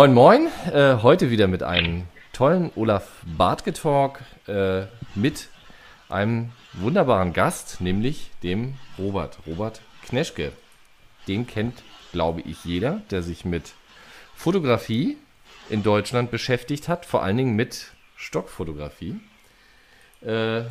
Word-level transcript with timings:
Moin 0.00 0.14
Moin, 0.14 0.48
äh, 0.72 0.96
heute 1.02 1.30
wieder 1.30 1.46
mit 1.46 1.62
einem 1.62 2.04
tollen 2.32 2.70
Olaf 2.74 3.06
Bartke 3.36 3.74
Talk 3.74 4.20
äh, 4.48 4.84
mit 5.14 5.50
einem 6.08 6.52
wunderbaren 6.72 7.34
Gast, 7.34 7.82
nämlich 7.82 8.30
dem 8.42 8.76
Robert, 8.98 9.36
Robert 9.46 9.82
Kneschke. 10.06 10.52
Den 11.28 11.46
kennt, 11.46 11.82
glaube 12.12 12.40
ich, 12.40 12.64
jeder, 12.64 13.02
der 13.10 13.20
sich 13.20 13.44
mit 13.44 13.74
Fotografie 14.34 15.18
in 15.68 15.82
Deutschland 15.82 16.30
beschäftigt 16.30 16.88
hat, 16.88 17.04
vor 17.04 17.22
allen 17.22 17.36
Dingen 17.36 17.54
mit 17.54 17.92
Stockfotografie. 18.16 19.20
Äh, 20.22 20.62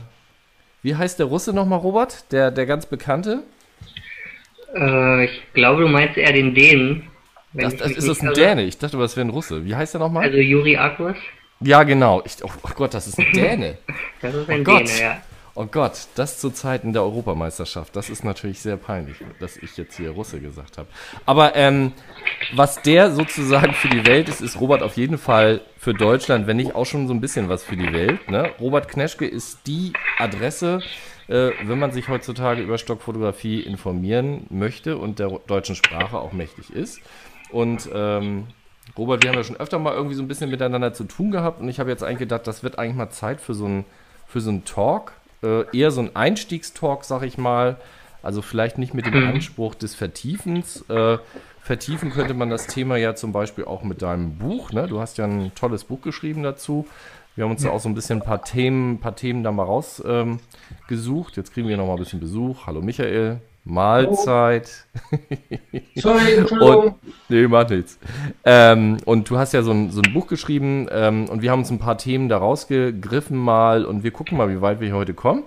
wie 0.81 0.95
heißt 0.95 1.19
der 1.19 1.27
Russe 1.27 1.53
nochmal, 1.53 1.77
Robert? 1.77 2.31
Der, 2.31 2.49
der 2.49 2.65
ganz 2.65 2.87
bekannte? 2.87 3.43
Äh, 4.73 5.25
ich 5.25 5.53
glaube, 5.53 5.83
du 5.83 5.87
meinst 5.87 6.17
eher 6.17 6.33
den 6.33 6.55
Dänen. 6.55 7.11
Das, 7.53 7.75
das 7.75 7.91
ist 7.91 8.07
das 8.07 8.21
ein. 8.21 8.33
Däne? 8.33 8.63
Ich 8.63 8.77
dachte, 8.77 8.97
das 8.97 9.15
wäre 9.15 9.27
ein 9.27 9.31
Russe. 9.31 9.65
Wie 9.65 9.75
heißt 9.75 9.95
der 9.95 9.99
nochmal? 9.99 10.23
Also 10.25 10.37
Juri 10.37 10.77
Akwas, 10.77 11.17
ja, 11.61 11.83
genau. 11.83 12.21
Ich, 12.25 12.37
oh, 12.43 12.49
oh 12.63 12.69
Gott, 12.75 12.93
das 12.93 13.07
ist 13.07 13.19
ein 13.19 13.31
Däne. 13.33 13.77
das 14.21 14.33
ist 14.33 14.49
ein 14.49 14.61
Oh 14.61 14.63
Gott. 14.63 14.87
Däne, 14.87 15.01
ja. 15.01 15.21
Oh 15.55 15.65
Gott, 15.65 16.07
das 16.15 16.39
zu 16.39 16.51
Zeiten 16.51 16.93
der 16.93 17.01
Europameisterschaft, 17.01 17.93
das 17.93 18.09
ist 18.09 18.23
natürlich 18.23 18.61
sehr 18.61 18.77
peinlich, 18.77 19.17
dass 19.41 19.57
ich 19.57 19.75
jetzt 19.75 19.97
hier 19.97 20.11
Russe 20.11 20.39
gesagt 20.39 20.77
habe. 20.77 20.87
Aber 21.25 21.53
ähm, 21.55 21.91
was 22.53 22.81
der 22.81 23.11
sozusagen 23.11 23.73
für 23.73 23.89
die 23.89 24.05
Welt 24.05 24.29
ist, 24.29 24.39
ist 24.39 24.61
Robert 24.61 24.81
auf 24.83 24.95
jeden 24.95 25.17
Fall 25.17 25.59
für 25.77 25.93
Deutschland, 25.93 26.47
wenn 26.47 26.55
nicht 26.55 26.75
auch 26.75 26.85
schon 26.85 27.07
so 27.07 27.13
ein 27.13 27.19
bisschen 27.19 27.49
was 27.49 27.63
für 27.63 27.75
die 27.75 27.91
Welt. 27.91 28.29
Ne? 28.29 28.51
Robert 28.61 28.87
Kneschke 28.87 29.25
ist 29.25 29.67
die 29.67 29.91
Adresse, 30.17 30.81
äh, 31.27 31.49
wenn 31.63 31.79
man 31.79 31.91
sich 31.91 32.07
heutzutage 32.07 32.61
über 32.61 32.77
Stockfotografie 32.77 33.59
informieren 33.59 34.45
möchte 34.49 34.97
und 34.97 35.19
der 35.19 35.27
deutschen 35.47 35.75
Sprache 35.75 36.19
auch 36.19 36.31
mächtig 36.31 36.69
ist. 36.71 37.01
Und 37.51 37.89
ähm, 37.93 38.47
Robert, 38.97 39.23
wir 39.23 39.29
haben 39.29 39.37
ja 39.37 39.43
schon 39.43 39.57
öfter 39.57 39.79
mal 39.79 39.93
irgendwie 39.93 40.15
so 40.15 40.21
ein 40.21 40.27
bisschen 40.27 40.49
miteinander 40.49 40.93
zu 40.93 41.03
tun 41.03 41.31
gehabt 41.31 41.61
und 41.61 41.69
ich 41.69 41.79
habe 41.79 41.89
jetzt 41.89 42.03
eigentlich 42.03 42.19
gedacht, 42.19 42.47
das 42.47 42.63
wird 42.63 42.79
eigentlich 42.79 42.95
mal 42.95 43.09
Zeit 43.09 43.39
für 43.41 43.53
so 43.53 43.65
einen 43.65 43.85
für 44.27 44.41
so 44.41 44.51
einen 44.51 44.63
Talk, 44.63 45.13
äh, 45.41 45.65
eher 45.75 45.91
so 45.91 46.01
ein 46.01 46.15
Einstiegstalk, 46.15 47.03
sag 47.03 47.23
ich 47.23 47.37
mal. 47.37 47.77
Also 48.21 48.41
vielleicht 48.41 48.77
nicht 48.77 48.93
mit 48.93 49.05
dem 49.05 49.27
Anspruch 49.27 49.75
des 49.75 49.95
Vertiefens. 49.95 50.87
Äh, 50.89 51.17
vertiefen 51.61 52.11
könnte 52.11 52.33
man 52.33 52.49
das 52.49 52.67
Thema 52.67 52.97
ja 52.97 53.15
zum 53.15 53.31
Beispiel 53.31 53.65
auch 53.65 53.81
mit 53.83 54.01
deinem 54.01 54.37
Buch. 54.37 54.71
Ne? 54.71 54.87
Du 54.87 54.99
hast 54.99 55.17
ja 55.17 55.25
ein 55.25 55.51
tolles 55.55 55.85
Buch 55.85 56.01
geschrieben 56.01 56.43
dazu. 56.43 56.85
Wir 57.35 57.45
haben 57.45 57.51
uns 57.51 57.63
da 57.63 57.69
auch 57.69 57.79
so 57.79 57.87
ein 57.87 57.95
bisschen 57.95 58.19
ein 58.19 58.25
paar 58.25 58.43
Themen, 58.43 58.93
ein 58.93 58.99
paar 58.99 59.15
Themen 59.15 59.43
da 59.43 59.51
mal 59.51 59.63
rausgesucht. 59.63 61.37
Ähm. 61.37 61.41
Jetzt 61.41 61.53
kriegen 61.53 61.67
wir 61.67 61.77
noch 61.77 61.87
mal 61.87 61.93
ein 61.93 61.99
bisschen 61.99 62.19
Besuch. 62.19 62.67
Hallo 62.67 62.81
Michael. 62.81 63.39
Mahlzeit. 63.65 64.85
Sorry, 65.95 66.33
Entschuldigung. 66.33 66.83
Und, 66.83 66.95
nee, 67.29 67.47
macht 67.47 67.69
nichts. 67.69 67.99
Ähm, 68.43 68.97
und 69.05 69.29
du 69.29 69.37
hast 69.37 69.53
ja 69.53 69.61
so 69.61 69.71
ein, 69.71 69.91
so 69.91 70.01
ein 70.01 70.13
Buch 70.13 70.27
geschrieben 70.27 70.87
ähm, 70.91 71.29
und 71.29 71.41
wir 71.41 71.51
haben 71.51 71.59
uns 71.59 71.69
ein 71.69 71.79
paar 71.79 71.97
Themen 71.97 72.29
da 72.29 72.37
rausgegriffen 72.37 73.37
mal 73.37 73.85
und 73.85 74.03
wir 74.03 74.11
gucken 74.11 74.37
mal, 74.37 74.49
wie 74.49 74.61
weit 74.61 74.79
wir 74.79 74.87
hier 74.87 74.95
heute 74.95 75.13
kommen. 75.13 75.43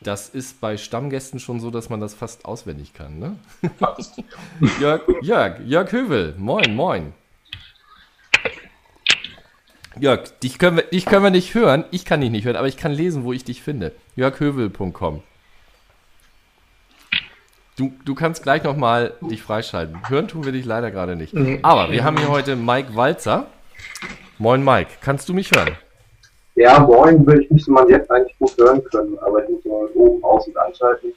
Das 0.00 0.28
ist 0.28 0.60
bei 0.60 0.76
Stammgästen 0.76 1.40
schon 1.40 1.58
so, 1.58 1.72
dass 1.72 1.90
man 1.90 1.98
das 1.98 2.14
fast 2.14 2.44
auswendig 2.44 2.94
kann, 2.94 3.18
ne? 3.18 3.34
Fast. 3.80 4.22
Jörg, 4.80 5.02
Jörg, 5.22 5.58
Jörg 5.66 5.90
Hövel, 5.90 6.36
moin, 6.38 6.76
moin. 6.76 7.12
Jörg, 9.98 10.28
dich 10.38 10.60
können, 10.60 10.76
wir, 10.76 10.84
dich 10.84 11.06
können 11.06 11.24
wir 11.24 11.30
nicht 11.30 11.54
hören, 11.54 11.84
ich 11.90 12.04
kann 12.04 12.20
dich 12.20 12.30
nicht 12.30 12.44
hören, 12.44 12.54
aber 12.54 12.68
ich 12.68 12.76
kann 12.76 12.92
lesen, 12.92 13.24
wo 13.24 13.32
ich 13.32 13.42
dich 13.42 13.62
finde. 13.62 13.96
jörghövel.com 14.14 15.24
Du, 17.78 17.92
du 18.04 18.16
kannst 18.16 18.42
gleich 18.42 18.64
nochmal 18.64 19.12
dich 19.20 19.40
freischalten. 19.40 19.96
Hören 20.08 20.26
tun 20.26 20.44
wir 20.44 20.50
dich 20.50 20.64
leider 20.64 20.90
gerade 20.90 21.14
nicht. 21.14 21.32
Aber 21.62 21.92
wir 21.92 22.02
haben 22.02 22.16
hier 22.18 22.28
heute 22.28 22.56
Mike 22.56 22.96
Walzer. 22.96 23.46
Moin 24.38 24.64
Mike, 24.64 24.90
kannst 25.00 25.28
du 25.28 25.34
mich 25.34 25.52
hören? 25.52 25.76
Ja, 26.56 26.80
moin, 26.80 27.24
würde 27.24 27.44
ich 27.44 27.50
müsste 27.52 27.70
man 27.70 27.88
jetzt 27.88 28.10
eigentlich 28.10 28.36
gut 28.40 28.56
hören 28.58 28.82
können, 28.90 29.16
aber 29.20 29.44
ich 29.44 29.50
muss 29.50 29.64
mal 29.64 29.86
oben 29.94 30.24
aus 30.24 30.48
und 30.48 30.56
anschalten. 30.56 31.12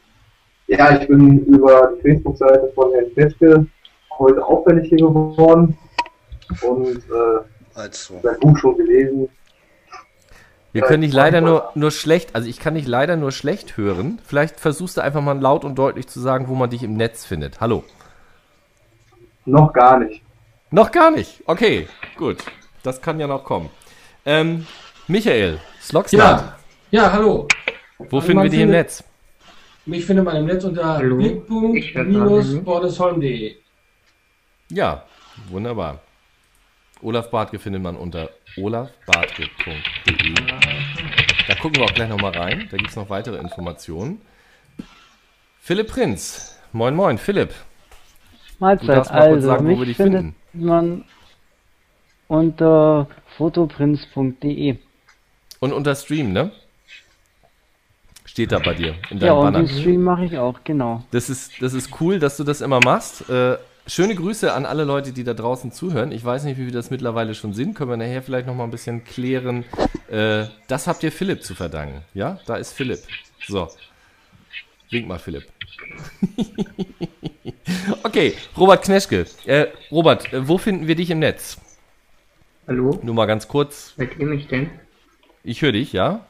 Ja, 0.67 1.01
ich 1.01 1.07
bin 1.07 1.39
über 1.45 1.93
die 1.97 2.01
Facebook-Seite 2.01 2.71
von 2.75 2.91
Herrn 2.91 3.11
Peschke 3.15 3.65
heute 4.19 4.45
auffällig 4.45 4.87
hier 4.87 4.99
geworden 4.99 5.75
und 6.61 6.97
äh, 6.97 7.39
Also, 7.73 8.19
sein 8.21 8.39
Buch 8.39 8.55
schon 8.59 8.77
gelesen. 8.77 9.27
Wir 10.73 10.83
können 10.83 11.01
dich 11.01 11.11
leider 11.11 11.41
nur, 11.41 11.69
nur 11.75 11.91
schlecht, 11.91 12.33
also 12.33 12.47
ich 12.47 12.57
kann 12.59 12.75
dich 12.75 12.87
leider 12.87 13.17
nur 13.17 13.33
schlecht 13.33 13.75
hören. 13.75 14.19
Vielleicht 14.25 14.57
versuchst 14.59 14.95
du 14.97 15.01
einfach 15.01 15.21
mal 15.21 15.37
laut 15.37 15.65
und 15.65 15.75
deutlich 15.75 16.07
zu 16.07 16.21
sagen, 16.21 16.47
wo 16.47 16.55
man 16.55 16.69
dich 16.69 16.81
im 16.83 16.95
Netz 16.95 17.25
findet. 17.25 17.59
Hallo. 17.59 17.83
Noch 19.45 19.73
gar 19.73 19.99
nicht. 19.99 20.21
Noch 20.69 20.91
gar 20.91 21.11
nicht. 21.11 21.43
Okay, 21.45 21.89
gut. 22.15 22.37
Das 22.83 23.01
kann 23.01 23.19
ja 23.19 23.27
noch 23.27 23.43
kommen. 23.43 23.69
Ähm, 24.25 24.65
Michael, 25.07 25.59
Slocksnad, 25.81 26.55
Ja, 26.91 27.03
ja, 27.03 27.11
hallo. 27.11 27.49
wo 27.97 28.17
also 28.17 28.21
finden 28.21 28.43
wir 28.43 28.49
dich 28.49 28.61
im 28.61 28.69
Netz? 28.69 29.03
Mich 29.85 30.05
findet 30.05 30.23
man 30.23 30.37
im 30.37 30.45
Netz 30.45 30.63
unter 30.63 30.99
blick.bordesholm.de. 30.99 33.55
Ja, 34.69 35.03
wunderbar. 35.49 35.99
Olaf 37.01 37.29
Bartke 37.29 37.59
findet 37.59 37.81
man 37.81 37.97
unter 37.97 38.29
olafbartke.de. 38.57 40.33
Da 41.47 41.55
gucken 41.55 41.77
wir 41.77 41.85
auch 41.85 41.93
gleich 41.93 42.09
nochmal 42.09 42.31
rein. 42.37 42.67
Da 42.71 42.77
gibt 42.77 42.89
es 42.89 42.95
noch 42.95 43.09
weitere 43.09 43.37
Informationen. 43.37 44.21
Philipp 45.61 45.87
Prinz. 45.89 46.57
Moin, 46.71 46.95
moin, 46.95 47.17
Philipp. 47.17 47.49
Du 47.49 47.55
Mahlzeit. 48.59 48.89
darfst 48.89 49.11
mal 49.11 49.19
kurz 49.19 49.33
Also, 49.35 49.47
sagen, 49.47 49.69
wo 49.69 49.79
wir 49.79 49.85
dich 49.85 49.97
finden. 49.97 50.35
man 50.53 51.03
unter 52.27 53.07
fotoprinz.de. 53.37 54.77
Und 55.59 55.73
unter 55.73 55.95
Stream, 55.95 56.31
ne? 56.33 56.51
Steht 58.25 58.51
da 58.51 58.59
bei 58.59 58.73
dir 58.73 58.95
in 59.09 59.17
Ja, 59.19 59.27
deinem 59.27 59.37
und 59.37 59.43
Banner. 59.53 59.59
den 59.67 59.79
Stream 59.79 60.03
mache 60.03 60.25
ich 60.25 60.37
auch, 60.37 60.59
genau. 60.63 61.03
Das 61.11 61.29
ist, 61.29 61.61
das 61.61 61.73
ist 61.73 61.99
cool, 61.99 62.17
dass 62.19 62.37
du 62.37 62.43
das 62.43 62.61
immer 62.61 62.79
machst. 62.79 63.29
Äh, 63.29 63.57
schöne 63.91 64.15
Grüße 64.15 64.53
an 64.53 64.65
alle 64.65 64.85
Leute, 64.85 65.11
die 65.11 65.23
da 65.23 65.33
draußen 65.33 65.71
zuhören. 65.71 66.11
Ich 66.11 66.23
weiß 66.23 66.45
nicht, 66.45 66.57
wie 66.57 66.65
wir 66.65 66.71
das 66.71 66.91
mittlerweile 66.91 67.35
schon 67.35 67.53
sind. 67.53 67.75
Können 67.75 67.89
wir 67.89 67.97
nachher 67.97 68.23
vielleicht 68.23 68.47
noch 68.47 68.55
mal 68.55 68.63
ein 68.63 68.71
bisschen 68.71 69.03
klären. 69.03 69.65
Äh, 70.09 70.45
das 70.67 70.87
habt 70.87 71.03
ihr 71.03 71.11
Philipp 71.11 71.43
zu 71.43 71.55
verdanken. 71.55 72.01
Ja, 72.13 72.39
da 72.45 72.55
ist 72.55 72.71
Philipp. 72.71 72.99
So. 73.47 73.67
Wink 74.89 75.07
mal, 75.07 75.19
Philipp. 75.19 75.47
okay, 78.03 78.33
Robert 78.57 78.83
Kneschke. 78.83 79.25
Äh, 79.45 79.67
Robert, 79.91 80.31
äh, 80.31 80.47
wo 80.47 80.57
finden 80.57 80.87
wir 80.87 80.95
dich 80.95 81.09
im 81.09 81.19
Netz? 81.19 81.57
Hallo? 82.67 82.97
Nur 83.03 83.15
mal 83.15 83.25
ganz 83.25 83.47
kurz. 83.47 83.93
Hört 83.97 84.17
ihr 84.17 84.25
mich 84.25 84.47
denn? 84.47 84.69
Ich 85.43 85.61
höre 85.61 85.73
dich, 85.73 85.91
ja? 85.91 86.25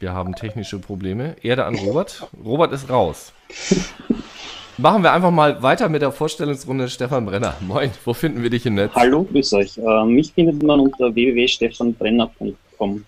Wir 0.00 0.12
haben 0.12 0.34
technische 0.34 0.78
Probleme. 0.78 1.36
Erde 1.42 1.64
an 1.64 1.76
Robert. 1.76 2.28
Robert 2.44 2.72
ist 2.72 2.90
raus. 2.90 3.32
Machen 4.82 5.04
wir 5.04 5.12
einfach 5.12 5.30
mal 5.30 5.62
weiter 5.62 5.88
mit 5.88 6.02
der 6.02 6.10
Vorstellungsrunde 6.10 6.88
Stefan 6.88 7.24
Brenner. 7.24 7.54
Moin, 7.60 7.92
wo 8.04 8.12
finden 8.14 8.42
wir 8.42 8.50
dich 8.50 8.66
im 8.66 8.74
Netz? 8.74 8.92
Hallo, 8.96 9.22
grüß 9.22 9.52
euch. 9.52 9.78
Äh, 9.78 10.04
mich 10.06 10.32
findet 10.32 10.60
man 10.60 10.80
unter 10.80 11.14
www.stefanbrenner.com. 11.14 13.04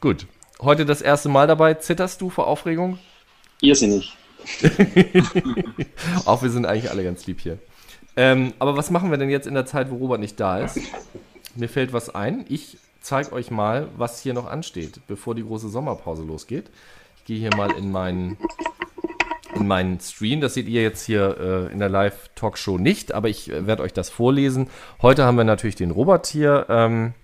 Gut. 0.00 0.26
Heute 0.62 0.86
das 0.86 1.02
erste 1.02 1.28
Mal 1.28 1.46
dabei. 1.46 1.74
Zitterst 1.74 2.18
du 2.22 2.30
vor 2.30 2.46
Aufregung? 2.46 2.98
Irrsinnig. 3.60 4.16
Auch 6.24 6.42
wir 6.42 6.48
sind 6.48 6.64
eigentlich 6.64 6.90
alle 6.90 7.04
ganz 7.04 7.26
lieb 7.26 7.42
hier. 7.42 7.58
Ähm, 8.16 8.54
aber 8.58 8.74
was 8.74 8.90
machen 8.90 9.10
wir 9.10 9.18
denn 9.18 9.28
jetzt 9.28 9.46
in 9.46 9.52
der 9.52 9.66
Zeit, 9.66 9.90
wo 9.90 9.96
Robert 9.96 10.20
nicht 10.20 10.40
da 10.40 10.60
ist? 10.60 10.80
Mir 11.56 11.68
fällt 11.68 11.92
was 11.92 12.14
ein. 12.14 12.46
Ich 12.48 12.78
zeige 13.02 13.32
euch 13.32 13.50
mal, 13.50 13.88
was 13.98 14.22
hier 14.22 14.32
noch 14.32 14.46
ansteht, 14.46 15.00
bevor 15.08 15.34
die 15.34 15.44
große 15.44 15.68
Sommerpause 15.68 16.22
losgeht. 16.22 16.70
Ich 17.18 17.24
gehe 17.26 17.38
hier 17.38 17.54
mal 17.54 17.70
in 17.72 17.92
meinen, 17.92 18.38
in 19.54 19.66
meinen 19.66 20.00
Stream. 20.00 20.40
Das 20.40 20.54
seht 20.54 20.68
ihr 20.68 20.82
jetzt 20.82 21.04
hier 21.04 21.68
äh, 21.68 21.72
in 21.72 21.78
der 21.78 21.88
Live-Talkshow 21.88 22.78
nicht, 22.78 23.12
aber 23.12 23.28
ich 23.28 23.50
äh, 23.50 23.66
werde 23.66 23.82
euch 23.82 23.92
das 23.92 24.10
vorlesen. 24.10 24.68
Heute 25.02 25.24
haben 25.24 25.36
wir 25.36 25.44
natürlich 25.44 25.76
den 25.76 25.90
Robert 25.90 26.26
hier 26.26 26.66
ähm, 26.68 27.14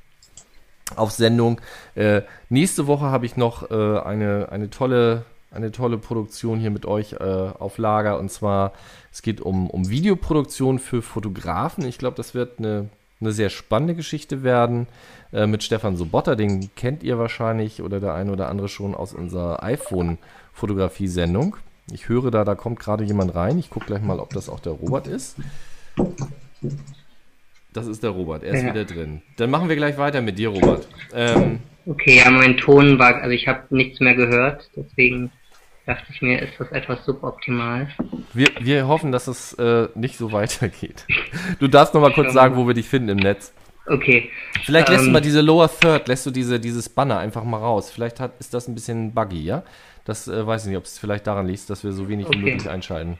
auf 0.96 1.10
Sendung. 1.10 1.60
Äh, 1.94 2.22
nächste 2.48 2.86
Woche 2.86 3.06
habe 3.06 3.26
ich 3.26 3.36
noch 3.36 3.70
äh, 3.70 3.98
eine, 4.00 4.48
eine, 4.50 4.70
tolle, 4.70 5.24
eine 5.50 5.72
tolle 5.72 5.98
Produktion 5.98 6.58
hier 6.58 6.70
mit 6.70 6.86
euch 6.86 7.14
äh, 7.14 7.16
auf 7.18 7.78
Lager. 7.78 8.18
Und 8.18 8.30
zwar, 8.30 8.72
es 9.12 9.22
geht 9.22 9.40
um, 9.40 9.68
um 9.70 9.88
Videoproduktion 9.90 10.78
für 10.78 11.02
Fotografen. 11.02 11.84
Ich 11.84 11.98
glaube, 11.98 12.16
das 12.16 12.34
wird 12.34 12.58
eine 12.58 12.88
eine 13.20 13.32
sehr 13.32 13.50
spannende 13.50 13.94
Geschichte 13.94 14.42
werden 14.42 14.86
äh, 15.32 15.46
mit 15.46 15.62
Stefan 15.62 15.96
Sobotta. 15.96 16.34
Den 16.34 16.74
kennt 16.74 17.02
ihr 17.02 17.18
wahrscheinlich 17.18 17.82
oder 17.82 18.00
der 18.00 18.14
eine 18.14 18.32
oder 18.32 18.48
andere 18.48 18.68
schon 18.68 18.94
aus 18.94 19.12
unserer 19.12 19.62
iPhone-Fotografie-Sendung. 19.62 21.56
Ich 21.92 22.08
höre 22.08 22.30
da, 22.30 22.44
da 22.44 22.54
kommt 22.54 22.78
gerade 22.80 23.04
jemand 23.04 23.34
rein. 23.34 23.58
Ich 23.58 23.70
gucke 23.70 23.86
gleich 23.86 24.02
mal, 24.02 24.18
ob 24.20 24.30
das 24.30 24.48
auch 24.48 24.60
der 24.60 24.72
Robert 24.72 25.06
ist. 25.06 25.36
Das 27.72 27.86
ist 27.86 28.02
der 28.02 28.10
Robert, 28.10 28.42
er 28.42 28.54
ist 28.54 28.62
Ja. 28.64 28.70
wieder 28.70 28.84
drin. 28.84 29.22
Dann 29.36 29.50
machen 29.50 29.68
wir 29.68 29.76
gleich 29.76 29.96
weiter 29.96 30.20
mit 30.20 30.38
dir, 30.38 30.48
Robert. 30.48 30.88
Ähm, 31.14 31.60
Okay, 31.86 32.18
ja, 32.18 32.30
mein 32.30 32.56
Ton 32.58 32.98
war, 32.98 33.14
also 33.16 33.30
ich 33.30 33.48
habe 33.48 33.62
nichts 33.74 34.00
mehr 34.00 34.14
gehört, 34.14 34.70
deswegen 34.76 35.32
dachte 35.86 36.04
ich 36.12 36.20
mir, 36.20 36.40
ist 36.42 36.52
das 36.58 36.70
etwas 36.72 37.04
suboptimal. 37.06 37.88
wir, 38.34 38.48
wir 38.60 38.86
hoffen, 38.86 39.12
dass 39.12 39.26
es 39.26 39.54
äh, 39.54 39.88
nicht 39.94 40.18
so 40.18 40.30
weitergeht. 40.32 41.06
Du 41.58 41.68
darfst 41.68 41.94
noch 41.94 42.02
mal 42.02 42.12
kurz 42.12 42.32
sagen, 42.34 42.56
wo 42.56 42.66
wir 42.66 42.74
dich 42.74 42.86
finden 42.88 43.08
im 43.08 43.16
Netz. 43.16 43.52
Okay, 43.90 44.30
Vielleicht 44.62 44.88
lässt 44.88 45.06
du 45.06 45.10
Ähm, 45.10 45.12
mal 45.12 45.20
diese 45.20 45.40
Lower 45.40 45.68
Third, 45.70 46.08
lässt 46.08 46.26
du 46.26 46.30
diese, 46.30 46.60
dieses 46.60 46.88
Banner 46.88 47.18
einfach 47.18 47.44
mal 47.44 47.58
raus. 47.58 47.90
Vielleicht 47.90 48.20
hat, 48.20 48.38
ist 48.40 48.52
das 48.54 48.68
ein 48.68 48.74
bisschen 48.74 49.14
buggy, 49.14 49.42
ja? 49.44 49.64
Das 50.04 50.28
äh, 50.28 50.46
weiß 50.46 50.62
ich 50.64 50.68
nicht, 50.68 50.78
ob 50.78 50.84
es 50.84 50.98
vielleicht 50.98 51.26
daran 51.26 51.46
liegt, 51.46 51.68
dass 51.70 51.84
wir 51.84 51.92
so 51.92 52.08
wenig 52.08 52.30
wie 52.30 52.36
Okay. 52.36 52.38
möglich 52.38 52.68
einschalten. 52.68 53.18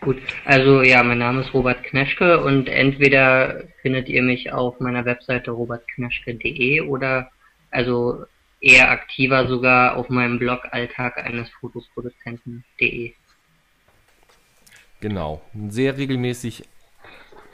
gut. 0.00 0.22
Also 0.44 0.82
ja, 0.82 1.02
mein 1.02 1.18
Name 1.18 1.42
ist 1.42 1.54
Robert 1.54 1.82
Kneschke 1.84 2.42
und 2.44 2.68
entweder 2.68 3.64
findet 3.82 4.08
ihr 4.08 4.22
mich 4.22 4.52
auf 4.52 4.80
meiner 4.80 5.04
Webseite 5.04 5.52
robertkneschke.de 5.52 6.80
oder 6.82 7.30
also 7.70 8.24
eher 8.60 8.90
aktiver 8.90 9.46
sogar 9.48 9.96
auf 9.96 10.08
meinem 10.08 10.38
Blog 10.38 10.66
Alltag 10.72 11.18
eines 11.18 11.48
Fotoproduzenten.de. 11.60 13.14
Genau. 15.00 15.42
Ein 15.54 15.70
sehr 15.70 15.96
regelmäßig, 15.98 16.64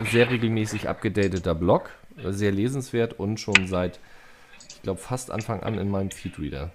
sehr 0.01 0.31
regelmäßig 0.31 0.89
abgedateter 0.89 1.55
Blog. 1.55 1.91
Sehr 2.25 2.53
lesenswert 2.53 3.19
und 3.19 3.39
schon 3.41 3.67
seit, 3.67 4.01
ich 4.71 4.83
glaube, 4.83 5.01
fast 5.01 5.31
Anfang 5.31 5.63
an 5.63 5.79
in 5.79 5.91
meinem 5.91 6.11
Feedreader. 6.11 6.71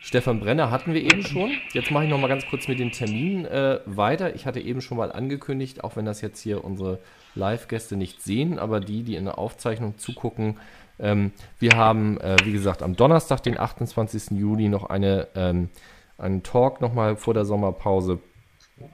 Stefan 0.00 0.40
Brenner 0.40 0.70
hatten 0.70 0.94
wir 0.94 1.02
eben 1.02 1.22
schon. 1.22 1.50
Jetzt 1.74 1.90
mache 1.90 2.04
ich 2.04 2.10
noch 2.10 2.18
mal 2.18 2.28
ganz 2.28 2.46
kurz 2.46 2.66
mit 2.66 2.78
den 2.78 2.92
Terminen 2.92 3.44
äh, 3.44 3.80
weiter. 3.84 4.34
Ich 4.34 4.46
hatte 4.46 4.58
eben 4.58 4.80
schon 4.80 4.96
mal 4.96 5.12
angekündigt, 5.12 5.84
auch 5.84 5.96
wenn 5.96 6.06
das 6.06 6.22
jetzt 6.22 6.40
hier 6.40 6.64
unsere 6.64 6.98
Live-Gäste 7.34 7.94
nicht 7.94 8.22
sehen, 8.22 8.58
aber 8.58 8.80
die, 8.80 9.02
die 9.02 9.16
in 9.16 9.26
der 9.26 9.38
Aufzeichnung 9.38 9.98
zugucken, 9.98 10.56
ähm, 10.98 11.32
wir 11.58 11.72
haben, 11.72 12.18
äh, 12.20 12.36
wie 12.44 12.52
gesagt, 12.52 12.82
am 12.82 12.96
Donnerstag, 12.96 13.42
den 13.42 13.58
28. 13.58 14.38
Juli, 14.38 14.68
noch 14.68 14.84
eine, 14.88 15.28
ähm, 15.34 15.68
einen 16.16 16.42
Talk 16.42 16.80
nochmal 16.80 17.16
vor 17.16 17.34
der 17.34 17.44
Sommerpause 17.44 18.18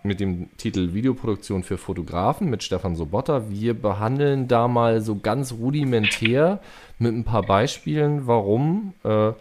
mit 0.03 0.21
dem 0.21 0.49
Titel 0.57 0.95
Videoproduktion 0.95 1.63
für 1.63 1.79
Fotografen 1.79 2.51
mit 2.51 2.63
Stefan 2.63 2.97
Sobotta. 2.97 3.51
Wir 3.51 3.75
behandeln 3.75 4.49
da 4.49 4.69
mal 4.69 5.01
so 5.01 5.17
ganz 5.17 5.53
rudimentär 5.53 6.61
mit 6.99 7.15
ein 7.15 7.25
paar 7.25 7.43
Beispielen, 7.43 8.27
warum 8.27 8.95
äh, 9.05 9.33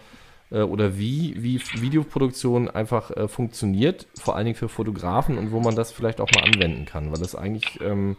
äh, 0.54 0.62
oder 0.62 0.98
wie, 0.98 1.36
wie 1.38 1.60
Videoproduktion 1.60 2.70
einfach 2.70 3.12
äh, 3.12 3.28
funktioniert, 3.28 4.08
vor 4.18 4.36
allen 4.36 4.46
Dingen 4.46 4.58
für 4.58 4.70
Fotografen 4.70 5.38
und 5.38 5.52
wo 5.52 5.60
man 5.60 5.76
das 5.76 5.92
vielleicht 5.92 6.22
auch 6.22 6.30
mal 6.34 6.44
anwenden 6.44 6.86
kann, 6.86 7.12
weil 7.12 7.20
das 7.20 7.36
eigentlich 7.36 7.82
ähm, 7.82 8.16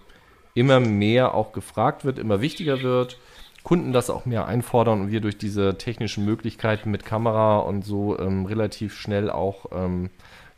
immer 0.54 0.80
mehr 0.80 1.34
auch 1.34 1.52
gefragt 1.52 2.04
wird, 2.04 2.18
immer 2.18 2.40
wichtiger 2.40 2.82
wird. 2.82 3.18
Kunden 3.62 3.94
das 3.94 4.10
auch 4.10 4.26
mehr 4.26 4.46
einfordern 4.46 5.00
und 5.00 5.10
wir 5.10 5.22
durch 5.22 5.38
diese 5.38 5.78
technischen 5.78 6.26
Möglichkeiten 6.26 6.90
mit 6.90 7.06
Kamera 7.06 7.58
und 7.58 7.82
so 7.82 8.18
ähm, 8.18 8.44
relativ 8.44 8.94
schnell 8.94 9.30
auch 9.30 9.66
ähm, 9.72 10.10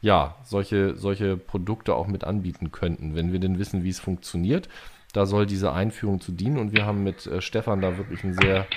ja, 0.06 0.36
solche, 0.44 0.94
solche 0.96 1.36
Produkte 1.36 1.96
auch 1.96 2.06
mit 2.06 2.22
anbieten 2.22 2.70
könnten, 2.70 3.16
wenn 3.16 3.32
wir 3.32 3.40
denn 3.40 3.58
wissen, 3.58 3.82
wie 3.82 3.88
es 3.88 3.98
funktioniert. 3.98 4.68
Da 5.12 5.26
soll 5.26 5.46
diese 5.46 5.72
Einführung 5.72 6.20
zu 6.20 6.30
dienen 6.30 6.58
und 6.58 6.72
wir 6.72 6.86
haben 6.86 7.02
mit 7.02 7.26
äh, 7.26 7.40
Stefan 7.40 7.80
da 7.80 7.98
wirklich 7.98 8.22
einen 8.22 8.34
sehr 8.34 8.68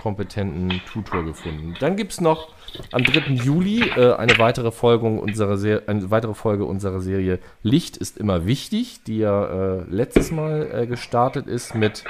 kompetenten 0.00 0.80
Tutor 0.90 1.26
gefunden. 1.26 1.74
Dann 1.78 1.96
gibt 1.96 2.12
es 2.12 2.22
noch 2.22 2.54
am 2.92 3.04
3. 3.04 3.32
Juli 3.32 3.82
äh, 3.82 4.14
eine, 4.14 4.38
weitere 4.38 4.70
Folge 4.70 5.06
unserer 5.08 5.58
Ser 5.58 5.82
eine 5.88 6.10
weitere 6.10 6.32
Folge 6.32 6.64
unserer 6.64 7.00
Serie 7.00 7.38
Licht 7.62 7.98
ist 7.98 8.16
immer 8.16 8.46
wichtig, 8.46 9.02
die 9.06 9.18
ja 9.18 9.80
äh, 9.80 9.84
letztes 9.90 10.30
Mal 10.30 10.70
äh, 10.72 10.86
gestartet 10.86 11.46
ist 11.48 11.74
mit 11.74 12.04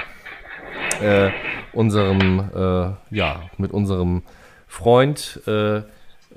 äh, 1.01 1.31
unserem, 1.73 2.49
äh, 2.55 2.91
ja, 3.13 3.41
mit 3.57 3.71
unserem 3.73 4.23
Freund, 4.67 5.41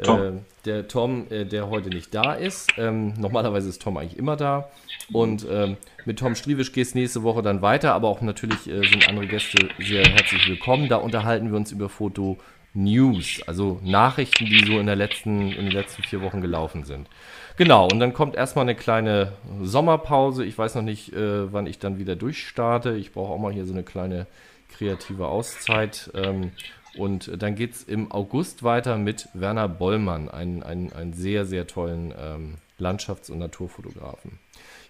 Tom. 0.02 0.40
Der 0.64 0.86
Tom, 0.88 1.26
äh, 1.30 1.44
der 1.44 1.68
heute 1.68 1.88
nicht 1.88 2.14
da 2.14 2.34
ist. 2.34 2.70
Ähm, 2.78 3.14
normalerweise 3.14 3.68
ist 3.68 3.82
Tom 3.82 3.96
eigentlich 3.96 4.18
immer 4.18 4.36
da. 4.36 4.70
Und 5.12 5.46
ähm, 5.50 5.76
mit 6.04 6.18
Tom 6.18 6.34
Striewisch 6.34 6.72
geht 6.72 6.86
es 6.86 6.94
nächste 6.94 7.22
Woche 7.22 7.42
dann 7.42 7.62
weiter, 7.62 7.94
aber 7.94 8.08
auch 8.08 8.20
natürlich 8.20 8.68
äh, 8.68 8.86
sind 8.86 9.08
andere 9.08 9.26
Gäste 9.26 9.68
sehr 9.78 10.04
herzlich 10.04 10.48
willkommen. 10.48 10.88
Da 10.88 10.96
unterhalten 10.96 11.50
wir 11.50 11.56
uns 11.56 11.72
über 11.72 11.88
Foto 11.88 12.38
News, 12.74 13.42
also 13.46 13.80
Nachrichten, 13.82 14.46
die 14.46 14.64
so 14.64 14.78
in, 14.78 14.86
der 14.86 14.96
letzten, 14.96 15.52
in 15.52 15.66
den 15.66 15.72
letzten 15.72 16.02
vier 16.02 16.22
Wochen 16.22 16.40
gelaufen 16.40 16.84
sind. 16.84 17.08
Genau, 17.56 17.86
und 17.86 18.00
dann 18.00 18.14
kommt 18.14 18.34
erstmal 18.34 18.64
eine 18.64 18.74
kleine 18.74 19.32
Sommerpause. 19.60 20.44
Ich 20.44 20.56
weiß 20.56 20.76
noch 20.76 20.82
nicht, 20.82 21.12
äh, 21.12 21.52
wann 21.52 21.66
ich 21.66 21.78
dann 21.78 21.98
wieder 21.98 22.16
durchstarte. 22.16 22.96
Ich 22.96 23.12
brauche 23.12 23.32
auch 23.32 23.38
mal 23.38 23.52
hier 23.52 23.66
so 23.66 23.74
eine 23.74 23.82
kleine 23.82 24.26
kreative 24.70 25.26
Auszeit. 25.28 26.10
Ähm, 26.14 26.52
und 26.96 27.42
dann 27.42 27.54
geht 27.54 27.72
es 27.72 27.82
im 27.84 28.12
August 28.12 28.62
weiter 28.62 28.98
mit 28.98 29.28
Werner 29.34 29.68
Bollmann, 29.68 30.28
einen, 30.28 30.62
einen, 30.62 30.92
einen 30.92 31.12
sehr, 31.12 31.44
sehr 31.46 31.66
tollen 31.66 32.12
ähm, 32.18 32.54
Landschafts- 32.78 33.30
und 33.30 33.38
Naturfotografen. 33.38 34.38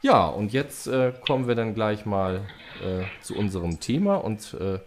Ja, 0.00 0.26
und 0.26 0.52
jetzt 0.52 0.88
äh, 0.88 1.12
kommen 1.26 1.46
wir 1.46 1.54
dann 1.54 1.74
gleich 1.74 2.06
mal 2.06 2.42
äh, 2.82 3.04
zu 3.22 3.36
unserem 3.36 3.78
Thema 3.78 4.16
und 4.16 4.54
äh, 4.54 4.80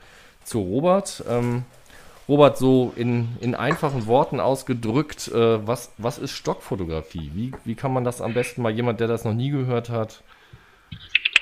zu 0.43 0.59
Robert. 0.59 1.23
Ähm, 1.29 1.63
Robert, 2.27 2.57
so 2.57 2.91
in, 2.95 3.37
in 3.39 3.55
einfachen 3.55 4.07
Worten 4.07 4.39
ausgedrückt, 4.39 5.29
äh, 5.29 5.65
was, 5.65 5.93
was 5.97 6.17
ist 6.17 6.31
Stockfotografie? 6.31 7.31
Wie, 7.33 7.51
wie 7.63 7.75
kann 7.75 7.93
man 7.93 8.03
das 8.03 8.19
am 8.19 8.33
besten 8.33 8.61
mal 8.61 8.71
jemand, 8.71 8.99
der 8.99 9.07
das 9.07 9.23
noch 9.23 9.33
nie 9.33 9.51
gehört 9.51 9.89
hat, 9.89 10.23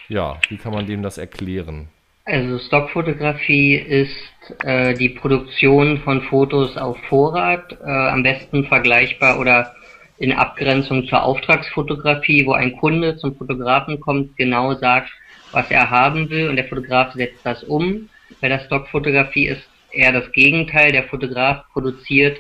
ja, 0.10 0.38
wie 0.50 0.58
kann 0.58 0.74
man 0.74 0.86
dem 0.86 1.02
das 1.02 1.18
erklären? 1.18 1.88
Also 2.26 2.58
Stockfotografie 2.58 3.76
ist 3.76 4.16
äh, 4.64 4.94
die 4.94 5.10
Produktion 5.10 5.98
von 6.00 6.22
Fotos 6.22 6.78
auf 6.78 6.98
Vorrat, 7.10 7.78
äh, 7.82 7.86
am 7.86 8.24
besten 8.24 8.66
vergleichbar 8.66 9.40
oder 9.40 9.76
in 10.20 10.32
Abgrenzung 10.32 11.06
zur 11.08 11.22
Auftragsfotografie, 11.22 12.46
wo 12.46 12.54
ein 12.54 12.78
Kunde 12.78 13.18
zum 13.18 13.36
Fotografen 13.36 14.00
kommt, 14.00 14.38
genau 14.38 14.74
sagt, 14.76 15.12
was 15.52 15.70
er 15.70 15.90
haben 15.90 16.30
will 16.30 16.48
und 16.48 16.56
der 16.56 16.70
Fotograf 16.70 17.12
setzt 17.12 17.46
das 17.46 17.62
um. 17.66 18.08
Bei 18.40 18.48
der 18.48 18.60
Stockfotografie 18.60 19.48
ist 19.48 19.68
eher 19.92 20.14
das 20.14 20.32
Gegenteil. 20.32 20.94
Der 20.94 21.04
Fotograf 21.04 21.66
produziert 21.74 22.40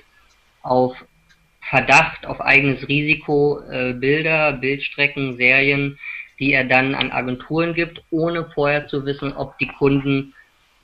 auf 0.62 0.96
Verdacht, 1.60 2.26
auf 2.26 2.40
eigenes 2.40 2.88
Risiko 2.88 3.60
äh, 3.70 3.92
Bilder, 3.92 4.54
Bildstrecken, 4.54 5.36
Serien, 5.36 6.00
die 6.40 6.54
er 6.54 6.64
dann 6.64 6.96
an 6.96 7.12
Agenturen 7.12 7.74
gibt, 7.74 8.04
ohne 8.10 8.50
vorher 8.54 8.88
zu 8.88 9.06
wissen, 9.06 9.34
ob 9.34 9.58
die 9.60 9.68
Kunden 9.68 10.34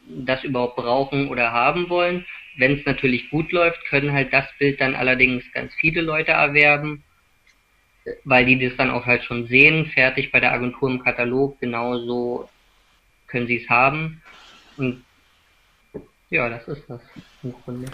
das 0.07 0.43
überhaupt 0.43 0.75
brauchen 0.75 1.29
oder 1.29 1.51
haben 1.51 1.89
wollen. 1.89 2.25
Wenn 2.57 2.79
es 2.79 2.85
natürlich 2.85 3.29
gut 3.29 3.51
läuft, 3.51 3.83
können 3.85 4.11
halt 4.11 4.33
das 4.33 4.45
Bild 4.57 4.81
dann 4.81 4.95
allerdings 4.95 5.43
ganz 5.53 5.73
viele 5.75 6.01
Leute 6.01 6.31
erwerben, 6.31 7.03
weil 8.23 8.45
die 8.45 8.59
das 8.59 8.75
dann 8.77 8.89
auch 8.89 9.05
halt 9.05 9.23
schon 9.23 9.47
sehen, 9.47 9.85
fertig 9.87 10.31
bei 10.31 10.39
der 10.39 10.51
Agentur 10.51 10.89
im 10.89 11.03
Katalog, 11.03 11.59
genauso 11.59 12.49
können 13.27 13.47
sie 13.47 13.61
es 13.63 13.69
haben. 13.69 14.21
Und 14.77 15.03
ja, 16.29 16.49
das 16.49 16.67
ist 16.67 16.89
das 16.89 17.01
im 17.43 17.53
Grunde. 17.53 17.87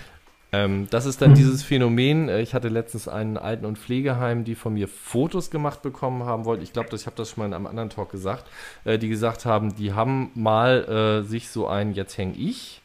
Ähm, 0.55 0.87
das 0.89 1.05
ist 1.05 1.21
dann 1.21 1.33
dieses 1.33 1.63
Phänomen. 1.63 2.29
äh, 2.29 2.41
Ich 2.41 2.53
hatte 2.53 2.69
letztens 2.69 3.07
einen 3.07 3.37
Alten- 3.37 3.65
und 3.65 3.77
Pflegeheim, 3.77 4.43
die 4.43 4.55
von 4.55 4.73
mir 4.73 4.87
Fotos 4.87 5.51
gemacht 5.51 5.81
bekommen 5.81 6.23
haben 6.23 6.45
wollten. 6.45 6.63
Ich 6.63 6.73
glaube, 6.73 6.95
ich 6.95 7.05
habe 7.05 7.15
das 7.15 7.29
schon 7.31 7.41
mal 7.41 7.47
in 7.47 7.53
einem 7.53 7.67
anderen 7.67 7.89
Talk 7.89 8.11
gesagt. 8.11 8.45
Äh, 8.85 8.97
die 8.97 9.09
gesagt 9.09 9.45
haben, 9.45 9.75
die 9.75 9.93
haben 9.93 10.31
mal 10.35 11.21
äh, 11.23 11.27
sich 11.27 11.49
so 11.49 11.67
ein 11.67 11.93
Jetzt 11.93 12.17
häng 12.17 12.33
ich. 12.37 12.81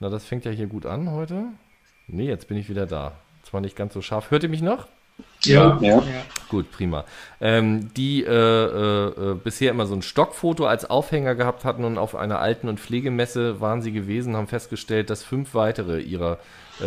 Na, 0.00 0.08
das 0.08 0.24
fängt 0.24 0.44
ja 0.44 0.50
hier 0.50 0.66
gut 0.66 0.86
an 0.86 1.10
heute. 1.10 1.44
Nee, 2.08 2.26
jetzt 2.26 2.48
bin 2.48 2.56
ich 2.56 2.68
wieder 2.68 2.86
da. 2.86 3.12
Zwar 3.44 3.60
nicht 3.60 3.76
ganz 3.76 3.94
so 3.94 4.02
scharf. 4.02 4.30
Hört 4.30 4.42
ihr 4.42 4.48
mich 4.48 4.62
noch? 4.62 4.86
Ja. 5.44 5.78
Ja. 5.82 6.02
Gut, 6.48 6.70
prima. 6.72 7.04
Ähm, 7.40 7.92
die 7.94 8.24
äh, 8.24 8.30
äh, 8.30 9.32
äh, 9.32 9.34
bisher 9.34 9.70
immer 9.70 9.86
so 9.86 9.94
ein 9.94 10.00
Stockfoto 10.02 10.66
als 10.66 10.88
Aufhänger 10.88 11.34
gehabt 11.34 11.64
hatten 11.64 11.84
und 11.84 11.98
auf 11.98 12.16
einer 12.16 12.38
Alten- 12.38 12.68
und 12.68 12.80
Pflegemesse 12.80 13.60
waren 13.60 13.82
sie 13.82 13.92
gewesen, 13.92 14.34
haben 14.36 14.46
festgestellt, 14.46 15.10
dass 15.10 15.22
fünf 15.22 15.54
weitere 15.54 16.00
ihrer 16.00 16.38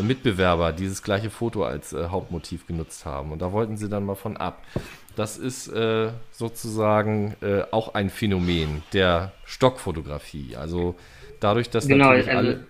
Mitbewerber 0.02 0.72
dieses 0.72 1.04
gleiche 1.04 1.30
Foto 1.30 1.64
als 1.64 1.94
äh, 1.94 2.08
Hauptmotiv 2.10 2.66
genutzt 2.68 3.06
haben. 3.06 3.32
Und 3.32 3.42
da 3.42 3.52
wollten 3.52 3.78
sie 3.78 3.90
dann 3.90 4.06
mal 4.06 4.16
von 4.16 4.38
ab. 4.38 4.64
Das 5.16 5.38
ist 5.38 5.68
äh, 5.68 6.10
sozusagen 6.32 7.36
äh, 7.42 7.64
auch 7.72 7.94
ein 7.94 8.10
Phänomen 8.10 8.82
der 8.94 9.32
Stockfotografie. 9.46 10.56
Also 10.56 10.96
dadurch, 11.40 11.70
dass 11.70 11.88
Genau, 11.88 12.10
natürlich 12.10 12.30
also 12.30 12.50
alle. 12.50 12.68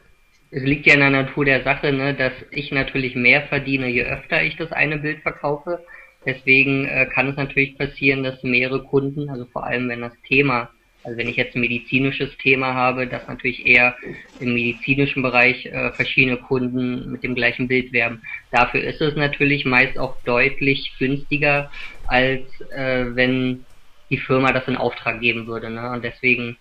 es 0.51 0.63
liegt 0.63 0.85
ja 0.85 0.95
in 0.95 0.99
der 0.99 1.09
Natur 1.09 1.45
der 1.45 1.63
Sache, 1.63 1.93
ne, 1.93 2.13
dass 2.13 2.33
ich 2.51 2.71
natürlich 2.71 3.15
mehr 3.15 3.43
verdiene, 3.43 3.87
je 3.87 4.03
öfter 4.03 4.43
ich 4.43 4.57
das 4.57 4.71
eine 4.71 4.97
Bild 4.97 5.21
verkaufe. 5.21 5.83
Deswegen 6.25 6.85
äh, 6.85 7.05
kann 7.13 7.29
es 7.29 7.35
natürlich 7.37 7.77
passieren, 7.77 8.23
dass 8.23 8.43
mehrere 8.43 8.83
Kunden, 8.83 9.29
also 9.29 9.45
vor 9.45 9.65
allem 9.65 9.89
wenn 9.89 10.01
das 10.01 10.13
Thema 10.27 10.69
Also 11.03 11.17
wenn 11.17 11.27
ich 11.27 11.35
jetzt 11.35 11.55
ein 11.55 11.61
medizinisches 11.61 12.35
Thema 12.37 12.73
habe, 12.73 13.07
dass 13.07 13.27
natürlich 13.27 13.65
eher 13.65 13.95
im 14.39 14.53
medizinischen 14.53 15.21
Bereich 15.21 15.65
äh, 15.65 15.91
verschiedene 15.91 16.37
Kunden 16.37 17.11
mit 17.11 17.23
dem 17.23 17.35
gleichen 17.35 17.67
Bild 17.67 17.91
werben. 17.91 18.21
Dafür 18.51 18.83
ist 18.83 19.01
es 19.01 19.15
natürlich 19.15 19.65
meist 19.65 19.97
auch 19.97 20.15
deutlich 20.23 20.93
günstiger, 20.99 21.69
als 22.07 22.41
äh, 22.71 23.05
wenn 23.15 23.65
die 24.09 24.17
Firma 24.17 24.53
das 24.53 24.67
in 24.67 24.77
Auftrag 24.77 25.19
geben 25.19 25.47
würde. 25.47 25.69
Ne? 25.69 25.89
Und 25.91 26.03
deswegen 26.03 26.57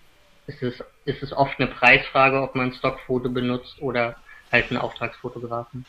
ist 0.47 0.61
es, 0.61 0.83
ist 1.05 1.23
es 1.23 1.31
oft 1.31 1.59
eine 1.59 1.69
Preisfrage, 1.69 2.41
ob 2.41 2.55
man 2.55 2.69
ein 2.69 2.73
Stockfoto 2.73 3.29
benutzt 3.29 3.81
oder 3.81 4.17
halt 4.51 4.69
einen 4.69 4.79
Auftragsfotografen. 4.79 5.85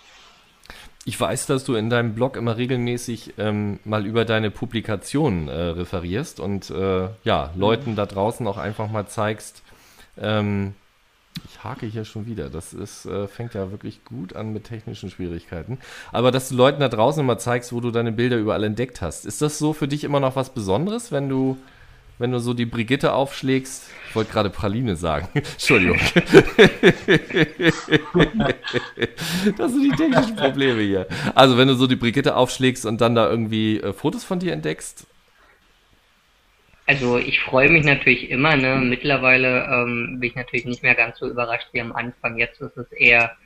Ich 1.07 1.21
weiß, 1.21 1.47
dass 1.47 1.65
du 1.65 1.75
in 1.75 1.91
deinem 1.91 2.15
Blog 2.15 2.37
immer 2.37 2.57
regelmäßig 2.57 3.35
ähm, 3.37 3.79
mal 3.85 4.07
über 4.07 4.25
deine 4.25 4.51
Publikationen 4.51 5.49
äh, 5.49 5.53
referierst 5.53 6.41
und 6.41 6.71
äh, 6.71 7.09
ja, 7.25 7.51
Leuten 7.55 7.95
da 7.95 8.07
draußen 8.07 8.47
auch 8.47 8.57
einfach 8.57 8.91
mal 8.91 9.07
zeigst, 9.07 9.63
ähm, 10.19 10.75
ich 11.49 11.63
hake 11.65 11.87
hier 11.87 12.05
schon 12.05 12.27
wieder, 12.27 12.49
das 12.49 12.73
ist, 12.73 13.07
äh, 13.07 13.27
fängt 13.27 13.55
ja 13.55 13.71
wirklich 13.71 14.05
gut 14.05 14.37
an 14.37 14.53
mit 14.53 14.65
technischen 14.65 15.11
Schwierigkeiten. 15.11 15.79
Aber 16.13 16.31
dass 16.31 16.49
du 16.49 16.55
Leuten 16.55 16.81
da 16.81 16.89
draußen 16.89 17.21
immer 17.21 17.39
zeigst, 17.39 17.73
wo 17.73 17.81
du 17.81 17.91
deine 17.91 18.13
Bilder 18.13 18.37
überall 18.37 18.65
entdeckt 18.65 19.03
hast. 19.03 19.27
Ist 19.27 19.43
das 19.43 19.59
so 19.59 19.73
für 19.73 19.89
dich 19.89 20.05
immer 20.05 20.21
noch 20.21 20.37
was 20.37 20.55
Besonderes, 20.55 21.13
wenn 21.13 21.29
du 21.29 21.59
wenn 22.19 22.31
du 22.33 22.39
so 22.39 22.55
die 22.55 22.67
Brigitte 22.67 23.13
aufschlägst. 23.13 23.91
Ich 24.09 24.17
wollte 24.17 24.33
gerade 24.33 24.51
Praline 24.51 24.97
sagen. 24.97 25.29
Entschuldigung. 25.35 25.99
das 29.57 29.73
sind 29.73 29.83
die 29.83 29.97
technischen 29.97 30.37
Probleme 30.37 30.83
hier. 30.83 31.09
Also, 31.35 31.59
wenn 31.59 31.69
du 31.69 31.75
so 31.75 31.87
die 31.87 31.97
Brigitte 31.97 32.37
aufschlägst 32.37 32.87
und 32.87 33.01
dann 33.01 33.15
da 33.15 33.29
irgendwie 33.29 33.81
äh, 33.81 33.93
Fotos 33.93 34.25
von 34.25 34.39
dir 34.39 34.53
entdeckst. 34.53 35.07
Also 36.87 37.17
ich 37.17 37.41
freue 37.41 37.71
mich 37.71 37.85
natürlich 37.85 38.31
immer. 38.31 38.57
Ne? 38.57 38.77
Mittlerweile 38.77 39.65
ähm, 39.65 40.19
bin 40.21 40.31
ich 40.31 40.37
natürlich 40.37 40.67
nicht 40.67 40.83
mehr 40.83 40.95
ganz 40.95 41.19
so 41.19 41.27
überrascht 41.27 41.69
wie 41.73 41.81
am 41.81 41.93
Anfang. 41.93 42.37
Jetzt 42.39 42.61
ist 42.61 42.77
es 42.77 42.93
eher 42.93 43.37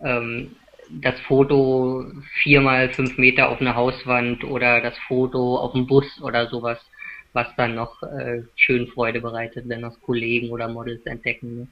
ähm, 0.00 0.54
das 0.90 1.18
Foto 1.26 2.06
viermal 2.42 2.90
fünf 2.90 3.18
Meter 3.18 3.48
auf 3.48 3.60
einer 3.60 3.74
Hauswand 3.74 4.44
oder 4.44 4.80
das 4.80 4.96
Foto 5.08 5.56
auf 5.58 5.72
dem 5.72 5.88
Bus 5.88 6.06
oder 6.22 6.48
sowas 6.48 6.78
was 7.36 7.54
dann 7.56 7.74
noch 7.74 8.02
äh, 8.02 8.42
schön 8.56 8.86
Freude 8.88 9.20
bereitet, 9.20 9.68
wenn 9.68 9.82
das 9.82 10.00
Kollegen 10.00 10.50
oder 10.50 10.68
Models 10.68 11.04
entdecken. 11.04 11.56
Ne? 11.58 11.66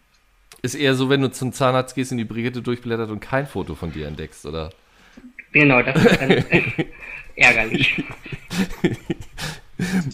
Ist 0.63 0.75
eher 0.75 0.95
so, 0.95 1.09
wenn 1.09 1.23
du 1.23 1.33
zum 1.33 1.53
Zahnarzt 1.53 1.95
gehst, 1.95 2.13
in 2.13 2.19
die 2.19 2.25
Brigitte 2.25 2.61
durchblättert 2.61 3.11
und 3.11 3.21
kein 3.21 3.47
Foto 3.47 3.75
von 3.75 3.91
dir 3.91 4.07
entdeckst, 4.07 4.45
oder? 4.45 4.71
Genau, 5.53 5.83
das 5.83 6.05
ist 6.05 6.21
dann 6.21 6.31
ärgerlich. 7.37 8.05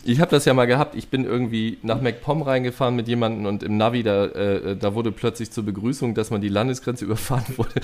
Ich 0.05 0.21
habe 0.21 0.31
das 0.31 0.45
ja 0.45 0.55
mal 0.55 0.67
gehabt. 0.67 0.95
Ich 0.95 1.09
bin 1.09 1.25
irgendwie 1.25 1.79
nach 1.83 2.01
MacPom 2.01 2.43
reingefahren 2.43 2.97
mit 2.97 3.09
jemandem 3.09 3.47
und 3.47 3.63
im 3.63 3.77
Navi, 3.77 4.03
da, 4.03 4.27
äh, 4.27 4.77
da 4.77 4.95
wurde 4.95 5.13
plötzlich 5.13 5.51
zur 5.51 5.65
Begrüßung, 5.65 6.15
dass 6.15 6.31
man 6.31 6.41
die 6.41 6.49
Landesgrenze 6.49 7.05
überfahren 7.07 7.45
wurde, 7.57 7.75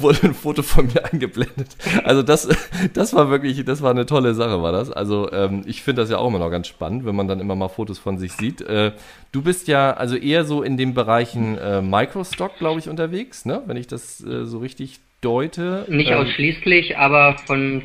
wurde 0.00 0.28
ein 0.28 0.34
Foto 0.34 0.62
von 0.62 0.86
mir 0.86 1.04
eingeblendet. 1.10 1.68
Also 2.04 2.22
das, 2.22 2.48
das 2.92 3.14
war 3.14 3.30
wirklich, 3.30 3.64
das 3.64 3.82
war 3.82 3.90
eine 3.90 4.06
tolle 4.06 4.34
Sache, 4.34 4.62
war 4.62 4.72
das. 4.72 4.90
Also 4.90 5.32
ähm, 5.32 5.62
ich 5.66 5.82
finde 5.82 6.02
das 6.02 6.10
ja 6.10 6.18
auch 6.18 6.28
immer 6.28 6.38
noch 6.38 6.50
ganz 6.50 6.68
spannend, 6.68 7.06
wenn 7.06 7.16
man 7.16 7.28
dann 7.28 7.40
immer 7.40 7.56
mal 7.56 7.68
Fotos 7.68 7.98
von 7.98 8.18
sich 8.18 8.32
sieht. 8.32 8.60
Äh, 8.60 8.92
du 9.32 9.42
bist 9.42 9.68
ja 9.68 9.92
also 9.92 10.16
eher 10.16 10.44
so 10.44 10.62
in 10.62 10.76
den 10.76 10.94
Bereichen 10.94 11.56
äh, 11.58 11.80
Microstock, 11.80 12.58
glaube 12.58 12.80
ich, 12.80 12.88
unterwegs, 12.88 13.44
ne? 13.44 13.62
Wenn 13.66 13.76
ich 13.76 13.86
das 13.86 14.24
äh, 14.24 14.44
so 14.44 14.58
richtig 14.58 15.00
deute. 15.20 15.86
Nicht 15.88 16.10
ähm, 16.10 16.18
ausschließlich, 16.18 16.98
aber 16.98 17.36
von 17.46 17.82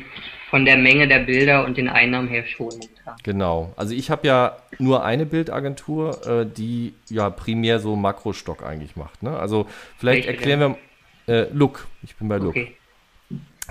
von 0.56 0.64
der 0.64 0.78
Menge 0.78 1.06
der 1.06 1.18
Bilder 1.18 1.66
und 1.66 1.76
den 1.76 1.86
Einnahmen 1.86 2.28
her 2.28 2.46
schon. 2.46 2.72
Genau. 3.22 3.74
Also 3.76 3.92
ich 3.92 4.10
habe 4.10 4.26
ja 4.26 4.56
nur 4.78 5.04
eine 5.04 5.26
Bildagentur, 5.26 6.26
äh, 6.26 6.46
die 6.46 6.94
ja 7.10 7.28
primär 7.28 7.78
so 7.78 7.94
Makrostock 7.94 8.64
eigentlich 8.64 8.96
macht. 8.96 9.22
Ne? 9.22 9.38
Also 9.38 9.66
vielleicht 9.98 10.26
Welche 10.26 10.38
erklären 10.38 10.78
wir 11.26 11.34
äh, 11.34 11.46
Look. 11.52 11.86
Ich 12.02 12.16
bin 12.16 12.28
bei 12.28 12.38
Look. 12.38 12.56
Okay. 12.56 12.74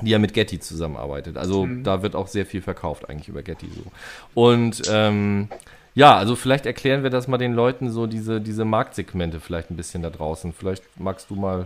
Die 0.03 0.11
ja 0.11 0.19
mit 0.19 0.35
Getty 0.35 0.59
zusammenarbeitet. 0.59 1.37
Also 1.37 1.65
mhm. 1.65 1.83
da 1.83 2.03
wird 2.03 2.15
auch 2.15 2.27
sehr 2.27 2.45
viel 2.45 2.61
verkauft 2.61 3.09
eigentlich 3.09 3.29
über 3.29 3.41
Getty 3.41 3.67
so. 3.73 3.91
Und 4.35 4.83
ähm, 4.91 5.49
ja, 5.95 6.15
also 6.15 6.35
vielleicht 6.35 6.67
erklären 6.67 7.01
wir 7.01 7.09
das 7.09 7.27
mal 7.27 7.39
den 7.39 7.53
Leuten 7.53 7.89
so 7.89 8.05
diese, 8.05 8.39
diese 8.41 8.63
Marktsegmente 8.63 9.39
vielleicht 9.39 9.71
ein 9.71 9.75
bisschen 9.75 10.03
da 10.03 10.11
draußen. 10.11 10.53
Vielleicht 10.53 10.83
magst 10.99 11.31
du 11.31 11.35
mal 11.35 11.65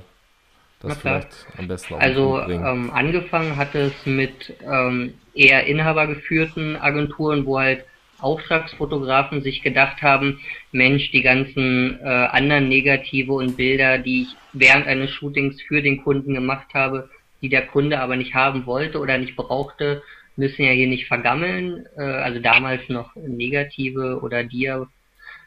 das 0.80 0.98
vielleicht 0.98 1.48
am 1.58 1.68
besten 1.68 1.94
auch 1.94 2.00
Also 2.00 2.42
ähm, 2.42 2.92
angefangen 2.92 3.58
hat 3.58 3.76
es 3.76 3.94
mit 4.06 4.54
ähm, 4.64 5.14
eher 5.34 5.68
inhabergeführten 5.68 6.78
Agenturen, 6.78 7.46
wo 7.46 7.60
halt 7.60 7.86
Auftragsfotografen 8.20 9.42
sich 9.42 9.62
gedacht 9.62 10.02
haben, 10.02 10.40
Mensch, 10.72 11.12
die 11.12 11.22
ganzen 11.22 12.00
äh, 12.02 12.08
anderen 12.08 12.68
Negative 12.68 13.34
und 13.34 13.58
Bilder, 13.58 13.98
die 13.98 14.24
ich 14.24 14.36
während 14.54 14.88
eines 14.88 15.12
Shootings 15.12 15.62
für 15.62 15.82
den 15.82 16.04
Kunden 16.04 16.34
gemacht 16.34 16.68
habe, 16.74 17.10
die 17.42 17.50
der 17.50 17.68
Kunde 17.68 18.00
aber 18.00 18.16
nicht 18.16 18.34
haben 18.34 18.66
wollte 18.66 19.00
oder 19.00 19.18
nicht 19.18 19.36
brauchte, 19.36 20.02
müssen 20.36 20.64
ja 20.64 20.72
hier 20.72 20.88
nicht 20.88 21.08
vergammeln. 21.08 21.86
Äh, 21.98 22.02
also 22.02 22.40
damals 22.40 22.88
noch 22.90 23.16
Negative 23.16 24.20
oder 24.22 24.44
Dia, 24.44 24.88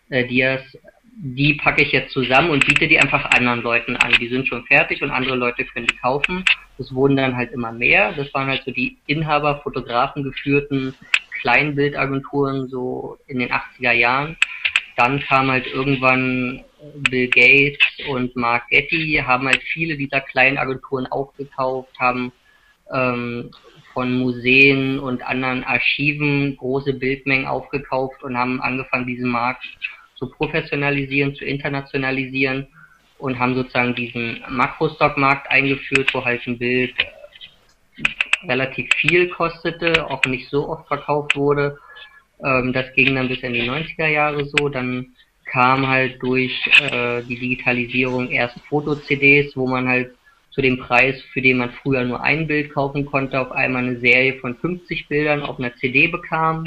äh, 0.08 0.26
Dias 0.26 0.62
die 1.14 1.54
packe 1.54 1.82
ich 1.82 1.92
jetzt 1.92 2.12
zusammen 2.12 2.50
und 2.50 2.66
biete 2.66 2.88
die 2.88 2.98
einfach 2.98 3.24
anderen 3.26 3.62
Leuten 3.62 3.96
an. 3.96 4.12
Die 4.18 4.28
sind 4.28 4.48
schon 4.48 4.64
fertig 4.64 5.02
und 5.02 5.10
andere 5.10 5.36
Leute 5.36 5.64
können 5.64 5.86
die 5.86 5.96
kaufen. 5.96 6.44
Das 6.78 6.92
wurden 6.94 7.16
dann 7.16 7.36
halt 7.36 7.52
immer 7.52 7.70
mehr. 7.70 8.12
Das 8.12 8.32
waren 8.32 8.48
halt 8.48 8.62
so 8.64 8.70
die 8.70 8.98
Inhaber, 9.06 9.60
Fotografen 9.62 10.24
geführten 10.24 10.94
Kleinbildagenturen 11.40 12.68
so 12.68 13.18
in 13.26 13.40
den 13.40 13.50
80er 13.50 13.92
Jahren. 13.92 14.36
Dann 14.96 15.20
kam 15.20 15.50
halt 15.50 15.66
irgendwann 15.66 16.64
Bill 17.10 17.28
Gates 17.28 17.86
und 18.08 18.34
Mark 18.34 18.68
Getty, 18.68 19.22
haben 19.24 19.46
halt 19.46 19.62
viele 19.62 19.96
dieser 19.96 20.20
kleinen 20.20 20.58
Agenturen 20.58 21.06
aufgekauft, 21.06 21.90
haben 21.98 22.32
ähm, 22.92 23.50
von 23.92 24.18
Museen 24.18 24.98
und 24.98 25.22
anderen 25.22 25.64
Archiven 25.64 26.56
große 26.56 26.94
Bildmengen 26.94 27.46
aufgekauft 27.46 28.22
und 28.22 28.36
haben 28.36 28.60
angefangen, 28.60 29.06
diesen 29.06 29.30
Markt 29.30 29.66
zu 30.22 30.30
professionalisieren, 30.30 31.34
zu 31.34 31.44
internationalisieren 31.44 32.68
und 33.18 33.40
haben 33.40 33.56
sozusagen 33.56 33.94
diesen 33.96 34.40
Makrostock-Markt 34.48 35.50
eingeführt, 35.50 36.14
wo 36.14 36.24
halt 36.24 36.46
ein 36.46 36.58
Bild 36.58 36.94
relativ 38.44 38.88
viel 38.94 39.28
kostete, 39.30 40.08
auch 40.08 40.24
nicht 40.26 40.48
so 40.48 40.68
oft 40.68 40.86
verkauft 40.86 41.34
wurde. 41.34 41.76
Ähm, 42.44 42.72
das 42.72 42.92
ging 42.94 43.16
dann 43.16 43.28
bis 43.28 43.40
in 43.40 43.52
die 43.52 43.68
90er 43.68 44.06
Jahre 44.06 44.44
so. 44.44 44.68
Dann 44.68 45.08
kam 45.44 45.88
halt 45.88 46.22
durch 46.22 46.54
äh, 46.80 47.22
die 47.22 47.38
Digitalisierung 47.38 48.30
erst 48.30 48.60
Foto-CDs, 48.68 49.56
wo 49.56 49.66
man 49.66 49.88
halt 49.88 50.12
zu 50.52 50.62
dem 50.62 50.78
Preis, 50.78 51.20
für 51.32 51.42
den 51.42 51.58
man 51.58 51.70
früher 51.70 52.04
nur 52.04 52.22
ein 52.22 52.46
Bild 52.46 52.72
kaufen 52.72 53.06
konnte, 53.06 53.40
auf 53.40 53.50
einmal 53.50 53.84
eine 53.84 53.98
Serie 53.98 54.38
von 54.38 54.54
50 54.56 55.08
Bildern 55.08 55.42
auf 55.42 55.58
einer 55.58 55.74
CD 55.76 56.06
bekam. 56.06 56.62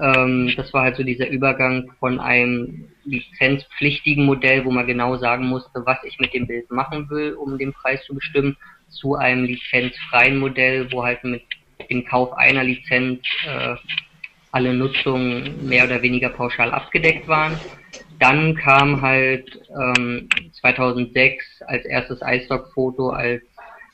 Ähm, 0.00 0.52
das 0.56 0.72
war 0.72 0.82
halt 0.82 0.96
so 0.96 1.02
dieser 1.02 1.28
Übergang 1.28 1.92
von 2.00 2.18
einem 2.18 2.88
lizenzpflichtigen 3.04 4.24
Modell, 4.24 4.64
wo 4.64 4.70
man 4.70 4.86
genau 4.86 5.16
sagen 5.16 5.46
musste, 5.46 5.86
was 5.86 5.98
ich 6.04 6.18
mit 6.18 6.34
dem 6.34 6.46
Bild 6.46 6.70
machen 6.70 7.08
will, 7.10 7.34
um 7.34 7.58
den 7.58 7.72
Preis 7.72 8.04
zu 8.04 8.14
bestimmen, 8.14 8.56
zu 8.88 9.14
einem 9.14 9.44
lizenzfreien 9.44 10.38
Modell, 10.38 10.90
wo 10.92 11.04
halt 11.04 11.22
mit 11.24 11.42
dem 11.90 12.04
Kauf 12.04 12.32
einer 12.32 12.64
Lizenz 12.64 13.20
äh, 13.46 13.76
alle 14.52 14.72
Nutzungen 14.72 15.66
mehr 15.66 15.84
oder 15.84 16.00
weniger 16.02 16.28
pauschal 16.28 16.70
abgedeckt 16.70 17.26
waren. 17.28 17.58
Dann 18.20 18.54
kam 18.54 19.02
halt 19.02 19.60
ähm, 19.70 20.28
2006 20.60 21.62
als 21.66 21.84
erstes 21.84 22.20
iStock-Foto 22.22 23.10
als 23.10 23.42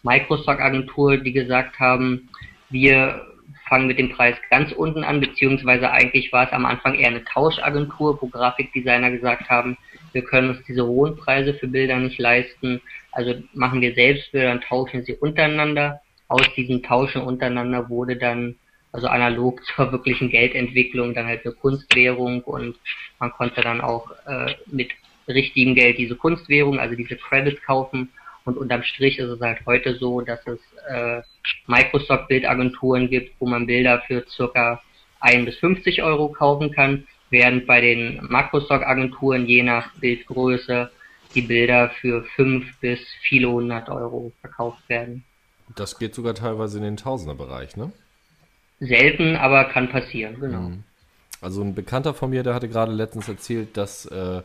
Microstock-Agentur, 0.02 1.18
die 1.18 1.32
gesagt 1.32 1.78
haben, 1.78 2.28
wir 2.68 3.26
fangen 3.70 3.86
mit 3.86 3.98
dem 3.98 4.10
Preis 4.10 4.36
ganz 4.50 4.72
unten 4.72 5.04
an, 5.04 5.20
beziehungsweise 5.20 5.90
eigentlich 5.90 6.32
war 6.32 6.46
es 6.46 6.52
am 6.52 6.66
Anfang 6.66 6.96
eher 6.96 7.08
eine 7.08 7.24
Tauschagentur, 7.24 8.20
wo 8.20 8.26
Grafikdesigner 8.26 9.12
gesagt 9.12 9.48
haben, 9.48 9.78
wir 10.12 10.22
können 10.22 10.50
uns 10.50 10.66
diese 10.66 10.84
hohen 10.84 11.16
Preise 11.16 11.54
für 11.54 11.68
Bilder 11.68 11.96
nicht 11.96 12.18
leisten, 12.18 12.82
also 13.12 13.34
machen 13.54 13.80
wir 13.80 13.94
selbst 13.94 14.32
Bilder 14.32 14.52
und 14.52 14.64
tauschen 14.64 15.04
sie 15.04 15.14
untereinander. 15.14 16.00
Aus 16.26 16.52
diesem 16.56 16.82
Tauschen 16.82 17.22
untereinander 17.22 17.88
wurde 17.88 18.16
dann, 18.16 18.56
also 18.92 19.06
analog 19.06 19.64
zur 19.76 19.92
wirklichen 19.92 20.30
Geldentwicklung, 20.30 21.14
dann 21.14 21.26
halt 21.26 21.46
eine 21.46 21.54
Kunstwährung 21.54 22.42
und 22.42 22.76
man 23.20 23.30
konnte 23.30 23.60
dann 23.60 23.80
auch 23.80 24.10
äh, 24.26 24.54
mit 24.66 24.90
richtigem 25.28 25.76
Geld 25.76 25.96
diese 25.96 26.16
Kunstwährung, 26.16 26.80
also 26.80 26.96
diese 26.96 27.16
Credits 27.16 27.62
kaufen 27.62 28.10
und 28.44 28.58
unterm 28.58 28.82
Strich 28.82 29.18
ist 29.18 29.28
es 29.28 29.40
halt 29.40 29.64
heute 29.64 29.94
so, 29.94 30.22
dass 30.22 30.44
es 30.46 30.58
äh, 30.88 31.22
Microsoft-Bildagenturen 31.66 33.08
gibt, 33.08 33.34
wo 33.40 33.46
man 33.46 33.66
Bilder 33.66 34.02
für 34.06 34.24
circa 34.28 34.80
1 35.20 35.44
bis 35.44 35.56
50 35.58 36.02
Euro 36.02 36.28
kaufen 36.28 36.72
kann, 36.72 37.06
während 37.30 37.66
bei 37.66 37.80
den 37.80 38.20
Makrostock-Agenturen 38.28 39.46
je 39.46 39.62
nach 39.62 39.92
Bildgröße 39.96 40.90
die 41.34 41.42
Bilder 41.42 41.90
für 42.00 42.24
5 42.36 42.78
bis 42.80 43.00
viele 43.22 43.50
hundert 43.50 43.88
Euro 43.88 44.32
verkauft 44.40 44.88
werden. 44.88 45.24
Das 45.76 45.98
geht 45.98 46.14
sogar 46.14 46.34
teilweise 46.34 46.78
in 46.78 46.84
den 46.84 46.96
Tausenderbereich, 46.96 47.76
ne? 47.76 47.92
Selten, 48.80 49.36
aber 49.36 49.64
kann 49.66 49.90
passieren, 49.90 50.40
genau. 50.40 50.60
Mhm. 50.60 50.84
also 51.40 51.62
ein 51.62 51.74
Bekannter 51.74 52.14
von 52.14 52.30
mir, 52.30 52.42
der 52.42 52.54
hatte 52.54 52.68
gerade 52.68 52.92
letztens 52.92 53.28
erzählt, 53.28 53.76
dass, 53.76 54.06
äh, 54.06 54.42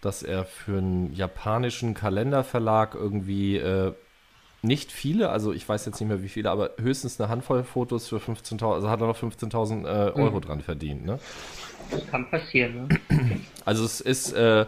dass 0.00 0.22
er 0.22 0.44
für 0.46 0.78
einen 0.78 1.12
japanischen 1.14 1.94
Kalenderverlag 1.94 2.94
irgendwie 2.94 3.58
äh, 3.58 3.92
nicht 4.64 4.90
viele, 4.90 5.30
also 5.30 5.52
ich 5.52 5.68
weiß 5.68 5.86
jetzt 5.86 6.00
nicht 6.00 6.08
mehr 6.08 6.22
wie 6.22 6.28
viele, 6.28 6.50
aber 6.50 6.70
höchstens 6.80 7.20
eine 7.20 7.28
Handvoll 7.28 7.62
Fotos 7.64 8.08
für 8.08 8.16
15.000, 8.16 8.74
also 8.74 8.90
hat 8.90 9.00
er 9.00 9.06
noch 9.06 9.18
15.000 9.18 9.84
äh, 9.84 10.12
Euro 10.12 10.36
mhm. 10.36 10.40
dran 10.40 10.60
verdient. 10.60 11.04
Ne? 11.04 11.18
Das 11.90 12.06
kann 12.08 12.28
passieren. 12.30 12.88
Ne? 12.88 13.40
Also 13.64 13.84
es 13.84 14.00
ist, 14.00 14.32
äh, 14.32 14.66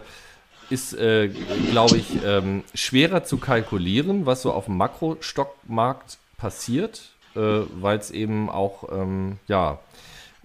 ist 0.70 0.94
äh, 0.94 1.28
glaube 1.70 1.98
ich, 1.98 2.24
ähm, 2.24 2.64
schwerer 2.74 3.24
zu 3.24 3.38
kalkulieren, 3.38 4.26
was 4.26 4.42
so 4.42 4.52
auf 4.52 4.66
dem 4.66 4.76
Makrostockmarkt 4.76 6.18
passiert, 6.38 7.10
äh, 7.34 7.40
weil 7.80 7.98
es 7.98 8.10
eben 8.10 8.48
auch, 8.48 8.90
ähm, 8.90 9.38
ja, 9.48 9.78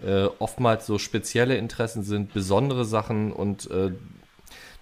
äh, 0.03 0.25
oftmals 0.39 0.85
so 0.85 0.97
spezielle 0.97 1.55
Interessen 1.57 2.03
sind, 2.03 2.33
besondere 2.33 2.85
Sachen 2.85 3.31
und 3.31 3.69
äh, 3.71 3.91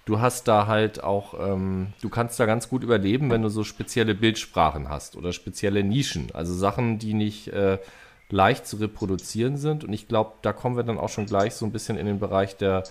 du 0.06 0.20
hast 0.20 0.48
da 0.48 0.68
halt 0.68 1.04
auch, 1.04 1.34
ähm, 1.40 1.94
du 2.02 2.10
kannst 2.10 2.40
da 2.40 2.46
ganz 2.46 2.70
gut 2.70 2.84
überleben, 2.84 3.30
wenn 3.30 3.42
du 3.42 3.50
so 3.50 3.64
spezielle 3.64 4.16
Bildsprachen 4.16 4.90
hast 4.90 5.16
oder 5.16 5.34
spezielle 5.34 5.84
Nischen, 5.84 6.30
also 6.34 6.54
Sachen, 6.54 7.00
die 7.00 7.14
nicht 7.14 7.48
äh, 7.50 7.78
leicht 8.30 8.68
zu 8.68 8.78
reproduzieren 8.78 9.58
sind. 9.58 9.84
Und 9.84 9.94
ich 9.94 10.08
glaube, 10.08 10.34
da 10.42 10.54
kommen 10.54 10.78
wir 10.78 10.84
dann 10.84 10.98
auch 10.98 11.10
schon 11.10 11.26
gleich 11.26 11.54
so 11.56 11.66
ein 11.66 11.72
bisschen 11.72 11.98
in 11.98 12.06
den 12.06 12.20
Bereich 12.20 12.56
der, 12.58 12.84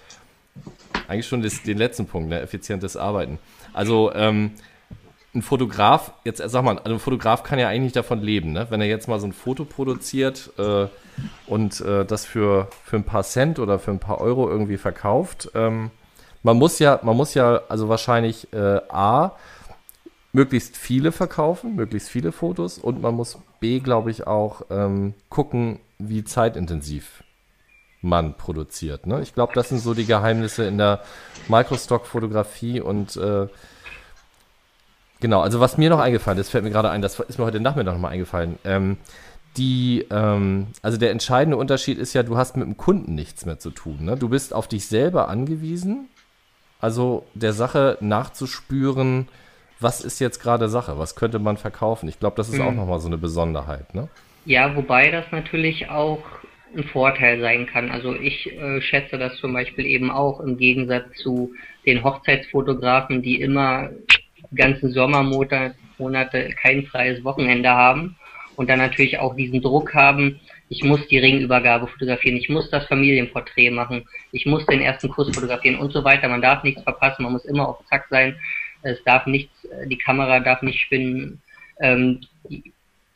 eigentlich 1.06 1.26
schon 1.26 1.42
des, 1.42 1.62
den 1.62 1.78
letzten 1.78 2.06
Punkt, 2.06 2.28
ne, 2.28 2.40
effizientes 2.40 2.96
Arbeiten. 2.96 3.38
Also 3.72 4.12
ähm, 4.14 4.52
ein 5.34 5.42
Fotograf, 5.42 6.12
jetzt 6.24 6.42
sag 6.44 6.64
mal, 6.64 6.78
also 6.78 6.94
ein 6.94 7.00
Fotograf 7.00 7.42
kann 7.42 7.58
ja 7.58 7.68
eigentlich 7.68 7.82
nicht 7.82 7.96
davon 7.96 8.20
leben, 8.20 8.52
ne? 8.52 8.66
Wenn 8.70 8.80
er 8.80 8.86
jetzt 8.86 9.08
mal 9.08 9.20
so 9.20 9.26
ein 9.26 9.32
Foto 9.32 9.64
produziert 9.64 10.50
äh, 10.58 10.86
und 11.46 11.80
äh, 11.80 12.04
das 12.04 12.24
für, 12.24 12.68
für 12.84 12.96
ein 12.96 13.04
paar 13.04 13.22
Cent 13.22 13.58
oder 13.58 13.78
für 13.78 13.90
ein 13.90 14.00
paar 14.00 14.20
Euro 14.20 14.48
irgendwie 14.48 14.78
verkauft, 14.78 15.50
ähm, 15.54 15.90
man 16.42 16.56
muss 16.56 16.78
ja, 16.78 17.00
man 17.02 17.16
muss 17.16 17.34
ja 17.34 17.60
also 17.68 17.88
wahrscheinlich 17.88 18.52
äh, 18.52 18.80
A, 18.88 19.32
möglichst 20.32 20.76
viele 20.76 21.12
verkaufen, 21.12 21.74
möglichst 21.74 22.08
viele 22.10 22.32
Fotos 22.32 22.78
und 22.78 23.00
man 23.00 23.14
muss 23.14 23.38
B, 23.60 23.80
glaube 23.80 24.10
ich, 24.10 24.26
auch 24.26 24.62
ähm, 24.70 25.14
gucken, 25.30 25.80
wie 25.98 26.24
zeitintensiv 26.24 27.24
man 28.02 28.34
produziert. 28.34 29.06
Ne? 29.06 29.20
Ich 29.22 29.34
glaube, 29.34 29.52
das 29.54 29.70
sind 29.70 29.80
so 29.80 29.94
die 29.94 30.06
Geheimnisse 30.06 30.64
in 30.64 30.78
der 30.78 31.02
Microstock-Fotografie 31.48 32.80
und 32.80 33.16
äh, 33.16 33.48
genau, 35.20 35.40
also 35.40 35.60
was 35.60 35.78
mir 35.78 35.90
noch 35.90 35.98
eingefallen 35.98 36.38
ist, 36.38 36.50
fällt 36.50 36.64
mir 36.64 36.70
gerade 36.70 36.90
ein, 36.90 37.02
das 37.02 37.18
ist 37.18 37.38
mir 37.38 37.44
heute 37.44 37.60
Nachmittag 37.60 37.94
nochmal 37.94 38.12
eingefallen. 38.12 38.58
Ähm, 38.64 38.98
die, 39.56 40.06
ähm, 40.10 40.68
also 40.82 40.98
der 40.98 41.10
entscheidende 41.10 41.56
Unterschied 41.56 41.98
ist 41.98 42.12
ja, 42.12 42.22
du 42.22 42.36
hast 42.36 42.56
mit 42.56 42.66
dem 42.66 42.76
Kunden 42.76 43.16
nichts 43.16 43.44
mehr 43.44 43.58
zu 43.58 43.70
tun. 43.70 44.04
Ne? 44.04 44.16
Du 44.16 44.28
bist 44.28 44.54
auf 44.54 44.68
dich 44.68 44.86
selber 44.86 45.28
angewiesen 45.28 46.08
also 46.80 47.24
der 47.34 47.52
Sache 47.52 47.98
nachzuspüren, 48.00 49.28
was 49.80 50.00
ist 50.00 50.18
jetzt 50.18 50.40
gerade 50.40 50.68
Sache, 50.68 50.98
was 50.98 51.14
könnte 51.14 51.38
man 51.38 51.56
verkaufen. 51.56 52.08
Ich 52.08 52.18
glaube, 52.18 52.36
das 52.36 52.48
ist 52.48 52.58
mhm. 52.58 52.62
auch 52.62 52.72
nochmal 52.72 53.00
so 53.00 53.06
eine 53.06 53.18
Besonderheit. 53.18 53.94
Ne? 53.94 54.08
Ja, 54.44 54.74
wobei 54.74 55.10
das 55.10 55.26
natürlich 55.30 55.88
auch 55.90 56.22
ein 56.76 56.84
Vorteil 56.84 57.40
sein 57.40 57.66
kann. 57.66 57.90
Also 57.90 58.14
ich 58.14 58.52
äh, 58.52 58.80
schätze 58.80 59.18
das 59.18 59.36
zum 59.38 59.52
Beispiel 59.52 59.86
eben 59.86 60.10
auch 60.10 60.40
im 60.40 60.56
Gegensatz 60.56 61.04
zu 61.16 61.52
den 61.86 62.04
Hochzeitsfotografen, 62.04 63.22
die 63.22 63.40
immer 63.40 63.90
die 64.50 64.56
ganzen 64.56 64.92
Sommermonate 64.92 65.74
kein 66.60 66.84
freies 66.86 67.24
Wochenende 67.24 67.70
haben 67.70 68.16
und 68.56 68.68
dann 68.68 68.78
natürlich 68.78 69.18
auch 69.18 69.34
diesen 69.36 69.62
Druck 69.62 69.94
haben, 69.94 70.40
ich 70.68 70.82
muss 70.84 71.06
die 71.08 71.18
Ringübergabe 71.18 71.86
fotografieren, 71.86 72.36
ich 72.36 72.48
muss 72.48 72.70
das 72.70 72.86
Familienporträt 72.86 73.70
machen, 73.70 74.06
ich 74.32 74.46
muss 74.46 74.66
den 74.66 74.80
ersten 74.80 75.08
Kurs 75.08 75.34
fotografieren 75.34 75.78
und 75.78 75.92
so 75.92 76.04
weiter. 76.04 76.28
Man 76.28 76.42
darf 76.42 76.62
nichts 76.62 76.82
verpassen, 76.82 77.22
man 77.22 77.32
muss 77.32 77.44
immer 77.44 77.68
auf 77.68 77.84
Zack 77.88 78.06
sein, 78.10 78.36
es 78.82 79.02
darf 79.04 79.26
nichts, 79.26 79.52
die 79.86 79.98
Kamera 79.98 80.40
darf 80.40 80.62
nicht 80.62 80.80
spinnen. 80.80 81.40
Ähm, 81.80 82.20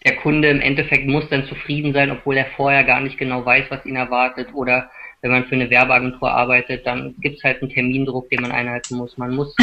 der 0.05 0.17
Kunde 0.17 0.49
im 0.49 0.61
Endeffekt 0.61 1.07
muss 1.07 1.29
dann 1.29 1.47
zufrieden 1.47 1.93
sein, 1.93 2.11
obwohl 2.11 2.37
er 2.37 2.47
vorher 2.57 2.83
gar 2.85 3.01
nicht 3.01 3.19
genau 3.19 3.45
weiß, 3.45 3.67
was 3.69 3.87
ihn 3.87 3.95
erwartet. 3.95 4.49
Oder 4.53 4.91
wenn 5.21 5.31
man 5.31 5.45
für 5.45 5.55
eine 5.55 5.71
Werbeagentur 5.71 6.29
arbeitet, 6.29 6.85
dann 6.85 7.15
gibt 7.21 7.39
es 7.39 7.45
halt 7.45 7.63
einen 7.63 7.71
Termindruck, 7.71 8.29
den 8.31 8.43
man 8.43 8.51
einhalten 8.51 8.97
muss. 8.97 9.17
Man 9.17 9.37
muss 9.37 9.55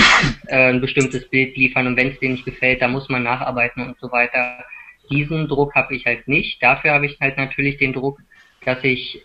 äh, 0.47 0.69
ein 0.69 0.79
bestimmtes 0.79 1.27
Bild 1.29 1.57
liefern 1.57 1.87
und 1.87 1.97
wenn 1.97 2.11
es 2.11 2.19
dir 2.19 2.29
nicht 2.29 2.45
gefällt, 2.45 2.81
dann 2.81 2.93
muss 2.93 3.09
man 3.09 3.23
nacharbeiten 3.23 3.85
und 3.85 3.99
so 3.99 4.09
weiter 4.11 4.63
diesen 5.09 5.47
Druck 5.47 5.75
habe 5.75 5.95
ich 5.95 6.05
halt 6.05 6.27
nicht. 6.27 6.61
Dafür 6.61 6.91
habe 6.91 7.05
ich 7.05 7.19
halt 7.19 7.37
natürlich 7.37 7.77
den 7.77 7.93
Druck, 7.93 8.19
dass 8.65 8.83
ich 8.83 9.23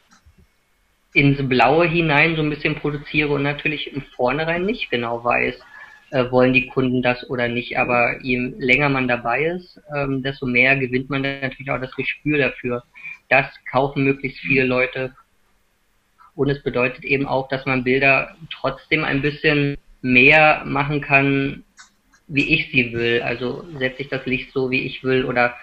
ins 1.13 1.49
Blaue 1.49 1.87
hinein 1.87 2.37
so 2.37 2.43
ein 2.43 2.51
bisschen 2.51 2.75
produziere 2.75 3.29
und 3.31 3.43
natürlich 3.43 3.93
im 3.93 4.03
Vornherein 4.17 4.67
nicht 4.67 4.91
genau 4.91 5.23
weiß, 5.23 5.59
äh, 6.11 6.31
wollen 6.31 6.53
die 6.53 6.67
Kunden 6.67 7.03
das 7.03 7.29
oder 7.31 7.49
nicht. 7.49 7.79
Aber 7.79 8.21
je 8.23 8.53
länger 8.59 8.89
man 8.89 9.09
dabei 9.09 9.45
ist, 9.45 9.81
ähm, 9.97 10.23
desto 10.23 10.47
mehr 10.47 10.77
gewinnt 10.77 11.11
man 11.11 11.23
natürlich 11.23 11.71
auch 11.71 11.81
das 11.81 11.95
Gespür 11.95 12.39
dafür. 12.39 12.83
Das 13.29 13.47
kaufen 13.71 14.05
möglichst 14.05 14.41
viele 14.41 14.65
Leute. 14.65 15.15
Und 16.35 16.51
es 16.51 16.63
bedeutet 16.63 17.05
eben 17.05 17.27
auch, 17.27 17.49
dass 17.49 17.65
man 17.65 17.85
Bilder 17.85 18.37
trotzdem 18.53 19.05
ein 19.05 19.23
bisschen 19.23 19.77
mehr 20.03 20.63
machen 20.67 21.01
kann, 21.01 21.65
wie 22.27 22.55
ich 22.55 22.71
sie 22.73 22.93
will. 22.93 23.23
Also 23.23 23.65
setze 23.79 24.03
ich 24.03 24.09
das 24.09 24.27
Licht 24.27 24.53
so, 24.53 24.71
wie 24.71 24.83
ich 24.83 25.05
will 25.05 25.25
oder 25.25 25.55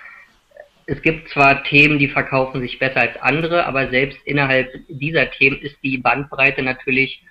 es 0.92 1.02
gibt 1.02 1.30
zwar 1.30 1.64
Themen, 1.64 2.00
die 2.00 2.10
verkaufen 2.10 2.60
sich 2.60 2.78
besser 2.78 3.00
als 3.00 3.16
andere, 3.22 3.66
aber 3.66 3.90
selbst 3.90 4.20
innerhalb 4.26 4.70
dieser 4.90 5.32
Themen 5.32 5.58
ist 5.62 5.78
die 5.82 5.98
Bandbreite 5.98 6.62
natürlich 6.64 7.24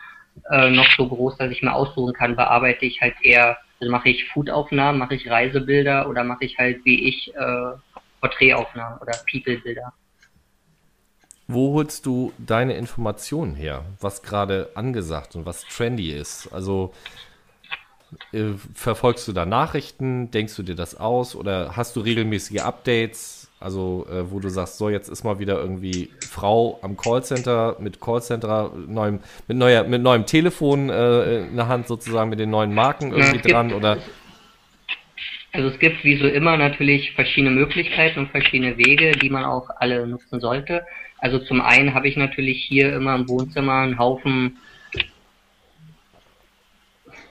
äh, 0.50 0.70
noch 0.70 0.90
so 0.96 1.06
groß, 1.06 1.36
dass 1.36 1.50
ich 1.50 1.60
mir 1.60 1.74
aussuchen 1.74 2.14
kann, 2.14 2.36
bearbeite 2.36 2.86
ich 2.86 3.02
halt 3.02 3.16
eher, 3.20 3.58
also 3.78 3.92
mache 3.92 4.08
ich 4.08 4.24
Foodaufnahmen, 4.30 4.98
mache 4.98 5.14
ich 5.14 5.28
Reisebilder 5.28 6.08
oder 6.08 6.24
mache 6.24 6.46
ich 6.46 6.56
halt 6.56 6.82
wie 6.86 7.06
ich 7.06 7.34
äh, 7.34 7.72
Porträtaufnahmen 8.22 8.98
oder 8.98 9.12
People-Bilder. 9.30 9.92
Wo 11.46 11.74
holst 11.74 12.06
du 12.06 12.32
deine 12.38 12.76
Informationen 12.76 13.56
her, 13.56 13.84
was 14.00 14.22
gerade 14.22 14.70
angesagt 14.74 15.36
und 15.36 15.44
was 15.44 15.66
trendy 15.66 16.12
ist? 16.12 16.48
Also 16.50 16.94
äh, 18.32 18.54
verfolgst 18.74 19.28
du 19.28 19.32
da 19.34 19.44
Nachrichten, 19.44 20.30
denkst 20.30 20.56
du 20.56 20.62
dir 20.62 20.76
das 20.76 20.94
aus 20.94 21.36
oder 21.36 21.76
hast 21.76 21.94
du 21.96 22.00
regelmäßige 22.00 22.60
Updates? 22.60 23.39
Also, 23.62 24.06
äh, 24.10 24.30
wo 24.30 24.40
du 24.40 24.48
sagst, 24.48 24.78
so, 24.78 24.88
jetzt 24.88 25.10
ist 25.10 25.22
mal 25.22 25.38
wieder 25.38 25.60
irgendwie 25.60 26.08
Frau 26.26 26.78
am 26.80 26.96
Callcenter 26.96 27.76
mit 27.78 28.00
Callcenter, 28.00 28.72
neuem, 28.86 29.20
mit, 29.48 29.58
neuer, 29.58 29.84
mit 29.84 30.00
neuem 30.00 30.24
Telefon 30.24 30.88
äh, 30.88 31.40
in 31.46 31.56
der 31.56 31.68
Hand 31.68 31.86
sozusagen, 31.86 32.30
mit 32.30 32.38
den 32.38 32.48
neuen 32.48 32.72
Marken 32.72 33.12
irgendwie 33.12 33.36
ja, 33.48 33.54
dran 33.54 33.74
oder? 33.74 33.98
Also 35.52 35.68
es 35.68 35.78
gibt 35.78 36.02
wie 36.04 36.16
so 36.16 36.26
immer 36.26 36.56
natürlich 36.56 37.12
verschiedene 37.12 37.50
Möglichkeiten 37.50 38.20
und 38.20 38.30
verschiedene 38.30 38.78
Wege, 38.78 39.12
die 39.12 39.28
man 39.28 39.44
auch 39.44 39.68
alle 39.76 40.06
nutzen 40.06 40.40
sollte. 40.40 40.86
Also 41.18 41.38
zum 41.38 41.60
einen 41.60 41.92
habe 41.92 42.08
ich 42.08 42.16
natürlich 42.16 42.64
hier 42.64 42.94
immer 42.94 43.14
im 43.14 43.28
Wohnzimmer 43.28 43.80
einen 43.80 43.98
Haufen 43.98 44.56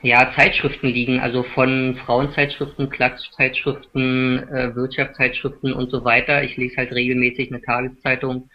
ja, 0.01 0.31
Zeitschriften 0.35 0.87
liegen, 0.87 1.19
also 1.19 1.43
von 1.43 1.97
Frauenzeitschriften, 2.05 2.89
Klatschzeitschriften, 2.89 4.47
äh, 4.49 4.75
Wirtschaftszeitschriften 4.75 5.73
und 5.73 5.91
so 5.91 6.05
weiter. 6.05 6.43
Ich 6.43 6.55
lese 6.55 6.77
halt 6.77 6.93
regelmäßig 6.93 7.51
eine 7.51 7.61
Tageszeitung, 7.61 8.49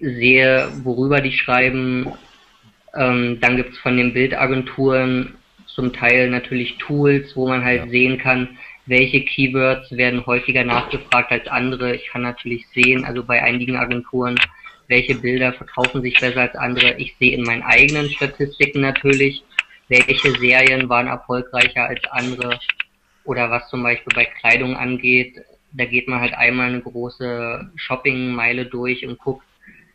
sehe, 0.00 0.68
worüber 0.82 1.20
die 1.20 1.32
schreiben. 1.32 2.12
Ähm, 2.94 3.38
dann 3.40 3.56
gibt's 3.56 3.78
von 3.78 3.96
den 3.96 4.12
Bildagenturen 4.12 5.34
zum 5.66 5.92
Teil 5.92 6.28
natürlich 6.28 6.76
Tools, 6.78 7.34
wo 7.36 7.48
man 7.48 7.64
halt 7.64 7.84
ja. 7.84 7.90
sehen 7.90 8.18
kann, 8.18 8.58
welche 8.86 9.24
Keywords 9.24 9.96
werden 9.96 10.26
häufiger 10.26 10.64
nachgefragt 10.64 11.30
als 11.30 11.46
andere. 11.46 11.94
Ich 11.94 12.08
kann 12.08 12.22
natürlich 12.22 12.66
sehen, 12.74 13.04
also 13.04 13.22
bei 13.22 13.42
einigen 13.42 13.76
Agenturen, 13.76 14.38
welche 14.88 15.14
Bilder 15.14 15.52
verkaufen 15.52 16.02
sich 16.02 16.18
besser 16.18 16.42
als 16.42 16.56
andere. 16.56 16.96
Ich 16.98 17.14
sehe 17.18 17.36
in 17.36 17.44
meinen 17.44 17.62
eigenen 17.62 18.10
Statistiken 18.10 18.80
natürlich, 18.80 19.44
welche 19.92 20.32
Serien 20.38 20.88
waren 20.88 21.06
erfolgreicher 21.06 21.84
als 21.84 22.00
andere 22.10 22.58
oder 23.24 23.50
was 23.50 23.68
zum 23.68 23.82
Beispiel 23.82 24.12
bei 24.14 24.24
Kleidung 24.24 24.76
angeht, 24.76 25.36
da 25.72 25.84
geht 25.84 26.08
man 26.08 26.20
halt 26.20 26.34
einmal 26.34 26.68
eine 26.68 26.80
große 26.80 27.70
Shoppingmeile 27.76 28.66
durch 28.66 29.06
und 29.06 29.18
guckt, 29.18 29.44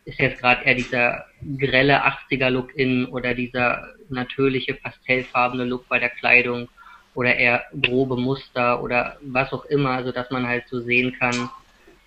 ist 0.04 0.18
jetzt 0.18 0.40
gerade 0.40 0.64
eher 0.64 0.74
dieser 0.74 1.24
grelle 1.58 2.04
80er 2.04 2.48
Look 2.48 2.74
in 2.74 3.06
oder 3.06 3.34
dieser 3.34 3.88
natürliche 4.08 4.74
pastellfarbene 4.74 5.64
Look 5.64 5.86
bei 5.88 5.98
der 5.98 6.08
Kleidung 6.08 6.68
oder 7.14 7.36
eher 7.36 7.64
grobe 7.82 8.16
Muster 8.16 8.82
oder 8.82 9.18
was 9.22 9.52
auch 9.52 9.64
immer, 9.66 9.90
also 9.90 10.12
dass 10.12 10.30
man 10.30 10.46
halt 10.46 10.64
so 10.68 10.80
sehen 10.80 11.14
kann, 11.18 11.50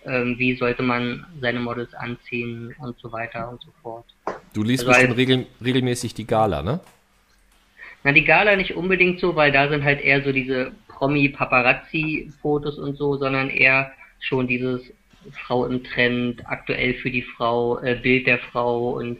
ähm, 0.05 0.35
wie 0.39 0.55
sollte 0.55 0.81
man 0.81 1.25
seine 1.39 1.59
Models 1.59 1.93
anziehen 1.93 2.73
und 2.79 2.97
so 2.99 3.11
weiter 3.11 3.49
und 3.49 3.61
so 3.61 3.69
fort. 3.83 4.05
Du 4.53 4.63
liest 4.63 4.87
also 4.87 4.99
halt, 4.99 5.17
regel, 5.17 5.45
regelmäßig 5.63 6.13
die 6.13 6.25
Gala, 6.25 6.63
ne? 6.63 6.79
Na, 8.03 8.11
die 8.11 8.23
Gala 8.23 8.55
nicht 8.55 8.75
unbedingt 8.75 9.19
so, 9.19 9.35
weil 9.35 9.51
da 9.51 9.69
sind 9.69 9.83
halt 9.83 10.01
eher 10.01 10.23
so 10.23 10.31
diese 10.31 10.71
Promi-Paparazzi-Fotos 10.87 12.79
und 12.79 12.95
so, 12.97 13.17
sondern 13.17 13.49
eher 13.49 13.91
schon 14.19 14.47
dieses 14.47 14.81
Frau 15.45 15.65
im 15.65 15.83
Trend, 15.83 16.41
aktuell 16.47 16.95
für 16.95 17.11
die 17.11 17.21
Frau, 17.21 17.79
äh, 17.79 17.95
Bild 17.95 18.25
der 18.25 18.39
Frau 18.39 18.91
und 18.91 19.19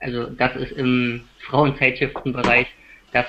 also 0.00 0.26
das 0.26 0.56
ist 0.56 0.72
im 0.72 1.24
Frauenzeitschriftenbereich 1.46 2.66
das, 3.12 3.26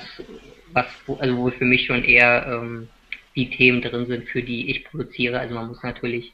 was, 0.74 0.88
also 1.20 1.38
wo 1.38 1.50
für 1.52 1.66
mich 1.66 1.86
schon 1.86 2.04
eher 2.04 2.46
ähm, 2.48 2.90
die 3.36 3.50
Themen 3.52 3.82
drin 3.82 4.08
sind, 4.08 4.28
für 4.28 4.42
die 4.42 4.72
ich 4.72 4.84
produziere. 4.86 5.40
Also 5.40 5.54
man 5.54 5.68
muss 5.68 5.84
natürlich 5.84 6.34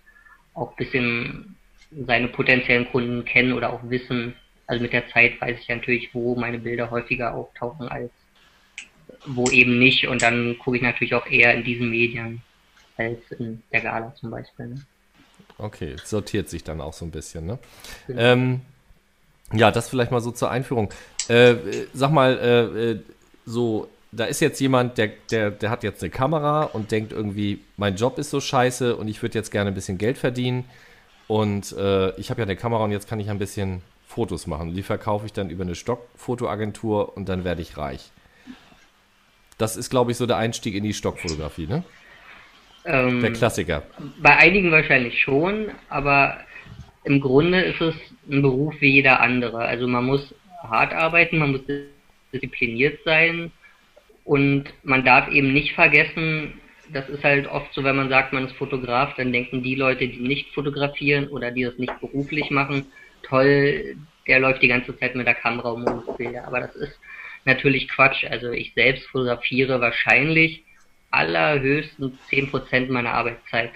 auch 0.54 0.72
ein 0.72 0.76
bisschen 0.78 1.56
seine 1.92 2.30
potenziellen 2.30 2.90
Kunden 2.90 3.26
kennen 3.26 3.54
oder 3.54 3.74
auch 3.74 3.82
wissen. 3.90 4.34
Also 4.68 4.82
mit 4.82 4.94
der 4.94 5.08
Zeit 5.10 5.40
weiß 5.42 5.60
ich 5.60 5.68
natürlich, 5.68 6.14
wo 6.14 6.36
meine 6.36 6.60
Bilder 6.60 6.90
häufiger 6.90 7.34
auftauchen 7.34 7.90
als 7.90 8.12
wo 9.26 9.50
eben 9.50 9.80
nicht. 9.80 10.08
Und 10.08 10.22
dann 10.22 10.58
gucke 10.60 10.78
ich 10.78 10.84
natürlich 10.84 11.14
auch 11.14 11.28
eher 11.28 11.54
in 11.54 11.64
diesen 11.64 11.90
Medien 11.90 12.42
als 12.98 13.20
in 13.38 13.62
der 13.72 13.82
Gala 13.82 14.14
zum 14.16 14.32
Beispiel. 14.32 14.68
Ne? 14.68 14.82
Okay, 15.58 15.96
sortiert 16.04 16.50
sich 16.50 16.64
dann 16.64 16.82
auch 16.82 16.94
so 16.94 17.06
ein 17.06 17.12
bisschen, 17.12 17.46
ne? 17.46 17.60
Genau. 18.08 18.22
Ähm, 18.22 18.62
ja, 19.54 19.72
das 19.72 19.90
vielleicht 19.90 20.12
mal 20.12 20.22
so 20.22 20.32
zur 20.32 20.52
Einführung. 20.52 20.90
Äh, 21.28 21.56
sag 21.94 22.12
mal, 22.12 22.38
äh, 22.38 22.92
äh 22.92 23.00
so 23.46 23.90
da 24.12 24.26
ist 24.26 24.40
jetzt 24.40 24.60
jemand, 24.60 24.98
der, 24.98 25.12
der, 25.32 25.52
der 25.52 25.70
hat 25.70 25.84
jetzt 25.84 26.02
eine 26.02 26.10
Kamera 26.10 26.64
und 26.64 26.92
denkt 26.92 27.12
irgendwie, 27.12 27.60
mein 27.78 27.96
Job 27.96 28.18
ist 28.18 28.32
so 28.32 28.40
scheiße 28.40 28.96
und 28.96 29.08
ich 29.08 29.22
würde 29.22 29.38
jetzt 29.38 29.52
gerne 29.52 29.70
ein 29.70 29.76
bisschen 29.76 29.98
Geld 29.98 30.18
verdienen. 30.18 30.66
Und 31.28 31.74
äh, 31.74 32.16
ich 32.20 32.32
habe 32.32 32.42
ja 32.42 32.46
eine 32.46 32.56
Kamera 32.56 32.84
und 32.84 32.92
jetzt 32.92 33.08
kann 33.08 33.20
ich 33.20 33.30
ein 33.30 33.38
bisschen 33.38 33.84
Fotos 34.08 34.48
machen. 34.48 34.74
Die 34.74 34.82
verkaufe 34.82 35.28
ich 35.28 35.34
dann 35.34 35.52
über 35.52 35.64
eine 35.64 35.76
Stockfotoagentur 35.76 37.16
und 37.16 37.30
dann 37.30 37.44
werde 37.44 37.62
ich 37.62 37.78
reich. 37.78 38.12
Das 39.60 39.78
ist, 39.78 39.92
glaube 39.92 40.10
ich, 40.10 40.18
so 40.18 40.26
der 40.26 40.38
Einstieg 40.38 40.74
in 40.74 40.84
die 40.84 40.94
Stockfotografie, 40.94 41.68
ne? 41.68 41.84
Ähm, 42.86 43.22
der 43.22 43.34
Klassiker. 43.34 43.84
Bei 44.18 44.38
einigen 44.38 44.72
wahrscheinlich 44.72 45.22
schon, 45.22 45.68
aber 45.90 46.40
im 47.04 47.22
Grunde 47.22 47.62
ist 47.62 47.80
es 47.80 47.94
ein 48.28 48.42
Beruf 48.42 48.74
wie 48.80 48.90
jeder 48.90 49.20
andere. 49.20 49.60
Also 49.60 49.88
man 49.88 50.06
muss 50.06 50.34
hart 50.64 50.94
arbeiten, 50.94 51.38
man 51.38 51.52
muss 51.52 51.62
diszipliniert 52.34 53.00
sein, 53.06 53.52
und 54.30 54.66
man 54.84 55.04
darf 55.04 55.28
eben 55.30 55.54
nicht 55.54 55.74
vergessen, 55.74 56.62
das 56.94 57.10
ist 57.10 57.24
halt 57.24 57.48
oft 57.48 57.74
so, 57.74 57.84
wenn 57.84 57.96
man 57.96 58.10
sagt, 58.10 58.32
man 58.32 58.46
ist 58.46 58.56
Fotograf, 58.58 59.16
dann 59.16 59.34
denken 59.34 59.64
die 59.64 59.74
Leute, 59.74 60.08
die 60.08 60.20
nicht 60.20 60.54
fotografieren 60.54 61.30
oder 61.30 61.50
die 61.50 61.64
das 61.64 61.80
nicht 61.80 62.00
beruflich 62.00 62.52
machen, 62.52 62.86
toll, 63.24 63.96
der 64.28 64.40
läuft 64.40 64.62
die 64.62 64.68
ganze 64.68 64.96
Zeit 65.00 65.16
mit 65.16 65.26
der 65.26 65.34
Kamera 65.34 65.72
um 65.72 66.04
Bilder. 66.16 66.46
Aber 66.46 66.60
das 66.60 66.76
ist 66.76 67.00
natürlich 67.46 67.88
Quatsch. 67.88 68.26
Also 68.26 68.52
ich 68.52 68.74
selbst 68.74 69.08
fotografiere 69.08 69.82
wahrscheinlich 69.82 70.64
allerhöchstens 71.12 72.14
10% 72.30 72.92
meiner 72.92 73.14
Arbeitszeit. 73.14 73.72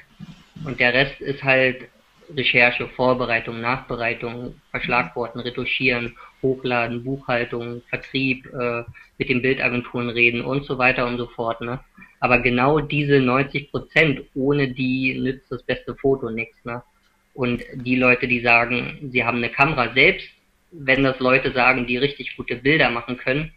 Und 0.66 0.80
der 0.80 0.94
Rest 0.94 1.20
ist 1.22 1.44
halt 1.44 1.88
Recherche, 2.36 2.88
Vorbereitung, 2.88 3.62
Nachbereitung, 3.62 4.56
Verschlagworten, 4.72 5.42
Retuschieren, 5.42 6.16
Hochladen, 6.42 7.04
Buchhaltung, 7.04 7.82
Vertrieb, 7.90 8.46
äh, 8.54 8.84
mit 9.18 9.30
den 9.30 9.42
Bildagenturen 9.42 10.10
reden 10.10 10.42
und 10.42 10.66
so 10.66 10.78
weiter 10.78 11.06
und 11.06 11.18
so 11.18 11.28
fort. 11.28 11.62
Ne? 11.62 11.80
Aber 12.20 12.40
genau 12.40 12.80
diese 12.80 13.20
90 13.20 13.72
Prozent, 13.72 14.22
ohne 14.34 14.70
die 14.70 15.18
nützt 15.20 15.52
das 15.52 15.64
beste 15.64 15.96
Foto 15.96 16.30
nichts. 16.30 16.58
Ne? 16.66 16.82
Und 17.34 17.64
die 17.74 17.96
Leute, 17.96 18.28
die 18.28 18.42
sagen, 18.42 19.10
sie 19.12 19.24
haben 19.24 19.38
eine 19.38 19.50
Kamera 19.50 19.94
selbst, 19.94 20.30
wenn 20.74 21.04
das 21.04 21.20
Leute 21.20 21.52
sagen, 21.52 21.88
die 21.88 21.98
richtig 21.98 22.36
gute 22.36 22.56
Bilder 22.56 22.90
machen 22.90 23.18
können, 23.18 23.52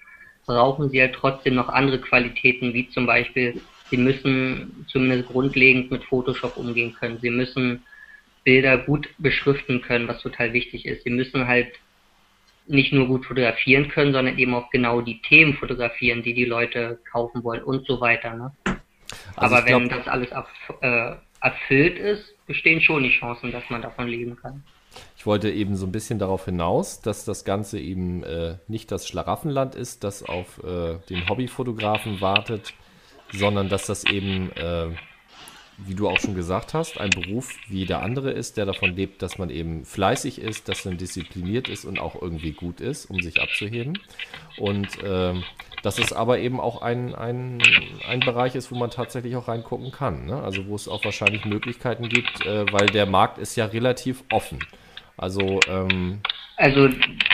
brauchen 0.46 0.90
sie 0.90 1.00
halt 1.00 1.14
trotzdem 1.14 1.54
noch 1.54 1.68
andere 1.68 2.00
Qualitäten, 2.00 2.72
wie 2.72 2.88
zum 2.90 3.06
Beispiel, 3.06 3.60
sie 3.90 3.96
müssen 3.96 4.86
zumindest 4.88 5.28
grundlegend 5.28 5.90
mit 5.90 6.04
Photoshop 6.04 6.56
umgehen 6.56 6.94
können. 6.94 7.18
Sie 7.20 7.30
müssen 7.30 7.82
Bilder 8.44 8.78
gut 8.78 9.08
beschriften 9.18 9.82
können, 9.82 10.06
was 10.06 10.22
total 10.22 10.52
wichtig 10.52 10.86
ist. 10.86 11.02
Sie 11.02 11.10
müssen 11.10 11.48
halt 11.48 11.68
nicht 12.68 12.92
nur 12.92 13.06
gut 13.06 13.26
fotografieren 13.26 13.88
können, 13.88 14.12
sondern 14.12 14.38
eben 14.38 14.54
auch 14.54 14.70
genau 14.70 15.00
die 15.00 15.20
Themen 15.22 15.54
fotografieren, 15.54 16.22
die 16.22 16.34
die 16.34 16.44
Leute 16.44 16.98
kaufen 17.10 17.42
wollen 17.44 17.62
und 17.62 17.86
so 17.86 18.00
weiter. 18.00 18.34
Ne? 18.34 18.52
Also 19.36 19.54
Aber 19.54 19.66
wenn 19.66 19.88
glaub, 19.88 20.04
das 20.04 20.08
alles 20.08 20.30
äh, 20.80 21.14
erfüllt 21.40 21.98
ist, 21.98 22.34
bestehen 22.46 22.80
schon 22.80 23.02
die 23.02 23.10
Chancen, 23.10 23.52
dass 23.52 23.68
man 23.70 23.82
davon 23.82 24.08
leben 24.08 24.36
kann. 24.36 24.62
Ich 25.26 25.28
wollte 25.28 25.50
eben 25.50 25.74
so 25.74 25.86
ein 25.86 25.90
bisschen 25.90 26.20
darauf 26.20 26.44
hinaus, 26.44 27.00
dass 27.00 27.24
das 27.24 27.44
Ganze 27.44 27.80
eben 27.80 28.22
äh, 28.22 28.58
nicht 28.68 28.92
das 28.92 29.08
Schlaraffenland 29.08 29.74
ist, 29.74 30.04
das 30.04 30.22
auf 30.22 30.62
äh, 30.62 30.98
den 31.10 31.28
Hobbyfotografen 31.28 32.20
wartet, 32.20 32.74
sondern 33.32 33.68
dass 33.68 33.86
das 33.86 34.04
eben 34.04 34.52
äh, 34.52 34.90
wie 35.78 35.96
du 35.96 36.08
auch 36.08 36.20
schon 36.20 36.36
gesagt 36.36 36.74
hast, 36.74 37.00
ein 37.00 37.10
Beruf 37.10 37.56
wie 37.66 37.86
der 37.86 38.02
andere 38.02 38.30
ist, 38.30 38.56
der 38.56 38.66
davon 38.66 38.94
lebt, 38.94 39.20
dass 39.20 39.36
man 39.36 39.50
eben 39.50 39.84
fleißig 39.84 40.40
ist, 40.40 40.68
dass 40.68 40.84
man 40.84 40.96
diszipliniert 40.96 41.68
ist 41.68 41.84
und 41.84 41.98
auch 41.98 42.22
irgendwie 42.22 42.52
gut 42.52 42.80
ist, 42.80 43.06
um 43.06 43.20
sich 43.20 43.40
abzuheben. 43.40 43.98
Und 44.58 45.02
äh, 45.02 45.34
dass 45.82 45.98
es 45.98 46.12
aber 46.12 46.38
eben 46.38 46.60
auch 46.60 46.82
ein, 46.82 47.16
ein, 47.16 47.60
ein 48.08 48.20
Bereich 48.20 48.54
ist, 48.54 48.70
wo 48.70 48.76
man 48.76 48.90
tatsächlich 48.90 49.34
auch 49.34 49.48
reingucken 49.48 49.90
kann. 49.90 50.26
Ne? 50.26 50.40
Also 50.40 50.68
wo 50.68 50.76
es 50.76 50.86
auch 50.86 51.04
wahrscheinlich 51.04 51.44
Möglichkeiten 51.44 52.08
gibt, 52.08 52.46
äh, 52.46 52.72
weil 52.72 52.86
der 52.86 53.06
Markt 53.06 53.38
ist 53.38 53.56
ja 53.56 53.66
relativ 53.66 54.22
offen. 54.30 54.60
Also, 55.16 55.60
ähm, 55.68 56.20
also 56.56 56.88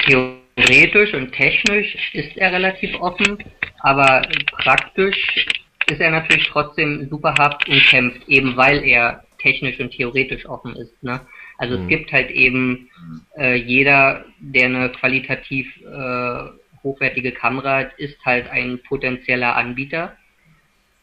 theoretisch 0.06 1.14
und 1.14 1.32
technisch 1.32 1.96
ist 2.12 2.36
er 2.36 2.52
relativ 2.52 2.94
offen, 3.00 3.38
aber 3.80 4.22
praktisch 4.52 5.46
ist 5.88 6.00
er 6.00 6.10
natürlich 6.10 6.48
trotzdem 6.48 7.08
super 7.10 7.34
hart 7.38 7.68
umkämpft, 7.68 8.28
eben 8.28 8.56
weil 8.56 8.84
er 8.84 9.24
technisch 9.38 9.78
und 9.80 9.90
theoretisch 9.90 10.46
offen 10.46 10.76
ist. 10.76 11.02
Ne? 11.02 11.20
Also 11.58 11.76
mhm. 11.76 11.82
es 11.82 11.88
gibt 11.88 12.12
halt 12.12 12.30
eben 12.30 12.88
äh, 13.36 13.56
jeder, 13.56 14.24
der 14.38 14.66
eine 14.66 14.88
qualitativ 14.90 15.66
äh, 15.82 16.44
hochwertige 16.82 17.32
Kamera 17.32 17.78
hat, 17.78 17.98
ist 17.98 18.18
halt 18.24 18.48
ein 18.50 18.80
potenzieller 18.88 19.56
Anbieter. 19.56 20.16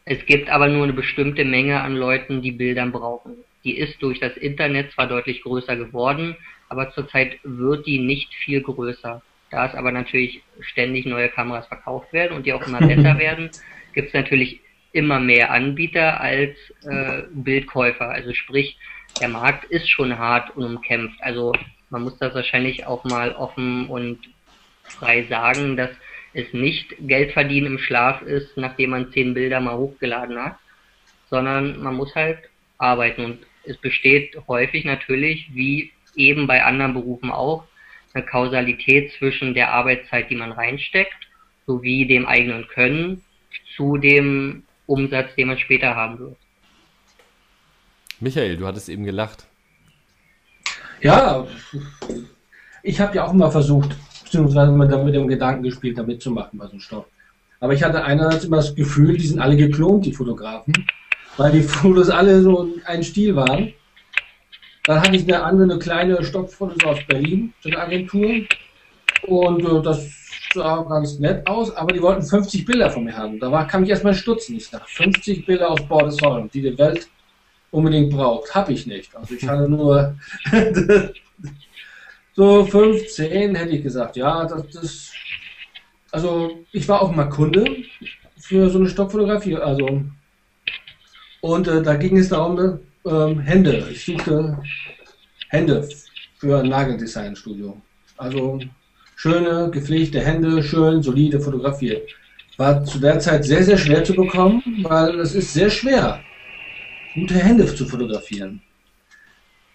Es 0.04 0.24
gibt 0.26 0.50
aber 0.50 0.68
nur 0.68 0.84
eine 0.84 0.92
bestimmte 0.92 1.44
Menge 1.44 1.80
an 1.80 1.94
Leuten, 1.94 2.42
die 2.42 2.52
Bildern 2.52 2.92
brauchen. 2.92 3.36
Die 3.64 3.76
ist 3.76 4.02
durch 4.02 4.18
das 4.18 4.36
Internet 4.36 4.92
zwar 4.92 5.06
deutlich 5.06 5.42
größer 5.42 5.76
geworden, 5.76 6.36
aber 6.70 6.90
zurzeit 6.92 7.38
wird 7.42 7.86
die 7.86 7.98
nicht 7.98 8.32
viel 8.32 8.62
größer. 8.62 9.20
Da 9.50 9.66
es 9.66 9.74
aber 9.74 9.90
natürlich 9.90 10.42
ständig 10.60 11.04
neue 11.04 11.28
Kameras 11.28 11.66
verkauft 11.66 12.12
werden 12.12 12.36
und 12.36 12.46
die 12.46 12.52
auch 12.52 12.66
immer 12.66 12.78
besser 12.78 13.18
werden, 13.18 13.50
gibt 13.92 14.08
es 14.08 14.14
natürlich 14.14 14.60
immer 14.92 15.20
mehr 15.20 15.50
Anbieter 15.50 16.20
als 16.20 16.56
äh, 16.84 17.22
Bildkäufer. 17.32 18.08
Also 18.08 18.32
sprich, 18.32 18.78
der 19.20 19.28
Markt 19.28 19.64
ist 19.64 19.88
schon 19.88 20.16
hart 20.16 20.56
und 20.56 20.64
umkämpft. 20.64 21.20
Also 21.20 21.52
man 21.90 22.02
muss 22.02 22.16
das 22.18 22.34
wahrscheinlich 22.34 22.86
auch 22.86 23.04
mal 23.04 23.32
offen 23.32 23.86
und 23.88 24.18
frei 24.84 25.24
sagen, 25.28 25.76
dass 25.76 25.90
es 26.32 26.52
nicht 26.52 26.94
Geld 27.00 27.32
verdienen 27.32 27.66
im 27.66 27.78
Schlaf 27.78 28.22
ist, 28.22 28.56
nachdem 28.56 28.90
man 28.90 29.12
zehn 29.12 29.34
Bilder 29.34 29.60
mal 29.60 29.76
hochgeladen 29.76 30.40
hat, 30.40 30.56
sondern 31.28 31.82
man 31.82 31.96
muss 31.96 32.14
halt 32.14 32.38
arbeiten. 32.78 33.24
Und 33.24 33.38
es 33.64 33.76
besteht 33.78 34.36
häufig 34.46 34.84
natürlich, 34.84 35.48
wie 35.52 35.92
eben 36.16 36.46
bei 36.46 36.64
anderen 36.64 36.94
Berufen 36.94 37.30
auch, 37.30 37.64
eine 38.12 38.24
Kausalität 38.24 39.12
zwischen 39.18 39.54
der 39.54 39.72
Arbeitszeit, 39.72 40.30
die 40.30 40.36
man 40.36 40.52
reinsteckt, 40.52 41.14
sowie 41.66 42.06
dem 42.06 42.26
eigenen 42.26 42.66
Können 42.68 43.22
zu 43.76 43.96
dem 43.96 44.64
Umsatz, 44.86 45.34
den 45.36 45.48
man 45.48 45.58
später 45.58 45.94
haben 45.94 46.18
wird. 46.18 46.36
Michael, 48.18 48.56
du 48.56 48.66
hattest 48.66 48.88
eben 48.88 49.04
gelacht. 49.04 49.46
Ja, 51.00 51.46
ich 52.82 53.00
habe 53.00 53.16
ja 53.16 53.24
auch 53.24 53.32
mal 53.32 53.50
versucht, 53.50 53.96
beziehungsweise 54.24 54.72
mit 54.72 55.14
dem 55.14 55.28
Gedanken 55.28 55.62
gespielt, 55.62 55.96
da 55.96 56.02
mitzumachen 56.02 56.58
bei 56.58 56.66
so 56.66 56.72
einem 56.72 56.80
Stoff. 56.80 57.06
Aber 57.60 57.72
ich 57.72 57.82
hatte 57.82 58.04
einerseits 58.04 58.44
immer 58.44 58.56
das 58.56 58.74
Gefühl, 58.74 59.16
die 59.16 59.26
sind 59.26 59.38
alle 59.38 59.56
geklont, 59.56 60.04
die 60.04 60.12
Fotografen, 60.12 60.74
weil 61.36 61.52
die 61.52 61.62
Fotos 61.62 62.10
alle 62.10 62.42
so 62.42 62.68
ein 62.84 63.02
Stil 63.04 63.36
waren. 63.36 63.72
Dann 64.84 65.00
hatte 65.00 65.16
ich 65.16 65.24
eine 65.24 65.42
andere, 65.42 65.70
eine 65.70 65.78
kleine 65.78 66.24
Stockfotos 66.24 66.84
aus 66.84 66.98
Berlin, 67.06 67.52
so 67.60 67.68
eine 67.68 67.78
Agentur. 67.78 68.30
Und 69.26 69.64
äh, 69.64 69.82
das 69.82 70.08
sah 70.54 70.82
ganz 70.82 71.18
nett 71.18 71.46
aus, 71.46 71.74
aber 71.76 71.92
die 71.92 72.02
wollten 72.02 72.22
50 72.22 72.64
Bilder 72.64 72.90
von 72.90 73.04
mir 73.04 73.16
haben. 73.16 73.38
Da 73.38 73.52
war, 73.52 73.66
kam 73.66 73.84
ich 73.84 73.90
erstmal 73.90 74.14
stutzen. 74.14 74.56
Ich 74.56 74.70
dachte, 74.70 74.88
50 74.88 75.46
Bilder 75.46 75.70
aus 75.70 75.86
Bordesholm, 75.86 76.50
die 76.52 76.62
die 76.62 76.78
Welt 76.78 77.08
unbedingt 77.70 78.10
braucht. 78.10 78.54
Habe 78.54 78.72
ich 78.72 78.86
nicht. 78.86 79.14
Also 79.14 79.34
ich 79.34 79.46
hatte 79.46 79.68
nur 79.68 80.16
so 82.34 82.64
15, 82.64 83.54
hätte 83.54 83.76
ich 83.76 83.82
gesagt. 83.82 84.16
Ja, 84.16 84.44
das, 84.44 84.68
das, 84.70 85.12
also 86.10 86.64
ich 86.72 86.88
war 86.88 87.02
auch 87.02 87.14
mal 87.14 87.28
Kunde 87.28 87.64
für 88.38 88.70
so 88.70 88.78
eine 88.78 88.88
Stockfotografie. 88.88 89.56
Also 89.56 90.02
und 91.40 91.68
äh, 91.68 91.82
da 91.82 91.94
ging 91.94 92.16
es 92.16 92.28
darum, 92.28 92.56
ne, 92.56 92.80
ähm, 93.06 93.40
Hände. 93.40 93.88
Ich 93.90 94.04
suchte 94.04 94.62
Hände 95.48 95.88
für 96.38 96.60
ein 96.60 96.68
Nageldesign-Studio. 96.68 97.80
Also 98.16 98.60
schöne, 99.16 99.70
gepflegte 99.70 100.20
Hände, 100.20 100.62
schön, 100.62 101.02
solide 101.02 101.40
fotografiert. 101.40 102.08
War 102.56 102.84
zu 102.84 102.98
der 102.98 103.18
Zeit 103.18 103.44
sehr, 103.44 103.64
sehr 103.64 103.78
schwer 103.78 104.04
zu 104.04 104.14
bekommen, 104.14 104.62
weil 104.82 105.18
es 105.20 105.34
ist 105.34 105.54
sehr 105.54 105.70
schwer, 105.70 106.20
gute 107.14 107.34
Hände 107.34 107.66
zu 107.74 107.86
fotografieren. 107.86 108.60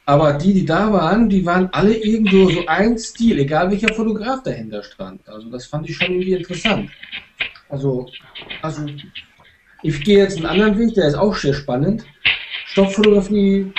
Aber 0.06 0.34
die, 0.34 0.54
die 0.54 0.66
da 0.66 0.94
waren, 0.94 1.28
die 1.30 1.44
waren 1.46 1.68
alle 1.72 1.96
irgendwo 1.96 2.48
so 2.52 2.66
ein 2.68 2.98
Stil, 2.98 3.40
egal 3.40 3.72
welcher 3.72 3.94
Fotograf 3.94 4.44
dahinter 4.44 4.84
stand. 4.84 5.28
Also 5.28 5.50
das 5.50 5.66
fand 5.66 5.90
ich 5.90 5.98
schon 5.98 6.12
irgendwie 6.12 6.34
interessant. 6.34 6.92
Also, 7.70 8.08
also 8.62 8.86
ich 9.82 10.04
gehe 10.04 10.20
jetzt 10.20 10.38
einen 10.38 10.46
anderen 10.46 10.78
Weg, 10.78 10.94
der 10.94 11.08
ist 11.08 11.16
auch 11.16 11.36
sehr 11.36 11.56
spannend. 11.56 12.06
Stofffotografie, 12.80 13.72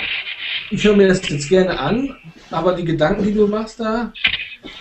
ich 0.71 0.83
höre 0.83 0.95
mir 0.95 1.09
das 1.09 1.29
jetzt 1.29 1.49
gerne 1.49 1.79
an, 1.79 2.17
aber 2.49 2.73
die 2.73 2.83
Gedanken, 2.83 3.23
die 3.25 3.33
du 3.35 3.45
machst 3.45 3.79
da, 3.79 4.11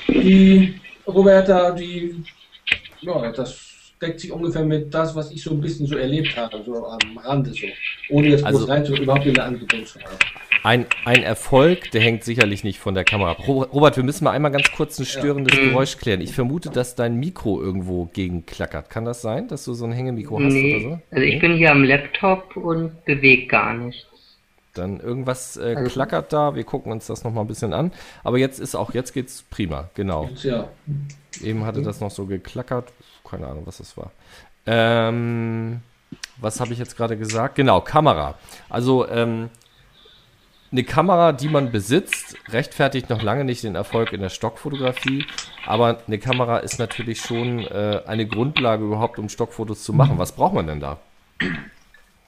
die 0.08 0.80
Roberta, 1.06 1.72
die, 1.72 2.24
ja, 3.02 3.30
das 3.30 3.92
deckt 4.00 4.20
sich 4.20 4.32
ungefähr 4.32 4.64
mit 4.64 4.92
das, 4.94 5.14
was 5.14 5.30
ich 5.32 5.42
so 5.42 5.50
ein 5.50 5.60
bisschen 5.60 5.86
so 5.86 5.96
erlebt 5.98 6.34
habe, 6.34 6.62
so 6.64 6.86
am 6.86 7.18
Rande 7.18 7.52
so. 7.52 7.66
Ohne 8.08 8.28
jetzt 8.28 8.42
Also- 8.46 8.60
bloß 8.60 8.70
rein 8.70 8.86
zu, 8.86 8.94
überhaupt 8.96 9.26
eine 9.26 9.42
Angebot 9.42 9.86
zu 9.86 10.00
haben. 10.00 10.16
Ein, 10.66 10.86
ein 11.04 11.22
Erfolg, 11.22 11.92
der 11.92 12.00
hängt 12.00 12.24
sicherlich 12.24 12.64
nicht 12.64 12.80
von 12.80 12.94
der 12.94 13.04
Kamera 13.04 13.30
ab. 13.30 13.46
Ro- 13.46 13.62
Robert, 13.62 13.96
wir 13.96 14.02
müssen 14.02 14.24
mal 14.24 14.32
einmal 14.32 14.50
ganz 14.50 14.72
kurz 14.72 14.98
ein 14.98 15.06
störendes 15.06 15.56
Geräusch 15.56 15.96
klären. 15.96 16.20
Ich 16.20 16.32
vermute, 16.34 16.70
dass 16.70 16.96
dein 16.96 17.14
Mikro 17.20 17.62
irgendwo 17.62 18.06
gegenklackert. 18.06 18.90
Kann 18.90 19.04
das 19.04 19.22
sein, 19.22 19.46
dass 19.46 19.64
du 19.64 19.74
so 19.74 19.84
ein 19.84 19.92
Hängemikro 19.92 20.38
hast 20.40 20.46
oder 20.46 20.52
Nee, 20.54 20.80
so? 20.82 20.98
also 21.12 21.22
ich 21.24 21.34
Nee? 21.34 21.38
bin 21.38 21.56
hier 21.56 21.70
am 21.70 21.84
Laptop 21.84 22.56
und 22.56 23.04
bewege 23.04 23.46
gar 23.46 23.74
nichts. 23.74 24.06
Dann 24.74 24.98
irgendwas 24.98 25.56
äh, 25.56 25.74
Also- 25.76 25.88
klackert 25.90 26.32
da. 26.32 26.56
Wir 26.56 26.64
gucken 26.64 26.90
uns 26.90 27.06
das 27.06 27.22
noch 27.22 27.32
mal 27.32 27.42
ein 27.42 27.46
bisschen 27.46 27.72
an. 27.72 27.92
Aber 28.24 28.38
jetzt 28.38 28.58
ist 28.58 28.74
auch, 28.74 28.92
jetzt 28.92 29.12
geht's 29.14 29.44
prima. 29.48 29.88
Genau. 29.94 30.28
Ja, 30.42 30.66
Eben 31.44 31.64
hatte 31.64 31.82
das 31.82 32.00
noch 32.00 32.10
so 32.10 32.26
geklackert. 32.26 32.92
Keine 33.22 33.46
Ahnung, 33.46 33.62
was 33.66 33.78
das 33.78 33.96
war. 33.96 34.10
Ähm, 34.66 35.80
was 36.38 36.58
habe 36.58 36.72
ich 36.72 36.80
jetzt 36.80 36.96
gerade 36.96 37.16
gesagt? 37.16 37.54
Genau, 37.54 37.80
Kamera. 37.82 38.34
Also 38.68 39.08
ähm, 39.08 39.48
eine 40.72 40.84
Kamera, 40.84 41.32
die 41.32 41.48
man 41.48 41.70
besitzt, 41.70 42.36
rechtfertigt 42.48 43.08
noch 43.10 43.22
lange 43.22 43.44
nicht 43.44 43.62
den 43.62 43.74
Erfolg 43.74 44.12
in 44.12 44.20
der 44.20 44.28
Stockfotografie. 44.28 45.24
Aber 45.66 46.00
eine 46.06 46.18
Kamera 46.18 46.58
ist 46.58 46.78
natürlich 46.78 47.20
schon 47.20 47.60
äh, 47.60 48.00
eine 48.06 48.26
Grundlage 48.26 48.84
überhaupt, 48.84 49.18
um 49.18 49.28
Stockfotos 49.28 49.82
zu 49.82 49.92
machen. 49.92 50.18
Was 50.18 50.32
braucht 50.32 50.54
man 50.54 50.66
denn 50.66 50.80
da? 50.80 50.98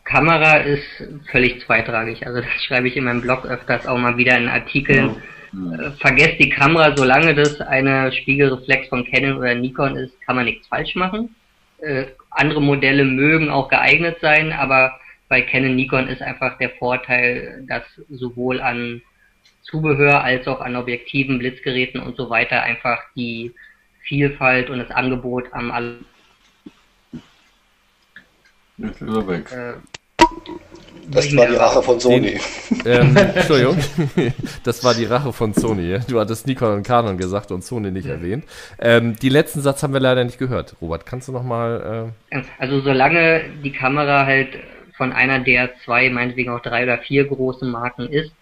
Kamera 0.04 0.58
ist 0.58 0.84
völlig 1.30 1.64
zweitrangig. 1.66 2.26
Also 2.26 2.40
das 2.40 2.62
schreibe 2.62 2.88
ich 2.88 2.96
in 2.96 3.04
meinem 3.04 3.20
Blog 3.20 3.44
öfters 3.44 3.86
auch 3.86 3.98
mal 3.98 4.16
wieder 4.16 4.36
in 4.38 4.48
Artikeln. 4.48 5.16
Äh, 5.52 5.90
Vergesst 6.00 6.38
die 6.38 6.48
Kamera, 6.48 6.96
solange 6.96 7.34
das 7.34 7.60
eine 7.60 8.12
Spiegelreflex 8.12 8.88
von 8.88 9.04
Canon 9.04 9.38
oder 9.38 9.54
Nikon 9.54 9.96
ist, 9.96 10.20
kann 10.22 10.36
man 10.36 10.46
nichts 10.46 10.66
falsch 10.68 10.94
machen. 10.94 11.34
Äh, 11.80 12.06
andere 12.30 12.62
Modelle 12.62 13.04
mögen 13.04 13.50
auch 13.50 13.68
geeignet 13.68 14.18
sein, 14.20 14.52
aber 14.52 14.92
bei 15.28 15.42
Canon 15.42 15.74
Nikon 15.76 16.08
ist 16.08 16.22
einfach 16.22 16.58
der 16.58 16.70
Vorteil, 16.70 17.64
dass 17.68 17.82
sowohl 18.08 18.60
an 18.60 19.02
Zubehör 19.62 20.24
als 20.24 20.46
auch 20.46 20.60
an 20.60 20.76
Objektiven, 20.76 21.38
Blitzgeräten 21.38 22.00
und 22.00 22.16
so 22.16 22.30
weiter 22.30 22.62
einfach 22.62 23.00
die 23.14 23.54
Vielfalt 24.02 24.70
und 24.70 24.78
das 24.78 24.90
Angebot 24.90 25.52
am 25.52 25.70
all- 25.70 25.98
Jetzt 28.78 29.02
ist 29.02 29.08
er 29.08 29.28
weg. 29.28 29.52
äh, 29.52 29.74
Das 31.10 31.34
war 31.36 31.46
die 31.46 31.54
Rache 31.56 31.82
von 31.82 31.98
Sony. 32.00 32.38
Ähm, 32.84 33.16
Entschuldigung, 33.34 33.76
das 34.64 34.84
war 34.84 34.94
die 34.94 35.04
Rache 35.04 35.32
von 35.32 35.52
Sony. 35.52 35.98
Du 36.08 36.20
hattest 36.20 36.46
Nikon 36.46 36.74
und 36.76 36.82
Canon 36.86 37.18
gesagt 37.18 37.50
und 37.50 37.64
Sony 37.64 37.90
nicht 37.90 38.06
erwähnt. 38.06 38.44
Ähm, 38.78 39.16
die 39.16 39.28
letzten 39.30 39.60
Satz 39.62 39.82
haben 39.82 39.92
wir 39.92 40.00
leider 40.00 40.22
nicht 40.24 40.38
gehört. 40.38 40.76
Robert, 40.80 41.06
kannst 41.06 41.28
du 41.28 41.32
noch 41.32 41.42
mal? 41.42 42.12
Äh, 42.30 42.42
Also 42.58 42.80
solange 42.80 43.42
die 43.64 43.72
Kamera 43.72 44.24
halt 44.24 44.50
von 44.98 45.12
einer 45.12 45.38
der 45.38 45.74
zwei, 45.84 46.10
meinetwegen 46.10 46.50
auch 46.50 46.60
drei 46.60 46.82
oder 46.82 46.98
vier 46.98 47.24
großen 47.24 47.70
Marken 47.70 48.08
ist, 48.08 48.32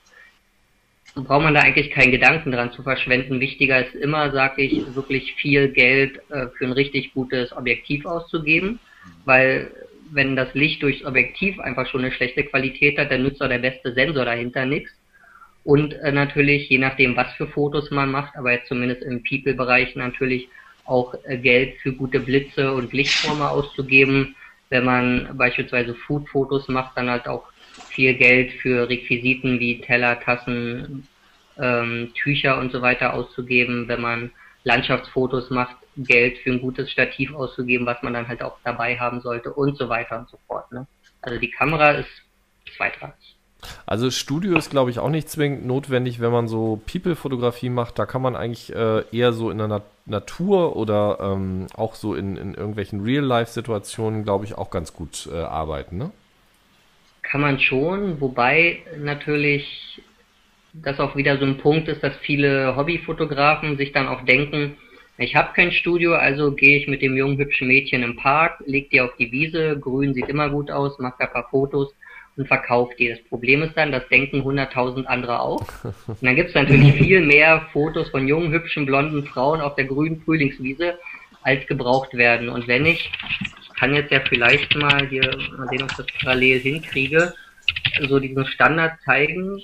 braucht 1.14 1.44
man 1.44 1.54
da 1.54 1.60
eigentlich 1.60 1.90
keinen 1.90 2.10
Gedanken 2.10 2.50
dran 2.50 2.72
zu 2.72 2.82
verschwenden. 2.82 3.40
Wichtiger 3.40 3.86
ist 3.86 3.94
immer, 3.94 4.32
sage 4.32 4.62
ich, 4.62 4.94
wirklich 4.94 5.34
viel 5.34 5.68
Geld 5.68 6.18
äh, 6.30 6.48
für 6.58 6.64
ein 6.64 6.72
richtig 6.72 7.14
gutes 7.14 7.52
Objektiv 7.52 8.04
auszugeben, 8.04 8.80
weil 9.24 9.70
wenn 10.10 10.36
das 10.36 10.52
Licht 10.54 10.82
durchs 10.82 11.04
Objektiv 11.04 11.58
einfach 11.60 11.86
schon 11.86 12.02
eine 12.02 12.12
schlechte 12.12 12.44
Qualität 12.44 12.98
hat, 12.98 13.10
dann 13.10 13.22
nützt 13.22 13.42
auch 13.42 13.48
der 13.48 13.58
beste 13.58 13.92
Sensor 13.92 14.24
dahinter 14.24 14.66
nichts. 14.66 14.90
Und 15.64 15.94
äh, 15.94 16.12
natürlich, 16.12 16.68
je 16.68 16.78
nachdem, 16.78 17.16
was 17.16 17.32
für 17.34 17.48
Fotos 17.48 17.90
man 17.90 18.10
macht, 18.10 18.36
aber 18.36 18.52
jetzt 18.52 18.68
zumindest 18.68 19.02
im 19.02 19.22
People-Bereich 19.22 19.96
natürlich 19.96 20.48
auch 20.84 21.14
äh, 21.24 21.38
Geld 21.38 21.76
für 21.82 21.92
gute 21.92 22.20
Blitze 22.20 22.72
und 22.72 22.92
Lichtformer 22.92 23.50
auszugeben. 23.50 24.36
Wenn 24.68 24.84
man 24.84 25.36
beispielsweise 25.36 25.94
Food-Fotos 25.94 26.68
macht, 26.68 26.96
dann 26.96 27.10
halt 27.10 27.28
auch 27.28 27.44
viel 27.88 28.14
Geld 28.14 28.52
für 28.60 28.88
Requisiten 28.88 29.60
wie 29.60 29.80
Teller, 29.80 30.18
Tassen, 30.20 31.06
ähm, 31.58 32.12
Tücher 32.14 32.58
und 32.58 32.72
so 32.72 32.82
weiter 32.82 33.14
auszugeben. 33.14 33.88
Wenn 33.88 34.00
man 34.00 34.30
Landschaftsfotos 34.64 35.50
macht, 35.50 35.76
Geld 35.96 36.38
für 36.38 36.50
ein 36.50 36.60
gutes 36.60 36.90
Stativ 36.90 37.34
auszugeben, 37.34 37.86
was 37.86 38.02
man 38.02 38.12
dann 38.12 38.28
halt 38.28 38.42
auch 38.42 38.58
dabei 38.64 38.98
haben 38.98 39.20
sollte 39.20 39.52
und 39.52 39.78
so 39.78 39.88
weiter 39.88 40.18
und 40.18 40.28
so 40.28 40.38
fort. 40.46 40.70
Ne? 40.72 40.86
Also 41.22 41.38
die 41.38 41.50
Kamera 41.50 41.92
ist 41.92 42.10
zweitrangig. 42.76 43.35
Also 43.86 44.10
Studio 44.10 44.56
ist, 44.56 44.70
glaube 44.70 44.90
ich, 44.90 44.98
auch 44.98 45.10
nicht 45.10 45.28
zwingend 45.28 45.66
notwendig, 45.66 46.20
wenn 46.20 46.32
man 46.32 46.48
so 46.48 46.80
People-Fotografie 46.90 47.70
macht. 47.70 47.98
Da 47.98 48.06
kann 48.06 48.22
man 48.22 48.36
eigentlich 48.36 48.74
äh, 48.74 49.04
eher 49.12 49.32
so 49.32 49.50
in 49.50 49.58
der 49.58 49.68
Nat 49.68 49.82
Natur 50.08 50.76
oder 50.76 51.18
ähm, 51.20 51.66
auch 51.74 51.96
so 51.96 52.14
in, 52.14 52.36
in 52.36 52.54
irgendwelchen 52.54 53.02
Real-Life-Situationen, 53.02 54.22
glaube 54.22 54.44
ich, 54.44 54.54
auch 54.54 54.70
ganz 54.70 54.92
gut 54.92 55.28
äh, 55.32 55.36
arbeiten. 55.36 55.98
Ne? 55.98 56.12
Kann 57.22 57.40
man 57.40 57.58
schon, 57.58 58.20
wobei 58.20 58.84
natürlich 58.98 60.00
das 60.72 61.00
auch 61.00 61.16
wieder 61.16 61.38
so 61.38 61.44
ein 61.44 61.58
Punkt 61.58 61.88
ist, 61.88 62.04
dass 62.04 62.14
viele 62.18 62.76
Hobbyfotografen 62.76 63.76
sich 63.76 63.92
dann 63.92 64.06
auch 64.06 64.24
denken, 64.24 64.76
ich 65.18 65.34
habe 65.34 65.54
kein 65.54 65.72
Studio, 65.72 66.14
also 66.14 66.52
gehe 66.52 66.78
ich 66.78 66.88
mit 66.88 67.00
dem 67.00 67.16
jungen 67.16 67.38
hübschen 67.38 67.68
Mädchen 67.68 68.02
im 68.02 68.16
Park, 68.16 68.62
leg 68.66 68.90
die 68.90 69.00
auf 69.00 69.16
die 69.18 69.32
Wiese, 69.32 69.78
grün 69.80 70.12
sieht 70.12 70.28
immer 70.28 70.50
gut 70.50 70.70
aus, 70.70 70.98
mach 70.98 71.16
da 71.18 71.24
ein 71.24 71.32
paar 71.32 71.48
Fotos 71.48 71.94
und 72.36 72.46
verkauft 72.48 72.98
die. 72.98 73.08
Das 73.08 73.22
Problem 73.24 73.62
ist 73.62 73.76
dann, 73.76 73.92
das 73.92 74.06
denken 74.08 74.42
100.000 74.42 75.04
andere 75.04 75.40
auch. 75.40 75.66
Und 76.06 76.22
dann 76.22 76.36
gibt 76.36 76.50
es 76.50 76.54
natürlich 76.54 76.94
viel 76.98 77.20
mehr 77.20 77.66
Fotos 77.72 78.10
von 78.10 78.28
jungen, 78.28 78.52
hübschen, 78.52 78.86
blonden 78.86 79.26
Frauen 79.26 79.60
auf 79.60 79.74
der 79.74 79.86
grünen 79.86 80.20
Frühlingswiese, 80.22 80.98
als 81.42 81.66
gebraucht 81.66 82.14
werden. 82.14 82.48
Und 82.48 82.68
wenn 82.68 82.86
ich, 82.86 83.10
ich 83.62 83.80
kann 83.80 83.94
jetzt 83.94 84.10
ja 84.10 84.20
vielleicht 84.20 84.74
mal 84.76 85.06
hier, 85.08 85.36
mal 85.56 85.68
sehen, 85.68 85.82
ob 85.82 85.90
ich 85.90 85.96
das 85.96 86.06
parallel 86.20 86.60
hinkriege, 86.60 87.32
so 88.08 88.18
diesen 88.18 88.46
Standard 88.46 89.00
zeigen 89.04 89.62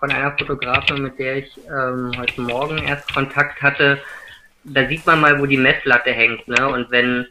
von 0.00 0.10
einer 0.10 0.36
Fotografin, 0.36 1.02
mit 1.02 1.18
der 1.18 1.38
ich 1.38 1.58
ähm, 1.68 2.12
heute 2.18 2.40
Morgen 2.40 2.78
erst 2.78 3.12
Kontakt 3.12 3.62
hatte. 3.62 4.00
Da 4.64 4.86
sieht 4.88 5.06
man 5.06 5.20
mal, 5.20 5.40
wo 5.40 5.46
die 5.46 5.56
Messlatte 5.56 6.12
hängt. 6.12 6.46
Ne? 6.48 6.68
Und 6.68 6.90
wenn, 6.90 7.26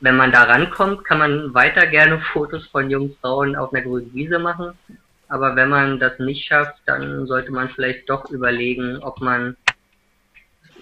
wenn 0.00 0.16
man 0.16 0.32
da 0.32 0.44
rankommt, 0.44 1.04
kann 1.04 1.18
man 1.18 1.54
weiter 1.54 1.86
gerne 1.86 2.20
Fotos 2.32 2.66
von 2.66 2.90
jungen 2.90 3.16
Frauen 3.20 3.56
auf 3.56 3.72
einer 3.72 3.82
grünen 3.82 4.12
Wiese 4.12 4.38
machen. 4.38 4.72
Aber 5.28 5.56
wenn 5.56 5.70
man 5.70 5.98
das 5.98 6.18
nicht 6.18 6.46
schafft, 6.46 6.80
dann 6.86 7.26
sollte 7.26 7.50
man 7.50 7.70
vielleicht 7.70 8.08
doch 8.08 8.30
überlegen, 8.30 8.98
ob 8.98 9.20
man 9.20 9.56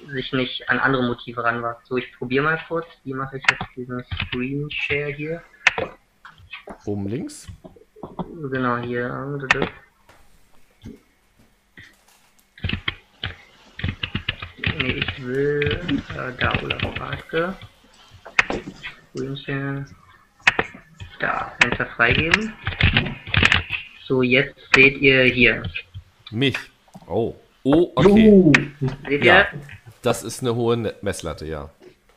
sich 0.09 0.33
nicht 0.33 0.68
an 0.68 0.79
andere 0.79 1.05
Motive 1.05 1.44
ranwagt. 1.44 1.87
So, 1.87 1.96
ich 1.96 2.12
probiere 2.18 2.44
mal 2.44 2.61
kurz. 2.66 2.87
Wie 3.05 3.14
mache 3.14 3.38
ich 3.38 3.44
jetzt 3.48 3.64
diesen 3.77 4.05
Screen 4.05 4.70
Share 4.70 5.12
hier? 5.12 5.42
Oben 6.85 7.09
links. 7.09 7.46
Genau, 8.51 8.79
hier. 8.79 9.38
Nee, 14.79 14.92
ich 14.92 15.27
will 15.27 16.03
äh, 16.16 16.33
da 16.38 16.53
Olaf 16.62 16.94
Bartke. 16.98 17.55
Screenshare. 19.14 19.85
Da, 21.20 21.53
Fenster 21.61 21.87
freigeben. 21.96 22.53
So, 24.07 24.22
jetzt 24.22 24.57
seht 24.75 24.98
ihr 24.98 25.25
hier. 25.25 25.62
Mich. 26.31 26.57
Oh. 27.07 27.35
Oh, 27.64 27.92
okay. 27.94 28.29
Uh, 28.31 28.53
Seht 29.09 29.25
Ja. 29.25 29.40
ihr? 29.40 29.46
Das 30.03 30.25
ist 30.25 30.40
eine 30.42 30.55
hohe 30.57 30.77
Ne- 30.77 30.94
Messlatte, 31.03 31.46
ja. 31.46 31.70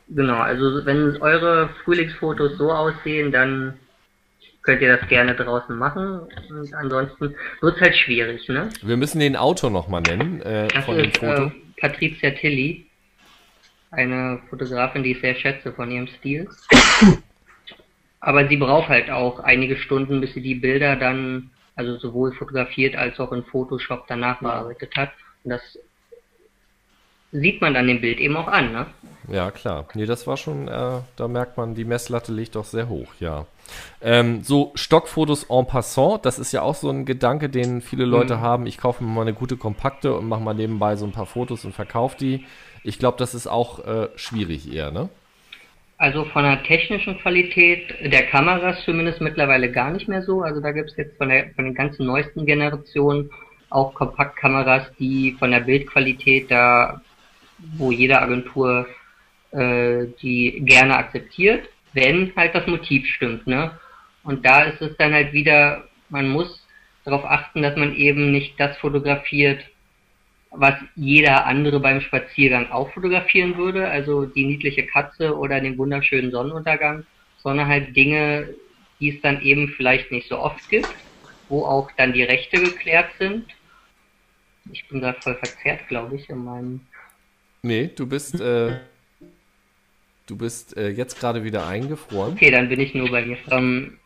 Genau, 0.09 0.37
also 0.39 0.85
wenn 0.85 1.17
eure 1.21 1.69
Frühlingsfotos 1.83 2.57
so 2.57 2.71
aussehen, 2.71 3.31
dann 3.31 3.75
könnt 4.63 4.81
ihr 4.81 4.97
das 4.97 5.07
gerne 5.07 5.35
draußen 5.35 5.75
machen. 5.77 6.21
Und 6.49 6.73
ansonsten 6.73 7.35
wird 7.61 7.75
es 7.75 7.81
halt 7.81 7.95
schwierig, 7.95 8.47
ne? 8.49 8.69
Wir 8.81 8.97
müssen 8.97 9.19
den 9.19 9.35
Autor 9.35 9.69
noch 9.69 9.87
mal 9.87 10.01
nennen 10.01 10.41
äh, 10.41 10.67
Das 10.69 10.85
von 10.85 10.97
dem 10.97 11.09
ist 11.09 11.17
Foto. 11.19 11.45
äh, 11.47 11.51
Patricia 11.79 12.31
Tilly, 12.31 12.84
eine 13.95 14.39
Fotografin, 14.49 15.03
die 15.03 15.11
ich 15.11 15.21
sehr 15.21 15.35
schätze 15.35 15.71
von 15.73 15.89
ihrem 15.91 16.07
Stil. 16.07 16.47
Aber 18.19 18.47
sie 18.47 18.57
braucht 18.57 18.89
halt 18.89 19.09
auch 19.09 19.39
einige 19.39 19.77
Stunden, 19.77 20.21
bis 20.21 20.33
sie 20.33 20.41
die 20.41 20.55
Bilder 20.55 20.95
dann, 20.95 21.51
also 21.75 21.97
sowohl 21.97 22.33
fotografiert 22.33 22.95
als 22.95 23.19
auch 23.19 23.31
in 23.31 23.43
Photoshop 23.43 24.05
danach 24.07 24.39
bearbeitet 24.39 24.95
hat. 24.95 25.11
Und 25.43 25.51
das 25.51 25.61
sieht 27.31 27.61
man 27.61 27.73
dann 27.73 27.87
dem 27.87 28.01
Bild 28.01 28.19
eben 28.19 28.35
auch 28.37 28.47
an, 28.47 28.71
ne? 28.71 28.87
Ja, 29.27 29.51
klar. 29.51 29.87
Nee, 29.95 30.05
das 30.05 30.27
war 30.27 30.37
schon, 30.37 30.67
äh, 30.67 30.99
da 31.15 31.27
merkt 31.27 31.57
man, 31.57 31.73
die 31.75 31.83
Messlatte 31.83 32.31
liegt 32.31 32.55
doch 32.55 32.65
sehr 32.65 32.87
hoch, 32.89 33.07
ja. 33.19 33.45
Ähm, 34.01 34.43
so 34.43 34.71
Stockfotos 34.75 35.45
en 35.49 35.65
passant, 35.65 36.25
das 36.25 36.37
ist 36.37 36.51
ja 36.51 36.61
auch 36.61 36.75
so 36.75 36.89
ein 36.89 37.05
Gedanke, 37.05 37.49
den 37.49 37.81
viele 37.81 38.05
Leute 38.05 38.37
Mhm. 38.37 38.41
haben. 38.41 38.67
Ich 38.67 38.77
kaufe 38.77 39.03
mir 39.03 39.09
mal 39.09 39.21
eine 39.21 39.33
gute 39.33 39.57
Kompakte 39.57 40.15
und 40.15 40.27
mache 40.27 40.41
mal 40.41 40.53
nebenbei 40.53 40.95
so 40.95 41.05
ein 41.05 41.11
paar 41.11 41.25
Fotos 41.25 41.65
und 41.65 41.73
verkaufe 41.73 42.17
die. 42.17 42.45
Ich 42.85 42.99
glaube, 42.99 43.17
das 43.17 43.33
ist 43.33 43.47
auch 43.47 43.79
äh, 43.85 44.09
schwierig 44.15 44.71
eher, 44.71 44.91
ne? 44.91 45.09
Also 45.97 46.25
von 46.25 46.43
der 46.43 46.61
technischen 46.63 47.17
Qualität 47.19 47.95
der 48.11 48.27
Kameras 48.27 48.83
zumindest 48.83 49.21
mittlerweile 49.21 49.71
gar 49.71 49.89
nicht 49.89 50.07
mehr 50.07 50.21
so. 50.21 50.41
Also 50.41 50.61
da 50.61 50.71
gibt 50.71 50.91
es 50.91 50.97
jetzt 50.97 51.17
von, 51.17 51.29
der, 51.29 51.49
von 51.55 51.65
den 51.65 51.73
ganzen 51.73 52.05
neuesten 52.05 52.45
Generationen 52.45 53.31
auch 53.69 53.93
Kompaktkameras, 53.95 54.91
die 54.99 55.35
von 55.39 55.51
der 55.51 55.61
Bildqualität 55.61 56.51
da, 56.51 57.01
wo 57.77 57.91
jede 57.91 58.21
Agentur 58.21 58.85
äh, 59.51 60.05
die 60.21 60.61
gerne 60.65 60.97
akzeptiert, 60.97 61.67
wenn 61.93 62.33
halt 62.35 62.53
das 62.53 62.67
Motiv 62.67 63.07
stimmt, 63.07 63.47
ne? 63.47 63.71
Und 64.23 64.45
da 64.45 64.63
ist 64.63 64.81
es 64.81 64.95
dann 64.97 65.13
halt 65.13 65.33
wieder, 65.33 65.85
man 66.09 66.27
muss 66.27 66.63
darauf 67.03 67.25
achten, 67.25 67.61
dass 67.61 67.77
man 67.77 67.95
eben 67.95 68.31
nicht 68.31 68.59
das 68.59 68.77
fotografiert, 68.77 69.63
was 70.57 70.75
jeder 70.95 71.45
andere 71.45 71.79
beim 71.79 72.01
Spaziergang 72.01 72.69
auch 72.71 72.91
fotografieren 72.91 73.57
würde, 73.57 73.87
also 73.87 74.25
die 74.25 74.45
niedliche 74.45 74.85
Katze 74.85 75.37
oder 75.37 75.59
den 75.59 75.77
wunderschönen 75.77 76.31
Sonnenuntergang, 76.31 77.05
sondern 77.37 77.67
halt 77.67 77.95
Dinge, 77.95 78.49
die 78.99 79.15
es 79.15 79.21
dann 79.21 79.41
eben 79.41 79.69
vielleicht 79.69 80.11
nicht 80.11 80.27
so 80.27 80.39
oft 80.39 80.67
gibt, 80.69 80.89
wo 81.49 81.65
auch 81.65 81.91
dann 81.97 82.13
die 82.13 82.23
Rechte 82.23 82.61
geklärt 82.61 83.09
sind. 83.19 83.45
Ich 84.71 84.87
bin 84.87 84.99
gerade 85.01 85.21
voll 85.21 85.35
verzerrt, 85.35 85.87
glaube 85.87 86.15
ich, 86.15 86.29
in 86.29 86.43
meinem. 86.43 86.81
Nee, 87.61 87.91
du 87.95 88.07
bist, 88.07 88.39
äh, 88.39 88.79
du 90.25 90.37
bist 90.37 90.75
äh, 90.75 90.89
jetzt 90.89 91.19
gerade 91.19 91.43
wieder 91.43 91.67
eingefroren. 91.67 92.33
Okay, 92.33 92.51
dann 92.51 92.69
bin 92.69 92.79
ich 92.79 92.95
nur 92.95 93.11
bei 93.11 93.21
dir. 93.21 93.37
Ähm, 93.51 93.97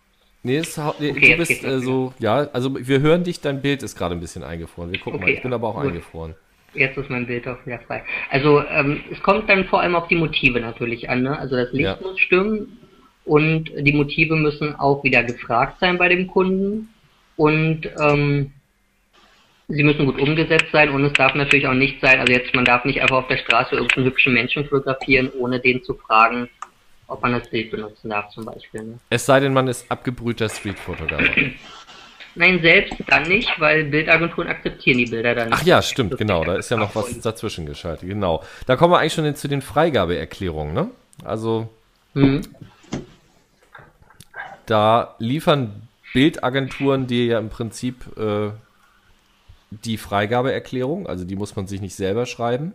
Nee, 0.43 0.57
es, 0.57 0.77
hau- 0.77 0.95
nee 0.99 1.11
Okay, 1.11 1.31
du 1.31 1.37
bist 1.37 1.63
äh, 1.63 1.79
so, 1.79 2.13
ja, 2.19 2.47
also 2.53 2.75
wir 2.79 3.01
hören 3.01 3.23
dich, 3.23 3.41
dein 3.41 3.61
Bild 3.61 3.83
ist 3.83 3.97
gerade 3.97 4.15
ein 4.15 4.21
bisschen 4.21 4.43
eingefroren. 4.43 4.91
Wir 4.91 4.99
gucken 4.99 5.19
mal, 5.19 5.25
Okay, 5.25 5.35
ich 5.35 5.41
bin 5.41 5.51
aber 5.53 5.67
auch 5.67 5.75
gut. 5.75 5.85
eingefroren. 5.87 6.35
Jetzt 6.73 6.97
ist 6.97 7.09
mein 7.09 7.25
Bild 7.27 7.47
auch 7.47 7.57
wieder 7.65 7.79
frei. 7.79 8.03
Also 8.29 8.63
ähm, 8.69 9.01
es 9.11 9.19
kommt 9.21 9.49
dann 9.49 9.65
vor 9.65 9.81
allem 9.81 9.95
auf 9.95 10.07
die 10.07 10.15
Motive 10.15 10.59
natürlich 10.61 11.09
an. 11.09 11.23
Ne? 11.23 11.37
Also 11.37 11.55
das 11.55 11.71
Licht 11.73 11.83
Ja. 11.85 11.97
muss 12.01 12.19
stimmen 12.19 12.77
und 13.25 13.69
die 13.77 13.91
Motive 13.93 14.35
müssen 14.35 14.75
auch 14.75 15.03
wieder 15.03 15.23
gefragt 15.23 15.77
sein 15.79 15.97
bei 15.97 16.07
dem 16.09 16.27
Kunden 16.27 16.89
und 17.35 17.89
ähm, 17.99 18.51
sie 19.67 19.83
müssen 19.83 20.05
gut 20.05 20.19
umgesetzt 20.21 20.67
sein 20.71 20.89
und 20.89 21.03
es 21.03 21.13
darf 21.13 21.35
natürlich 21.35 21.67
auch 21.67 21.73
nicht 21.73 21.99
sein, 22.01 22.19
also 22.19 22.31
jetzt 22.33 22.55
man 22.55 22.65
darf 22.65 22.85
nicht 22.85 23.01
einfach 23.01 23.17
auf 23.17 23.27
der 23.27 23.37
Straße 23.37 23.75
irgendeinen 23.75 24.05
hübschen 24.07 24.33
Menschen 24.33 24.65
fotografieren, 24.65 25.29
ohne 25.37 25.59
den 25.59 25.83
zu 25.83 25.93
fragen, 25.95 26.49
ob 27.09 27.21
man 27.21 27.33
das 27.33 27.49
Bild 27.49 27.71
benutzen 27.71 28.09
darf 28.09 28.29
zum 28.29 28.45
Beispiel. 28.45 28.83
Ne? 28.83 28.99
Es 29.09 29.25
sei 29.25 29.39
denn, 29.39 29.53
man 29.53 29.67
ist 29.67 29.89
abgebrühter 29.91 30.47
Streetfotograf. 30.49 31.21
Nein, 32.35 32.61
selbst 32.61 32.93
dann 33.07 33.23
nicht, 33.23 33.49
weil 33.59 33.85
Bildagenturen 33.85 34.47
akzeptieren 34.47 34.99
die 34.99 35.05
Bilder 35.07 35.35
dann 35.35 35.49
Ach 35.51 35.63
ja, 35.63 35.81
stimmt, 35.81 36.17
genau. 36.17 36.43
Da 36.45 36.55
ist 36.55 36.69
ja 36.69 36.77
noch 36.77 36.95
was 36.95 37.19
dazwischen 37.19 37.65
geschaltet. 37.65 38.07
Genau. 38.07 38.43
Da 38.67 38.75
kommen 38.75 38.93
wir 38.93 38.99
eigentlich 38.99 39.13
schon 39.13 39.35
zu 39.35 39.47
den 39.47 39.61
Freigabeerklärungen, 39.61 40.73
ne? 40.73 40.89
Also 41.23 41.69
Mhm. 42.13 42.41
da 44.65 45.15
liefern 45.19 45.87
Bildagenturen 46.13 47.07
dir 47.07 47.25
ja 47.25 47.39
im 47.39 47.49
Prinzip 47.49 48.05
äh, 48.17 48.51
die 49.71 49.97
Freigabeerklärung, 49.97 51.07
also 51.07 51.25
die 51.25 51.35
muss 51.35 51.55
man 51.55 51.67
sich 51.67 51.81
nicht 51.81 51.95
selber 51.95 52.25
schreiben. 52.25 52.73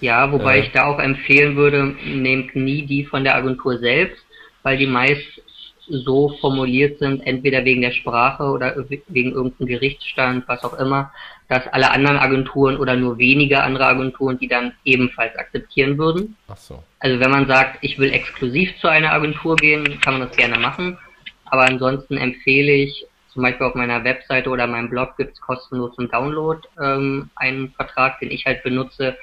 Ja, 0.00 0.30
wobei 0.32 0.58
Äh. 0.58 0.60
ich 0.62 0.72
da 0.72 0.86
auch 0.86 0.98
empfehlen 0.98 1.56
würde, 1.56 1.94
nehmt 2.04 2.54
nie 2.54 2.86
die 2.86 3.04
von 3.04 3.24
der 3.24 3.34
Agentur 3.34 3.78
selbst, 3.78 4.24
weil 4.62 4.76
die 4.76 4.86
meist 4.86 5.42
so 5.90 6.36
formuliert 6.40 6.98
sind, 6.98 7.26
entweder 7.26 7.64
wegen 7.64 7.80
der 7.80 7.92
Sprache 7.92 8.44
oder 8.44 8.76
wegen 9.08 9.32
irgendeinem 9.32 9.68
Gerichtsstand, 9.68 10.46
was 10.46 10.62
auch 10.62 10.78
immer, 10.78 11.12
dass 11.48 11.66
alle 11.68 11.90
anderen 11.90 12.18
Agenturen 12.18 12.76
oder 12.76 12.94
nur 12.94 13.16
wenige 13.16 13.62
andere 13.62 13.86
Agenturen 13.86 14.38
die 14.38 14.48
dann 14.48 14.74
ebenfalls 14.84 15.34
akzeptieren 15.36 15.96
würden. 15.96 16.36
Ach 16.48 16.56
so. 16.56 16.82
Also 17.00 17.20
wenn 17.20 17.30
man 17.30 17.46
sagt, 17.46 17.78
ich 17.80 17.98
will 17.98 18.12
exklusiv 18.12 18.76
zu 18.80 18.88
einer 18.88 19.12
Agentur 19.12 19.56
gehen, 19.56 19.98
kann 20.00 20.18
man 20.18 20.28
das 20.28 20.36
gerne 20.36 20.58
machen. 20.58 20.98
Aber 21.46 21.62
ansonsten 21.62 22.18
empfehle 22.18 22.72
ich, 22.72 23.06
zum 23.32 23.42
Beispiel 23.42 23.66
auf 23.66 23.74
meiner 23.74 24.04
Webseite 24.04 24.50
oder 24.50 24.66
meinem 24.66 24.90
Blog 24.90 25.16
gibt 25.16 25.34
es 25.34 25.40
kostenlos 25.40 25.94
zum 25.94 26.10
Download 26.10 26.60
ähm, 26.82 27.30
einen 27.36 27.70
Vertrag, 27.70 28.18
den 28.20 28.30
ich 28.30 28.44
halt 28.44 28.62
benutze. 28.62 29.16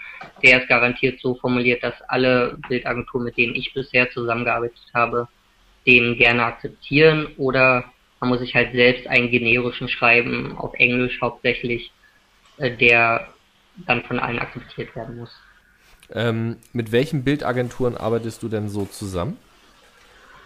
Der 0.43 0.61
ist 0.61 0.67
garantiert 0.67 1.19
so 1.21 1.35
formuliert, 1.35 1.83
dass 1.83 2.01
alle 2.07 2.57
Bildagenturen, 2.67 3.25
mit 3.25 3.38
denen 3.38 3.55
ich 3.55 3.73
bisher 3.73 4.09
zusammengearbeitet 4.11 4.79
habe, 4.93 5.27
den 5.85 6.17
gerne 6.17 6.43
akzeptieren. 6.43 7.27
Oder 7.38 7.85
man 8.19 8.29
muss 8.29 8.39
sich 8.39 8.55
halt 8.55 8.73
selbst 8.73 9.07
einen 9.07 9.29
generischen 9.29 9.88
schreiben, 9.88 10.55
auf 10.57 10.73
Englisch 10.75 11.19
hauptsächlich, 11.21 11.91
äh, 12.57 12.71
der 12.71 13.27
dann 13.88 14.03
von 14.03 14.19
allen 14.19 14.39
akzeptiert 14.39 14.95
werden 14.95 15.17
muss. 15.17 15.31
Ähm, 16.13 16.57
mit 16.71 16.91
welchen 16.91 17.23
Bildagenturen 17.23 17.97
arbeitest 17.97 18.43
du 18.43 18.47
denn 18.47 18.69
so 18.69 18.85
zusammen? 18.85 19.38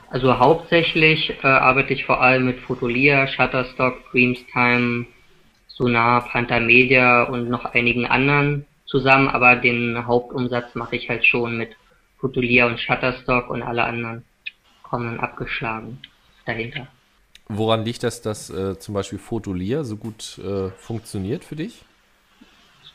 Also 0.09 0.39
hauptsächlich 0.39 1.31
äh, 1.43 1.47
arbeite 1.47 1.93
ich 1.93 2.05
vor 2.05 2.21
allem 2.21 2.45
mit 2.45 2.59
Fotolia, 2.61 3.27
Shutterstock, 3.27 4.11
Dreamstime, 4.11 5.05
Sonar, 5.67 6.27
Panther 6.27 6.59
Media 6.59 7.23
und 7.23 7.49
noch 7.49 7.65
einigen 7.65 8.05
anderen 8.07 8.65
zusammen, 8.89 9.27
aber 9.27 9.55
den 9.55 10.05
Hauptumsatz 10.05 10.75
mache 10.75 10.95
ich 10.95 11.09
halt 11.09 11.25
schon 11.25 11.57
mit 11.57 11.75
Fotolia 12.17 12.65
und 12.65 12.79
Shutterstock 12.79 13.49
und 13.49 13.61
alle 13.61 13.83
anderen 13.83 14.23
kommen 14.83 15.05
dann 15.05 15.19
abgeschlagen 15.19 15.99
dahinter. 16.45 16.87
Woran 17.47 17.85
liegt 17.85 18.03
das, 18.03 18.21
dass 18.21 18.49
äh, 18.49 18.77
zum 18.77 18.93
Beispiel 18.93 19.19
Fotolia 19.19 19.83
so 19.83 19.97
gut 19.97 20.39
äh, 20.39 20.69
funktioniert 20.77 21.43
für 21.43 21.55
dich? 21.55 21.83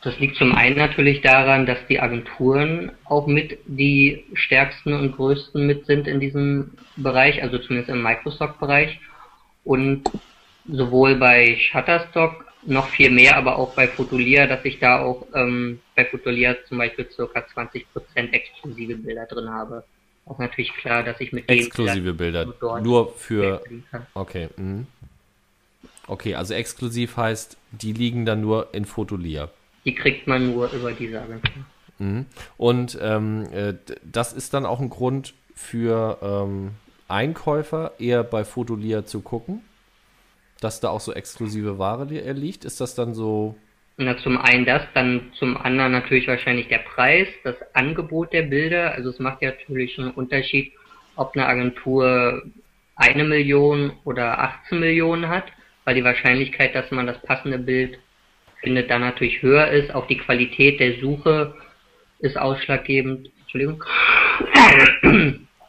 Das 0.02 0.18
liegt 0.18 0.36
zum 0.36 0.54
einen 0.54 0.76
natürlich 0.76 1.22
daran, 1.22 1.64
dass 1.64 1.78
die 1.88 1.98
Agenturen 1.98 2.92
auch 3.06 3.26
mit 3.26 3.58
die 3.66 4.24
stärksten 4.34 4.92
und 4.92 5.16
größten 5.16 5.66
mit 5.66 5.86
sind 5.86 6.06
in 6.06 6.20
diesem 6.20 6.72
Bereich, 6.96 7.42
also 7.42 7.58
zumindest 7.58 7.88
im 7.88 8.02
Microsoft-Bereich. 8.02 9.00
Und 9.64 10.04
sowohl 10.68 11.16
bei 11.16 11.56
Shutterstock 11.56 12.43
noch 12.66 12.88
viel 12.88 13.10
mehr, 13.10 13.36
aber 13.36 13.58
auch 13.58 13.74
bei 13.74 13.88
Fotolia, 13.88 14.46
dass 14.46 14.64
ich 14.64 14.78
da 14.78 15.00
auch 15.00 15.26
ähm, 15.34 15.80
bei 15.96 16.04
Fotolia 16.04 16.56
zum 16.68 16.78
Beispiel 16.78 17.08
circa 17.10 17.40
20% 17.40 17.84
exklusive 18.32 18.96
Bilder 18.96 19.26
drin 19.26 19.48
habe. 19.50 19.84
Auch 20.26 20.38
natürlich 20.38 20.72
klar, 20.74 21.02
dass 21.02 21.20
ich 21.20 21.32
mit 21.32 21.48
Exklusive 21.48 22.14
Bilder. 22.14 22.46
nur 22.60 22.80
Nur 22.80 23.14
für. 23.14 23.62
Okay. 24.14 24.48
mhm. 24.56 24.86
Okay, 26.06 26.34
also 26.34 26.54
exklusiv 26.54 27.16
heißt, 27.16 27.56
die 27.72 27.92
liegen 27.92 28.26
dann 28.26 28.40
nur 28.40 28.68
in 28.72 28.84
Fotolia. 28.84 29.50
Die 29.84 29.94
kriegt 29.94 30.26
man 30.26 30.52
nur 30.52 30.70
über 30.72 30.92
diese 30.92 31.20
Agentur. 31.20 31.64
Mhm. 31.98 32.26
Und 32.56 32.98
ähm, 33.00 33.46
äh, 33.52 33.74
das 34.02 34.32
ist 34.32 34.54
dann 34.54 34.66
auch 34.66 34.80
ein 34.80 34.90
Grund 34.90 35.34
für 35.54 36.18
ähm, 36.22 36.72
Einkäufer, 37.08 37.92
eher 37.98 38.22
bei 38.22 38.44
Fotolia 38.44 39.06
zu 39.06 39.20
gucken, 39.20 39.62
dass 40.64 40.80
da 40.80 40.88
auch 40.88 41.00
so 41.00 41.12
exklusive 41.12 41.78
Ware 41.78 42.04
li- 42.06 42.20
liegt. 42.32 42.64
Ist 42.64 42.80
das 42.80 42.94
dann 42.94 43.14
so? 43.14 43.54
Na, 43.96 44.16
zum 44.16 44.38
einen 44.38 44.64
das, 44.64 44.82
dann 44.94 45.30
zum 45.38 45.56
anderen 45.56 45.92
natürlich 45.92 46.26
wahrscheinlich 46.26 46.68
der 46.68 46.78
Preis, 46.78 47.28
das 47.44 47.54
Angebot 47.74 48.32
der 48.32 48.42
Bilder. 48.42 48.92
Also 48.92 49.10
es 49.10 49.18
macht 49.20 49.42
ja 49.42 49.50
natürlich 49.50 49.98
einen 49.98 50.10
Unterschied, 50.10 50.72
ob 51.16 51.36
eine 51.36 51.46
Agentur 51.46 52.42
eine 52.96 53.24
Million 53.24 53.92
oder 54.04 54.38
18 54.38 54.80
Millionen 54.80 55.28
hat, 55.28 55.44
weil 55.84 55.94
die 55.94 56.02
Wahrscheinlichkeit, 56.04 56.74
dass 56.74 56.90
man 56.90 57.06
das 57.06 57.20
passende 57.22 57.58
Bild 57.58 57.98
findet, 58.62 58.90
dann 58.90 59.02
natürlich 59.02 59.42
höher 59.42 59.68
ist. 59.68 59.94
Auch 59.94 60.06
die 60.06 60.18
Qualität 60.18 60.80
der 60.80 60.98
Suche 61.00 61.54
ist 62.20 62.38
ausschlaggebend. 62.38 63.30
Entschuldigung. 63.42 63.84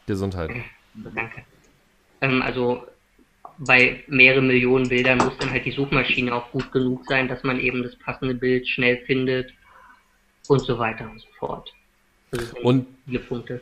Gesundheit. 0.06 0.50
Danke. 0.94 1.42
Ähm, 2.22 2.42
also 2.42 2.86
bei 3.58 4.02
mehreren 4.06 4.46
Millionen 4.46 4.88
Bildern 4.88 5.18
muss 5.18 5.36
dann 5.38 5.50
halt 5.50 5.64
die 5.64 5.72
Suchmaschine 5.72 6.34
auch 6.34 6.50
gut 6.50 6.70
genug 6.72 7.04
sein, 7.06 7.28
dass 7.28 7.42
man 7.42 7.58
eben 7.60 7.82
das 7.82 7.96
passende 7.96 8.34
Bild 8.34 8.68
schnell 8.68 8.98
findet 9.06 9.52
und 10.48 10.60
so 10.60 10.78
weiter 10.78 11.08
und 11.10 11.20
so 11.20 11.28
fort. 11.38 11.72
Also 12.32 12.56
Und 12.62 12.86
viele 13.06 13.20
Punkte. 13.20 13.60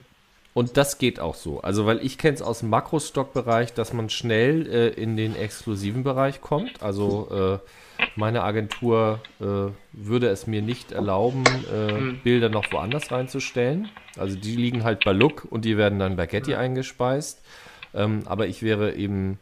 Und 0.52 0.76
das 0.76 0.98
geht 0.98 1.18
auch 1.18 1.34
so. 1.34 1.60
Also, 1.62 1.84
weil 1.84 2.04
ich 2.04 2.16
kenne 2.16 2.34
es 2.34 2.42
aus 2.42 2.60
dem 2.60 2.70
Makrostock-Bereich, 2.70 3.74
dass 3.74 3.92
man 3.92 4.08
schnell 4.08 4.66
äh, 4.68 4.88
in 4.88 5.16
den 5.16 5.34
exklusiven 5.34 6.04
Bereich 6.04 6.40
kommt. 6.40 6.80
Also, 6.80 7.60
äh, 7.60 8.02
meine 8.14 8.42
Agentur 8.44 9.20
äh, 9.40 9.72
würde 9.92 10.28
es 10.28 10.46
mir 10.46 10.62
nicht 10.62 10.92
erlauben, 10.92 11.44
Mhm. 11.44 12.20
Bilder 12.22 12.48
noch 12.48 12.70
woanders 12.72 13.10
reinzustellen. 13.10 13.88
Also, 14.16 14.36
die 14.36 14.54
liegen 14.54 14.84
halt 14.84 15.04
bei 15.04 15.12
Look 15.12 15.44
und 15.44 15.64
die 15.64 15.76
werden 15.76 15.98
dann 15.98 16.14
bei 16.14 16.26
Getty 16.26 16.54
eingespeist. 16.54 17.44
Ähm, 17.92 18.22
aber 18.26 18.46
ich 18.46 18.62
wäre 18.62 18.94
eben 18.94 19.38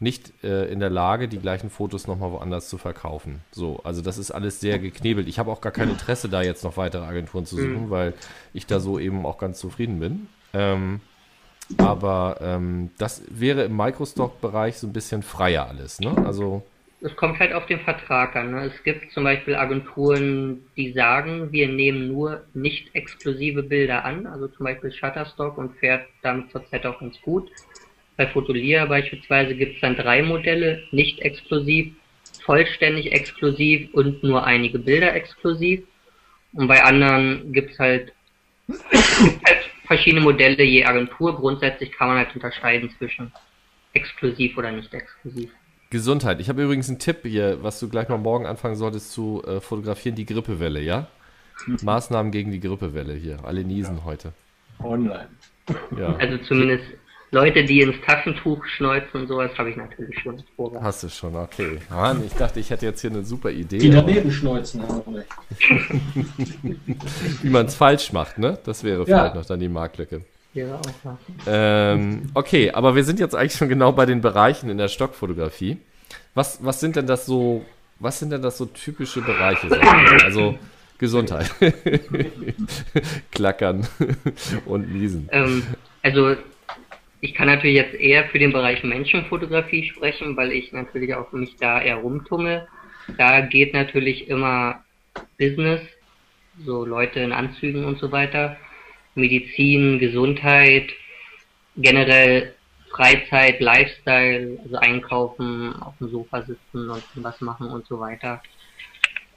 nicht 0.00 0.32
äh, 0.42 0.64
in 0.72 0.80
der 0.80 0.90
Lage, 0.90 1.28
die 1.28 1.38
gleichen 1.38 1.70
Fotos 1.70 2.06
nochmal 2.06 2.32
woanders 2.32 2.68
zu 2.68 2.78
verkaufen. 2.78 3.40
So, 3.52 3.80
also 3.84 4.00
das 4.02 4.16
ist 4.18 4.30
alles 4.30 4.58
sehr 4.60 4.78
geknebelt. 4.78 5.28
Ich 5.28 5.38
habe 5.38 5.50
auch 5.52 5.60
gar 5.60 5.72
kein 5.72 5.90
Interesse, 5.90 6.28
da 6.28 6.42
jetzt 6.42 6.64
noch 6.64 6.76
weitere 6.76 7.04
Agenturen 7.04 7.44
zu 7.46 7.56
suchen, 7.56 7.86
Mhm. 7.86 7.90
weil 7.90 8.14
ich 8.54 8.66
da 8.66 8.80
so 8.80 8.98
eben 8.98 9.26
auch 9.26 9.36
ganz 9.38 9.58
zufrieden 9.58 10.00
bin. 10.00 10.26
Ähm, 10.54 11.00
aber 11.78 12.38
ähm, 12.40 12.90
das 12.98 13.22
wäre 13.28 13.62
im 13.64 13.76
Microstock-Bereich 13.76 14.78
so 14.78 14.86
ein 14.86 14.92
bisschen 14.92 15.22
freier 15.22 15.68
alles, 15.68 16.00
ne? 16.00 16.12
Also, 16.26 16.62
Es 17.02 17.14
kommt 17.16 17.38
halt 17.38 17.52
auf 17.54 17.64
den 17.66 17.80
Vertrag 17.80 18.36
an. 18.36 18.50
Ne? 18.50 18.64
Es 18.74 18.82
gibt 18.82 19.10
zum 19.12 19.24
Beispiel 19.24 19.54
Agenturen, 19.54 20.64
die 20.76 20.92
sagen, 20.92 21.50
wir 21.52 21.68
nehmen 21.68 22.08
nur 22.08 22.42
nicht 22.52 22.94
exklusive 22.94 23.62
Bilder 23.62 24.04
an, 24.04 24.26
also 24.26 24.48
zum 24.48 24.64
Beispiel 24.64 24.92
Shutterstock 24.92 25.56
und 25.58 25.76
fährt 25.76 26.06
damit 26.22 26.50
zurzeit 26.50 26.84
auch 26.86 26.98
ganz 27.00 27.20
gut. 27.22 27.50
Bei 28.20 28.26
Fotolia 28.26 28.84
beispielsweise 28.84 29.54
gibt 29.54 29.76
es 29.76 29.80
dann 29.80 29.96
drei 29.96 30.22
Modelle, 30.22 30.82
nicht 30.90 31.20
exklusiv, 31.20 31.94
vollständig 32.44 33.12
exklusiv 33.12 33.88
und 33.94 34.22
nur 34.22 34.44
einige 34.44 34.78
Bilder 34.78 35.14
exklusiv. 35.14 35.80
Und 36.52 36.68
bei 36.68 36.84
anderen 36.84 37.50
gibt 37.54 37.70
es 37.70 37.78
halt, 37.78 38.12
halt 38.68 39.70
verschiedene 39.86 40.20
Modelle 40.20 40.62
je 40.62 40.84
Agentur. 40.84 41.34
Grundsätzlich 41.34 41.92
kann 41.92 42.08
man 42.08 42.18
halt 42.18 42.34
unterscheiden 42.34 42.90
zwischen 42.98 43.32
exklusiv 43.94 44.58
oder 44.58 44.70
nicht 44.70 44.92
exklusiv. 44.92 45.50
Gesundheit. 45.88 46.42
Ich 46.42 46.50
habe 46.50 46.62
übrigens 46.62 46.90
einen 46.90 46.98
Tipp 46.98 47.20
hier, 47.22 47.62
was 47.62 47.80
du 47.80 47.88
gleich 47.88 48.10
mal 48.10 48.18
morgen 48.18 48.44
anfangen 48.44 48.76
solltest 48.76 49.12
zu 49.12 49.42
äh, 49.46 49.62
fotografieren, 49.62 50.14
die 50.14 50.26
Grippewelle, 50.26 50.82
ja? 50.82 51.06
Maßnahmen 51.66 52.32
gegen 52.32 52.52
die 52.52 52.60
Grippewelle 52.60 53.14
hier. 53.14 53.42
Alle 53.46 53.64
niesen 53.64 54.04
heute. 54.04 54.34
Online. 54.78 55.30
Ja. 55.96 56.16
Also 56.16 56.36
zumindest 56.38 56.84
Leute, 57.32 57.64
die 57.64 57.80
ins 57.80 57.94
Taschentuch 58.04 58.64
schneuzen 58.66 59.20
und 59.20 59.28
sowas, 59.28 59.50
habe 59.56 59.70
ich 59.70 59.76
natürlich 59.76 60.18
schon 60.20 60.42
Vorrat. 60.56 60.82
Hast 60.82 61.04
du 61.04 61.08
schon, 61.08 61.36
okay. 61.36 61.78
Mann, 61.88 62.24
ich 62.26 62.32
dachte, 62.34 62.58
ich 62.58 62.70
hätte 62.70 62.86
jetzt 62.86 63.00
hier 63.02 63.10
eine 63.10 63.22
super 63.24 63.50
Idee. 63.50 63.78
Die 63.78 63.90
aber 63.92 64.02
daneben 64.08 64.32
schneuzen. 64.32 64.82
haben 64.82 65.02
wir 65.14 65.18
recht. 65.20 65.28
Wie 67.42 67.50
man 67.50 67.66
es 67.66 67.74
falsch 67.76 68.12
macht, 68.12 68.38
ne? 68.38 68.58
Das 68.64 68.82
wäre 68.82 69.00
Ja. 69.00 69.04
vielleicht 69.04 69.34
noch 69.36 69.44
dann 69.46 69.60
die 69.60 69.68
Marktlücke. 69.68 70.22
Ja, 70.54 70.74
auch 70.74 70.80
was. 71.04 71.16
Ähm, 71.46 72.22
okay, 72.34 72.72
aber 72.72 72.96
wir 72.96 73.04
sind 73.04 73.20
jetzt 73.20 73.36
eigentlich 73.36 73.54
schon 73.54 73.68
genau 73.68 73.92
bei 73.92 74.06
den 74.06 74.20
Bereichen 74.20 74.68
in 74.68 74.78
der 74.78 74.88
Stockfotografie. 74.88 75.76
Was, 76.34 76.58
was 76.64 76.80
sind 76.80 76.96
denn 76.96 77.06
das 77.06 77.26
so, 77.26 77.64
was 78.00 78.18
sind 78.18 78.30
denn 78.30 78.42
das 78.42 78.58
so 78.58 78.66
typische 78.66 79.20
Bereiche? 79.22 79.68
mal? 79.68 80.22
Also 80.24 80.58
Gesundheit. 80.98 81.48
Klackern 83.30 83.86
und 84.66 84.92
Niesen. 84.92 85.28
Ähm, 85.30 85.62
also 86.02 86.34
ich 87.20 87.34
kann 87.34 87.48
natürlich 87.48 87.76
jetzt 87.76 87.94
eher 87.94 88.28
für 88.28 88.38
den 88.38 88.52
Bereich 88.52 88.82
Menschenfotografie 88.82 89.88
sprechen, 89.88 90.36
weil 90.36 90.52
ich 90.52 90.72
natürlich 90.72 91.14
auch 91.14 91.30
mich 91.32 91.56
da 91.56 91.80
eher 91.80 91.96
rumtummel. 91.96 92.66
Da 93.18 93.40
geht 93.40 93.74
natürlich 93.74 94.28
immer 94.28 94.82
Business, 95.38 95.80
so 96.64 96.84
Leute 96.84 97.20
in 97.20 97.32
Anzügen 97.32 97.84
und 97.84 97.98
so 97.98 98.12
weiter, 98.12 98.56
Medizin, 99.14 99.98
Gesundheit, 99.98 100.90
generell 101.76 102.54
Freizeit, 102.90 103.60
Lifestyle, 103.60 104.58
also 104.62 104.76
einkaufen, 104.76 105.74
auf 105.80 105.96
dem 105.98 106.10
Sofa 106.10 106.42
sitzen 106.42 106.90
und 106.90 107.04
was 107.16 107.40
machen 107.40 107.68
und 107.68 107.86
so 107.86 108.00
weiter. 108.00 108.42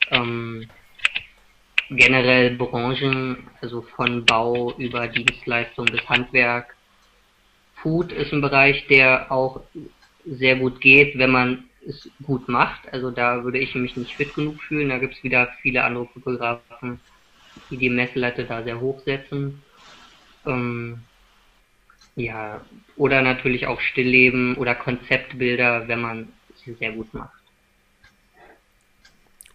Ähm, 0.10 0.68
generell 1.90 2.56
Branchen, 2.56 3.48
also 3.62 3.82
von 3.96 4.26
Bau 4.26 4.74
über 4.78 5.08
Dienstleistung 5.08 5.86
bis 5.86 6.08
Handwerk. 6.10 6.76
Food 7.84 8.14
ist 8.14 8.32
ein 8.32 8.42
Bereich, 8.42 8.88
der 8.88 9.32
auch 9.32 9.62
sehr 10.26 10.56
gut 10.56 10.80
geht, 10.80 11.18
wenn 11.18 11.30
man 11.30 11.66
es 11.86 12.10
gut 12.24 12.48
macht. 12.48 12.92
Also 12.94 13.12
da 13.12 13.44
würde 13.44 13.60
ich 13.60 13.76
mich 13.76 13.98
nicht 13.98 14.16
fit 14.16 14.34
genug 14.34 14.64
fühlen. 14.64 14.88
Da 14.88 14.98
gibt 14.98 15.16
es 15.16 15.24
wieder 15.24 15.50
viele 15.62 15.84
andere 15.84 16.08
Fotografen, 16.08 17.02
die 17.70 17.78
die 17.78 17.90
Messlatte 17.90 18.46
da 18.46 18.64
sehr 18.64 18.80
hoch 18.80 19.02
setzen. 19.02 19.62
Ähm, 20.46 21.00
ja, 22.16 22.62
oder 22.96 23.22
natürlich 23.22 23.68
auch 23.68 23.82
Stillleben 23.82 24.56
oder 24.56 24.76
Konzeptbilder, 24.76 25.88
wenn 25.90 26.00
man 26.00 26.30
sie 26.64 26.74
sehr 26.76 26.94
gut 26.94 27.14
macht. 27.14 27.34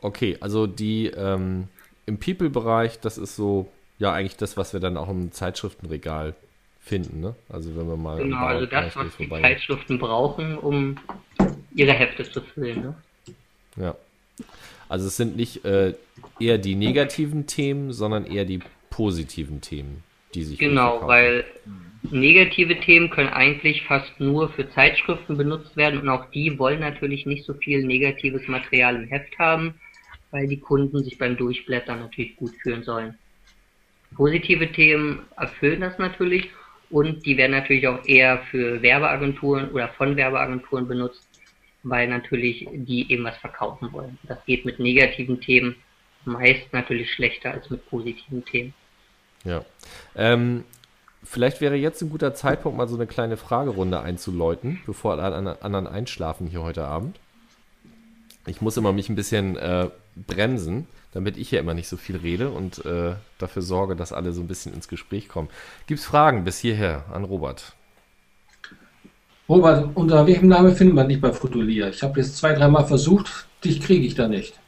Okay, 0.01 0.37
also 0.41 0.67
die 0.67 1.07
ähm, 1.07 1.69
im 2.05 2.19
People-Bereich, 2.19 3.01
das 3.01 3.17
ist 3.17 3.37
so, 3.37 3.73
ja, 3.99 4.13
eigentlich 4.13 4.37
das, 4.37 4.59
was 4.59 4.75
wir 4.75 4.81
dann 4.81 4.99
auch 4.99 5.09
im 5.09 5.33
Zeitschriftenregal 5.33 6.35
finden, 6.81 7.21
ne? 7.21 7.35
Also 7.49 7.77
wenn 7.77 7.89
wir 7.89 7.97
mal. 7.97 8.19
Genau, 8.19 8.47
also 8.47 8.67
das, 8.67 8.97
was 8.97 9.17
die. 9.17 9.29
Zeitschriften 9.29 9.99
brauchen, 9.99 10.57
um 10.59 10.97
ihre 11.75 11.93
Hefte 11.93 12.25
zu 12.25 12.41
füllen. 12.41 12.81
Ne? 12.81 12.95
Ja. 13.77 13.97
Also 14.89 15.07
es 15.07 15.17
sind 15.17 15.37
nicht 15.37 15.65
äh, 15.65 15.95
eher 16.41 16.59
die 16.59 16.75
negativen 16.75 17.47
Themen, 17.47 17.93
sondern 17.93 18.25
eher 18.25 18.45
die 18.45 18.61
positiven 18.91 19.61
Themen, 19.61 20.03
die 20.35 20.45
sich 20.45 20.59
Genau, 20.59 21.07
weil 21.07 21.45
negative 22.11 22.81
Themen 22.81 23.11
können 23.11 23.29
eigentlich 23.29 23.83
fast 23.85 24.19
nur 24.19 24.49
für 24.51 24.69
Zeitschriften 24.71 25.37
benutzt 25.37 25.77
werden 25.77 26.01
und 26.01 26.09
auch 26.09 26.31
die 26.31 26.59
wollen 26.59 26.81
natürlich 26.81 27.27
nicht 27.27 27.45
so 27.45 27.55
viel 27.55 27.85
negatives 27.85 28.49
Material 28.49 28.97
im 28.97 29.09
Heft 29.09 29.39
haben, 29.39 29.75
weil 30.31 30.47
die 30.47 30.59
Kunden 30.59 31.05
sich 31.05 31.19
beim 31.19 31.37
Durchblättern 31.37 32.01
natürlich 32.01 32.37
gut 32.37 32.53
fühlen 32.63 32.83
sollen. 32.83 33.19
Positive 34.15 34.73
Themen 34.73 35.21
erfüllen 35.37 35.81
das 35.81 35.99
natürlich 35.99 36.49
und 36.91 37.25
die 37.27 37.37
werden 37.37 37.53
natürlich 37.53 37.87
auch 37.87 38.05
eher 38.07 38.39
für 38.51 38.81
Werbeagenturen 38.83 39.71
oder 39.71 39.89
von 39.89 40.17
Werbeagenturen 40.17 40.89
benutzt, 40.89 41.27
weil 41.83 42.09
natürlich 42.09 42.67
die 42.73 43.11
eben 43.13 43.25
was 43.25 43.37
verkaufen 43.39 43.93
wollen. 43.93 44.19
Das 44.25 44.39
geht 44.47 44.65
mit 44.65 44.79
negativen 44.79 45.41
Themen 45.41 45.77
meist 46.25 46.73
natürlich 46.73 47.13
schlechter 47.13 47.53
als 47.53 47.71
mit 47.71 47.89
positiven 47.89 48.45
Themen. 48.45 48.75
Ja. 49.45 49.65
Ähm, 50.17 50.65
vielleicht 51.25 51.61
wäre 51.61 51.77
jetzt 51.77 52.03
ein 52.03 52.11
guter 52.11 52.35
Zeitpunkt, 52.35 52.77
mal 52.77 52.89
so 52.89 52.97
eine 52.97 53.07
kleine 53.07 53.37
Fragerunde 53.37 54.01
einzuläuten, 54.01 54.81
bevor 54.85 55.19
alle 55.19 55.35
an- 55.35 55.47
anderen 55.47 55.87
einschlafen 55.87 56.47
hier 56.47 56.63
heute 56.63 56.85
Abend. 56.85 57.19
Ich 58.47 58.61
muss 58.61 58.77
immer 58.77 58.93
mich 58.93 59.09
ein 59.09 59.17
bisschen 59.17 59.57
äh, 59.57 59.89
bremsen, 60.17 60.87
damit 61.13 61.37
ich 61.37 61.49
hier 61.49 61.61
immer 61.61 61.75
nicht 61.75 61.89
so 61.89 61.97
viel 61.97 62.17
rede 62.17 62.51
und 62.51 62.85
äh, 62.85 63.15
dafür 63.39 63.63
sorge, 63.63 63.97
dass 63.97 64.13
alle 64.13 64.33
so 64.33 64.41
ein 64.41 64.49
bisschen 64.49 64.75
ins 64.75 64.89
Gespräch 64.89 65.29
kommen. 65.29 65.49
Gibt 65.87 66.01
es 66.01 66.07
Fragen 66.07 66.45
bis 66.45 66.59
hierher 66.59 67.05
an 67.13 67.25
Robert? 67.25 67.73
Robert, 69.49 69.97
unter 69.97 70.27
welchem 70.27 70.49
Namen 70.49 70.77
finden 70.77 70.95
wir 70.95 71.05
dich 71.05 71.21
bei 71.21 71.33
Fotolia? 71.33 71.89
Ich 71.89 72.03
habe 72.03 72.21
jetzt 72.21 72.37
zwei, 72.37 72.53
dreimal 72.53 72.87
versucht, 72.87 73.47
dich 73.65 73.81
kriege 73.81 74.07
ich 74.07 74.15
da 74.15 74.29
nicht. 74.29 74.59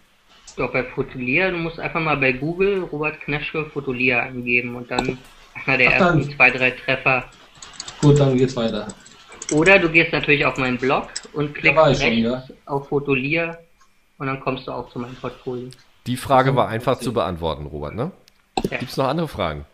Ja, 0.57 0.67
bei 0.67 0.83
Fotolia, 0.85 1.51
du 1.51 1.59
musst 1.59 1.79
einfach 1.79 2.01
mal 2.01 2.17
bei 2.17 2.33
Google 2.33 2.85
Robert 2.85 3.21
Kneschke 3.21 3.67
Fotolia 3.67 4.21
eingeben 4.21 4.75
und 4.77 4.91
dann 4.91 5.19
einer 5.67 5.77
der 5.77 5.91
Ach, 5.93 5.99
dann. 5.99 6.19
ersten 6.19 6.35
zwei, 6.35 6.51
drei 6.51 6.71
Treffer. 6.71 7.25
Gut, 8.01 8.19
dann 8.19 8.37
geht's 8.37 8.57
weiter. 8.57 8.89
Oder 9.53 9.79
du 9.79 9.89
gehst 9.91 10.13
natürlich 10.13 10.45
auf 10.45 10.57
meinen 10.57 10.79
Blog 10.79 11.09
und 11.35 11.55
klickst 11.55 11.79
rechts 11.79 12.03
schon, 12.03 12.19
ja. 12.19 12.45
auf 12.67 12.89
Fotolia 12.89 13.59
und 14.19 14.27
dann 14.29 14.41
kommst 14.41 14.67
du 14.67 14.73
auch 14.73 14.91
zu 14.91 14.99
meinem 14.99 15.17
Portfolio. 15.17 15.69
Die 16.07 16.17
Frage 16.17 16.57
war 16.57 16.69
einfach 16.69 16.99
zu 16.99 17.13
beantworten, 17.13 17.67
Robert, 17.67 17.95
ne? 17.95 18.13
Ja. 18.71 18.79
Gibt 18.79 18.91
es 18.91 18.97
noch 18.97 19.07
andere 19.07 19.29
Fragen? 19.29 19.65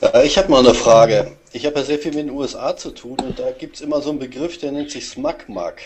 Ja, 0.00 0.22
ich 0.22 0.38
habe 0.38 0.50
mal 0.50 0.60
eine 0.60 0.74
Frage. 0.74 1.32
Ich 1.52 1.66
habe 1.66 1.76
ja 1.76 1.84
sehr 1.84 1.98
viel 1.98 2.12
mit 2.12 2.26
den 2.26 2.30
USA 2.30 2.76
zu 2.76 2.90
tun 2.90 3.18
und 3.20 3.38
da 3.38 3.50
gibt 3.50 3.76
es 3.76 3.80
immer 3.80 4.00
so 4.00 4.10
einen 4.10 4.18
Begriff, 4.18 4.58
der 4.58 4.72
nennt 4.72 4.90
sich 4.90 5.08
SMAC-Mag. 5.08 5.80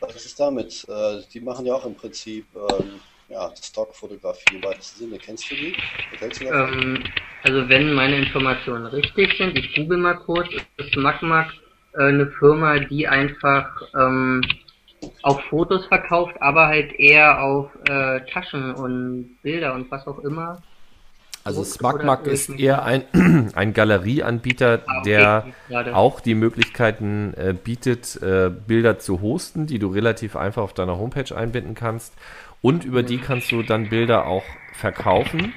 Was 0.00 0.14
ist 0.24 0.38
damit? 0.38 0.86
Äh, 0.88 1.22
die 1.32 1.40
machen 1.40 1.66
ja 1.66 1.74
auch 1.74 1.84
im 1.84 1.94
Prinzip 1.94 2.46
ähm, 2.54 3.00
ja, 3.28 3.50
Stockfotografie 3.60 4.56
im 4.56 4.62
weitesten 4.62 4.98
Sinne. 5.00 5.18
Kennst 5.18 5.50
du 5.50 5.54
die? 5.54 5.74
Du? 6.20 6.44
Ähm, 6.44 7.04
also 7.42 7.68
wenn 7.68 7.92
meine 7.94 8.16
Informationen 8.18 8.86
richtig 8.86 9.36
sind, 9.38 9.58
ich 9.58 9.74
google 9.74 9.98
mal 9.98 10.14
kurz, 10.14 10.48
ist 10.76 10.96
Magmag 10.96 11.46
äh, 11.94 12.04
eine 12.04 12.30
Firma, 12.38 12.78
die 12.78 13.08
einfach 13.08 13.66
ähm, 13.98 14.42
auch 15.22 15.40
Fotos 15.42 15.86
verkauft, 15.86 16.34
aber 16.40 16.66
halt 16.68 16.92
eher 16.98 17.42
auf 17.42 17.70
äh, 17.88 18.20
Taschen 18.32 18.74
und 18.74 19.36
Bilder 19.42 19.74
und 19.74 19.90
was 19.90 20.06
auch 20.06 20.18
immer. 20.20 20.62
Also 21.44 21.64
SmugMug 21.64 22.26
ist 22.26 22.50
eher 22.50 22.84
ein, 22.84 23.02
ein 23.54 23.72
Galerieanbieter, 23.74 24.82
Ah, 24.86 24.98
okay, 24.98 25.10
der 25.10 25.46
gerade. 25.68 25.96
auch 25.96 26.20
die 26.20 26.34
Möglichkeiten 26.34 27.34
äh, 27.34 27.52
bietet, 27.52 28.20
äh, 28.22 28.48
Bilder 28.50 28.98
zu 29.00 29.20
hosten, 29.20 29.66
die 29.66 29.80
du 29.80 29.88
relativ 29.88 30.36
einfach 30.36 30.62
auf 30.62 30.72
deiner 30.72 30.98
Homepage 30.98 31.36
einbinden 31.36 31.74
kannst. 31.74 32.14
Und 32.60 32.84
über 32.84 33.02
die 33.02 33.18
kannst 33.18 33.50
du 33.50 33.64
dann 33.64 33.88
Bilder 33.88 34.26
auch 34.26 34.44
verkaufen. 34.74 35.52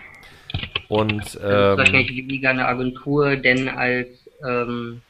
Und 0.87 1.39
ähm, 1.43 1.77
wahrscheinlich 1.77 2.09
weniger 2.09 2.49
eine 2.49 2.65
Agentur, 2.65 3.35
denn 3.35 3.69
als 3.69 4.07
ähm, 4.47 5.01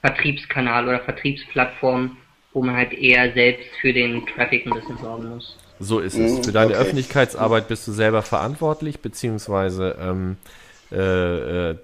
Vertriebskanal 0.00 0.86
oder 0.86 1.00
Vertriebsplattform, 1.00 2.16
wo 2.54 2.62
man 2.62 2.76
halt 2.76 2.94
eher 2.94 3.32
selbst 3.34 3.68
für 3.82 3.92
den 3.92 4.26
Traffic 4.26 4.66
ein 4.66 4.74
bisschen 4.74 4.98
sorgen 4.98 5.28
muss. 5.30 5.58
so 5.78 6.00
ist 6.00 6.18
Mhm, 6.18 6.24
es. 6.24 6.40
Für 6.40 6.52
deine 6.52 6.74
okay. 6.74 6.76
Öffentlichkeitsarbeit 6.76 7.68
bist 7.68 7.86
du 7.88 7.92
selber 7.92 8.22
verantwortlich, 8.22 9.00
beziehungsweise, 9.00 9.96
ähm, 10.00 10.38
äh, 10.92 11.70
äh, 11.72 11.78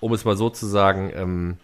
um 0.00 0.12
es 0.12 0.24
mal 0.24 0.36
so 0.36 0.50
zu 0.50 0.66
sagen, 0.66 1.12
ähm, 1.14 1.58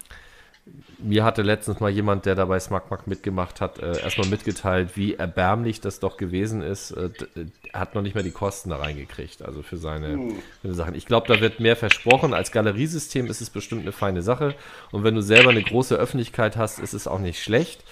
mir 0.99 1.25
hatte 1.25 1.43
letztens 1.43 1.81
mal 1.81 1.91
jemand, 1.91 2.27
der 2.27 2.37
dabei 2.37 2.61
SmackMack 2.61 3.07
mitgemacht 3.09 3.61
hat, 3.61 3.81
äh, 3.81 3.99
erstmal 4.01 4.29
mitgeteilt, 4.29 4.97
wie 4.97 5.15
erbärmlich 5.15 5.81
das 5.81 5.99
doch 6.01 6.17
gewesen 6.17 6.63
ist. 6.63 6.93
Äh, 6.93 7.07
äh, 7.37 7.47
er 7.73 7.81
hat 7.81 7.95
noch 7.95 8.03
nicht 8.03 8.15
mehr 8.15 8.23
die 8.25 8.31
Kosten 8.31 8.71
da 8.71 8.77
reingekriegt, 8.77 9.43
also 9.43 9.63
für 9.63 9.77
seine, 9.79 10.21
für 10.61 10.69
seine 10.69 10.75
Sachen. 10.75 10.95
Ich 10.95 11.07
glaube, 11.07 11.27
da 11.29 11.41
wird 11.41 11.59
mehr 11.61 11.77
versprochen. 11.77 12.35
Als 12.35 12.53
Galeriesystem 12.53 13.27
ist 13.27 13.41
es 13.41 13.51
bestimmt 13.51 13.83
eine 13.83 13.93
feine 13.93 14.23
Sache. 14.23 14.55
Und 14.93 15.03
wenn 15.05 15.15
du 15.17 15.23
selber 15.23 15.51
eine 15.51 15.63
große 15.63 15.97
Öffentlichkeit 15.97 16.57
hast, 16.57 16.79
ist 16.79 16.93
es 16.95 17.09
auch 17.09 17.19
nicht 17.19 17.43
schlecht. 17.43 17.83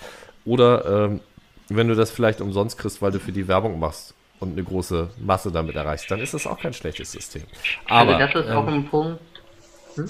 Oder 0.45 1.07
ähm, 1.07 1.21
wenn 1.69 1.89
du 1.89 1.95
das 1.95 2.11
vielleicht 2.11 2.41
umsonst 2.41 2.79
kriegst, 2.79 3.01
weil 3.03 3.13
du 3.13 3.21
für 3.21 3.33
die 3.33 3.47
Werbung 3.47 3.79
machst 3.79 4.15
und 4.41 4.53
eine 4.53 4.65
große 4.65 5.11
Masse 5.19 5.53
damit 5.53 5.77
erreichst, 5.77 6.11
dann 6.11 6.21
ist 6.21 6.35
das 6.35 6.47
auch 6.47 6.59
kein 6.59 6.73
schlechtes 6.73 7.13
System. 7.13 7.43
Aber 7.87 8.17
also 8.17 8.35
das 8.35 8.45
ist 8.47 8.51
auch 8.53 8.67
ähm, 8.67 8.75
ein 8.75 8.85
Punkt, 8.87 9.21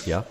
ja. 0.06 0.24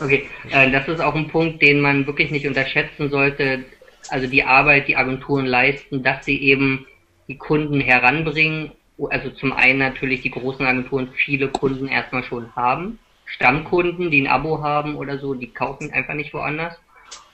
Okay, 0.00 0.28
äh, 0.50 0.70
das 0.70 0.88
ist 0.88 1.00
auch 1.00 1.14
ein 1.14 1.28
Punkt, 1.28 1.62
den 1.62 1.80
man 1.80 2.06
wirklich 2.06 2.30
nicht 2.30 2.46
unterschätzen 2.46 3.10
sollte. 3.10 3.64
Also 4.08 4.26
die 4.26 4.42
Arbeit, 4.42 4.88
die 4.88 4.96
Agenturen 4.96 5.46
leisten, 5.46 6.02
dass 6.02 6.24
sie 6.24 6.40
eben 6.42 6.86
die 7.28 7.38
Kunden 7.38 7.80
heranbringen. 7.80 8.72
Also 9.10 9.30
zum 9.30 9.52
einen 9.52 9.78
natürlich 9.78 10.22
die 10.22 10.30
großen 10.30 10.66
Agenturen 10.66 11.08
viele 11.14 11.48
Kunden 11.48 11.88
erstmal 11.88 12.24
schon 12.24 12.54
haben. 12.54 12.98
Stammkunden, 13.24 14.10
die 14.10 14.22
ein 14.22 14.26
Abo 14.26 14.62
haben 14.62 14.96
oder 14.96 15.18
so, 15.18 15.34
die 15.34 15.48
kaufen 15.48 15.92
einfach 15.92 16.14
nicht 16.14 16.34
woanders. 16.34 16.76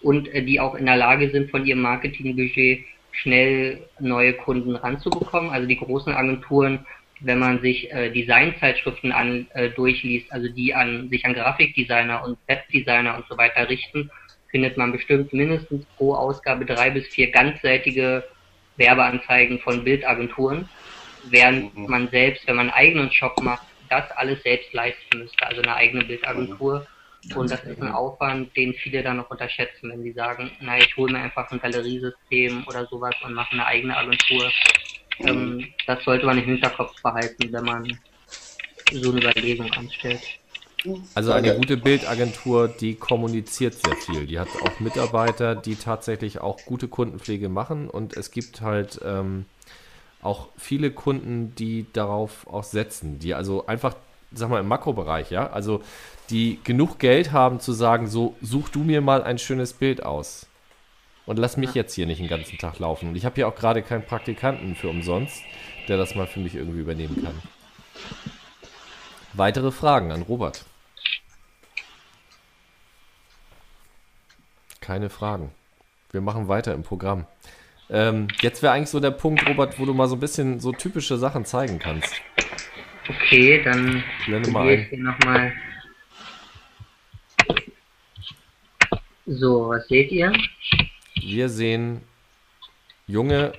Und 0.03 0.33
äh, 0.35 0.43
die 0.43 0.61
auch 0.61 0.75
in 0.75 0.87
der 0.87 0.97
Lage 0.97 1.31
sind, 1.31 1.51
von 1.51 1.67
ihrem 1.67 1.83
Marketingbudget 1.83 2.85
schnell 3.13 3.81
neue 3.99 4.35
Kunden 4.35 4.77
ranzubekommen. 4.77 5.51
Also 5.51 5.67
die 5.67 5.77
großen 5.79 6.13
Agenturen 6.13 6.87
wenn 7.21 7.39
man 7.39 7.61
sich 7.61 7.91
äh, 7.93 8.11
Designzeitschriften 8.11 9.13
an, 9.13 9.47
äh, 9.55 9.71
durchliest, 9.71 10.33
also 10.33 10.49
die 10.49 10.75
an 10.75 11.09
sich 11.11 11.25
an 11.25 11.35
Grafikdesigner 11.35 12.25
und 12.25 12.39
Webdesigner 12.47 13.17
und 13.17 13.27
so 13.29 13.37
weiter 13.37 13.69
richten, 13.69 14.11
findet 14.51 14.77
man 14.77 14.93
bestimmt 14.93 15.33
mindestens 15.33 15.85
pro 15.97 16.15
Ausgabe 16.15 16.65
drei 16.65 16.91
bis 16.91 17.07
vier 17.09 17.31
ganzseitige 17.31 18.25
Werbeanzeigen 18.77 19.59
von 19.61 19.85
Bildagenturen, 19.85 20.69
während 21.25 21.77
Mhm. 21.77 21.87
man 21.91 22.09
selbst, 22.09 22.47
wenn 22.47 22.57
man 22.57 22.71
einen 22.71 22.89
eigenen 22.89 23.13
Shop 23.13 23.41
macht, 23.43 23.67
das 23.91 24.11
alles 24.13 24.43
selbst 24.43 24.73
leisten 24.73 25.19
müsste, 25.19 25.47
also 25.47 25.63
eine 25.63 25.75
eigene 25.75 26.05
Bildagentur. 26.05 26.87
Und 27.35 27.51
das 27.51 27.63
ist 27.65 27.81
ein 27.83 27.93
Aufwand, 27.93 28.57
den 28.57 28.73
viele 28.75 29.03
dann 29.03 29.19
noch 29.19 29.31
unterschätzen, 29.31 29.91
wenn 29.91 30.03
sie 30.03 30.13
sagen, 30.13 30.51
na, 30.61 30.79
ich 30.79 30.97
hole 30.97 31.13
mir 31.13 31.19
einfach 31.19 31.51
ein 31.51 31.61
Galeriesystem 31.61 32.65
oder 32.67 32.87
sowas 32.87 33.15
und 33.23 33.35
mache 33.35 33.53
eine 33.53 33.67
eigene 33.67 33.97
Agentur. 33.97 34.51
Ähm, 35.19 35.67
das 35.87 36.03
sollte 36.05 36.25
man 36.25 36.39
im 36.39 36.45
Hinterkopf 36.45 37.01
behalten, 37.03 37.53
wenn 37.53 37.65
man 37.65 37.99
so 38.91 39.11
eine 39.11 39.21
Überlegung 39.21 39.71
anstellt. 39.73 40.23
Also 41.15 41.33
eine 41.33 41.57
gute 41.57 41.77
Bildagentur, 41.77 42.69
die 42.69 42.95
kommuniziert 42.95 43.75
sehr 43.75 43.97
viel. 43.97 44.27
Die 44.27 44.39
hat 44.39 44.49
auch 44.63 44.81
Mitarbeiter, 44.81 45.55
die 45.55 45.77
tatsächlich 45.77 46.41
auch 46.41 46.59
gute 46.65 46.89
Kundenpflege 46.89 47.51
machen 47.51 47.91
und 47.91 48.17
es 48.17 48.31
gibt 48.31 48.63
halt 48.63 48.99
ähm, 49.05 49.45
auch 50.23 50.49
viele 50.57 50.91
Kunden, 50.91 51.55
die 51.55 51.85
darauf 51.93 52.47
auch 52.47 52.65
setzen, 52.65 53.19
die 53.19 53.35
also 53.35 53.67
einfach, 53.67 53.95
sag 54.33 54.49
mal 54.49 54.61
im 54.61 54.69
Makrobereich, 54.69 55.31
ja, 55.31 55.51
also 55.51 55.83
die 56.31 56.61
genug 56.65 56.99
Geld 56.99 57.33
haben 57.33 57.61
zu 57.61 57.73
sagen, 57.73 58.07
so 58.07 58.37
such 58.41 58.69
du 58.71 58.81
mir 58.81 59.01
mal 59.01 59.23
ein 59.23 59.39
schönes 59.39 59.73
Bild 59.73 60.05
aus 60.05 60.47
und 61.27 61.39
lass 61.39 61.57
mich 61.57 61.75
jetzt 61.75 61.95
hier 61.95 62.07
nicht 62.07 62.21
den 62.21 62.29
ganzen 62.29 62.59
Tag 62.59 62.79
laufen. 62.79 63.09
Und 63.09 63.17
ich 63.17 63.25
habe 63.25 63.35
hier 63.37 63.49
auch 63.49 63.55
gerade 63.55 63.83
keinen 63.83 64.05
Praktikanten 64.05 64.75
für 64.75 64.89
umsonst, 64.89 65.43
der 65.89 65.97
das 65.97 66.15
mal 66.15 66.27
für 66.27 66.41
mich 66.41 66.55
irgendwie 66.55 66.81
übernehmen 66.81 67.23
kann. 67.23 67.41
Weitere 69.33 69.71
Fragen 69.71 70.11
an 70.11 70.23
Robert? 70.23 70.65
Keine 74.81 75.09
Fragen. 75.09 75.53
Wir 76.11 76.21
machen 76.21 76.49
weiter 76.49 76.75
im 76.75 76.83
Programm. 76.83 77.27
Ähm, 77.89 78.29
jetzt 78.41 78.63
wäre 78.63 78.73
eigentlich 78.73 78.91
so 78.91 78.99
der 78.99 79.13
Punkt, 79.13 79.47
Robert, 79.49 79.79
wo 79.79 79.85
du 79.85 79.95
mal 79.95 80.09
so 80.09 80.17
ein 80.17 80.21
bisschen 80.21 80.59
so 80.59 80.73
typische 80.73 81.17
Sachen 81.17 81.45
zeigen 81.45 81.79
kannst. 81.79 82.13
Okay, 83.09 83.63
dann 83.63 84.03
probiere 84.25 84.75
ich 84.75 84.89
hier 84.89 84.99
nochmal. 84.99 85.53
So, 89.33 89.69
was 89.69 89.87
seht 89.87 90.11
ihr? 90.11 90.33
Wir 91.15 91.49
sehen 91.49 92.01
junge, 93.07 93.53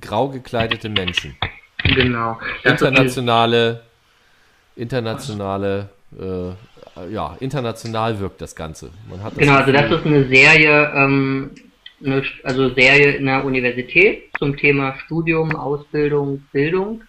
grau 0.00 0.28
gekleidete 0.28 0.88
Menschen. 0.88 1.36
Genau. 1.84 2.36
Das 2.64 2.72
Internationale, 2.72 3.84
internationale, 4.74 5.90
äh, 6.18 7.12
ja, 7.12 7.36
international 7.38 8.18
wirkt 8.18 8.40
das 8.40 8.56
Ganze. 8.56 8.90
Das 9.08 9.34
Genau, 9.36 9.54
also 9.54 9.70
das 9.70 9.92
ist 9.92 10.04
eine 10.04 10.26
Serie, 10.26 10.92
ähm, 10.96 11.52
eine, 12.04 12.24
also 12.42 12.74
Serie 12.74 13.12
in 13.12 13.26
der 13.26 13.44
Universität 13.44 14.30
zum 14.36 14.56
Thema 14.56 14.96
Studium, 15.04 15.54
Ausbildung, 15.54 16.44
Bildung, 16.50 17.02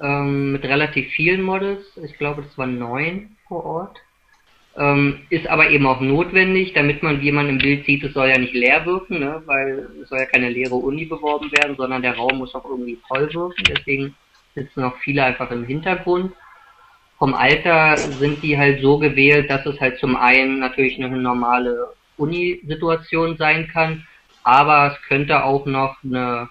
ähm, 0.00 0.50
mit 0.50 0.64
relativ 0.64 1.08
vielen 1.12 1.42
Models. 1.42 1.84
Ich 2.04 2.18
glaube, 2.18 2.42
es 2.42 2.58
waren 2.58 2.76
neun 2.76 3.36
vor 3.46 3.64
Ort. 3.64 4.00
Ähm, 4.80 5.20
ist 5.30 5.46
aber 5.46 5.70
eben 5.70 5.86
auch 5.86 6.00
notwendig, 6.00 6.72
damit 6.72 7.02
man, 7.02 7.20
wie 7.20 7.30
man 7.30 7.48
im 7.48 7.58
Bild 7.58 7.86
sieht, 7.86 8.02
es 8.02 8.14
soll 8.14 8.28
ja 8.28 8.38
nicht 8.38 8.54
leer 8.54 8.84
wirken, 8.86 9.20
ne, 9.20 9.42
weil 9.46 9.86
es 10.02 10.08
soll 10.08 10.18
ja 10.18 10.26
keine 10.26 10.48
leere 10.48 10.74
Uni 10.74 11.04
beworben 11.04 11.52
werden, 11.52 11.76
sondern 11.76 12.02
der 12.02 12.16
Raum 12.16 12.38
muss 12.38 12.54
auch 12.54 12.64
irgendwie 12.64 12.98
voll 13.06 13.32
wirken. 13.32 13.62
Deswegen 13.68 14.14
sitzen 14.54 14.82
auch 14.82 14.96
viele 14.96 15.22
einfach 15.22 15.50
im 15.52 15.64
Hintergrund 15.64 16.32
vom 17.20 17.34
Alter 17.34 17.98
sind 17.98 18.42
die 18.42 18.56
halt 18.56 18.80
so 18.80 18.98
gewählt, 18.98 19.50
dass 19.50 19.66
es 19.66 19.78
halt 19.78 19.98
zum 19.98 20.16
einen 20.16 20.58
natürlich 20.58 20.96
eine 20.96 21.14
normale 21.18 21.92
Uni-Situation 22.16 23.36
sein 23.36 23.68
kann, 23.68 24.06
aber 24.42 24.92
es 24.92 25.02
könnte 25.06 25.44
auch 25.44 25.66
noch 25.66 26.02
eine 26.02 26.48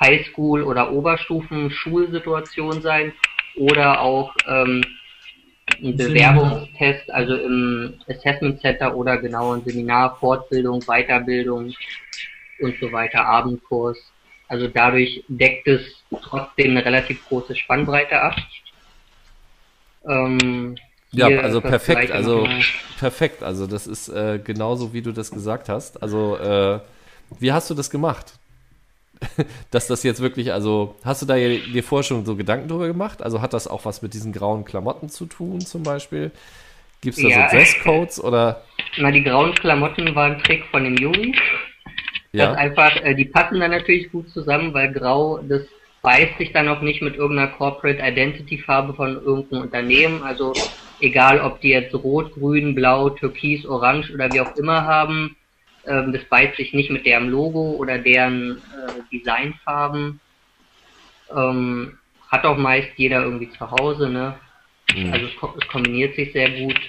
Highschool- 0.00 0.64
oder 0.64 0.90
Oberstufen-Schulsituation 0.90 2.82
sein 2.82 3.12
oder 3.54 4.00
auch 4.00 4.34
ähm, 4.48 4.84
ein 5.82 5.96
Bewerbungstest, 5.96 7.10
also 7.10 7.34
im 7.36 7.94
Assessment 8.08 8.60
Center 8.60 8.94
oder 8.94 9.18
genau 9.18 9.52
ein 9.54 9.62
Seminar, 9.64 10.16
Fortbildung, 10.18 10.80
Weiterbildung 10.86 11.74
und 12.60 12.74
so 12.80 12.92
weiter, 12.92 13.24
Abendkurs. 13.24 13.98
Also 14.48 14.66
dadurch 14.68 15.22
deckt 15.28 15.68
es 15.68 15.82
trotzdem 16.22 16.72
eine 16.72 16.84
relativ 16.84 17.24
große 17.28 17.54
Spannbreite 17.54 18.20
ab. 18.20 18.36
Ähm, 20.06 20.76
Ja, 21.12 21.28
also 21.28 21.60
perfekt, 21.60 22.10
also 22.10 22.48
perfekt. 22.98 23.42
Also 23.42 23.66
das 23.66 23.86
ist 23.86 24.08
äh, 24.08 24.38
genauso, 24.42 24.92
wie 24.92 25.02
du 25.02 25.12
das 25.12 25.30
gesagt 25.30 25.68
hast. 25.68 26.02
Also 26.02 26.36
äh, 26.36 26.80
wie 27.38 27.52
hast 27.52 27.70
du 27.70 27.74
das 27.74 27.90
gemacht? 27.90 28.39
Dass 29.70 29.86
das 29.86 30.02
jetzt 30.02 30.20
wirklich, 30.20 30.52
also 30.52 30.96
hast 31.04 31.22
du 31.22 31.26
da 31.26 31.34
dir 31.36 31.82
vorher 31.82 32.04
schon 32.04 32.24
so 32.24 32.36
Gedanken 32.36 32.68
drüber 32.68 32.86
gemacht? 32.86 33.22
Also 33.22 33.42
hat 33.42 33.52
das 33.52 33.68
auch 33.68 33.84
was 33.84 34.02
mit 34.02 34.14
diesen 34.14 34.32
grauen 34.32 34.64
Klamotten 34.64 35.08
zu 35.08 35.26
tun 35.26 35.60
zum 35.60 35.82
Beispiel? 35.82 36.30
Gibt 37.00 37.16
es 37.16 37.22
da 37.22 37.28
Ja. 37.28 37.48
so 37.48 37.56
Dresscodes 37.56 38.22
oder? 38.22 38.62
Na, 38.98 39.10
die 39.10 39.22
grauen 39.22 39.54
Klamotten 39.54 40.14
waren 40.14 40.36
ein 40.36 40.42
Trick 40.42 40.64
von 40.70 40.84
dem 40.84 40.96
Juri. 40.96 41.32
Das 42.32 42.48
Ja, 42.48 42.52
einfach, 42.52 42.94
äh, 42.96 43.14
die 43.14 43.24
passen 43.24 43.60
dann 43.60 43.72
natürlich 43.72 44.10
gut 44.12 44.30
zusammen, 44.30 44.72
weil 44.72 44.92
grau, 44.92 45.38
das 45.42 45.62
beißt 46.02 46.38
sich 46.38 46.52
dann 46.52 46.68
auch 46.68 46.80
nicht 46.80 47.02
mit 47.02 47.16
irgendeiner 47.16 47.50
Corporate 47.50 48.00
Identity 48.02 48.58
Farbe 48.58 48.94
von 48.94 49.22
irgendeinem 49.22 49.62
Unternehmen. 49.62 50.22
Also 50.22 50.52
egal, 51.00 51.40
ob 51.40 51.60
die 51.60 51.70
jetzt 51.70 51.94
rot, 51.94 52.32
grün, 52.34 52.74
blau, 52.74 53.10
türkis, 53.10 53.66
orange 53.66 54.12
oder 54.12 54.32
wie 54.32 54.40
auch 54.40 54.54
immer 54.56 54.84
haben, 54.86 55.36
ähm, 55.86 56.12
das 56.12 56.24
beißt 56.24 56.56
sich 56.56 56.72
nicht 56.72 56.90
mit 56.90 57.06
deren 57.06 57.28
Logo 57.28 57.72
oder 57.72 57.98
deren 57.98 58.58
äh, 58.58 59.00
Designfarben. 59.12 60.20
Ähm, 61.34 61.98
hat 62.28 62.44
auch 62.44 62.56
meist 62.56 62.90
jeder 62.96 63.22
irgendwie 63.22 63.50
zu 63.50 63.70
Hause, 63.70 64.08
ne? 64.08 64.34
Mhm. 64.94 65.12
Also 65.12 65.26
es, 65.26 65.62
es 65.62 65.68
kombiniert 65.68 66.14
sich 66.16 66.32
sehr 66.32 66.50
gut. 66.50 66.80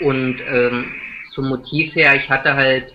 Und 0.00 0.40
ähm, 0.48 0.92
zum 1.34 1.48
Motiv 1.48 1.94
her, 1.94 2.16
ich 2.16 2.28
hatte 2.28 2.54
halt 2.54 2.92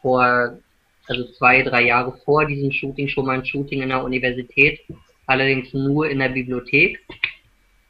vor, 0.00 0.58
also 1.06 1.32
zwei, 1.38 1.62
drei 1.62 1.82
Jahre 1.82 2.16
vor 2.24 2.46
diesem 2.46 2.72
Shooting 2.72 3.08
schon 3.08 3.26
mal 3.26 3.38
ein 3.38 3.46
Shooting 3.46 3.82
in 3.82 3.88
der 3.88 4.02
Universität, 4.02 4.80
allerdings 5.26 5.72
nur 5.72 6.08
in 6.08 6.20
der 6.20 6.28
Bibliothek, 6.28 7.00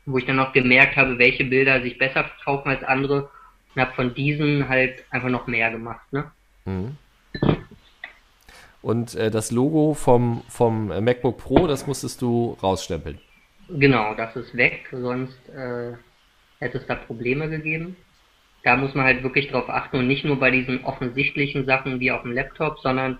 wo 0.07 0.18
ich 0.18 0.27
dann 0.27 0.37
noch 0.37 0.53
gemerkt 0.53 0.97
habe, 0.97 1.18
welche 1.18 1.45
Bilder 1.45 1.83
sich 1.83 1.99
besser 1.99 2.25
verkaufen 2.25 2.71
als 2.71 2.83
andere 2.83 3.31
und 3.75 3.83
habe 3.83 3.95
von 3.95 4.14
diesen 4.14 4.68
halt 4.68 5.05
einfach 5.11 5.29
noch 5.29 5.47
mehr 5.47 5.71
gemacht. 5.71 6.12
Ne? 6.12 6.31
Mhm. 6.64 6.97
Und 8.83 9.14
äh, 9.14 9.31
das 9.31 9.51
Logo 9.51 9.95
vom, 9.95 10.43
vom 10.49 10.89
MacBook 10.89 11.39
Pro, 11.39 11.66
das 11.66 11.87
musstest 11.87 12.23
du 12.23 12.57
rausstempeln. 12.62 13.18
Genau, 13.68 14.14
das 14.14 14.35
ist 14.37 14.57
weg, 14.57 14.89
sonst 14.91 15.39
äh, 15.51 15.93
hätte 16.59 16.79
es 16.79 16.87
da 16.87 16.95
Probleme 16.95 17.49
gegeben. 17.49 17.97
Da 18.64 18.77
muss 18.77 18.95
man 18.95 19.05
halt 19.05 19.23
wirklich 19.23 19.49
drauf 19.49 19.68
achten 19.68 19.99
und 19.99 20.09
nicht 20.09 20.25
nur 20.25 20.39
bei 20.39 20.51
diesen 20.51 20.85
offensichtlichen 20.85 21.66
Sachen 21.66 22.01
wie 22.01 22.11
auf 22.11 22.23
dem 22.23 22.33
Laptop, 22.33 22.79
sondern 22.81 23.18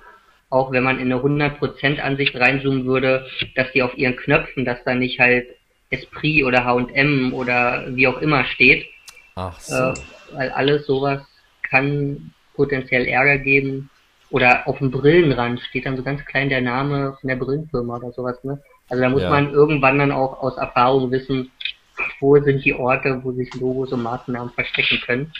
auch 0.51 0.73
wenn 0.73 0.83
man 0.83 0.99
in 0.99 1.13
eine 1.13 1.23
100% 1.23 2.01
Ansicht 2.01 2.35
reinzoomen 2.37 2.85
würde, 2.85 3.27
dass 3.55 3.71
die 3.73 3.83
auf 3.83 3.97
ihren 3.97 4.17
Knöpfen, 4.17 4.65
dass 4.65 4.83
da 4.85 4.95
nicht 4.95 5.21
halt 5.21 5.47
Esprit 5.91 6.45
oder 6.45 6.65
H&M 6.65 7.33
oder 7.33 7.85
wie 7.95 8.09
auch 8.09 8.21
immer 8.21 8.45
steht, 8.45 8.87
Ach 9.37 9.59
so. 9.61 9.75
äh, 9.75 9.95
weil 10.33 10.51
alles 10.51 10.87
sowas 10.87 11.21
kann 11.69 12.33
potenziell 12.55 13.07
Ärger 13.07 13.39
geben. 13.39 13.91
Oder 14.31 14.69
auf 14.69 14.79
dem 14.79 14.91
Brillenrand 14.91 15.61
steht 15.61 15.87
dann 15.87 15.97
so 15.97 16.05
ganz 16.05 16.25
klein 16.25 16.49
der 16.49 16.61
Name 16.61 17.17
von 17.21 17.29
der 17.29 17.37
Brillenfirma 17.37 17.97
oder 17.97 18.13
sowas, 18.13 18.43
ne? 18.45 18.63
Also 18.89 19.03
da 19.03 19.09
muss 19.09 19.23
Ja. 19.23 19.31
man 19.31 19.53
irgendwann 19.53 19.99
dann 19.99 20.13
auch 20.13 20.41
aus 20.41 20.57
Erfahrung 20.57 21.11
wissen, 21.11 21.51
wo 22.21 22.41
sind 22.41 22.65
die 22.65 22.75
Orte, 22.75 23.21
wo 23.25 23.33
sich 23.33 23.53
Logos 23.55 23.93
und 23.93 24.03
Markennamen 24.03 24.53
verstecken 24.53 25.01
können. 25.05 25.33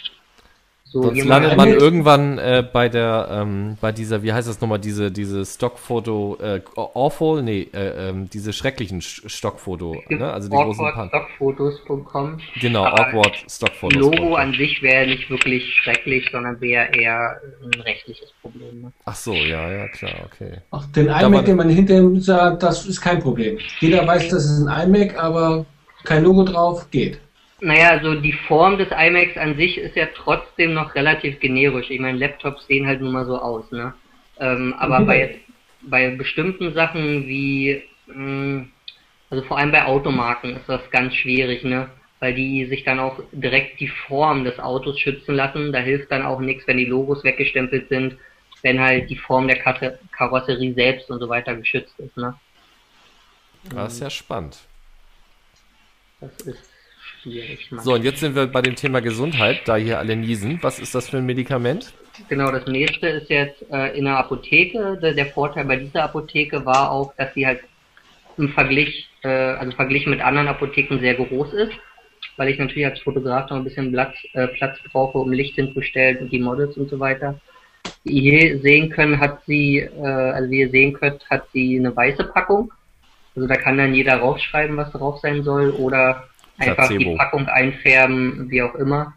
So 0.91 1.03
Sonst 1.03 1.23
landet 1.23 1.55
man 1.55 1.69
irgendwann 1.69 2.37
äh, 2.37 2.67
bei 2.69 2.89
der, 2.89 3.29
ähm, 3.31 3.77
bei 3.79 3.93
dieser, 3.93 4.23
wie 4.23 4.33
heißt 4.33 4.49
das 4.49 4.59
nochmal, 4.59 4.79
diese, 4.79 5.09
diese 5.09 5.45
Stockfoto, 5.45 6.37
äh, 6.41 6.59
awful, 6.75 7.41
nee, 7.43 7.69
äh, 7.73 8.09
ähm, 8.09 8.29
diese 8.29 8.51
schrecklichen 8.51 8.99
Sch- 8.99 9.29
Stockfoto, 9.29 9.95
ne? 10.09 10.33
Also 10.33 10.49
die 10.49 10.55
großen 10.57 10.91
Pan 10.91 11.09
awkwardstockfotos.com. 11.13 12.37
Genau, 12.59 12.83
Aber 12.85 13.07
awkward 13.07 13.37
Stockfotos. 13.49 13.97
Logo 14.01 14.35
an 14.35 14.51
sich 14.53 14.81
wäre 14.81 15.07
nicht 15.07 15.29
wirklich 15.29 15.63
schrecklich, 15.81 16.27
sondern 16.29 16.59
wäre 16.59 16.87
eher 16.93 17.37
ein 17.63 17.81
rechtliches 17.81 18.33
Problem. 18.41 18.81
Ne? 18.81 18.91
Ach 19.05 19.15
so, 19.15 19.33
ja, 19.33 19.71
ja, 19.71 19.87
klar, 19.87 20.11
okay. 20.25 20.57
Ach, 20.71 20.85
den 20.91 21.07
iMac, 21.07 21.45
den 21.45 21.55
man 21.55 21.69
hinterher 21.69 22.09
sagt, 22.19 22.63
das 22.63 22.85
ist 22.85 22.99
kein 22.99 23.19
Problem. 23.21 23.57
Jeder 23.79 24.05
weiß, 24.05 24.27
das 24.27 24.43
ist 24.43 24.67
ein 24.67 24.89
iMac, 24.93 25.17
aber 25.17 25.65
kein 26.03 26.23
Logo 26.23 26.43
drauf, 26.43 26.89
geht. 26.91 27.19
Naja, 27.61 27.89
also 27.91 28.15
die 28.19 28.33
Form 28.33 28.77
des 28.77 28.89
iMacs 28.91 29.37
an 29.37 29.55
sich 29.55 29.77
ist 29.77 29.95
ja 29.95 30.07
trotzdem 30.15 30.73
noch 30.73 30.95
relativ 30.95 31.39
generisch. 31.39 31.89
Ich 31.91 31.99
meine, 31.99 32.17
Laptops 32.17 32.65
sehen 32.67 32.87
halt 32.87 33.01
nun 33.01 33.11
mal 33.13 33.25
so 33.25 33.37
aus, 33.39 33.71
ne? 33.71 33.93
Ähm, 34.39 34.73
aber 34.79 35.01
Mhm. 35.01 35.05
bei, 35.05 35.41
bei 35.81 36.09
bestimmten 36.15 36.73
Sachen 36.73 37.27
wie, 37.27 37.83
mh, 38.07 38.65
also 39.29 39.43
vor 39.45 39.57
allem 39.59 39.71
bei 39.71 39.85
Automarken 39.85 40.57
ist 40.57 40.67
das 40.69 40.89
ganz 40.91 41.15
schwierig, 41.15 41.63
ne? 41.63 41.89
Weil 42.19 42.33
die 42.35 42.65
sich 42.65 42.83
dann 42.83 42.99
auch 42.99 43.19
direkt 43.31 43.79
die 43.79 43.89
Form 43.89 44.43
des 44.43 44.59
Autos 44.59 44.99
schützen 44.99 45.35
lassen. 45.35 45.71
Da 45.71 45.79
hilft 45.79 46.11
dann 46.11 46.23
auch 46.23 46.39
nichts, 46.39 46.67
wenn 46.67 46.77
die 46.77 46.85
Logos 46.85 47.23
weggestempelt 47.23 47.89
sind, 47.89 48.17
wenn 48.63 48.79
halt 48.79 49.09
die 49.11 49.17
Form 49.17 49.47
der 49.47 49.59
Kasse 49.59 49.99
Karosserie 50.11 50.73
selbst 50.73 51.11
und 51.11 51.19
so 51.19 51.29
weiter 51.29 51.55
geschützt 51.55 51.99
ist, 51.99 52.17
ne? 52.17 52.39
Das 53.63 53.93
ist 53.93 53.99
ja 54.01 54.09
spannend. 54.09 54.59
Das 56.21 56.39
ist 56.45 56.70
schwierig. 57.21 57.69
So, 57.77 57.93
und 57.93 58.03
jetzt 58.03 58.19
sind 58.19 58.35
wir 58.35 58.47
bei 58.47 58.61
dem 58.61 58.75
Thema 58.75 59.01
Gesundheit, 59.01 59.61
da 59.65 59.75
hier 59.75 59.99
alle 59.99 60.15
niesen. 60.15 60.59
Was 60.61 60.79
ist 60.79 60.95
das 60.95 61.09
für 61.09 61.17
ein 61.17 61.25
Medikament? 61.25 61.93
Genau, 62.29 62.51
das 62.51 62.67
nächste 62.67 63.07
ist 63.07 63.29
jetzt 63.29 63.63
äh, 63.71 63.97
in 63.97 64.05
der 64.05 64.17
Apotheke. 64.17 64.99
Der, 65.01 65.13
der 65.13 65.27
Vorteil 65.27 65.65
bei 65.65 65.77
dieser 65.77 66.03
Apotheke 66.03 66.65
war 66.65 66.91
auch, 66.91 67.13
dass 67.15 67.33
sie 67.33 67.45
halt 67.45 67.61
im 68.37 68.49
Vergleich, 68.49 69.09
äh, 69.23 69.29
also 69.29 69.75
verglichen 69.75 70.11
mit 70.11 70.21
anderen 70.21 70.47
Apotheken 70.47 70.99
sehr 70.99 71.15
groß 71.15 71.53
ist, 71.53 71.73
weil 72.37 72.49
ich 72.49 72.59
natürlich 72.59 72.85
als 72.85 72.99
Fotograf 72.99 73.49
noch 73.49 73.57
ein 73.57 73.63
bisschen 73.63 73.91
Platz, 73.91 74.15
äh, 74.33 74.47
Platz 74.47 74.77
brauche, 74.91 75.17
um 75.17 75.31
Licht 75.31 75.55
hinzustellen 75.55 76.17
und 76.17 76.31
die 76.31 76.39
Models 76.39 76.77
und 76.77 76.89
so 76.89 76.99
weiter. 76.99 77.39
Wie 78.03 78.13
ihr 78.13 78.39
hier 78.39 78.59
sehen 78.59 78.89
können, 78.89 79.19
hat 79.19 79.39
sie, 79.45 79.79
äh, 79.79 80.01
also 80.01 80.49
wie 80.49 80.61
ihr 80.61 80.69
sehen 80.69 80.93
könnt, 80.93 81.27
hat 81.29 81.45
sie 81.53 81.77
eine 81.77 81.95
weiße 81.95 82.25
Packung. 82.25 82.71
Also 83.35 83.47
da 83.47 83.55
kann 83.55 83.77
dann 83.77 83.93
jeder 83.93 84.17
rausschreiben, 84.17 84.75
was 84.75 84.91
drauf 84.91 85.19
sein 85.19 85.43
soll 85.43 85.71
oder 85.71 86.27
einfach 86.61 86.87
Placebo. 86.87 87.11
die 87.11 87.17
Packung 87.17 87.47
einfärben, 87.47 88.49
wie 88.49 88.61
auch 88.61 88.75
immer. 88.75 89.13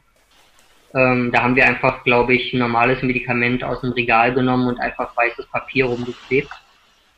Ähm, 0.95 1.33
da 1.33 1.43
haben 1.43 1.57
wir 1.57 1.67
einfach, 1.67 2.05
glaube 2.05 2.35
ich, 2.35 2.53
ein 2.53 2.61
normales 2.61 3.03
Medikament 3.03 3.65
aus 3.65 3.81
dem 3.81 3.93
Regal 3.93 4.33
genommen 4.33 4.69
und 4.69 4.81
einfach 4.81 5.17
weißes 5.17 5.47
Papier 5.47 5.87
rumgeklebt. 5.87 6.51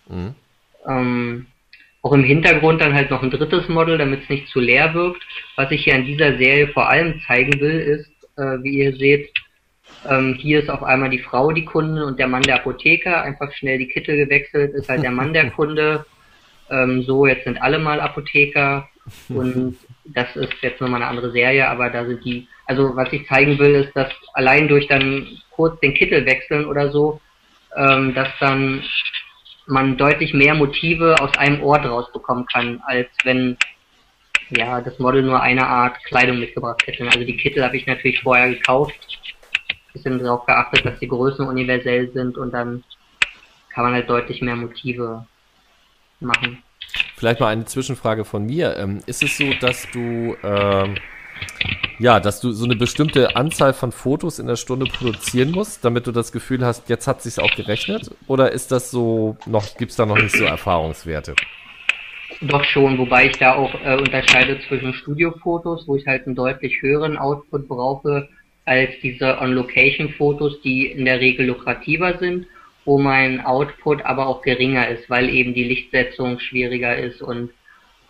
Mhm. 0.08 0.34
Ähm, 0.86 1.46
auch 2.02 2.12
im 2.12 2.24
Hintergrund 2.24 2.80
dann 2.80 2.94
halt 2.94 3.10
noch 3.10 3.22
ein 3.22 3.30
drittes 3.30 3.68
Model, 3.68 3.98
damit 3.98 4.22
es 4.22 4.28
nicht 4.28 4.48
zu 4.48 4.60
leer 4.60 4.94
wirkt. 4.94 5.22
Was 5.56 5.70
ich 5.72 5.84
hier 5.84 5.94
an 5.94 6.06
dieser 6.06 6.38
Serie 6.38 6.68
vor 6.68 6.88
allem 6.88 7.20
zeigen 7.26 7.60
will, 7.60 7.80
ist, 7.80 8.38
äh, 8.38 8.62
wie 8.62 8.78
ihr 8.78 8.96
seht, 8.96 9.30
ähm, 10.08 10.34
hier 10.34 10.60
ist 10.60 10.70
auf 10.70 10.82
einmal 10.82 11.10
die 11.10 11.18
Frau 11.18 11.52
die 11.52 11.64
Kundin 11.64 12.02
und 12.02 12.18
der 12.18 12.28
Mann 12.28 12.42
der 12.42 12.56
Apotheker. 12.56 13.22
Einfach 13.22 13.52
schnell 13.52 13.78
die 13.78 13.88
Kittel 13.88 14.16
gewechselt, 14.16 14.74
ist 14.74 14.88
halt 14.88 15.02
der 15.02 15.10
Mann 15.10 15.32
der 15.32 15.50
Kunde. 15.56 16.06
Ähm, 16.70 17.02
so, 17.02 17.26
jetzt 17.26 17.44
sind 17.44 17.60
alle 17.60 17.78
mal 17.78 18.00
Apotheker 18.00 18.88
und 19.28 19.76
das 20.08 20.34
ist 20.36 20.52
jetzt 20.62 20.80
nochmal 20.80 21.02
eine 21.02 21.10
andere 21.10 21.32
Serie, 21.32 21.68
aber 21.68 21.90
da 21.90 22.04
sind 22.04 22.24
die, 22.24 22.48
also 22.66 22.94
was 22.96 23.12
ich 23.12 23.26
zeigen 23.26 23.58
will, 23.58 23.74
ist, 23.74 23.96
dass 23.96 24.12
allein 24.34 24.68
durch 24.68 24.86
dann 24.88 25.26
kurz 25.50 25.78
den 25.80 25.94
Kittel 25.94 26.24
wechseln 26.26 26.66
oder 26.66 26.90
so, 26.90 27.20
ähm, 27.76 28.14
dass 28.14 28.28
dann 28.40 28.82
man 29.66 29.96
deutlich 29.96 30.32
mehr 30.32 30.54
Motive 30.54 31.16
aus 31.20 31.36
einem 31.38 31.62
Ort 31.62 31.84
rausbekommen 31.84 32.46
kann, 32.46 32.80
als 32.86 33.08
wenn 33.24 33.56
ja 34.50 34.80
das 34.80 34.98
Model 34.98 35.22
nur 35.22 35.40
eine 35.40 35.66
Art 35.66 36.02
Kleidung 36.04 36.38
mitgebracht 36.38 36.86
hätte. 36.86 37.04
Also 37.04 37.24
die 37.24 37.36
Kittel 37.36 37.64
habe 37.64 37.76
ich 37.76 37.86
natürlich 37.86 38.22
vorher 38.22 38.48
gekauft, 38.50 38.94
bisschen 39.92 40.18
darauf 40.18 40.46
geachtet, 40.46 40.84
dass 40.84 40.98
die 41.00 41.08
Größen 41.08 41.46
universell 41.46 42.12
sind 42.12 42.36
und 42.38 42.52
dann 42.52 42.84
kann 43.70 43.84
man 43.84 43.94
halt 43.94 44.08
deutlich 44.08 44.40
mehr 44.40 44.56
Motive 44.56 45.26
machen. 46.20 46.62
Vielleicht 47.16 47.40
mal 47.40 47.48
eine 47.48 47.64
Zwischenfrage 47.64 48.24
von 48.24 48.44
mir. 48.46 48.76
Ähm, 48.76 49.02
ist 49.06 49.22
es 49.22 49.36
so, 49.36 49.52
dass 49.60 49.86
du 49.92 50.36
ähm, 50.42 50.96
ja, 51.98 52.20
dass 52.20 52.40
du 52.40 52.52
so 52.52 52.64
eine 52.66 52.76
bestimmte 52.76 53.36
Anzahl 53.36 53.72
von 53.72 53.90
Fotos 53.90 54.38
in 54.38 54.46
der 54.46 54.56
Stunde 54.56 54.86
produzieren 54.86 55.50
musst, 55.50 55.84
damit 55.84 56.06
du 56.06 56.12
das 56.12 56.30
Gefühl 56.30 56.64
hast, 56.64 56.88
jetzt 56.88 57.06
hat 57.06 57.22
sich's 57.22 57.38
auch 57.38 57.54
gerechnet? 57.54 58.10
Oder 58.26 58.52
ist 58.52 58.70
das 58.70 58.90
so 58.90 59.36
noch, 59.46 59.76
gibt's 59.76 59.96
da 59.96 60.04
noch 60.04 60.18
nicht 60.18 60.36
so 60.36 60.44
Erfahrungswerte? 60.44 61.34
Doch 62.42 62.64
schon, 62.64 62.98
wobei 62.98 63.26
ich 63.26 63.38
da 63.38 63.54
auch 63.54 63.72
äh, 63.82 63.96
unterscheide 63.96 64.60
zwischen 64.68 64.92
Studiofotos, 64.92 65.88
wo 65.88 65.96
ich 65.96 66.06
halt 66.06 66.26
einen 66.26 66.36
deutlich 66.36 66.82
höheren 66.82 67.16
Output 67.16 67.66
brauche, 67.66 68.28
als 68.66 68.90
diese 69.02 69.38
On-Location-Fotos, 69.40 70.60
die 70.60 70.86
in 70.86 71.06
der 71.06 71.20
Regel 71.20 71.46
lukrativer 71.46 72.18
sind, 72.18 72.46
wo 72.86 72.98
mein 72.98 73.44
Output 73.44 74.06
aber 74.06 74.26
auch 74.26 74.40
geringer 74.40 74.88
ist, 74.88 75.10
weil 75.10 75.28
eben 75.28 75.52
die 75.52 75.64
Lichtsetzung 75.64 76.38
schwieriger 76.38 76.96
ist 76.96 77.20
und 77.20 77.50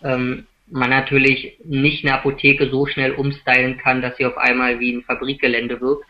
ähm, 0.04 0.46
man 0.68 0.90
natürlich 0.90 1.58
nicht 1.64 2.04
eine 2.04 2.14
Apotheke 2.14 2.68
so 2.70 2.86
schnell 2.86 3.12
umstylen 3.12 3.78
kann, 3.78 4.02
dass 4.02 4.16
sie 4.16 4.26
auf 4.26 4.36
einmal 4.36 4.78
wie 4.78 4.92
ein 4.92 5.02
Fabrikgelände 5.02 5.80
wirkt, 5.80 6.04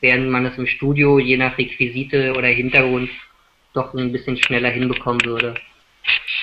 während 0.00 0.28
man 0.30 0.46
es 0.46 0.58
im 0.58 0.66
Studio 0.66 1.18
je 1.18 1.36
nach 1.36 1.56
Requisite 1.56 2.34
oder 2.36 2.48
Hintergrund 2.48 3.10
doch 3.72 3.94
ein 3.94 4.12
bisschen 4.12 4.36
schneller 4.36 4.70
hinbekommen 4.70 5.24
würde. 5.24 5.54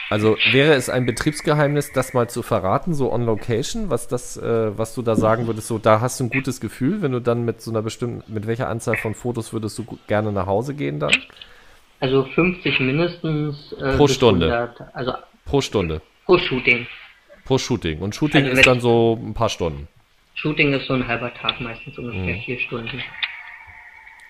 Also 0.10 0.38
wäre 0.52 0.74
es 0.74 0.90
ein 0.90 1.06
Betriebsgeheimnis, 1.06 1.92
das 1.92 2.14
mal 2.14 2.30
zu 2.30 2.42
verraten, 2.42 2.94
so 2.94 3.12
on 3.12 3.26
location, 3.26 3.90
was 3.90 4.08
das, 4.08 4.38
äh, 4.38 4.78
was 4.78 4.96
du 4.96 5.02
da 5.02 5.16
sagen 5.16 5.46
würdest, 5.46 5.68
so 5.68 5.78
da 5.78 6.02
hast 6.02 6.20
du 6.20 6.24
ein 6.24 6.30
gutes 6.30 6.60
Gefühl, 6.60 7.02
wenn 7.02 7.12
du 7.12 7.20
dann 7.20 7.46
mit 7.46 7.62
so 7.62 7.70
einer 7.70 7.84
bestimmten, 7.84 8.24
mit 8.34 8.48
welcher 8.48 8.70
Anzahl 8.70 8.98
von 8.98 9.14
Fotos 9.14 9.54
würdest 9.54 9.78
du 9.78 9.86
gerne 10.08 10.32
nach 10.32 10.48
Hause 10.48 10.74
gehen 10.74 11.00
dann? 11.00 11.12
Also 12.00 12.24
50 12.24 12.80
mindestens. 12.80 13.74
Äh, 13.74 13.96
Pro 13.98 14.08
Stunde. 14.08 14.46
100, 14.46 14.96
also 14.96 15.14
Pro 15.46 15.62
Stunde, 15.62 16.02
pro 16.26 16.38
Shooting. 16.38 16.88
pro 17.46 17.58
Shooting. 17.58 18.00
Und 18.00 18.16
Shooting 18.16 18.46
Also 18.46 18.58
ist 18.58 18.68
dann 18.68 18.80
so 18.80 19.20
ein 19.22 19.34
paar 19.34 19.50
Stunden. 19.50 19.88
Shooting 20.36 20.74
ist 20.74 20.86
so 20.88 20.94
ein 20.94 21.08
halber 21.08 21.34
Tag 21.34 21.60
meistens 21.60 21.98
ungefähr 21.98 22.36
Mhm. 22.36 22.42
vier 22.42 22.60
Stunden. 22.60 23.02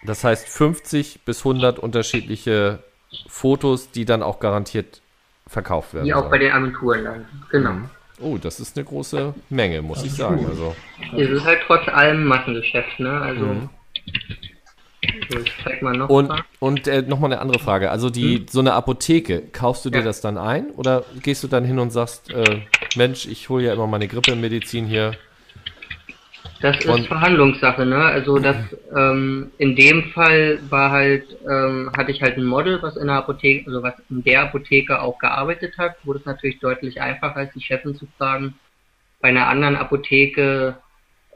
Das 0.03 0.24
heißt 0.24 0.47
50 0.47 1.20
bis 1.26 1.43
100 1.43 1.78
unterschiedliche 1.78 2.80
Fotos, 3.28 3.91
die 3.91 4.05
dann 4.05 4.24
auch 4.24 4.39
garantiert 4.39 5.01
verkauft 5.45 5.93
werden. 5.93 6.05
Wie 6.05 6.13
auch 6.13 6.20
sollen. 6.22 6.32
bei 6.32 6.38
den 6.38 6.51
Agenturen 6.53 7.03
dann. 7.03 7.26
Genau. 7.51 7.72
Mhm. 7.74 7.89
Oh, 8.22 8.38
das 8.38 8.59
ist 8.59 8.78
eine 8.78 8.86
große 8.86 9.34
Menge, 9.49 9.82
muss 9.82 10.03
ich 10.03 10.11
sagen. 10.13 10.45
Also, 10.47 10.76
Es 11.17 11.30
ist 11.30 11.43
halt 11.45 11.59
trotz 11.67 11.88
allem 11.88 12.26
Massengeschäft, 12.26 12.99
ne? 12.99 13.11
Also. 13.22 13.45
Mhm. 13.45 13.70
So, 14.05 14.09
ich 14.09 14.13
zeig 14.13 14.17
mal 14.17 14.99
noch 15.82 16.10
und 16.10 16.32
und 16.60 16.88
äh, 16.88 17.01
nochmal 17.01 17.32
eine 17.32 17.41
andere 17.41 17.60
Frage. 17.60 17.91
Also 17.91 18.10
die 18.10 18.45
so 18.49 18.60
eine 18.60 18.74
Apotheke, 18.74 19.43
kaufst 19.51 19.86
du 19.86 19.89
dir 19.89 19.99
Ja. 19.99 20.03
das 20.05 20.22
dann 20.22 20.38
ein 20.38 20.72
oder 20.72 21.03
gehst 21.22 21.43
du 21.43 21.47
dann 21.47 21.64
hin 21.66 21.80
und 21.80 21.91
sagst, 21.91 22.32
äh, 22.32 22.62
Mensch, 22.95 23.26
ich 23.28 23.49
hole 23.49 23.66
ja 23.66 23.74
immer 23.74 23.88
meine 23.88 24.07
Grippemedizin 24.07 24.86
hier. 24.86 25.14
Das 26.62 26.78
ist 26.78 26.88
und- 26.88 27.07
Verhandlungssache, 27.07 27.86
ne? 27.86 27.97
Also 28.03 28.38
das 28.38 28.57
ähm, 28.95 29.49
in 29.60 29.76
dem 29.78 30.12
Fall 30.12 30.60
war 30.70 30.91
halt, 30.91 31.24
ähm, 31.49 31.89
hatte 31.95 32.12
ich 32.12 32.22
halt 32.22 32.36
ein 32.38 32.45
Model, 32.45 32.82
was 32.82 32.97
in 32.97 33.07
der 33.07 33.16
Apotheke, 33.16 33.66
also 33.68 33.82
was 33.82 33.93
in 34.10 34.24
der 34.24 34.41
Apotheke 34.43 35.01
auch 35.01 35.18
gearbeitet 35.20 35.78
hat, 35.78 35.95
wurde 36.05 36.20
es 36.20 36.26
natürlich 36.26 36.60
deutlich 36.60 36.99
einfacher, 37.01 37.38
als 37.38 37.53
die 37.53 37.62
Chefin 37.62 37.95
zu 37.95 38.07
fragen. 38.18 38.55
Bei 39.22 39.30
einer 39.30 39.47
anderen 39.47 39.78
Apotheke 39.78 40.76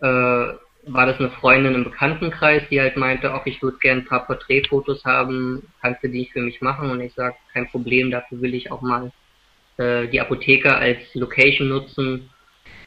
äh, 0.02 0.46
war 0.86 1.06
das 1.06 1.20
eine 1.20 1.30
Freundin 1.30 1.76
im 1.76 1.84
Bekanntenkreis, 1.84 2.64
die 2.70 2.82
halt 2.82 2.98
meinte, 2.98 3.32
ach, 3.32 3.46
ich 3.46 3.62
würde 3.62 3.78
gern 3.80 4.00
ein 4.00 4.06
paar 4.06 4.26
Porträtfotos 4.26 5.04
haben, 5.06 5.64
kannst 5.82 6.04
du 6.04 6.10
die 6.10 6.30
für 6.32 6.42
mich 6.42 6.62
machen? 6.62 6.90
Und 6.90 7.02
ich 7.02 7.14
sage, 7.14 7.36
kein 7.54 7.70
Problem, 7.70 8.12
dafür 8.12 8.42
will 8.42 8.54
ich 8.54 8.72
auch 8.72 8.82
mal 8.82 9.12
äh, 9.78 10.08
die 10.08 10.20
Apotheke 10.20 10.76
als 10.76 11.00
Location 11.14 11.70
nutzen 11.70 12.30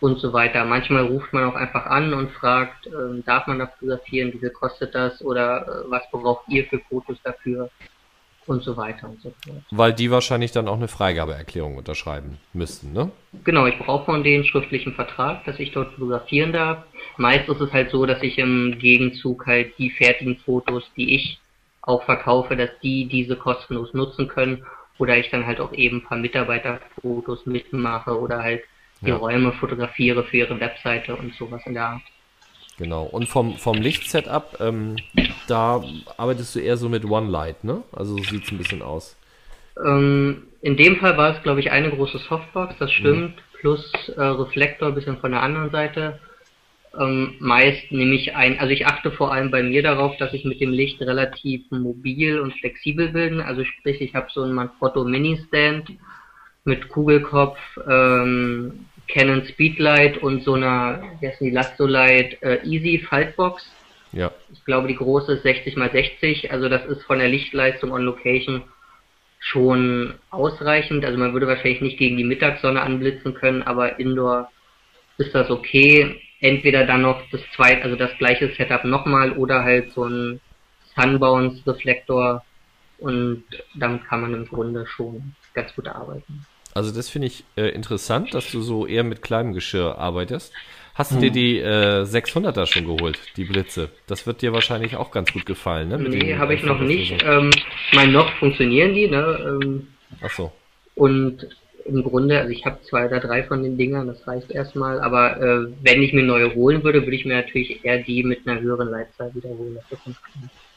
und 0.00 0.18
so 0.20 0.32
weiter. 0.32 0.64
Manchmal 0.64 1.06
ruft 1.06 1.32
man 1.32 1.44
auch 1.44 1.54
einfach 1.54 1.86
an 1.86 2.12
und 2.12 2.30
fragt, 2.32 2.86
ähm, 2.86 3.22
darf 3.24 3.46
man 3.46 3.58
da 3.58 3.66
fotografieren, 3.66 4.32
wie 4.32 4.38
viel 4.38 4.50
kostet 4.50 4.94
das 4.94 5.22
oder 5.22 5.66
äh, 5.86 5.90
was 5.90 6.02
braucht 6.10 6.48
ihr 6.48 6.64
für 6.66 6.78
Fotos 6.80 7.18
dafür? 7.22 7.70
Und 8.46 8.62
so 8.62 8.76
weiter 8.76 9.08
und 9.08 9.20
so 9.20 9.34
fort. 9.44 9.62
Weil 9.70 9.92
die 9.92 10.10
wahrscheinlich 10.10 10.52
dann 10.52 10.68
auch 10.68 10.76
eine 10.76 10.88
Freigabeerklärung 10.88 11.76
unterschreiben 11.76 12.38
müssten, 12.52 12.92
ne? 12.92 13.10
Genau, 13.44 13.66
ich 13.66 13.78
brauche 13.78 14.04
von 14.04 14.22
denen 14.22 14.44
schriftlichen 14.44 14.94
Vertrag, 14.94 15.44
dass 15.44 15.58
ich 15.58 15.72
dort 15.72 15.92
fotografieren 15.94 16.52
darf. 16.52 16.84
Meist 17.16 17.48
ist 17.48 17.60
es 17.60 17.72
halt 17.72 17.90
so, 17.90 18.06
dass 18.06 18.22
ich 18.22 18.38
im 18.38 18.78
Gegenzug 18.78 19.46
halt 19.46 19.76
die 19.78 19.90
fertigen 19.90 20.36
Fotos, 20.38 20.84
die 20.96 21.14
ich 21.14 21.38
auch 21.82 22.02
verkaufe, 22.04 22.56
dass 22.56 22.70
die 22.82 23.06
diese 23.06 23.36
kostenlos 23.36 23.94
nutzen 23.94 24.28
können 24.28 24.64
oder 24.98 25.16
ich 25.16 25.30
dann 25.30 25.46
halt 25.46 25.60
auch 25.60 25.72
eben 25.72 25.98
ein 25.98 26.04
paar 26.04 26.18
Mitarbeiterfotos 26.18 27.46
mitmache 27.46 28.18
oder 28.18 28.42
halt 28.42 28.62
die 29.02 29.10
Ja. 29.10 29.16
Räume 29.16 29.52
fotografiere 29.52 30.24
für 30.24 30.38
ihre 30.38 30.58
Webseite 30.58 31.16
und 31.16 31.34
sowas 31.34 31.62
in 31.66 31.74
der 31.74 31.86
Art. 31.88 32.02
Genau. 32.78 33.04
Und 33.04 33.28
vom, 33.28 33.56
vom 33.56 33.76
Lichtsetup, 33.76 34.58
ähm, 34.60 34.96
da 35.48 35.82
arbeitest 36.16 36.54
du 36.54 36.60
eher 36.60 36.76
so 36.76 36.88
mit 36.88 37.04
One 37.04 37.30
Light, 37.30 37.64
ne? 37.64 37.82
Also 37.92 38.16
so 38.16 38.22
sieht's 38.22 38.52
ein 38.52 38.58
bisschen 38.58 38.82
aus. 38.82 39.16
Ähm, 39.84 40.44
in 40.62 40.76
dem 40.76 40.96
Fall 40.96 41.16
war 41.16 41.36
es, 41.36 41.42
glaube 41.42 41.60
ich, 41.60 41.70
eine 41.70 41.90
große 41.90 42.18
Softbox, 42.18 42.74
das 42.78 42.92
stimmt, 42.92 43.34
plus 43.60 43.90
äh, 44.16 44.22
Reflektor, 44.22 44.88
ein 44.88 44.94
bisschen 44.94 45.18
von 45.18 45.32
der 45.32 45.42
anderen 45.42 45.70
Seite. 45.70 46.18
Ähm, 46.98 47.34
meist 47.40 47.92
nehme 47.92 48.14
ich 48.14 48.34
ein, 48.34 48.58
also 48.58 48.72
ich 48.72 48.86
achte 48.86 49.10
vor 49.10 49.32
allem 49.32 49.50
bei 49.50 49.62
mir 49.62 49.82
darauf, 49.82 50.16
dass 50.16 50.32
ich 50.32 50.44
mit 50.44 50.60
dem 50.60 50.70
Licht 50.70 51.00
relativ 51.02 51.70
mobil 51.70 52.40
und 52.40 52.54
flexibel 52.54 53.10
bin. 53.10 53.40
Also 53.40 53.64
sprich, 53.64 54.00
ich 54.00 54.14
habe 54.14 54.28
so 54.32 54.42
einen 54.42 54.54
Manfrotto 54.54 55.04
Mini 55.04 55.38
Stand 55.46 55.92
mit 56.64 56.88
Kugelkopf, 56.88 57.58
ähm, 57.88 58.85
Canon 59.08 59.44
Speedlight 59.46 60.18
und 60.18 60.42
so 60.42 60.54
einer, 60.54 61.02
wie 61.20 61.28
heißt 61.28 61.40
die, 61.40 61.50
Lastolite 61.50 62.36
äh, 62.42 62.66
Easy 62.66 62.98
Faltbox. 62.98 63.70
Ja. 64.12 64.32
Ich 64.52 64.64
glaube, 64.64 64.88
die 64.88 64.96
große 64.96 65.34
ist 65.34 65.42
60 65.42 65.76
x 65.76 65.92
60, 65.92 66.52
also 66.52 66.68
das 66.68 66.84
ist 66.86 67.02
von 67.02 67.18
der 67.18 67.28
Lichtleistung 67.28 67.92
on 67.92 68.02
Location 68.02 68.62
schon 69.38 70.14
ausreichend. 70.30 71.04
Also 71.04 71.18
man 71.18 71.32
würde 71.32 71.46
wahrscheinlich 71.46 71.80
nicht 71.80 71.98
gegen 71.98 72.16
die 72.16 72.24
Mittagssonne 72.24 72.80
anblitzen 72.82 73.34
können, 73.34 73.62
aber 73.62 73.98
indoor 73.98 74.50
ist 75.18 75.34
das 75.34 75.50
okay. 75.50 76.20
Entweder 76.40 76.86
dann 76.86 77.02
noch 77.02 77.22
das 77.30 77.40
zweite, 77.54 77.82
also 77.82 77.96
das 77.96 78.16
gleiche 78.18 78.52
Setup 78.54 78.84
nochmal 78.84 79.32
oder 79.32 79.64
halt 79.64 79.92
so 79.92 80.04
ein 80.04 80.40
Sunbounce 80.94 81.66
Reflektor 81.66 82.44
und 82.98 83.44
dann 83.74 84.02
kann 84.04 84.22
man 84.22 84.34
im 84.34 84.46
Grunde 84.46 84.86
schon 84.86 85.34
ganz 85.54 85.74
gut 85.74 85.88
arbeiten. 85.88 86.46
Also 86.76 86.94
das 86.94 87.08
finde 87.08 87.28
ich 87.28 87.42
äh, 87.56 87.70
interessant, 87.70 88.34
dass 88.34 88.52
du 88.52 88.60
so 88.60 88.86
eher 88.86 89.02
mit 89.02 89.22
kleinem 89.22 89.54
Geschirr 89.54 89.96
arbeitest. 89.96 90.52
Hast 90.94 91.12
du 91.12 91.18
dir 91.18 91.30
die 91.30 91.58
äh, 91.58 92.02
600er 92.04 92.66
schon 92.66 92.84
geholt, 92.84 93.18
die 93.38 93.44
Blitze? 93.44 93.88
Das 94.06 94.26
wird 94.26 94.42
dir 94.42 94.52
wahrscheinlich 94.52 94.96
auch 94.96 95.10
ganz 95.10 95.32
gut 95.32 95.46
gefallen, 95.46 95.88
ne? 95.88 95.96
Mit 95.96 96.12
Nee, 96.12 96.36
habe 96.36 96.54
ich 96.54 96.62
noch 96.62 96.80
nicht. 96.80 97.24
Ähm, 97.24 97.50
ich 97.54 97.96
meine, 97.96 98.12
noch 98.12 98.30
funktionieren 98.34 98.92
die, 98.92 99.08
ne? 99.08 99.58
Ähm, 99.62 99.88
Ach 100.20 100.30
so. 100.30 100.52
Und 100.94 101.48
im 101.86 102.02
Grunde, 102.02 102.40
also 102.40 102.50
ich 102.50 102.66
habe 102.66 102.82
zwei 102.82 103.06
oder 103.06 103.20
drei 103.20 103.42
von 103.44 103.62
den 103.62 103.78
Dingern, 103.78 104.06
das 104.06 104.26
reicht 104.26 104.50
erstmal. 104.50 105.00
Aber 105.00 105.40
äh, 105.40 105.68
wenn 105.82 106.02
ich 106.02 106.12
mir 106.12 106.24
neue 106.24 106.54
holen 106.54 106.84
würde, 106.84 107.02
würde 107.02 107.16
ich 107.16 107.24
mir 107.24 107.36
natürlich 107.36 107.86
eher 107.86 107.98
die 108.02 108.22
mit 108.22 108.46
einer 108.46 108.60
höheren 108.60 108.90
Leitzahl 108.90 109.34
wiederholen. 109.34 109.78
Das 109.90 109.98
ist 109.98 110.16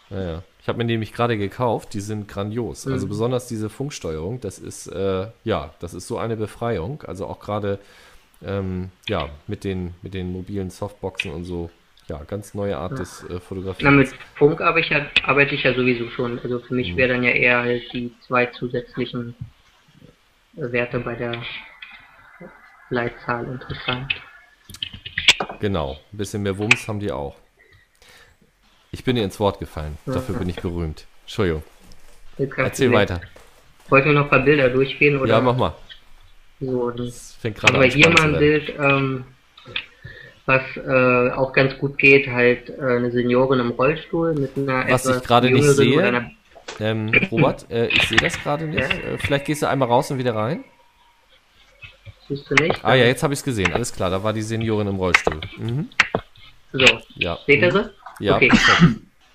ganz 0.09 0.21
klar. 0.21 0.21
Ja, 0.21 0.31
ja. 0.33 0.43
Ich 0.61 0.67
habe 0.67 0.77
mir 0.77 0.85
nämlich 0.85 1.13
gerade 1.13 1.37
gekauft, 1.37 1.93
die 1.93 2.01
sind 2.01 2.27
grandios. 2.27 2.87
Also 2.87 3.05
Mhm. 3.05 3.09
besonders 3.09 3.47
diese 3.47 3.69
Funksteuerung, 3.69 4.39
das 4.41 4.59
ist, 4.59 4.87
äh, 4.87 5.27
ja, 5.43 5.73
das 5.79 5.93
ist 5.93 6.07
so 6.07 6.17
eine 6.17 6.35
Befreiung. 6.37 7.01
Also 7.03 7.25
auch 7.27 7.39
gerade, 7.39 7.79
ähm, 8.45 8.89
ja, 9.07 9.29
mit 9.47 9.63
den, 9.63 9.95
mit 10.01 10.13
den 10.13 10.31
mobilen 10.31 10.69
Softboxen 10.69 11.31
und 11.31 11.43
so, 11.45 11.69
ja, 12.07 12.23
ganz 12.23 12.53
neue 12.53 12.77
Art 12.77 12.99
des 12.99 13.23
äh, 13.23 13.27
Na, 13.29 13.39
Fotografierens. 13.39 14.11
mit 14.11 14.19
Funk 14.35 14.61
arbeite 14.61 14.85
ich, 14.85 14.89
ja, 14.91 15.05
arbeite 15.23 15.55
ich 15.55 15.63
ja 15.63 15.73
sowieso 15.73 16.09
schon. 16.09 16.39
Also 16.39 16.59
für 16.59 16.73
mich 16.73 16.93
Mhm. 16.93 16.97
wäre 16.97 17.13
dann 17.13 17.23
ja 17.23 17.31
eher 17.31 17.59
halt 17.59 17.83
die 17.93 18.11
zwei 18.27 18.47
zusätzlichen 18.47 19.35
Werte 20.53 20.99
bei 20.99 21.15
der 21.15 21.41
Leitzahl 22.89 23.45
interessant. 23.45 24.13
Genau, 25.59 25.97
ein 26.11 26.17
bisschen 26.17 26.41
mehr 26.43 26.57
Wumms 26.57 26.87
haben 26.87 26.99
die 26.99 27.11
auch. 27.11 27.35
Ich 28.91 29.03
bin 29.03 29.15
dir 29.15 29.23
ins 29.23 29.39
Wort 29.39 29.59
gefallen, 29.59 29.97
dafür 30.05 30.35
bin 30.35 30.49
ich 30.49 30.55
berühmt. 30.61 31.05
Entschuldigung, 31.23 31.63
erzähl 32.57 32.91
weiter. 32.91 33.21
Wollten 33.89 34.07
wir 34.09 34.13
noch 34.13 34.23
ein 34.25 34.29
paar 34.29 34.39
Bilder 34.43 34.69
durchgehen? 34.69 35.19
Oder? 35.19 35.29
Ja, 35.35 35.41
mach 35.41 35.55
mal. 35.55 35.73
So, 36.59 36.89
das 36.91 37.05
Das 37.07 37.37
fängt 37.41 37.57
gerade 37.57 37.75
Aber 37.75 37.83
an 37.85 37.91
hier 37.91 38.03
spannend 38.11 38.19
mal 38.19 38.33
ein. 38.33 38.39
Bild, 38.39 38.73
ähm, 38.79 39.25
was 40.45 40.61
äh, 40.77 41.31
auch 41.31 41.53
ganz 41.53 41.77
gut 41.77 41.97
geht, 41.97 42.27
halt 42.27 42.69
äh, 42.69 42.81
eine 42.81 43.11
Seniorin 43.11 43.59
im 43.59 43.69
Rollstuhl 43.71 44.33
mit 44.33 44.57
einer 44.57 44.89
Was 44.89 45.05
ich 45.05 45.23
gerade 45.23 45.51
nicht 45.51 45.63
sehe, 45.63 46.31
Ähm, 46.79 47.11
Robert, 47.31 47.69
äh, 47.71 47.87
ich 47.87 48.07
sehe 48.07 48.17
das 48.17 48.39
gerade 48.41 48.65
nicht. 48.65 48.79
Ja. 48.79 48.85
Äh, 49.13 49.17
vielleicht 49.19 49.45
gehst 49.45 49.61
du 49.61 49.67
einmal 49.69 49.87
raus 49.87 50.09
und 50.11 50.17
wieder 50.17 50.35
rein. 50.35 50.63
siehst 52.27 52.49
du 52.49 52.55
nicht? 52.55 52.83
Ah 52.83 52.95
ja, 52.95 53.05
jetzt 53.05 53.21
habe 53.23 53.33
ich 53.33 53.39
es 53.39 53.43
gesehen. 53.43 53.71
Alles 53.73 53.93
klar, 53.93 54.09
da 54.09 54.23
war 54.23 54.33
die 54.33 54.41
Seniorin 54.41 54.87
im 54.87 54.95
Rollstuhl. 54.97 55.39
Mhm. 55.57 55.89
So, 56.73 56.85
Ja. 57.15 57.37
seht 57.47 57.61
ihr 57.61 57.67
Mhm. 57.67 57.77
sie? 57.77 57.89
Ja, 58.19 58.35
Okay. 58.35 58.51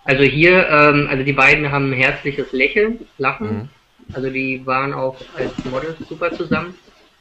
Also 0.06 0.22
hier, 0.22 0.68
ähm, 0.68 1.06
also 1.10 1.24
die 1.24 1.32
beiden 1.32 1.72
haben 1.72 1.90
ein 1.90 1.94
herzliches 1.98 2.52
Lächeln, 2.52 3.06
Lachen. 3.16 3.48
Mhm. 3.56 3.68
Also 4.12 4.28
die 4.28 4.60
waren 4.66 4.92
auch 4.92 5.16
als 5.34 5.52
Models 5.64 5.96
super 6.06 6.30
zusammen. 6.32 6.74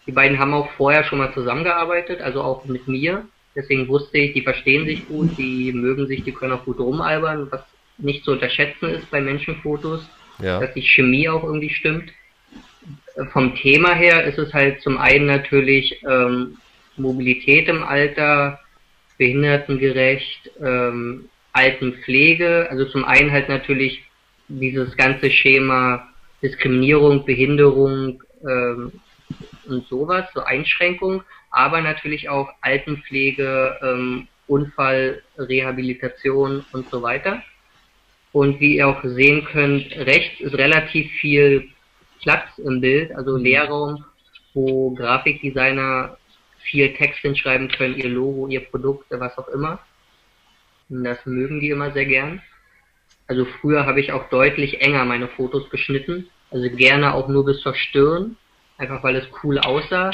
Die 0.06 0.12
beiden 0.12 0.38
haben 0.38 0.54
auch 0.54 0.70
vorher 0.72 1.06
schon 1.06 1.20
mal 1.20 1.34
zusammengearbeitet, 1.34 2.20
also 2.20 2.42
auch 2.42 2.66
mit 2.66 2.86
mir. 2.90 3.26
Deswegen 3.56 3.88
wusste 3.88 4.18
ich, 4.18 4.34
die 4.34 4.42
verstehen 4.42 4.86
sich 4.86 5.08
gut, 5.08 5.38
die 5.38 5.72
mögen 5.72 6.08
sich, 6.08 6.24
die 6.26 6.34
können 6.34 6.52
auch 6.52 6.66
gut 6.66 6.80
rumalbern, 6.80 7.48
was 7.52 7.62
nicht 8.00 8.26
zu 8.26 8.32
unterschätzen 8.32 8.90
ist 8.90 9.10
bei 9.12 9.22
Menschenfotos, 9.22 10.06
Ja. 10.40 10.60
dass 10.60 10.74
die 10.74 10.82
Chemie 10.82 11.30
auch 11.30 11.44
irgendwie 11.44 11.70
stimmt. 11.70 12.12
Vom 13.32 13.56
Thema 13.56 13.94
her 13.94 14.26
ist 14.26 14.40
es 14.40 14.54
halt 14.54 14.82
zum 14.82 14.98
einen 14.98 15.28
natürlich 15.28 16.04
ähm, 16.10 16.58
Mobilität 16.98 17.70
im 17.70 17.84
Alter, 17.84 18.60
behindertengerecht, 19.18 20.52
ähm, 20.62 21.30
Altenpflege, 21.54 22.68
also 22.70 22.86
zum 22.86 23.06
einen 23.06 23.32
halt 23.32 23.48
natürlich 23.48 24.04
dieses 24.48 24.96
ganze 24.98 25.32
Schema 25.32 26.08
Diskriminierung, 26.42 27.26
Behinderung 27.26 28.22
ähm, 28.46 28.92
und 29.66 29.88
sowas, 29.88 30.26
so 30.34 30.42
Einschränkung, 30.42 31.24
aber 31.52 31.82
natürlich 31.82 32.28
auch 32.28 32.50
Altenpflege, 32.62 33.80
ähm, 33.82 34.28
Unfall, 34.48 35.24
Rehabilitation 35.38 36.66
und 36.74 36.90
so 36.90 37.02
weiter. 37.02 37.42
Und 38.34 38.60
wie 38.60 38.78
ihr 38.78 38.88
auch 38.88 39.02
sehen 39.04 39.46
könnt, 39.46 39.96
rechts 39.96 40.42
ist 40.42 40.56
relativ 40.56 41.10
viel 41.22 41.70
Platz 42.22 42.58
im 42.58 42.82
Bild, 42.82 43.16
also 43.16 43.38
Leerraum, 43.38 44.04
wo 44.54 44.92
Grafikdesigner 44.96 46.18
viel 46.64 46.94
Text 46.96 47.20
hinschreiben 47.20 47.70
können, 47.70 47.96
ihr 47.96 48.10
Logo, 48.10 48.48
ihr 48.48 48.62
Produkt, 48.62 49.06
was 49.12 49.38
auch 49.38 49.48
immer. 49.50 49.80
Das 51.02 51.26
mögen 51.26 51.60
die 51.60 51.70
immer 51.70 51.92
sehr 51.92 52.06
gern. 52.06 52.42
Also 53.28 53.46
früher 53.46 53.86
habe 53.86 54.02
ich 54.02 54.12
auch 54.12 54.30
deutlich 54.30 54.82
enger 54.82 55.06
meine 55.06 55.28
Fotos 55.28 55.70
geschnitten, 55.70 56.28
also 56.52 56.70
gerne 56.70 57.14
auch 57.14 57.30
nur 57.30 57.46
bis 57.46 57.62
zur 57.62 57.74
Stirn, 57.74 58.36
einfach 58.78 59.02
weil 59.04 59.16
es 59.16 59.28
cool 59.44 59.60
aussah. 59.60 60.12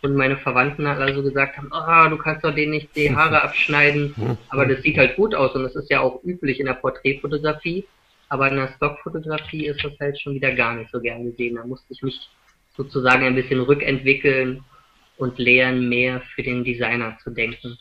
Und 0.00 0.16
meine 0.16 0.36
Verwandten 0.36 0.88
halt 0.88 1.00
also 1.00 1.22
gesagt 1.22 1.56
haben, 1.56 1.72
ah, 1.72 2.08
du 2.08 2.16
kannst 2.16 2.44
doch 2.44 2.54
denen 2.54 2.72
nicht 2.72 2.94
die 2.96 3.14
Haare 3.14 3.42
abschneiden. 3.44 4.38
Aber 4.48 4.66
das 4.66 4.82
sieht 4.82 4.96
halt 4.96 5.16
gut 5.16 5.34
aus 5.34 5.54
und 5.54 5.64
das 5.64 5.76
ist 5.76 5.90
ja 5.90 6.00
auch 6.00 6.22
üblich 6.24 6.60
in 6.60 6.66
der 6.66 6.74
Porträtfotografie. 6.74 7.84
Aber 8.28 8.48
in 8.48 8.56
der 8.56 8.72
Stockfotografie 8.76 9.66
ist 9.66 9.84
das 9.84 9.92
halt 10.00 10.18
schon 10.20 10.34
wieder 10.34 10.54
gar 10.54 10.74
nicht 10.74 10.90
so 10.90 11.00
gern 11.00 11.24
gesehen. 11.24 11.56
Da 11.56 11.66
musste 11.66 11.92
ich 11.92 12.02
mich 12.02 12.30
sozusagen 12.76 13.24
ein 13.24 13.34
bisschen 13.34 13.60
rückentwickeln 13.60 14.64
und 15.18 15.38
lernen, 15.38 15.88
mehr 15.88 16.22
für 16.34 16.42
den 16.42 16.64
Designer 16.64 17.18
zu 17.22 17.30
denken. 17.30 17.78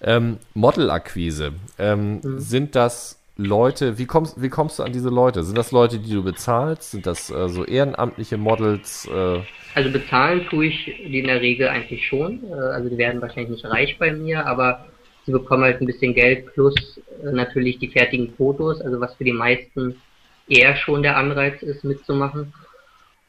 Ähm, 0.00 0.38
Modelakquise. 0.54 1.52
Ähm, 1.78 2.20
Mhm. 2.22 2.38
Sind 2.38 2.74
das 2.76 3.18
Leute, 3.36 3.98
wie 3.98 4.06
kommst, 4.06 4.40
wie 4.42 4.48
kommst 4.48 4.78
du 4.78 4.82
an 4.82 4.92
diese 4.92 5.10
Leute? 5.10 5.44
Sind 5.44 5.56
das 5.56 5.70
Leute, 5.70 5.98
die 5.98 6.12
du 6.12 6.22
bezahlst? 6.24 6.90
Sind 6.90 7.06
das 7.06 7.30
äh, 7.30 7.48
so 7.48 7.64
ehrenamtliche 7.64 8.36
Models? 8.36 9.06
Äh, 9.06 9.40
Also 9.74 9.90
bezahlen 9.92 10.44
tue 10.48 10.66
ich 10.66 10.84
die 10.86 11.20
in 11.20 11.26
der 11.28 11.40
Regel 11.40 11.68
eigentlich 11.68 12.06
schon. 12.06 12.42
Äh, 12.50 12.54
Also 12.54 12.88
die 12.88 12.98
werden 12.98 13.20
wahrscheinlich 13.22 13.50
nicht 13.50 13.64
reich 13.64 13.96
bei 13.98 14.12
mir, 14.12 14.44
aber 14.46 14.86
sie 15.24 15.32
bekommen 15.32 15.62
halt 15.62 15.80
ein 15.80 15.86
bisschen 15.86 16.14
Geld 16.14 16.46
plus 16.52 16.74
äh, 17.22 17.30
natürlich 17.30 17.78
die 17.78 17.88
fertigen 17.88 18.34
Fotos, 18.36 18.80
also 18.80 19.00
was 19.00 19.14
für 19.14 19.24
die 19.24 19.32
meisten 19.32 20.02
eher 20.48 20.74
schon 20.76 21.02
der 21.02 21.16
Anreiz 21.16 21.62
ist, 21.62 21.84
mitzumachen. 21.84 22.52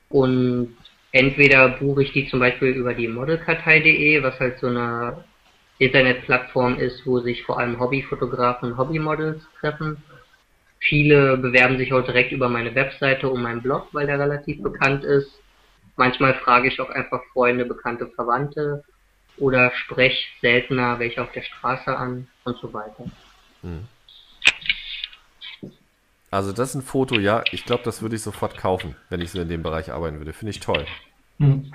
Und 0.09 0.75
entweder 1.11 1.69
buche 1.69 2.03
ich 2.03 2.11
die 2.13 2.27
zum 2.29 2.39
Beispiel 2.39 2.69
über 2.69 2.93
die 2.93 3.07
modelkartei.de, 3.07 4.23
was 4.23 4.39
halt 4.39 4.59
so 4.59 4.67
eine 4.67 5.23
Internetplattform 5.79 6.77
ist, 6.77 7.05
wo 7.05 7.19
sich 7.19 7.43
vor 7.43 7.57
allem 7.57 7.79
Hobbyfotografen 7.79 8.71
und 8.71 8.77
Hobbymodels 8.77 9.41
treffen. 9.59 10.03
Viele 10.79 11.37
bewerben 11.37 11.77
sich 11.77 11.91
auch 11.93 12.03
direkt 12.03 12.31
über 12.31 12.49
meine 12.49 12.75
Webseite 12.75 13.29
und 13.29 13.41
meinen 13.41 13.61
Blog, 13.61 13.87
weil 13.93 14.05
der 14.05 14.19
relativ 14.19 14.61
bekannt 14.61 15.03
ist. 15.03 15.31
Manchmal 15.95 16.35
frage 16.35 16.67
ich 16.67 16.79
auch 16.79 16.89
einfach 16.89 17.21
Freunde, 17.33 17.65
Bekannte, 17.65 18.07
Verwandte 18.07 18.83
oder 19.37 19.71
spreche 19.71 20.27
seltener 20.41 20.99
welche 20.99 21.21
auf 21.21 21.31
der 21.31 21.43
Straße 21.43 21.95
an 21.95 22.27
und 22.43 22.57
so 22.57 22.73
weiter. 22.73 23.05
Also 26.29 26.51
das 26.51 26.69
ist 26.69 26.75
ein 26.75 26.81
Foto, 26.81 27.15
ja, 27.15 27.43
ich 27.51 27.65
glaube, 27.65 27.83
das 27.83 28.01
würde 28.01 28.15
ich 28.15 28.21
sofort 28.21 28.57
kaufen, 28.57 28.95
wenn 29.09 29.21
ich 29.21 29.31
so 29.31 29.41
in 29.41 29.49
dem 29.49 29.63
Bereich 29.63 29.91
arbeiten 29.91 30.19
würde. 30.19 30.33
Finde 30.33 30.51
ich 30.51 30.59
toll. 30.59 30.85
Hm. 31.39 31.71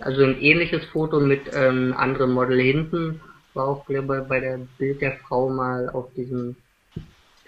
Also 0.00 0.24
ein 0.24 0.40
ähnliches 0.40 0.84
Foto 0.86 1.20
mit 1.20 1.42
ähm, 1.54 1.94
anderem 1.96 2.32
Model 2.32 2.58
hinten 2.58 3.20
war 3.54 3.68
auch 3.68 3.86
glaube 3.86 4.20
ich, 4.22 4.28
bei 4.28 4.40
der 4.40 4.58
Bild 4.78 5.00
der 5.00 5.18
Frau 5.18 5.48
mal 5.48 5.88
auf 5.90 6.12
diesem 6.14 6.56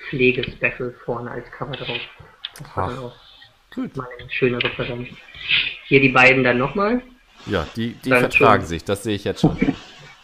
Pflegespecial 0.08 0.94
vorne 1.04 1.30
als 1.30 1.50
Cover 1.50 1.72
drauf. 1.72 2.00
Das 2.58 2.76
war 2.76 2.84
Ach, 2.84 2.88
dann 2.88 2.98
auch 2.98 3.14
gut. 3.74 3.96
mal 3.96 4.06
eine 4.18 4.30
schöne 4.30 4.62
Referenz. 4.62 5.08
Hier 5.86 6.00
die 6.00 6.10
beiden 6.10 6.44
dann 6.44 6.58
nochmal. 6.58 7.02
Ja, 7.46 7.66
die, 7.76 7.92
die 8.04 8.10
Dann 8.10 8.20
vertragen 8.20 8.64
sich, 8.64 8.84
das 8.84 9.02
sehe 9.02 9.14
ich 9.16 9.24
jetzt 9.24 9.40
schon. 9.42 9.56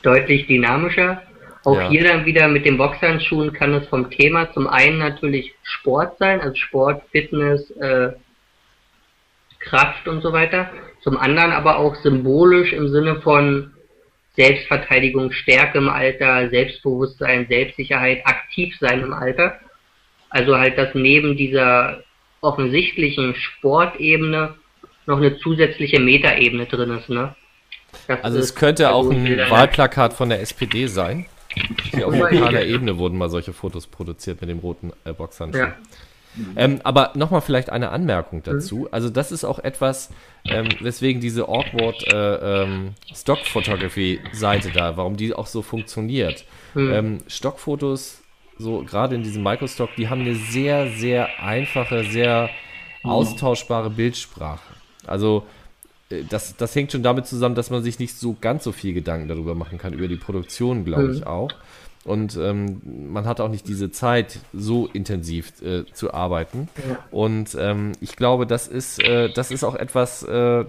deutlich 0.03 0.47
dynamischer. 0.47 1.23
Auch 1.65 1.77
Ja. 1.77 1.89
hier 1.91 2.05
dann 2.05 2.25
wieder 2.25 2.49
mit 2.49 2.65
den 2.65 2.79
Boxhandschuhen 2.79 3.53
kann 3.53 3.75
es 3.75 3.87
vom 3.89 4.11
Thema 4.11 4.51
zum 4.53 4.67
einen 4.67 4.99
natürlich 4.99 5.55
Sport 5.63 6.17
sein, 6.19 6.41
also 6.41 6.55
Sport, 6.57 7.03
Fitness, 7.11 7.71
äh, 7.73 8.13
Kraft 9.59 10.09
und 10.09 10.23
so 10.23 10.33
weiter. 10.33 10.71
Zum 11.03 11.19
anderen 11.19 11.53
aber 11.53 11.77
auch 11.79 11.95
symbolisch 11.97 12.73
im 12.73 12.89
Sinne 12.89 13.21
von 13.21 13.73
Selbstverteidigung, 14.37 15.33
Stärke 15.33 15.79
im 15.79 15.89
Alter, 15.89 16.49
Selbstbewusstsein, 16.51 17.47
Selbstsicherheit, 17.49 18.25
aktiv 18.27 18.77
sein 18.81 19.01
im 19.01 19.13
Alter. 19.13 19.59
Also 20.31 20.57
halt, 20.57 20.79
dass 20.79 20.95
neben 20.95 21.37
dieser 21.37 22.03
offensichtlichen 22.41 23.35
Sportebene 23.35 24.55
noch 25.07 25.19
eine 25.19 25.39
zusätzliche 25.39 25.99
Metaebene 25.99 26.67
drin 26.67 26.91
ist, 26.91 27.09
ne? 27.09 27.35
Das 28.07 28.23
Also 28.23 28.39
es 28.39 28.55
könnte 28.55 28.85
bei 28.85 28.91
auch 28.91 29.11
ein 29.11 29.39
Wahlplakat 29.51 30.13
von 30.13 30.29
der 30.29 30.41
SPD 30.41 30.87
sein. 30.87 31.27
Auf 32.05 32.17
lokaler 32.17 32.65
Ebene 32.65 32.97
wurden 32.99 33.19
mal 33.19 33.29
solche 33.29 33.53
Fotos 33.53 33.89
produziert 33.89 34.41
mit 34.41 34.49
dem 34.49 34.61
roten 34.61 34.93
äh, 35.05 35.13
Boxhandschuh. 35.13 35.59
Ja. 35.59 35.77
Ähm, 36.57 36.81
aber 36.85 37.13
nochmal 37.17 37.41
vielleicht 37.41 37.71
eine 37.71 37.91
Anmerkung 37.91 38.39
Mhm. 38.41 38.45
dazu. 38.45 38.89
Also 38.91 39.11
das 39.11 39.33
ist 39.33 39.45
auch 39.45 39.59
etwas, 39.59 40.11
ähm, 40.49 40.77
weswegen 40.81 41.21
diese 41.21 41.49
awkward 41.49 42.07
äh, 42.07 42.63
ähm, 42.63 42.95
Stock-Photography-Seite 43.13 44.71
da, 44.71 44.97
warum 44.97 45.17
die 45.17 45.35
auch 45.35 45.47
so 45.47 45.63
funktioniert. 45.63 46.45
Mhm. 46.75 46.93
Ähm, 46.93 47.19
Stockfotos, 47.27 48.23
so 48.59 48.85
gerade 48.85 49.15
in 49.15 49.23
diesem 49.23 49.43
Microstock, 49.43 49.97
die 49.97 50.09
haben 50.09 50.21
eine 50.21 50.35
sehr, 50.35 50.89
sehr 50.89 51.41
einfache, 51.41 52.05
sehr 52.05 52.55
austauschbare 53.03 53.91
Bildsprache. 53.91 54.75
Also 55.07 55.47
äh, 56.11 56.25
das, 56.25 56.57
das 56.57 56.75
hängt 56.75 56.93
schon 56.93 57.03
damit 57.03 57.27
zusammen, 57.27 57.55
dass 57.55 57.71
man 57.71 57.83
sich 57.83 57.99
nicht 57.99 58.15
so 58.17 58.37
ganz 58.41 58.65
so 58.65 58.73
viel 58.73 58.93
Gedanken 58.95 59.29
darüber 59.29 59.55
machen 59.55 59.79
kann, 59.79 59.93
über 59.93 60.09
die 60.09 60.17
Produktion, 60.17 60.85
glaube 60.85 61.09
Mhm. 61.09 61.11
ich 61.11 61.27
auch. 61.27 61.55
Und 62.05 62.37
ähm, 62.37 62.81
man 63.13 63.27
hat 63.27 63.41
auch 63.41 63.51
nicht 63.51 63.69
diese 63.69 63.91
Zeit, 63.91 64.39
so 64.55 64.87
intensiv 64.87 65.61
äh, 65.63 65.85
zu 65.93 66.15
arbeiten. 66.15 66.69
Ja. 66.89 66.99
Und 67.11 67.57
ähm, 67.59 67.93
ich 68.01 68.17
glaube, 68.17 68.47
das 68.47 68.69
ist, 68.69 69.03
äh, 69.03 69.31
das 69.33 69.51
ist 69.51 69.65
auch 69.65 69.75
etwas, 69.75 70.23
äh, 70.23 70.65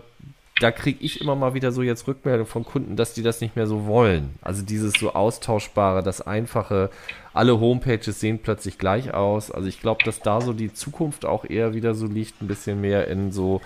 da 0.59 0.71
kriege 0.71 1.03
ich 1.03 1.21
immer 1.21 1.35
mal 1.35 1.53
wieder 1.53 1.71
so 1.71 1.81
jetzt 1.81 2.07
Rückmeldung 2.07 2.45
von 2.45 2.65
Kunden, 2.65 2.95
dass 2.95 3.13
die 3.13 3.23
das 3.23 3.41
nicht 3.41 3.55
mehr 3.55 3.65
so 3.65 3.87
wollen. 3.87 4.35
Also 4.41 4.61
dieses 4.61 4.93
so 4.93 5.13
austauschbare, 5.13 6.03
das 6.03 6.21
einfache, 6.21 6.89
alle 7.33 7.59
Homepages 7.59 8.19
sehen 8.19 8.39
plötzlich 8.43 8.77
gleich 8.77 9.13
aus. 9.13 9.51
Also 9.51 9.67
ich 9.67 9.79
glaube, 9.79 10.03
dass 10.03 10.19
da 10.19 10.41
so 10.41 10.53
die 10.53 10.73
Zukunft 10.73 11.25
auch 11.25 11.45
eher 11.45 11.73
wieder 11.73 11.95
so 11.95 12.05
liegt, 12.05 12.41
ein 12.41 12.47
bisschen 12.47 12.81
mehr 12.81 13.07
in 13.07 13.31
so, 13.31 13.61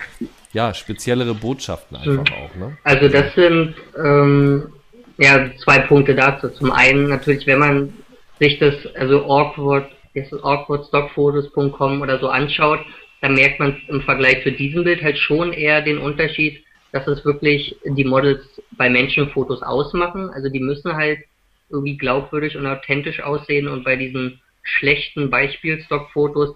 ja, 0.54 0.74
speziellere 0.74 1.34
Botschaften 1.34 1.98
einfach 1.98 2.32
auch, 2.32 2.56
ne? 2.56 2.78
Also 2.84 3.10
das 3.10 3.34
sind 3.34 3.76
ähm, 3.98 4.72
ja 5.18 5.50
zwei 5.64 5.80
Punkte 5.80 6.16
dazu. 6.16 6.50
Zum 6.50 6.72
einen 6.72 7.10
natürlich, 7.10 7.46
wenn 7.48 7.60
man 7.60 7.94
sich 8.40 8.60
das, 8.60 8.74
also 8.96 9.26
awkward, 9.26 9.92
ist 10.14 10.34
awkwardstockfotos.com 10.34 12.02
oder 12.02 12.20
so 12.20 12.30
anschaut, 12.30 12.80
dann 13.22 13.36
merkt 13.36 13.60
man 13.60 13.78
im 13.88 14.02
Vergleich 14.02 14.44
zu 14.44 14.52
diesem 14.52 14.84
Bild 14.84 15.02
halt 15.02 15.18
schon 15.18 15.52
eher 15.54 15.82
den 15.82 15.98
Unterschied, 15.98 16.64
dass 16.92 17.08
es 17.08 17.26
wirklich 17.26 17.76
die 17.84 18.06
Models 18.06 18.44
bei 18.72 18.90
Menschenfotos 18.90 19.62
ausmachen. 19.62 20.30
Also 20.30 20.50
die 20.50 20.60
müssen 20.60 20.94
halt 20.94 21.20
irgendwie 21.70 21.98
glaubwürdig 21.98 22.56
und 22.56 22.68
authentisch 22.68 23.22
aussehen 23.22 23.68
und 23.68 23.84
bei 23.84 23.96
diesen 23.96 24.40
schlechten 24.64 25.30
Beispielstockfotos 25.30 26.56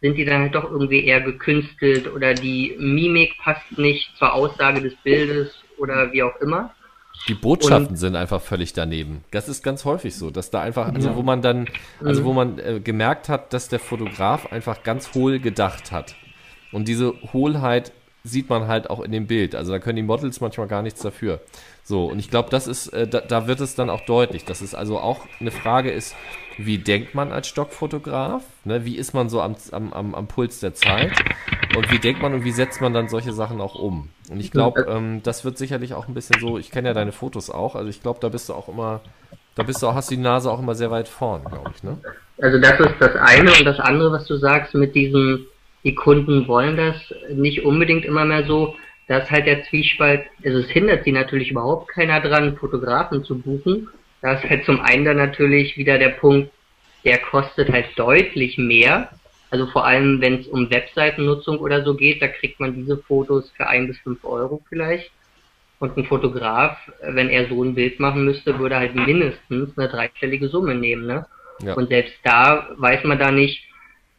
sind 0.00 0.16
die 0.16 0.24
dann 0.24 0.42
halt 0.42 0.54
doch 0.54 0.70
irgendwie 0.70 1.04
eher 1.04 1.20
gekünstelt 1.20 2.12
oder 2.12 2.34
die 2.34 2.76
Mimik 2.78 3.32
passt 3.42 3.78
nicht 3.78 4.16
zur 4.16 4.32
Aussage 4.32 4.80
des 4.80 4.94
Bildes 5.02 5.54
oder 5.78 6.12
wie 6.12 6.22
auch 6.22 6.36
immer. 6.40 6.74
Die 7.28 7.34
Botschaften 7.34 7.96
sind 7.96 8.14
einfach 8.16 8.40
völlig 8.40 8.72
daneben. 8.72 9.24
Das 9.32 9.48
ist 9.48 9.62
ganz 9.64 9.84
häufig 9.84 10.14
so, 10.14 10.30
dass 10.30 10.50
da 10.50 10.60
einfach, 10.60 10.92
also 10.94 11.16
wo 11.16 11.22
man 11.22 11.42
dann, 11.42 11.66
also 12.04 12.20
Mhm. 12.20 12.24
wo 12.24 12.32
man 12.32 12.58
äh, 12.58 12.80
gemerkt 12.80 13.28
hat, 13.28 13.52
dass 13.52 13.68
der 13.68 13.80
Fotograf 13.80 14.52
einfach 14.52 14.82
ganz 14.84 15.14
hohl 15.14 15.40
gedacht 15.40 15.90
hat. 15.92 16.14
Und 16.72 16.86
diese 16.88 17.14
Hohlheit 17.32 17.92
sieht 18.26 18.50
man 18.50 18.66
halt 18.66 18.90
auch 18.90 19.00
in 19.00 19.12
dem 19.12 19.26
Bild. 19.26 19.54
Also 19.54 19.72
da 19.72 19.78
können 19.78 19.96
die 19.96 20.02
Models 20.02 20.40
manchmal 20.40 20.66
gar 20.66 20.82
nichts 20.82 21.00
dafür. 21.00 21.40
So, 21.84 22.06
und 22.06 22.18
ich 22.18 22.30
glaube, 22.30 22.50
das 22.50 22.66
ist, 22.66 22.88
äh, 22.88 23.06
da, 23.06 23.20
da 23.20 23.46
wird 23.46 23.60
es 23.60 23.74
dann 23.74 23.90
auch 23.90 24.00
deutlich, 24.02 24.44
dass 24.44 24.60
es 24.60 24.74
also 24.74 24.98
auch 24.98 25.20
eine 25.40 25.52
Frage 25.52 25.90
ist, 25.90 26.14
wie 26.58 26.78
denkt 26.78 27.14
man 27.14 27.32
als 27.32 27.48
Stockfotograf? 27.48 28.42
Ne? 28.64 28.84
Wie 28.84 28.96
ist 28.96 29.14
man 29.14 29.28
so 29.28 29.40
am, 29.40 29.56
am, 29.72 29.92
am, 29.92 30.14
am 30.14 30.26
Puls 30.26 30.60
der 30.60 30.74
Zeit? 30.74 31.12
Und 31.76 31.92
wie 31.92 31.98
denkt 31.98 32.22
man 32.22 32.32
und 32.34 32.44
wie 32.44 32.52
setzt 32.52 32.80
man 32.80 32.94
dann 32.94 33.08
solche 33.08 33.32
Sachen 33.32 33.60
auch 33.60 33.74
um? 33.74 34.08
Und 34.30 34.40
ich 34.40 34.50
glaube, 34.50 34.86
ähm, 34.88 35.22
das 35.22 35.44
wird 35.44 35.58
sicherlich 35.58 35.94
auch 35.94 36.08
ein 36.08 36.14
bisschen 36.14 36.40
so, 36.40 36.58
ich 36.58 36.70
kenne 36.70 36.88
ja 36.88 36.94
deine 36.94 37.12
Fotos 37.12 37.50
auch, 37.50 37.74
also 37.74 37.88
ich 37.88 38.02
glaube, 38.02 38.20
da 38.20 38.30
bist 38.30 38.48
du 38.48 38.54
auch 38.54 38.68
immer, 38.68 39.00
da 39.54 39.62
bist 39.62 39.82
du 39.82 39.86
auch, 39.86 39.94
hast 39.94 40.10
du 40.10 40.14
die 40.14 40.20
Nase 40.20 40.50
auch 40.50 40.58
immer 40.58 40.74
sehr 40.74 40.90
weit 40.90 41.08
vorn, 41.08 41.44
glaube 41.44 41.72
ich, 41.74 41.82
ne? 41.82 41.98
Also 42.38 42.58
das 42.58 42.78
ist 42.80 42.94
das 43.00 43.16
eine 43.16 43.50
und 43.50 43.64
das 43.64 43.80
andere, 43.80 44.12
was 44.12 44.26
du 44.26 44.36
sagst 44.36 44.74
mit 44.74 44.94
diesem, 44.94 45.46
die 45.86 45.94
Kunden 45.94 46.48
wollen 46.48 46.76
das 46.76 46.96
nicht 47.30 47.64
unbedingt 47.64 48.04
immer 48.04 48.24
mehr 48.24 48.44
so. 48.44 48.74
Da 49.06 49.18
ist 49.18 49.30
halt 49.30 49.46
der 49.46 49.62
Zwiespalt, 49.62 50.26
also 50.44 50.58
es 50.58 50.68
hindert 50.68 51.04
sie 51.04 51.12
natürlich 51.12 51.52
überhaupt 51.52 51.88
keiner 51.88 52.20
dran, 52.20 52.56
Fotografen 52.56 53.22
zu 53.22 53.38
buchen. 53.38 53.88
Da 54.20 54.32
ist 54.32 54.50
halt 54.50 54.64
zum 54.64 54.80
einen 54.80 55.04
dann 55.04 55.16
natürlich 55.16 55.76
wieder 55.76 55.96
der 55.98 56.08
Punkt, 56.08 56.50
der 57.04 57.18
kostet 57.18 57.70
halt 57.70 57.86
deutlich 57.94 58.58
mehr. 58.58 59.10
Also 59.50 59.68
vor 59.68 59.86
allem, 59.86 60.20
wenn 60.20 60.40
es 60.40 60.48
um 60.48 60.68
Webseitennutzung 60.68 61.58
oder 61.60 61.84
so 61.84 61.94
geht, 61.94 62.20
da 62.20 62.26
kriegt 62.26 62.58
man 62.58 62.74
diese 62.74 62.96
Fotos 62.96 63.52
für 63.56 63.68
ein 63.68 63.86
bis 63.86 63.96
fünf 63.98 64.24
Euro 64.24 64.60
vielleicht. 64.68 65.12
Und 65.78 65.96
ein 65.96 66.04
Fotograf, 66.06 66.78
wenn 67.00 67.28
er 67.28 67.48
so 67.48 67.62
ein 67.62 67.76
Bild 67.76 68.00
machen 68.00 68.24
müsste, 68.24 68.58
würde 68.58 68.76
halt 68.76 68.96
mindestens 68.96 69.78
eine 69.78 69.88
dreistellige 69.88 70.48
Summe 70.48 70.74
nehmen, 70.74 71.06
ne? 71.06 71.26
Ja. 71.62 71.74
Und 71.74 71.90
selbst 71.90 72.14
da 72.24 72.70
weiß 72.76 73.04
man 73.04 73.20
da 73.20 73.30
nicht, 73.30 73.65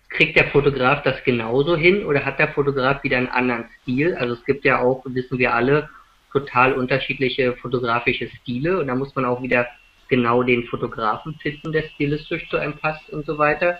kriegt 0.09 0.37
der 0.37 0.47
Fotograf 0.47 1.03
das 1.03 1.23
genauso 1.23 1.75
hin 1.75 2.05
oder 2.05 2.23
hat 2.23 2.39
der 2.39 2.49
Fotograf 2.49 3.03
wieder 3.03 3.17
einen 3.17 3.27
anderen 3.27 3.65
Stil? 3.81 4.15
Also 4.15 4.35
es 4.35 4.45
gibt 4.45 4.65
ja 4.65 4.79
auch, 4.81 5.03
wissen 5.05 5.37
wir 5.37 5.53
alle, 5.53 5.89
total 6.31 6.73
unterschiedliche 6.73 7.53
fotografische 7.53 8.27
Stile 8.41 8.79
und 8.79 8.87
da 8.87 8.95
muss 8.95 9.15
man 9.15 9.25
auch 9.25 9.41
wieder 9.41 9.65
genau 10.07 10.43
den 10.43 10.63
Fotografen 10.65 11.35
finden, 11.41 11.71
der 11.71 11.83
stilistisch 11.83 12.49
zu 12.49 12.57
einem 12.57 12.77
passt 12.77 13.09
und 13.09 13.25
so 13.25 13.37
weiter. 13.37 13.79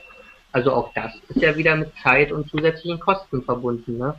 Also 0.52 0.72
auch 0.74 0.94
das 0.94 1.14
ist 1.30 1.42
ja 1.42 1.56
wieder 1.56 1.76
mit 1.76 1.92
Zeit 2.04 2.32
und 2.32 2.50
zusätzlichen 2.50 3.00
Kosten 3.00 3.44
verbunden, 3.44 3.98
ne? 3.98 4.16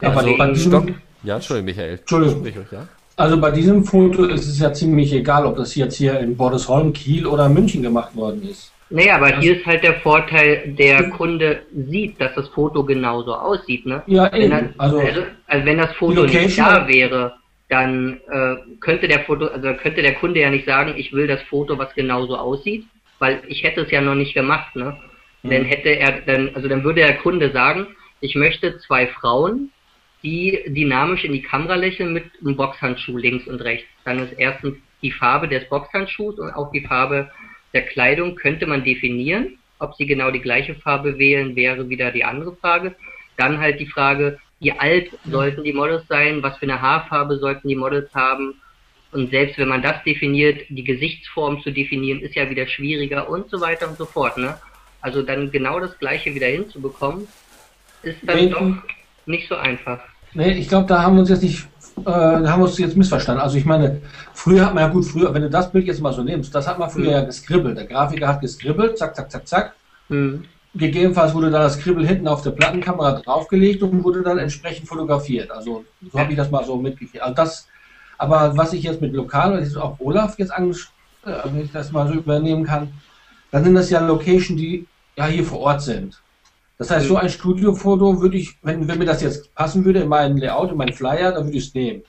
Ja, 0.00 0.10
aber 0.10 0.20
also, 0.20 0.36
bei 0.36 0.50
diesem- 0.50 0.72
Stock, 0.72 0.88
ja, 1.22 1.34
Entschuldigung, 1.36 1.66
Michael. 1.66 1.98
Entschuldigung. 1.98 2.66
Ja? 2.70 2.88
Also 3.16 3.40
bei 3.40 3.50
diesem 3.50 3.84
Foto 3.84 4.24
ist 4.26 4.46
es 4.46 4.60
ja 4.60 4.72
ziemlich 4.72 5.12
egal, 5.12 5.44
ob 5.44 5.56
das 5.56 5.74
jetzt 5.74 5.96
hier 5.96 6.20
in 6.20 6.36
Bordesholm, 6.36 6.92
Kiel 6.92 7.26
oder 7.26 7.48
München 7.48 7.82
gemacht 7.82 8.14
worden 8.14 8.42
ist. 8.48 8.72
Naja, 8.90 9.16
aber 9.16 9.38
hier 9.38 9.56
ist 9.58 9.66
halt 9.66 9.82
der 9.82 10.00
Vorteil, 10.00 10.74
der 10.78 11.10
Kunde 11.10 11.62
sieht, 11.72 12.20
dass 12.20 12.34
das 12.34 12.48
Foto 12.48 12.84
genauso 12.84 13.34
aussieht, 13.34 13.84
ne? 13.84 14.02
Ja, 14.06 14.30
Wenn 14.32 14.42
eben. 14.42 14.50
das, 14.50 14.62
Also, 14.78 14.98
also, 14.98 15.22
also 15.46 15.66
wenn 15.66 15.78
das 15.78 15.92
Foto 15.96 16.24
nicht 16.24 16.58
da 16.58 16.88
wäre, 16.88 17.34
dann 17.68 18.18
äh, 18.30 18.56
könnte 18.80 19.08
der 19.08 19.20
Foto, 19.20 19.46
also 19.46 19.74
könnte 19.74 20.00
der 20.00 20.14
Kunde 20.14 20.40
ja 20.40 20.48
nicht 20.48 20.64
sagen, 20.64 20.94
ich 20.96 21.12
will 21.12 21.26
das 21.26 21.42
Foto, 21.42 21.76
was 21.76 21.94
genauso 21.94 22.36
aussieht, 22.36 22.86
weil 23.18 23.42
ich 23.46 23.62
hätte 23.62 23.82
es 23.82 23.90
ja 23.90 24.00
noch 24.00 24.14
nicht 24.14 24.34
gemacht, 24.34 24.74
ne? 24.74 24.96
Mhm. 25.42 25.50
Dann 25.50 25.64
hätte 25.64 25.90
er, 25.90 26.20
dann, 26.22 26.50
also 26.54 26.68
dann 26.68 26.82
würde 26.82 27.02
der 27.02 27.18
Kunde 27.18 27.50
sagen, 27.52 27.88
ich 28.20 28.34
möchte 28.34 28.78
zwei 28.78 29.06
Frauen, 29.06 29.70
die 30.22 30.64
dynamisch 30.66 31.24
in 31.24 31.32
die 31.32 31.42
Kamera 31.42 31.74
lächeln 31.74 32.12
mit 32.12 32.24
einem 32.40 32.56
Boxhandschuh 32.56 33.18
links 33.18 33.46
und 33.46 33.60
rechts. 33.60 33.86
Dann 34.04 34.18
ist 34.18 34.32
erstens 34.38 34.76
die 35.02 35.12
Farbe 35.12 35.46
des 35.46 35.68
Boxhandschuhs 35.68 36.38
und 36.38 36.50
auch 36.52 36.72
die 36.72 36.84
Farbe 36.84 37.30
der 37.72 37.82
Kleidung 37.82 38.34
könnte 38.34 38.66
man 38.66 38.84
definieren. 38.84 39.58
Ob 39.78 39.94
sie 39.94 40.06
genau 40.06 40.30
die 40.30 40.40
gleiche 40.40 40.74
Farbe 40.74 41.18
wählen, 41.18 41.54
wäre 41.54 41.88
wieder 41.88 42.10
die 42.10 42.24
andere 42.24 42.56
Frage. 42.56 42.94
Dann 43.36 43.58
halt 43.58 43.78
die 43.78 43.86
Frage, 43.86 44.38
wie 44.60 44.72
alt 44.72 45.10
sollten 45.24 45.62
die 45.62 45.72
Models 45.72 46.06
sein, 46.08 46.42
was 46.42 46.56
für 46.58 46.64
eine 46.64 46.80
Haarfarbe 46.80 47.38
sollten 47.38 47.68
die 47.68 47.76
Models 47.76 48.12
haben. 48.14 48.54
Und 49.12 49.30
selbst 49.30 49.56
wenn 49.58 49.68
man 49.68 49.82
das 49.82 50.02
definiert, 50.04 50.62
die 50.68 50.84
Gesichtsform 50.84 51.62
zu 51.62 51.70
definieren, 51.70 52.20
ist 52.20 52.34
ja 52.34 52.50
wieder 52.50 52.66
schwieriger 52.66 53.28
und 53.28 53.48
so 53.50 53.60
weiter 53.60 53.88
und 53.88 53.96
so 53.96 54.04
fort. 54.04 54.36
Ne? 54.36 54.58
Also 55.00 55.22
dann 55.22 55.50
genau 55.50 55.80
das 55.80 55.96
Gleiche 55.98 56.34
wieder 56.34 56.48
hinzubekommen, 56.48 57.28
ist 58.02 58.18
dann 58.22 58.36
Nee, 58.36 58.50
doch 58.50 58.82
nicht 59.26 59.48
so 59.48 59.56
einfach. 59.56 60.00
Nee, 60.34 60.52
ich 60.52 60.68
glaube, 60.68 60.86
da 60.86 61.02
haben 61.02 61.14
wir 61.14 61.20
uns 61.20 61.30
jetzt 61.30 61.42
nicht, 61.42 61.66
äh, 62.00 62.04
da 62.42 62.50
haben 62.50 62.60
wir 62.60 62.66
uns 62.66 62.78
jetzt 62.78 62.96
missverstanden. 62.96 63.42
Also 63.42 63.56
ich 63.56 63.64
meine, 63.64 64.00
früher 64.32 64.66
hat 64.66 64.74
man 64.74 64.84
ja 64.84 64.88
gut, 64.88 65.04
früher, 65.04 65.32
wenn 65.34 65.42
du 65.42 65.50
das 65.50 65.70
Bild 65.70 65.86
jetzt 65.86 66.00
mal 66.00 66.12
so 66.12 66.22
nimmst, 66.22 66.54
das 66.54 66.66
hat 66.66 66.78
man 66.78 66.90
früher 66.90 67.04
Mhm. 67.04 67.10
ja 67.10 67.20
geskribbelt. 67.22 67.76
Der 67.76 67.86
Grafiker 67.86 68.28
hat 68.28 68.40
geskribbelt, 68.40 68.98
zack, 68.98 69.14
zack, 69.16 69.30
zack, 69.30 69.46
zack. 69.46 69.74
Hm. 70.08 70.44
gegebenenfalls 70.74 71.34
wurde 71.34 71.50
dann 71.50 71.62
das 71.62 71.78
Kribbel 71.78 72.06
hinten 72.06 72.28
auf 72.28 72.42
der 72.42 72.50
Plattenkamera 72.52 73.12
draufgelegt 73.20 73.82
und 73.82 74.04
wurde 74.04 74.22
dann 74.22 74.38
entsprechend 74.38 74.86
fotografiert. 74.88 75.50
Also 75.50 75.84
so 76.12 76.18
habe 76.18 76.30
ich 76.32 76.36
das 76.36 76.50
mal 76.50 76.64
so 76.64 76.76
mitgekriegt. 76.76 77.22
Also 77.22 77.34
das, 77.34 77.66
aber 78.16 78.56
was 78.56 78.72
ich 78.72 78.82
jetzt 78.84 79.00
mit 79.00 79.12
Lokal, 79.12 79.58
das 79.58 79.68
ist 79.68 79.76
auch 79.76 79.98
Olaf 79.98 80.38
jetzt 80.38 80.52
angesprochen, 80.52 80.94
äh, 81.26 81.32
wenn 81.44 81.64
ich 81.64 81.72
das 81.72 81.90
mal 81.92 82.06
so 82.06 82.14
übernehmen 82.14 82.64
kann, 82.64 82.92
dann 83.50 83.64
sind 83.64 83.74
das 83.74 83.90
ja 83.90 84.00
Locations, 84.00 84.58
die 84.60 84.86
ja 85.16 85.26
hier 85.26 85.44
vor 85.44 85.60
Ort 85.60 85.82
sind. 85.82 86.20
Das 86.78 86.90
heißt, 86.90 87.08
so 87.08 87.16
ein 87.16 87.28
Studiofoto 87.28 88.20
würde 88.22 88.36
ich, 88.36 88.54
wenn, 88.62 88.86
wenn 88.86 88.98
mir 88.98 89.04
das 89.04 89.20
jetzt 89.22 89.52
passen 89.54 89.84
würde 89.84 90.00
in 90.00 90.08
meinem 90.08 90.36
Layout, 90.36 90.70
in 90.70 90.76
meinen 90.76 90.92
Flyer, 90.92 91.32
dann 91.32 91.44
würde 91.46 91.58
ich 91.58 91.66
es 91.68 91.74
nehmen. 91.74 92.02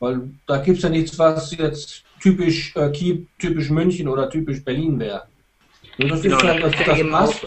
Weil 0.00 0.30
da 0.46 0.58
gibt 0.58 0.78
es 0.78 0.82
ja 0.82 0.88
nichts, 0.88 1.18
was 1.18 1.54
jetzt 1.56 2.04
typisch 2.20 2.74
äh, 2.76 2.88
Kiel, 2.90 3.26
typisch 3.38 3.68
München 3.70 4.08
oder 4.08 4.30
typisch 4.30 4.64
Berlin 4.64 4.98
wäre. 4.98 5.24
Und 5.98 6.10
das 6.10 6.22
Genau, 6.22 6.36
ist 6.36 6.42
das 6.44 6.52
dann, 6.52 6.60
dass 6.62 6.78
ja 6.78 6.86
das 6.86 6.98
eben 6.98 7.10
passt. 7.10 7.46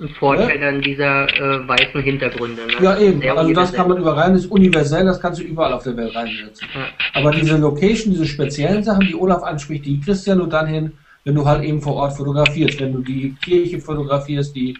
ein 0.00 0.08
Vorteil 0.10 0.58
dann 0.60 0.80
dieser 0.80 1.28
äh, 1.28 1.68
weißen 1.68 2.00
Hintergründe. 2.00 2.66
Ne? 2.66 2.72
Ja, 2.80 2.96
eben. 2.98 3.20
Sehr 3.20 3.36
Also 3.36 3.52
das 3.52 3.72
kann 3.72 3.88
man 3.88 3.98
überall 3.98 4.18
rein, 4.20 4.32
das 4.32 4.44
ist 4.44 4.50
universell, 4.50 5.04
das 5.04 5.20
kannst 5.20 5.40
du 5.40 5.44
überall 5.44 5.72
auf 5.72 5.82
der 5.82 5.96
Welt 5.96 6.14
reinsetzen. 6.14 6.68
Ja. 6.74 6.86
Aber 7.20 7.32
diese 7.32 7.56
Location, 7.58 8.12
diese 8.12 8.26
speziellen 8.26 8.82
Sachen, 8.84 9.06
die 9.06 9.14
Olaf 9.14 9.42
anspricht, 9.42 9.84
die 9.84 10.00
kriegst 10.00 10.24
du 10.26 10.30
ja 10.30 10.36
nur 10.36 10.48
dann 10.48 10.68
hin, 10.68 10.92
wenn 11.24 11.34
du 11.34 11.44
halt 11.44 11.64
eben 11.64 11.82
vor 11.82 11.94
Ort 11.96 12.16
fotografierst. 12.16 12.80
Wenn 12.80 12.92
du 12.92 13.00
die 13.00 13.34
Kirche 13.42 13.80
fotografierst, 13.80 14.54
die, 14.54 14.76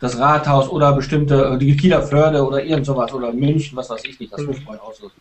das 0.00 0.18
Rathaus 0.18 0.68
oder 0.68 0.92
bestimmte, 0.94 1.54
äh, 1.54 1.58
die 1.58 1.76
Kieler 1.76 2.02
Förde 2.02 2.44
oder 2.46 2.64
irgend 2.64 2.86
sowas 2.86 3.12
oder 3.12 3.32
München, 3.32 3.76
was 3.76 3.90
weiß 3.90 4.04
ich 4.04 4.20
nicht, 4.20 4.32
das 4.32 4.44
Mhm. 4.44 4.46
Luftbräuhaus 4.46 5.00
ist. 5.00 5.16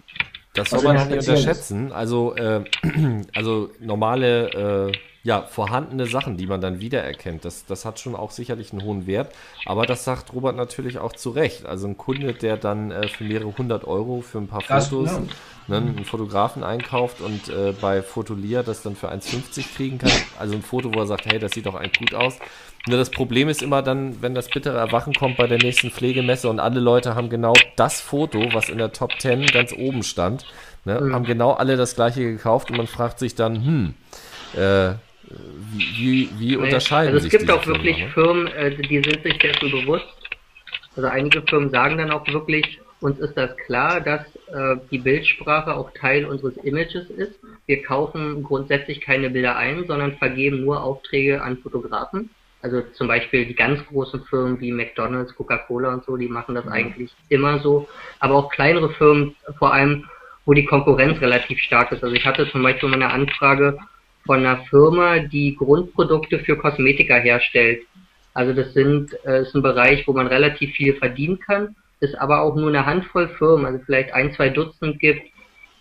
Das 0.53 0.69
soll 0.69 0.82
man 0.82 0.95
nicht 0.95 1.09
ist. 1.11 1.28
unterschätzen. 1.28 1.91
Also, 1.91 2.36
äh, 2.36 2.63
also 3.34 3.71
normale, 3.80 4.91
äh, 4.93 4.99
ja, 5.23 5.41
vorhandene 5.47 6.05
Sachen, 6.07 6.38
die 6.38 6.45
man 6.47 6.61
dann 6.61 6.80
wiedererkennt, 6.80 7.45
das, 7.45 7.65
das 7.65 7.84
hat 7.84 7.99
schon 7.99 8.15
auch 8.15 8.30
sicherlich 8.32 8.71
einen 8.71 8.84
hohen 8.84 9.07
Wert. 9.07 9.34
Aber 9.65 9.86
das 9.88 10.03
sagt 10.03 10.32
Robert 10.34 10.55
natürlich 10.55 10.99
auch 10.99 11.13
zu 11.13 11.32
Recht. 11.32 11.65
Also 11.65 11.88
ein 11.88 11.97
Kunde, 11.97 12.36
der 12.36 12.57
dann 12.57 12.91
äh, 12.91 13.09
für 13.09 13.23
mehrere 13.26 13.57
hundert 13.57 13.86
Euro 13.86 14.21
für 14.21 14.38
ein 14.38 14.47
paar 14.47 14.63
Das, 14.67 14.89
Fotos 14.89 15.19
ne, 15.67 15.78
einen 15.78 16.05
Fotografen 16.05 16.63
einkauft 16.63 17.21
und 17.21 17.49
äh, 17.49 17.73
bei 17.73 18.03
Fotolia 18.03 18.61
das 18.63 18.84
dann 18.84 18.95
für 18.95 19.11
1,50 19.11 19.73
kriegen 19.76 19.97
kann. 19.97 20.11
Also 20.38 20.55
ein 20.55 20.61
Foto, 20.61 20.93
wo 20.93 20.99
er 20.99 21.07
sagt, 21.07 21.26
hey, 21.26 21.39
das 21.39 21.53
sieht 21.53 21.65
doch 21.65 21.76
eigentlich 21.76 21.97
gut 21.97 22.13
aus. 22.13 22.38
Nur 22.88 22.97
das 22.97 23.09
Problem 23.09 23.49
ist 23.49 23.63
immer 23.63 23.81
dann, 23.81 24.21
wenn 24.21 24.36
das 24.36 24.47
bittere 24.47 24.77
Erwachen 24.77 25.13
kommt 25.13 25.38
bei 25.38 25.47
der 25.47 25.57
nächsten 25.57 25.89
Pflegemesse 25.89 26.49
und 26.49 26.59
alle 26.59 26.79
Leute 26.79 27.15
haben 27.15 27.29
genau 27.29 27.53
das 27.75 27.99
Foto, 27.99 28.53
was 28.53 28.69
in 28.69 28.77
der 28.77 28.93
Top 28.93 29.19
10 29.19 29.47
ganz 29.47 29.73
oben 29.73 30.03
stand, 30.03 30.45
ne, 30.86 31.01
Mhm. 31.01 31.13
haben 31.13 31.25
genau 31.25 31.51
alle 31.53 31.77
das 31.77 31.95
gleiche 31.95 32.21
gekauft 32.21 32.69
und 32.69 32.77
man 32.77 32.88
fragt 32.88 33.17
sich 33.17 33.33
dann, 33.33 33.55
hm, 33.65 33.93
äh, 34.53 34.93
wie, 35.73 35.97
wie, 35.97 36.29
wie 36.39 36.55
unterscheiden 36.57 37.07
also 37.13 37.17
es 37.17 37.23
sich 37.23 37.31
gibt 37.31 37.43
diese 37.43 37.55
auch 37.55 37.65
wirklich 37.65 37.97
Firmen, 38.13 38.43
ne? 38.43 38.53
Firmen, 38.53 38.75
äh, 38.75 38.75
die 38.75 39.01
sind 39.01 39.23
sich 39.23 39.38
dessen 39.39 39.71
bewusst. 39.71 40.05
Also 40.95 41.09
einige 41.09 41.41
Firmen 41.41 41.71
sagen 41.71 41.97
dann 41.97 42.11
auch 42.11 42.27
wirklich, 42.27 42.79
uns 43.01 43.19
ist 43.19 43.36
das 43.36 43.57
klar, 43.65 43.99
dass 44.01 44.21
äh, 44.47 44.77
die 44.91 44.99
Bildsprache 44.99 45.75
auch 45.75 45.91
Teil 45.99 46.25
unseres 46.25 46.55
Images 46.57 47.09
ist. 47.09 47.33
Wir 47.65 47.81
kaufen 47.81 48.43
grundsätzlich 48.43 49.01
keine 49.01 49.29
Bilder 49.31 49.55
ein, 49.57 49.86
sondern 49.88 50.17
vergeben 50.17 50.63
nur 50.63 50.83
Aufträge 50.83 51.41
an 51.41 51.57
Fotografen. 51.57 52.29
Also 52.66 52.82
zum 52.93 53.07
Beispiel 53.07 53.45
die 53.45 53.53
ganz 53.53 53.86
großen 53.86 54.24
Firmen 54.24 54.59
wie 54.59 54.72
McDonald's, 54.72 55.36
Coca-Cola 55.36 55.93
und 55.93 56.03
so, 56.03 56.18
die 56.18 56.28
machen 56.28 56.55
das 56.55 56.68
eigentlich 56.68 57.11
immer 57.30 57.59
so. 57.59 57.88
Aber 58.20 58.34
auch 58.34 58.49
kleinere 58.49 58.89
Firmen, 58.89 59.36
vor 59.59 59.72
allem, 59.72 60.05
wo 60.45 60.53
die 60.53 60.66
Konkurrenz 60.66 61.22
relativ 61.22 61.59
stark 61.59 61.91
ist. 61.91 62.03
Also 62.03 62.16
ich 62.16 62.26
hatte 62.26 62.49
zum 62.49 62.63
Beispiel 62.63 62.89
mal 62.89 62.95
eine 62.95 63.11
Anfrage 63.11 63.78
von 64.26 64.39
einer 64.39 64.66
Firma, 64.66 65.20
die 65.20 65.55
Grundprodukte 65.55 66.39
für 66.39 66.57
Kosmetika 66.57 67.18
herstellt. 67.18 67.84
Also 68.34 68.51
das 68.51 68.74
sind, 68.74 69.16
äh, 69.26 69.43
ist 69.43 69.53
ein 69.53 69.61
Bereich, 69.61 70.07
wo 70.07 70.13
man 70.13 70.26
relativ 70.26 70.74
viel 70.74 70.95
verdienen 70.95 71.39
kann, 71.39 71.76
ist 71.99 72.16
aber 72.16 72.41
auch 72.41 72.55
nur 72.55 72.70
eine 72.70 72.88
Handvoll 72.88 73.28
Firmen, 73.38 73.68
also 73.68 73.80
vielleicht 73.86 74.11
ein, 74.11 74.34
zwei 74.34 74.49
Dutzend 74.49 74.99
gibt, 74.99 75.22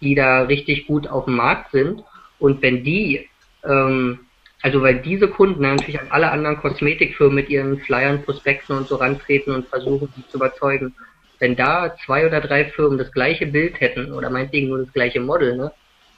die 0.02 0.14
da 0.14 0.42
richtig 0.42 0.86
gut 0.86 1.06
auf 1.06 1.24
dem 1.24 1.36
Markt 1.36 1.72
sind. 1.72 2.04
Und 2.38 2.60
wenn 2.60 2.84
die, 2.84 3.26
ähm, 3.64 4.20
also 4.64 4.80
weil 4.80 5.02
diese 5.02 5.28
Kunden 5.28 5.60
natürlich 5.60 6.00
an 6.00 6.06
alle 6.08 6.30
anderen 6.30 6.56
Kosmetikfirmen 6.56 7.34
mit 7.34 7.50
ihren 7.50 7.80
Flyern, 7.80 8.22
Prospekten 8.22 8.74
und 8.74 8.88
so 8.88 8.96
rantreten 8.96 9.54
und 9.54 9.68
versuchen, 9.68 10.08
sie 10.16 10.26
zu 10.28 10.38
überzeugen, 10.38 10.94
wenn 11.38 11.54
da 11.54 11.94
zwei 12.06 12.26
oder 12.26 12.40
drei 12.40 12.64
Firmen 12.64 12.96
das 12.96 13.12
gleiche 13.12 13.46
Bild 13.46 13.78
hätten 13.78 14.10
oder 14.10 14.30
meinetwegen 14.30 14.68
nur 14.68 14.78
das 14.78 14.92
gleiche 14.94 15.20
Model, 15.20 15.58
ne, 15.58 15.70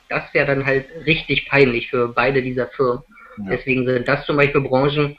das 0.09 0.33
wäre 0.33 0.47
dann 0.47 0.65
halt 0.65 0.87
richtig 1.07 1.49
peinlich 1.49 1.91
für 1.91 2.07
beide 2.07 2.41
dieser 2.41 2.69
Firmen. 2.69 3.03
Deswegen 3.51 3.85
sind 3.85 4.07
das 4.07 4.25
zum 4.27 4.37
Beispiel 4.37 4.61
Branchen, 4.61 5.17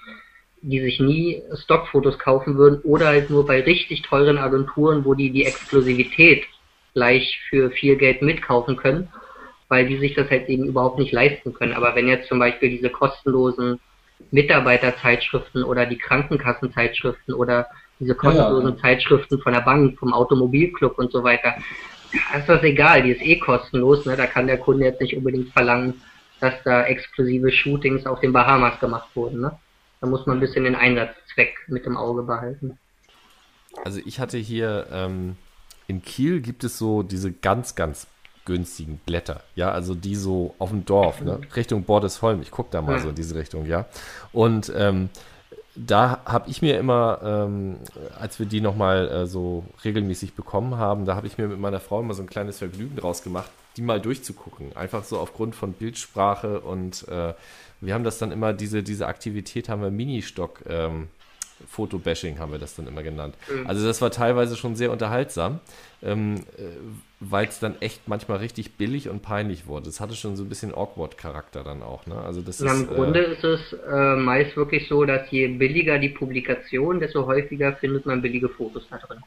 die 0.62 0.80
sich 0.80 1.02
nie 1.02 1.44
Stockfotos 1.64 2.18
kaufen 2.20 2.56
würden 2.56 2.80
oder 2.84 3.08
halt 3.08 3.30
nur 3.30 3.46
bei 3.46 3.60
richtig 3.60 4.04
teuren 4.04 4.38
Agenturen, 4.38 5.04
wo 5.04 5.16
die 5.16 5.32
die 5.32 5.46
Exklusivität 5.46 6.46
gleich 6.94 7.42
für 7.50 7.72
viel 7.72 7.98
Geld 7.98 8.22
mitkaufen 8.22 8.78
können, 8.78 9.10
weil 9.70 9.88
die 9.88 9.98
sich 9.98 10.16
das 10.16 10.30
halt 10.30 10.48
eben 10.50 10.66
überhaupt 10.66 11.00
nicht 11.00 11.12
leisten 11.12 11.54
können. 11.54 11.74
Aber 11.74 11.96
wenn 11.96 12.08
jetzt 12.08 12.28
zum 12.28 12.40
Beispiel 12.40 12.70
diese 12.70 12.90
kostenlosen 12.90 13.80
Mitarbeiterzeitschriften 14.32 15.64
oder 15.64 15.86
die 15.86 15.98
Krankenkassenzeitschriften 15.98 17.34
oder 17.34 17.68
diese 18.00 18.16
kostenlosen 18.16 18.78
Zeitschriften 18.80 19.40
von 19.40 19.54
der 19.54 19.62
Bank, 19.62 19.98
vom 19.98 20.14
Automobilclub 20.14 20.98
und 20.98 21.12
so 21.12 21.24
weiter, 21.24 21.56
da 22.32 22.40
ist 22.40 22.50
das 22.50 22.64
egal, 22.64 23.04
die 23.04 23.12
ist 23.12 23.22
eh 23.22 23.38
kostenlos, 23.38 24.06
ne? 24.06 24.16
da 24.16 24.28
kann 24.28 24.48
der 24.48 24.58
Kunde 24.58 24.86
jetzt 24.86 25.02
nicht 25.02 25.16
unbedingt 25.16 25.52
verlangen, 25.52 26.02
dass 26.40 26.54
da 26.64 26.86
exklusive 26.86 27.52
Shootings 27.52 28.06
auf 28.06 28.20
den 28.20 28.34
Bahamas 28.34 28.80
gemacht 28.80 29.10
wurden. 29.16 29.42
Ne? 29.42 29.58
Da 30.00 30.08
muss 30.08 30.26
man 30.26 30.38
ein 30.38 30.40
bisschen 30.40 30.64
den 30.64 30.76
Einsatzzweck 30.76 31.56
mit 31.68 31.86
im 31.86 31.98
Auge 31.98 32.24
behalten. 32.24 32.78
Also 33.84 34.00
ich 34.06 34.20
hatte 34.20 34.38
hier 34.38 34.88
ähm, 34.92 35.36
in 35.88 36.02
Kiel 36.02 36.42
gibt 36.42 36.64
es 36.64 36.78
so 36.78 37.04
diese 37.04 37.32
ganz, 37.32 37.76
ganz 37.76 38.08
günstigen 38.48 39.00
Blätter, 39.06 39.42
ja, 39.56 39.70
also 39.72 39.94
die 39.94 40.16
so 40.16 40.56
auf 40.58 40.70
dem 40.72 40.86
Dorf, 40.86 41.22
ne, 41.22 41.40
Richtung 41.56 41.84
Bordesholm, 41.84 42.42
ich 42.42 42.50
gucke 42.50 42.70
da 42.72 42.82
mal 42.82 42.94
Ja. 42.94 43.00
so 43.00 43.10
in 43.10 43.16
diese 43.16 43.36
Richtung, 43.36 43.68
ja. 43.68 43.86
Und 44.34 44.72
ähm, 44.76 45.10
da 45.76 46.22
habe 46.26 46.50
ich 46.50 46.64
mir 46.64 46.80
immer, 46.80 47.20
ähm, 47.24 47.76
als 48.20 48.40
wir 48.40 48.48
die 48.48 48.62
nochmal 48.62 49.08
äh, 49.10 49.28
so 49.28 49.64
regelmäßig 49.86 50.34
bekommen 50.34 50.78
haben, 50.78 51.06
da 51.06 51.16
habe 51.16 51.28
ich 51.28 51.38
mir 51.38 51.48
mit 51.48 51.60
meiner 51.60 51.80
Frau 51.80 52.00
immer 52.00 52.16
so 52.16 52.24
ein 52.24 52.30
kleines 52.30 52.58
Vergnügen 52.58 52.96
draus 52.96 53.22
gemacht, 53.22 53.52
die 53.76 53.84
mal 53.84 54.02
durchzugucken. 54.02 54.76
Einfach 54.76 55.04
so 55.04 55.20
aufgrund 55.20 55.54
von 55.56 55.74
Bildsprache 55.74 56.62
und 56.62 57.08
äh, 57.10 57.34
wir 57.80 57.94
haben 57.94 58.04
das 58.04 58.18
dann 58.18 58.32
immer, 58.32 58.54
diese, 58.54 58.82
diese 58.82 59.06
Aktivität 59.06 59.70
haben 59.70 59.84
wir 59.84 59.92
Ministock 59.92 60.64
ähm, 60.68 61.10
Fotobashing 61.68 62.40
haben 62.40 62.52
wir 62.52 62.60
das 62.60 62.76
dann 62.76 62.88
immer 62.88 63.04
genannt. 63.04 63.36
Mhm. 63.52 63.68
Also 63.68 63.86
das 63.86 64.02
war 64.02 64.12
teilweise 64.12 64.56
schon 64.56 64.76
sehr 64.76 64.92
unterhaltsam, 64.92 65.60
ähm, 66.04 66.36
äh, 66.58 66.64
weil 67.20 67.48
es 67.48 67.60
dann 67.60 67.82
echt 67.82 68.08
manchmal 68.08 68.38
richtig 68.38 68.76
billig 68.76 69.10
und 69.10 69.22
peinlich 69.22 69.68
wurde. 69.68 69.90
Es 69.90 70.00
hatte 70.00 70.16
schon 70.16 70.36
so 70.36 70.44
ein 70.44 70.50
bisschen 70.50 70.74
Awkward-Charakter 70.74 71.64
dann 71.64 71.82
auch. 71.82 72.06
Ne? 72.06 72.16
Also 72.16 72.42
das 72.42 72.60
Na, 72.60 72.74
ist, 72.74 72.82
Im 72.82 72.88
Grunde 72.88 73.26
äh, 73.26 73.34
ist 73.34 73.44
es 73.44 73.76
äh, 73.90 74.16
meist 74.16 74.56
wirklich 74.56 74.88
so, 74.88 75.06
dass 75.06 75.30
je 75.32 75.48
billiger 75.48 75.98
die 76.00 76.10
Publikation, 76.10 77.00
desto 77.00 77.26
häufiger 77.26 77.74
findet 77.74 78.06
man 78.06 78.22
billige 78.22 78.50
Fotos 78.50 78.88
da 78.90 78.98
drin. 78.98 79.20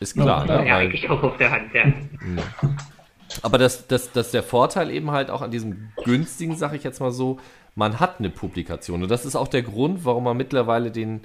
ist 0.00 0.14
klar. 0.14 0.46
Ja, 0.46 0.60
ne? 0.60 0.68
Ja, 0.68 0.76
eigentlich 0.76 1.10
auch 1.10 1.22
auf 1.22 1.36
der 1.36 1.50
Hand, 1.50 1.74
ja. 1.74 1.84
Aber 3.42 3.58
das, 3.58 3.86
das, 3.88 4.12
das 4.12 4.30
der 4.30 4.42
Vorteil 4.42 4.90
eben 4.90 5.10
halt 5.10 5.30
auch 5.30 5.42
an 5.42 5.50
diesem 5.50 5.90
günstigen, 6.04 6.56
sag 6.56 6.74
ich 6.74 6.84
jetzt 6.84 7.00
mal 7.00 7.10
so, 7.10 7.40
man 7.74 8.00
hat 8.00 8.18
eine 8.18 8.30
Publikation. 8.30 9.02
Und 9.02 9.08
das 9.08 9.24
ist 9.24 9.36
auch 9.36 9.48
der 9.48 9.62
Grund, 9.62 10.04
warum 10.04 10.24
man 10.24 10.36
mittlerweile 10.36 10.90
den, 10.90 11.20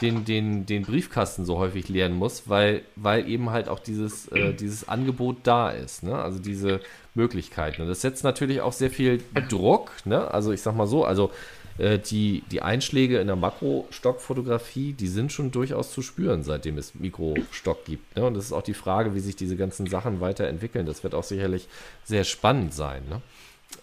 den, 0.00 0.24
den, 0.24 0.66
den 0.66 0.82
Briefkasten 0.82 1.44
so 1.44 1.58
häufig 1.58 1.88
leeren 1.88 2.14
muss, 2.14 2.48
weil, 2.48 2.82
weil 2.96 3.28
eben 3.28 3.50
halt 3.50 3.68
auch 3.68 3.78
dieses, 3.78 4.28
äh, 4.28 4.52
dieses 4.52 4.88
Angebot 4.88 5.38
da 5.44 5.70
ist. 5.70 6.02
Ne? 6.02 6.16
Also 6.16 6.38
diese 6.38 6.80
Möglichkeiten. 7.14 7.82
Und 7.82 7.88
das 7.88 8.00
setzt 8.00 8.24
natürlich 8.24 8.60
auch 8.60 8.72
sehr 8.72 8.90
viel 8.90 9.22
Druck. 9.48 9.92
Ne? 10.04 10.30
Also 10.32 10.52
ich 10.52 10.62
sag 10.62 10.74
mal 10.74 10.86
so, 10.86 11.04
also 11.04 11.30
äh, 11.78 11.98
die, 11.98 12.42
die 12.50 12.62
Einschläge 12.62 13.18
in 13.18 13.26
der 13.26 13.36
Makrostockfotografie, 13.36 14.92
die 14.92 15.08
sind 15.08 15.32
schon 15.32 15.50
durchaus 15.50 15.92
zu 15.92 16.02
spüren, 16.02 16.42
seitdem 16.42 16.76
es 16.76 16.94
Mikrostock 16.94 17.84
gibt. 17.84 18.16
Ne? 18.16 18.24
Und 18.24 18.34
das 18.34 18.46
ist 18.46 18.52
auch 18.52 18.62
die 18.62 18.74
Frage, 18.74 19.14
wie 19.14 19.20
sich 19.20 19.36
diese 19.36 19.56
ganzen 19.56 19.86
Sachen 19.86 20.20
weiterentwickeln. 20.20 20.86
Das 20.86 21.02
wird 21.02 21.14
auch 21.14 21.24
sicherlich 21.24 21.68
sehr 22.04 22.24
spannend 22.24 22.74
sein. 22.74 23.02
Ne? 23.08 23.22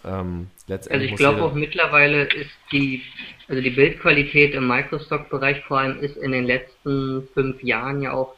Ähm, 0.04 0.48
Also 0.68 1.04
ich 1.04 1.16
glaube 1.16 1.42
auch 1.42 1.54
mittlerweile 1.54 2.24
ist 2.24 2.50
die, 2.72 3.02
also 3.48 3.60
die 3.62 3.70
Bildqualität 3.70 4.54
im 4.54 4.66
Microstock-Bereich 4.66 5.60
vor 5.64 5.78
allem 5.78 6.00
ist 6.00 6.16
in 6.16 6.32
den 6.32 6.44
letzten 6.44 7.28
fünf 7.34 7.62
Jahren 7.62 8.02
ja 8.02 8.12
auch 8.12 8.34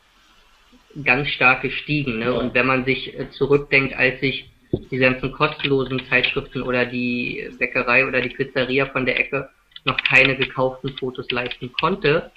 ganz 1.03 1.29
stark 1.29 1.63
gestiegen. 1.63 2.19
Ne? 2.19 2.27
Ja. 2.27 2.33
Und 2.33 2.55
wenn 2.55 2.67
man 2.67 2.85
sich 2.85 3.19
äh, 3.19 3.31
zurückdenkt, 3.31 3.95
als 3.95 4.21
sich 4.21 4.51
die 4.91 4.99
ganzen 4.99 5.33
kostenlosen 5.33 6.05
Zeitschriften 6.09 6.63
oder 6.63 6.85
die 6.85 7.49
Bäckerei 7.59 8.07
oder 8.07 8.21
die 8.21 8.31
Pizzeria 8.31 8.87
von 8.87 9.07
der 9.07 9.19
Ecke 9.19 9.49
noch 9.85 9.97
keine 9.99 10.37
gekauften 10.37 10.97
Fotos 10.99 11.31
leisten 11.31 11.73
konnte, 11.73 12.31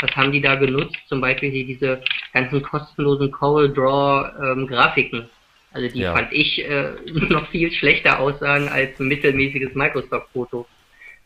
was 0.00 0.14
haben 0.16 0.32
die 0.32 0.40
da 0.40 0.54
genutzt? 0.54 0.96
Zum 1.08 1.20
Beispiel 1.20 1.50
hier 1.50 1.66
diese 1.66 2.02
ganzen 2.32 2.62
kostenlosen 2.62 3.30
Coral 3.30 3.72
Draw 3.72 4.52
ähm, 4.52 4.66
Grafiken. 4.66 5.28
Also 5.72 5.88
die 5.88 6.00
Ja. 6.00 6.14
fand 6.14 6.32
ich 6.32 6.64
äh, 6.64 6.92
noch 7.06 7.48
viel 7.50 7.70
schlechter 7.72 8.18
aussahen 8.20 8.68
als 8.68 8.98
ein 8.98 9.08
mittelmäßiges 9.08 9.74
Microsoft-Foto. 9.74 10.66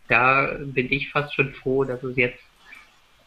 Da 0.09 0.51
bin 0.61 0.93
ich 0.93 1.11
fast 1.11 1.35
schon 1.35 1.55
froh, 1.55 1.85
dass 1.85 2.03
es 2.03 2.17
jetzt 2.17 2.39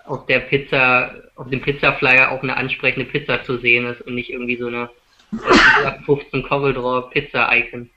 auf 0.06 0.26
der 0.28 0.40
Pizza, 0.40 1.16
auf 1.36 1.50
dem 1.50 1.62
Pizzaflyer 1.62 2.32
auch 2.32 2.42
eine 2.44 2.56
ansprechende 2.56 3.06
Pizza 3.10 3.44
zu 3.44 3.58
sehen 3.58 3.86
ist 3.88 4.02
und 4.02 4.16
nicht 4.16 4.30
irgendwie 4.30 4.58
so 4.58 4.68
eine 4.68 4.90
15 6.06 6.44
Corridor 6.44 7.10
Pizza 7.10 7.50
Icon. 7.56 7.90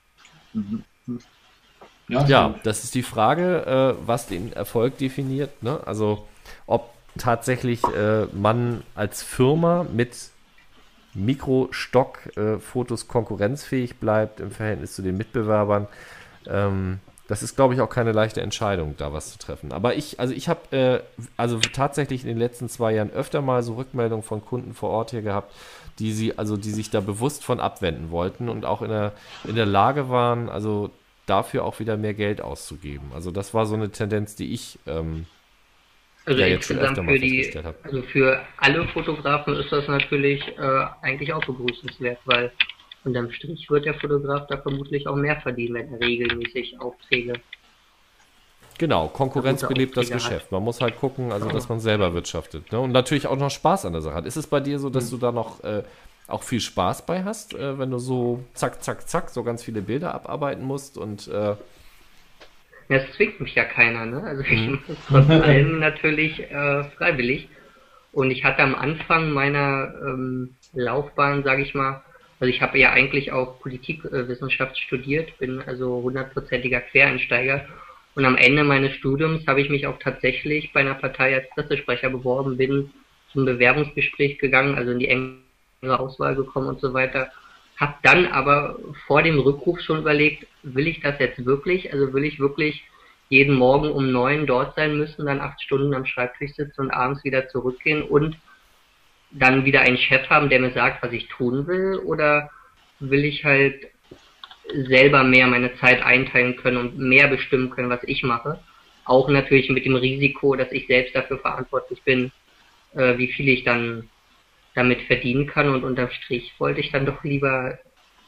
Ja, 2.09 2.27
Ja, 2.27 2.55
das 2.64 2.83
ist 2.85 2.95
die 2.95 3.03
Frage, 3.05 3.97
äh, 4.01 4.07
was 4.07 4.27
den 4.27 4.53
Erfolg 4.53 4.99
definiert. 4.99 5.62
Ne? 5.62 5.79
Also 5.87 6.27
ob 6.66 6.91
tatsächlich 7.18 7.85
äh, 7.85 8.25
man 8.33 8.83
als 8.95 9.23
Firma 9.23 9.87
mit 9.93 10.16
Mikrostock-Fotos 11.15 13.09
konkurrenzfähig 13.09 13.97
bleibt 13.97 14.41
im 14.41 14.51
Verhältnis 14.51 14.95
zu 14.95 15.03
den 15.03 15.17
Mitbewerbern. 15.17 15.89
Ähm, 16.47 17.01
das 17.31 17.45
ist, 17.45 17.55
glaube 17.55 17.75
ich, 17.75 17.81
auch 17.81 17.89
keine 17.89 18.11
leichte 18.11 18.41
Entscheidung, 18.41 18.97
da 18.97 19.13
was 19.13 19.31
zu 19.31 19.39
treffen. 19.39 19.73
Aber 19.73 19.95
ich, 19.95 20.19
also 20.19 20.35
ich 20.35 20.49
habe 20.49 20.77
äh, 20.77 21.01
also 21.37 21.61
tatsächlich 21.61 22.23
in 22.23 22.29
den 22.29 22.39
letzten 22.39 22.69
zwei 22.69 22.93
Jahren 22.93 23.11
öfter 23.11 23.41
mal 23.41 23.63
so 23.63 23.75
Rückmeldungen 23.75 24.25
von 24.25 24.45
Kunden 24.45 24.75
vor 24.75 24.91
Ort 24.91 25.13
hier 25.13 25.23
gehabt, 25.23 25.55
die 26.01 26.13
sie, 26.13 26.39
also 26.39 26.57
die 26.57 26.73
sich 26.73 26.91
da 26.91 27.01
bewusst 27.01 27.45
von 27.45 27.61
abwenden 27.61 28.11
wollten 28.11 28.49
und 28.49 28.65
auch 28.65 28.83
in 28.83 28.89
der, 28.89 29.13
in 29.45 29.55
der 29.55 29.67
Lage 29.67 30.09
waren, 30.09 30.49
also 30.49 30.91
dafür 31.27 31.65
auch 31.65 31.79
wieder 31.79 31.97
mehr 31.97 32.15
Geld 32.15 32.41
auszugeben. 32.41 33.13
Also 33.15 33.31
das 33.31 33.55
war 33.55 33.65
so 33.65 33.77
eine 33.77 33.91
Tendenz, 33.91 34.35
die 34.35 34.53
ich 34.53 34.81
ähm, 34.89 35.27
Also 36.27 36.41
ja 36.41 36.47
insgesamt 36.49 36.99
für 36.99 37.18
die, 37.18 37.53
also 37.83 38.03
für 38.03 38.41
alle 38.59 38.87
Fotografen 38.89 39.57
ist 39.57 39.73
das 39.73 39.89
natürlich 39.89 40.47
äh, 40.59 40.87
eigentlich 41.03 41.33
auch 41.33 41.45
begrüßenswert, 41.45 42.18
weil 42.27 42.53
unterm 43.05 43.33
Strich 43.33 43.68
wird 43.71 43.87
der 43.87 43.95
Fotograf 43.95 44.47
da 44.49 44.59
vermutlich 44.59 45.07
auch 45.07 45.16
mehr 45.16 45.41
verdienen, 45.41 45.75
wenn 45.75 45.93
er 45.95 46.01
regelmäßig 46.01 46.79
Aufträge. 46.81 47.35
Genau, 48.79 49.09
Konkurrenz 49.09 49.66
belebt 49.66 49.97
das 49.97 50.07
Aufträge 50.07 50.25
hat. 50.25 50.31
Geschäft. 50.31 50.53
Man 50.53 50.62
muss 50.62 50.81
halt 50.81 50.99
gucken, 50.99 51.33
also 51.33 51.49
dass 51.49 51.68
man 51.68 51.81
selber 51.81 52.14
wirtschaftet. 52.14 52.71
Ne? 52.73 52.81
Und 52.81 52.93
natürlich 52.93 53.27
auch 53.27 53.37
noch 53.37 53.51
Spaß 53.51 53.85
an 53.85 53.93
der 53.93 54.03
Sache 54.03 54.14
hat. 54.14 54.27
Ist 54.27 54.37
es 54.37 54.47
bei 54.47 54.61
dir 54.61 54.79
so, 54.79 54.89
dass 54.89 55.11
du 55.11 55.16
da 55.16 55.33
noch 55.33 55.62
äh, 55.64 55.83
auch 56.29 56.43
viel 56.43 56.61
Spaß 56.61 57.05
bei 57.07 57.25
hast, 57.25 57.55
äh, 57.55 57.79
wenn 57.79 57.91
du 57.91 57.99
so 57.99 58.43
zack, 58.55 58.83
zack, 58.83 59.09
zack, 59.09 59.31
so 59.31 59.43
ganz 59.43 59.62
viele 59.62 59.83
Bilder 59.83 60.14
abarbeiten 60.14 60.64
musst 60.64 60.97
und 60.97 61.29
äh, 61.29 61.57
Ja, 62.91 62.97
es 62.97 63.12
zwingt 63.12 63.41
mich 63.41 63.55
ja 63.55 63.64
keiner, 63.64 64.05
ne? 64.05 64.20
Also 64.24 64.43
ich 64.43 64.68
mache 64.68 64.93
es 64.93 64.99
trotz 65.07 65.30
allem 65.30 65.78
natürlich 65.78 66.41
äh, 66.41 66.84
freiwillig. 66.97 67.49
Und 68.11 68.32
ich 68.32 68.43
hatte 68.43 68.62
am 68.62 68.74
Anfang 68.74 69.30
meiner 69.30 69.95
ähm, 70.03 70.57
Laufbahn, 70.72 71.45
sage 71.45 71.62
ich 71.62 71.72
mal, 71.72 72.03
also 72.41 72.53
ich 72.53 72.61
habe 72.61 72.78
ja 72.78 72.91
eigentlich 72.91 73.30
auch 73.30 73.61
Politikwissenschaft 73.61 74.76
studiert, 74.76 75.38
bin 75.38 75.62
also 75.62 76.03
hundertprozentiger 76.03 76.80
Quereinsteiger. 76.80 77.64
Und 78.16 78.24
am 78.24 78.36
Ende 78.36 78.64
meines 78.64 78.95
Studiums 78.95 79.47
habe 79.47 79.61
ich 79.61 79.70
mich 79.70 79.86
auch 79.86 80.01
tatsächlich 80.01 80.72
bei 80.72 80.80
einer 80.80 80.95
Partei 80.95 81.36
als 81.36 81.49
Pressesprecher 81.51 82.11
beworben, 82.11 82.57
bin 82.57 82.91
zum 83.32 83.45
Bewerbungsgespräch 83.45 84.38
gegangen, 84.38 84.74
also 84.74 84.91
in 84.91 84.99
die 84.99 85.09
engere 85.09 86.01
Auswahl 86.01 86.34
gekommen 86.34 86.66
und 86.66 86.80
so 86.80 86.93
weiter. 86.93 87.30
Hab 87.81 88.03
dann 88.03 88.26
aber 88.26 88.78
vor 89.07 89.22
dem 89.22 89.39
Rückruf 89.39 89.81
schon 89.81 90.01
überlegt, 90.01 90.47
will 90.62 90.87
ich 90.87 91.01
das 91.01 91.18
jetzt 91.18 91.47
wirklich? 91.47 91.91
Also 91.93 92.12
will 92.12 92.24
ich 92.24 92.39
wirklich 92.39 92.85
jeden 93.31 93.55
Morgen 93.55 93.91
um 93.91 94.12
neun 94.12 94.47
dort 94.47 94.76
sein 94.76 94.99
müssen, 94.99 95.24
dann 95.24 95.41
acht 95.41 95.62
Stunden 95.62 95.95
am 95.95 96.05
Schreibtisch 96.05 96.53
sitzen 96.53 96.83
und 96.83 96.91
abends 96.91 97.24
wieder 97.24 97.49
zurückgehen 97.49 98.03
und 98.03 98.37
dann 99.31 99.64
wieder 99.64 99.81
einen 99.81 99.97
Chef 99.97 100.28
haben, 100.28 100.51
der 100.51 100.61
mir 100.61 100.72
sagt, 100.72 101.03
was 101.03 101.12
ich 101.12 101.28
tun 101.28 101.66
will? 101.66 101.97
Oder 102.05 102.51
will 102.99 103.24
ich 103.24 103.45
halt 103.47 103.87
selber 104.74 105.24
mehr 105.24 105.47
meine 105.47 105.74
Zeit 105.76 106.03
einteilen 106.03 106.57
können 106.57 106.76
und 106.76 106.99
mehr 106.99 107.28
bestimmen 107.28 107.70
können, 107.70 107.89
was 107.89 108.03
ich 108.03 108.22
mache? 108.22 108.61
Auch 109.07 109.31
natürlich 109.31 109.70
mit 109.70 109.87
dem 109.87 109.97
Risiko, 109.97 110.55
dass 110.55 110.70
ich 110.70 110.87
selbst 110.87 111.14
dafür 111.14 111.39
verantwortlich 111.39 112.03
bin, 112.03 112.31
äh, 112.95 113.16
wie 113.16 113.28
viel 113.28 113.49
ich 113.49 113.64
dann 113.64 114.11
damit 114.75 115.03
verdienen 115.03 115.47
kann 115.47 115.68
und 115.68 115.85
unterm 115.85 116.11
Strich 116.11 116.53
wollte 116.59 116.81
ich 116.81 116.91
dann 116.93 117.07
doch 117.07 117.23
lieber 117.25 117.79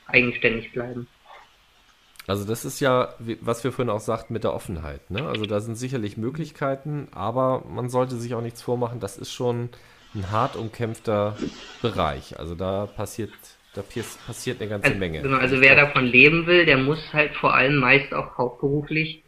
eigenständig 0.06 0.72
bleiben. 0.72 1.06
also 2.26 2.44
das 2.44 2.64
ist 2.64 2.80
ja, 2.80 3.14
was 3.40 3.64
wir 3.64 3.72
vorhin 3.72 3.90
auch 3.90 4.00
sagten 4.00 4.32
mit 4.32 4.44
der 4.44 4.52
Offenheit. 4.54 5.10
Ne? 5.10 5.26
Also 5.26 5.46
da 5.46 5.60
sind 5.60 5.76
sicherlich 5.76 6.16
Möglichkeiten, 6.16 7.08
aber 7.12 7.64
man 7.68 7.88
sollte 7.88 8.16
sich 8.16 8.34
auch 8.34 8.42
nichts 8.42 8.62
vormachen. 8.62 9.00
Das 9.00 9.16
ist 9.18 9.32
schon 9.32 9.70
ein 10.14 10.30
hart 10.30 10.56
umkämpfter 10.56 11.36
Bereich. 11.80 12.38
Also 12.38 12.54
da 12.54 12.86
passiert, 12.86 13.32
da 13.74 13.82
passiert 13.82 14.60
eine 14.60 14.68
ganze 14.68 14.88
Also, 14.88 14.98
Menge. 14.98 15.22
genau, 15.22 15.38
also 15.38 15.60
wer 15.60 15.74
davon 15.74 16.04
leben 16.06 16.46
will, 16.46 16.66
der 16.66 16.76
muss 16.78 17.12
halt 17.12 17.34
vor 17.36 17.54
allem 17.54 17.76
meist 17.76 18.12
auch 18.12 18.36
hauptberuflich 18.36 19.22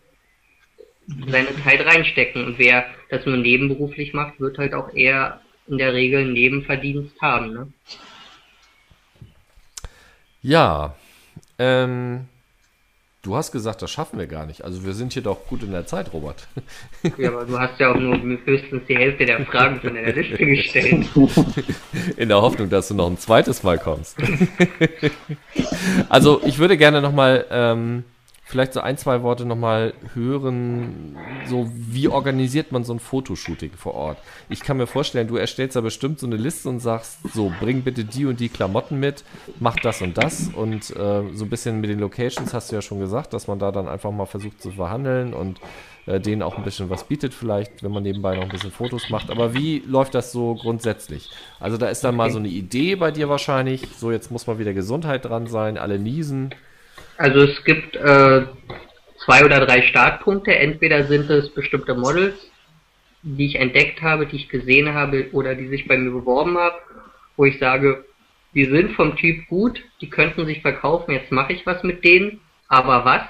seine 1.29 1.49
Zeit 1.63 1.85
reinstecken. 1.87 2.45
Und 2.45 2.59
wer 2.59 2.85
das 3.11 3.25
nur 3.27 3.37
nebenberuflich 3.37 4.13
macht, 4.13 4.39
wird 4.41 4.59
halt 4.59 4.75
auch 4.75 4.93
eher 4.95 5.41
in 5.67 5.79
der 5.79 5.93
Regel 5.95 6.23
einen 6.23 6.33
Nebenverdienst 6.33 7.21
haben. 7.21 7.53
Ne? 7.53 7.73
Ja, 10.43 10.95
ähm, 11.59 12.27
du 13.23 13.35
hast 13.35 13.53
gesagt, 13.53 13.81
das 13.81 13.91
schaffen 13.91 14.19
wir 14.19 14.27
gar 14.27 14.45
nicht. 14.45 14.63
Also 14.63 14.85
wir 14.85 14.93
sind 14.93 15.13
hier 15.15 15.23
doch 15.23 15.47
gut 15.47 15.63
in 15.63 15.73
der 15.73 15.87
Zeit, 15.87 16.13
Robert. 16.13 16.47
Ja, 17.19 17.29
aber 17.29 17.45
du 17.45 17.59
hast 17.59 17.79
ja 17.79 17.93
auch 17.93 17.97
nur 17.97 18.19
höchstens 18.45 18.83
die 18.89 18.97
Hälfte 18.97 19.27
der 19.27 19.45
Fragen 19.45 19.81
von 19.81 19.95
deiner 19.95 20.13
Liste 20.13 20.45
gestellt. 20.45 21.07
In 22.17 22.29
der 22.31 22.41
Hoffnung, 22.41 22.71
dass 22.71 22.89
du 22.89 22.95
noch 22.95 23.09
ein 23.11 23.19
zweites 23.19 23.63
Mal 23.63 23.79
kommst. 23.79 24.17
also 26.09 26.41
ich 26.45 26.59
würde 26.59 26.79
gerne 26.79 27.03
nochmal 27.03 27.45
ähm, 27.51 28.05
vielleicht 28.45 28.75
so 28.75 28.81
ein, 28.81 28.99
zwei 28.99 29.23
Worte 29.23 29.47
nochmal 29.47 29.95
hören, 30.13 31.17
so 31.47 31.71
wie 31.75 32.09
organisiert 32.09 32.73
man 32.73 32.85
so 32.85 32.93
ein 32.93 32.99
Fotoshooting 32.99 33.73
vor 33.73 33.95
Ort? 33.95 34.19
Ich 34.51 34.61
kann 34.61 34.77
mir 34.77 34.87
vorstellen, 34.87 35.27
du 35.27 35.37
erstellst 35.37 35.77
da 35.77 35.81
bestimmt 35.81 36.19
so 36.19 36.27
eine 36.27 36.37
Liste 36.37 36.69
und 36.69 36.81
sagst, 36.81 37.19
so 37.33 37.51
bring 37.61 37.83
bitte 37.83 38.05
die 38.05 38.27
und 38.27 38.41
die 38.41 38.51
Klamotten 38.51 39.01
mit, 39.01 39.25
mach 39.61 39.77
das 39.77 40.03
und 40.03 40.19
das 40.19 40.51
und 40.55 40.91
äh, 40.91 41.23
so 41.33 41.45
ein 41.45 41.51
bisschen 41.51 41.81
mit 41.81 41.89
den 41.89 41.99
Locations 41.99 42.53
hast 42.53 42.71
du 42.71 42.77
ja 42.77 42.83
schon 42.83 43.01
gesagt, 43.01 43.33
dass 43.33 43.47
man 43.47 43.59
da 43.59 43.73
dann 43.73 43.89
einfach 43.89 44.11
mal 44.11 44.27
versucht 44.27 44.61
zu 44.61 44.73
verhandeln 44.73 45.33
und 45.33 45.59
äh, 46.07 46.21
denen 46.21 46.43
auch 46.43 46.59
ein 46.59 46.65
bisschen 46.65 46.91
was 46.91 47.05
bietet 47.05 47.33
vielleicht, 47.33 47.83
wenn 47.83 47.93
man 47.93 48.03
nebenbei 48.03 48.37
noch 48.37 48.43
ein 48.43 48.51
bisschen 48.51 48.71
Fotos 48.71 49.09
macht. 49.09 49.31
Aber 49.31 49.55
wie 49.55 49.83
läuft 49.87 50.15
das 50.15 50.33
so 50.33 50.55
grundsätzlich? 50.55 51.31
Also 51.61 51.79
da 51.79 51.89
ist 51.89 52.05
dann 52.05 52.15
mal 52.15 52.31
so 52.31 52.39
eine 52.39 52.49
Idee 52.49 52.95
bei 52.97 53.11
dir 53.11 53.31
wahrscheinlich, 53.31 53.89
so 53.97 54.11
jetzt 54.13 54.31
muss 54.31 54.47
mal 54.47 54.59
wieder 54.59 54.75
Gesundheit 54.75 55.25
dran 55.25 55.47
sein, 55.47 55.79
alle 55.79 55.99
niesen. 55.99 56.51
Also 57.17 57.41
es 57.43 57.65
gibt 57.65 57.97
äh, 57.97 58.43
zwei 59.25 59.45
oder 59.45 59.65
drei 59.65 59.83
Startpunkte. 59.83 60.55
Entweder 60.55 61.05
sind 61.05 61.31
es 61.31 61.53
bestimmte 61.55 61.95
Models, 61.95 62.35
die 63.23 63.47
ich 63.47 63.57
entdeckt 63.57 64.03
habe, 64.03 64.27
die 64.27 64.37
ich 64.37 64.49
gesehen 64.49 64.95
habe 64.95 65.29
oder 65.33 65.55
die 65.55 65.69
sich 65.69 65.87
bei 65.87 65.97
mir 65.97 66.11
beworben 66.11 66.59
haben, 66.59 66.77
wo 67.37 67.45
ich 67.45 67.59
sage, 67.59 68.05
die 68.55 68.67
sind 68.67 68.93
vom 68.93 69.17
Typ 69.17 69.49
gut, 69.49 69.83
die 70.01 70.11
könnten 70.11 70.47
sich 70.47 70.63
verkaufen, 70.63 71.13
jetzt 71.13 71.33
mache 71.33 71.53
ich 71.53 71.67
was 71.67 71.83
mit 71.83 72.05
denen, 72.05 72.41
aber 72.69 73.05
was? 73.05 73.23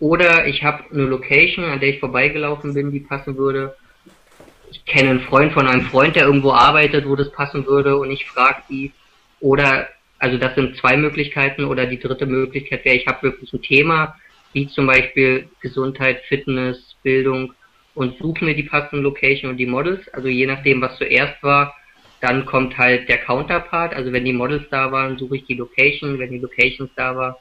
Oder 0.00 0.46
ich 0.46 0.64
habe 0.64 0.84
eine 0.92 1.04
Location, 1.04 1.64
an 1.64 1.80
der 1.80 1.90
ich 1.90 2.00
vorbeigelaufen 2.00 2.74
bin, 2.74 2.90
die 2.90 3.00
passen 3.00 3.36
würde. 3.36 3.76
Ich 4.70 4.84
kenne 4.84 5.10
einen 5.10 5.20
Freund 5.20 5.52
von 5.52 5.66
einem 5.66 5.86
Freund, 5.86 6.14
der 6.14 6.26
irgendwo 6.26 6.52
arbeitet, 6.52 7.06
wo 7.06 7.16
das 7.16 7.32
passen 7.32 7.66
würde 7.66 7.96
und 7.96 8.10
ich 8.10 8.26
frage 8.26 8.62
die. 8.68 8.92
Oder, 9.40 9.88
also 10.18 10.36
das 10.38 10.54
sind 10.54 10.76
zwei 10.76 10.96
Möglichkeiten. 10.96 11.64
Oder 11.64 11.86
die 11.86 11.98
dritte 11.98 12.26
Möglichkeit 12.26 12.84
wäre, 12.84 12.96
ich 12.96 13.06
habe 13.06 13.22
wirklich 13.22 13.52
ein 13.52 13.62
Thema, 13.62 14.16
wie 14.52 14.68
zum 14.68 14.86
Beispiel 14.86 15.48
Gesundheit, 15.60 16.22
Fitness, 16.28 16.96
Bildung 17.02 17.54
und 17.94 18.18
suche 18.18 18.44
mir 18.44 18.54
die 18.54 18.64
passende 18.64 19.02
Location 19.02 19.50
und 19.50 19.56
die 19.56 19.66
Models. 19.66 20.08
Also 20.14 20.28
je 20.28 20.46
nachdem, 20.46 20.80
was 20.80 20.96
zuerst 20.98 21.42
war, 21.42 21.74
dann 22.20 22.46
kommt 22.46 22.76
halt 22.76 23.08
der 23.08 23.18
Counterpart. 23.18 23.94
Also 23.94 24.12
wenn 24.12 24.24
die 24.24 24.32
Models 24.32 24.64
da 24.70 24.90
waren, 24.90 25.18
suche 25.18 25.36
ich 25.36 25.46
die 25.46 25.54
Location. 25.54 26.18
Wenn 26.18 26.30
die 26.30 26.38
Locations 26.38 26.90
da 26.96 27.16
war, 27.16 27.40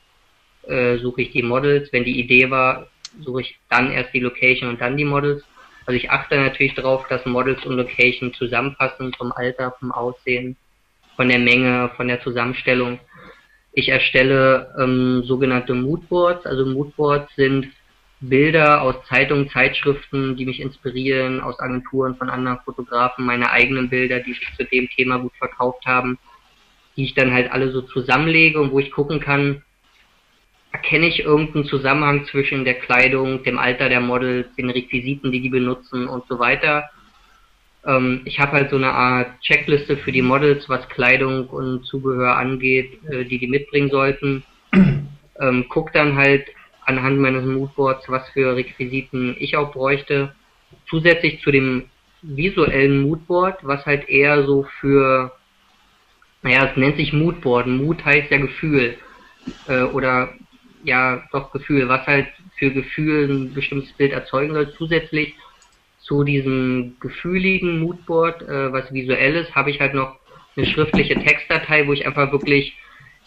äh, 0.67 0.97
suche 0.97 1.23
ich 1.23 1.31
die 1.31 1.43
Models. 1.43 1.91
Wenn 1.91 2.03
die 2.03 2.19
Idee 2.19 2.49
war, 2.49 2.87
suche 3.21 3.41
ich 3.41 3.59
dann 3.69 3.91
erst 3.91 4.13
die 4.13 4.19
Location 4.19 4.69
und 4.69 4.81
dann 4.81 4.97
die 4.97 5.05
Models. 5.05 5.43
Also 5.85 5.97
ich 5.97 6.11
achte 6.11 6.35
natürlich 6.35 6.75
darauf, 6.75 7.07
dass 7.07 7.25
Models 7.25 7.65
und 7.65 7.77
Location 7.77 8.33
zusammenpassen 8.33 9.13
vom 9.13 9.31
Alter, 9.31 9.73
vom 9.79 9.91
Aussehen, 9.91 10.57
von 11.17 11.27
der 11.27 11.39
Menge, 11.39 11.91
von 11.97 12.07
der 12.07 12.21
Zusammenstellung. 12.21 12.99
Ich 13.73 13.89
erstelle 13.89 14.73
ähm, 14.79 15.23
sogenannte 15.25 15.73
Moodboards. 15.73 16.45
Also 16.45 16.65
Moodboards 16.65 17.35
sind 17.35 17.67
Bilder 18.21 18.81
aus 18.81 18.95
Zeitungen, 19.07 19.49
Zeitschriften, 19.49 20.37
die 20.37 20.45
mich 20.45 20.59
inspirieren, 20.59 21.41
aus 21.41 21.59
Agenturen 21.59 22.15
von 22.15 22.29
anderen 22.29 22.59
Fotografen, 22.63 23.25
meine 23.25 23.51
eigenen 23.51 23.89
Bilder, 23.89 24.19
die 24.21 24.33
sich 24.33 24.47
zu 24.55 24.63
dem 24.63 24.89
Thema 24.89 25.17
gut 25.17 25.33
verkauft 25.37 25.85
haben, 25.85 26.17
die 26.95 27.03
ich 27.03 27.13
dann 27.13 27.33
halt 27.33 27.51
alle 27.51 27.71
so 27.71 27.81
zusammenlege 27.81 28.59
und 28.59 28.71
wo 28.71 28.79
ich 28.79 28.91
gucken 28.91 29.19
kann, 29.19 29.61
erkenne 30.71 31.07
ich 31.07 31.19
irgendeinen 31.19 31.65
Zusammenhang 31.65 32.25
zwischen 32.25 32.65
der 32.65 32.75
Kleidung, 32.75 33.43
dem 33.43 33.59
Alter 33.59 33.89
der 33.89 34.01
Models, 34.01 34.47
den 34.55 34.69
Requisiten, 34.69 35.31
die 35.31 35.41
die 35.41 35.49
benutzen 35.49 36.07
und 36.07 36.25
so 36.27 36.39
weiter. 36.39 36.89
Ähm, 37.87 38.21
ich 38.25 38.39
habe 38.39 38.51
halt 38.51 38.69
so 38.69 38.75
eine 38.75 38.91
Art 38.91 39.39
Checkliste 39.41 39.97
für 39.97 40.11
die 40.11 40.21
Models, 40.21 40.67
was 40.69 40.87
Kleidung 40.89 41.47
und 41.47 41.85
Zubehör 41.85 42.35
angeht, 42.35 42.99
äh, 43.09 43.23
die 43.23 43.39
die 43.39 43.47
mitbringen 43.47 43.89
sollten. 43.89 44.43
Ähm, 45.39 45.65
guck 45.69 45.93
dann 45.93 46.15
halt 46.15 46.47
anhand 46.83 47.19
meines 47.19 47.45
Moodboards, 47.45 48.09
was 48.09 48.27
für 48.29 48.55
Requisiten 48.55 49.35
ich 49.37 49.55
auch 49.55 49.71
bräuchte. 49.71 50.33
Zusätzlich 50.89 51.43
zu 51.43 51.51
dem 51.51 51.83
visuellen 52.23 53.03
Moodboard, 53.03 53.59
was 53.61 53.85
halt 53.85 54.09
eher 54.09 54.47
so 54.47 54.65
für, 54.79 55.31
naja, 56.41 56.71
es 56.71 56.75
nennt 56.75 56.97
sich 56.97 57.13
Moodboard. 57.13 57.67
Mood 57.67 58.03
heißt 58.03 58.31
ja 58.31 58.37
Gefühl. 58.39 58.97
Äh, 59.67 59.83
oder 59.83 60.29
ja, 60.83 61.21
doch 61.31 61.51
Gefühl, 61.51 61.87
was 61.87 62.07
halt 62.07 62.29
für 62.57 62.71
Gefühl 62.71 63.29
ein 63.29 63.53
bestimmtes 63.53 63.93
Bild 63.93 64.11
erzeugen 64.11 64.55
soll. 64.55 64.73
Zusätzlich 64.73 65.35
zu 66.07 66.23
diesem 66.23 66.95
gefühligen 67.01 67.79
Moodboard, 67.79 68.41
äh, 68.43 68.71
was 68.71 68.91
visuell 68.93 69.35
ist, 69.35 69.53
habe 69.55 69.71
ich 69.71 69.81
halt 69.81 69.93
noch 69.93 70.15
eine 70.55 70.65
schriftliche 70.65 71.15
Textdatei, 71.15 71.85
wo 71.85 71.93
ich 71.93 72.05
einfach 72.05 72.31
wirklich 72.31 72.75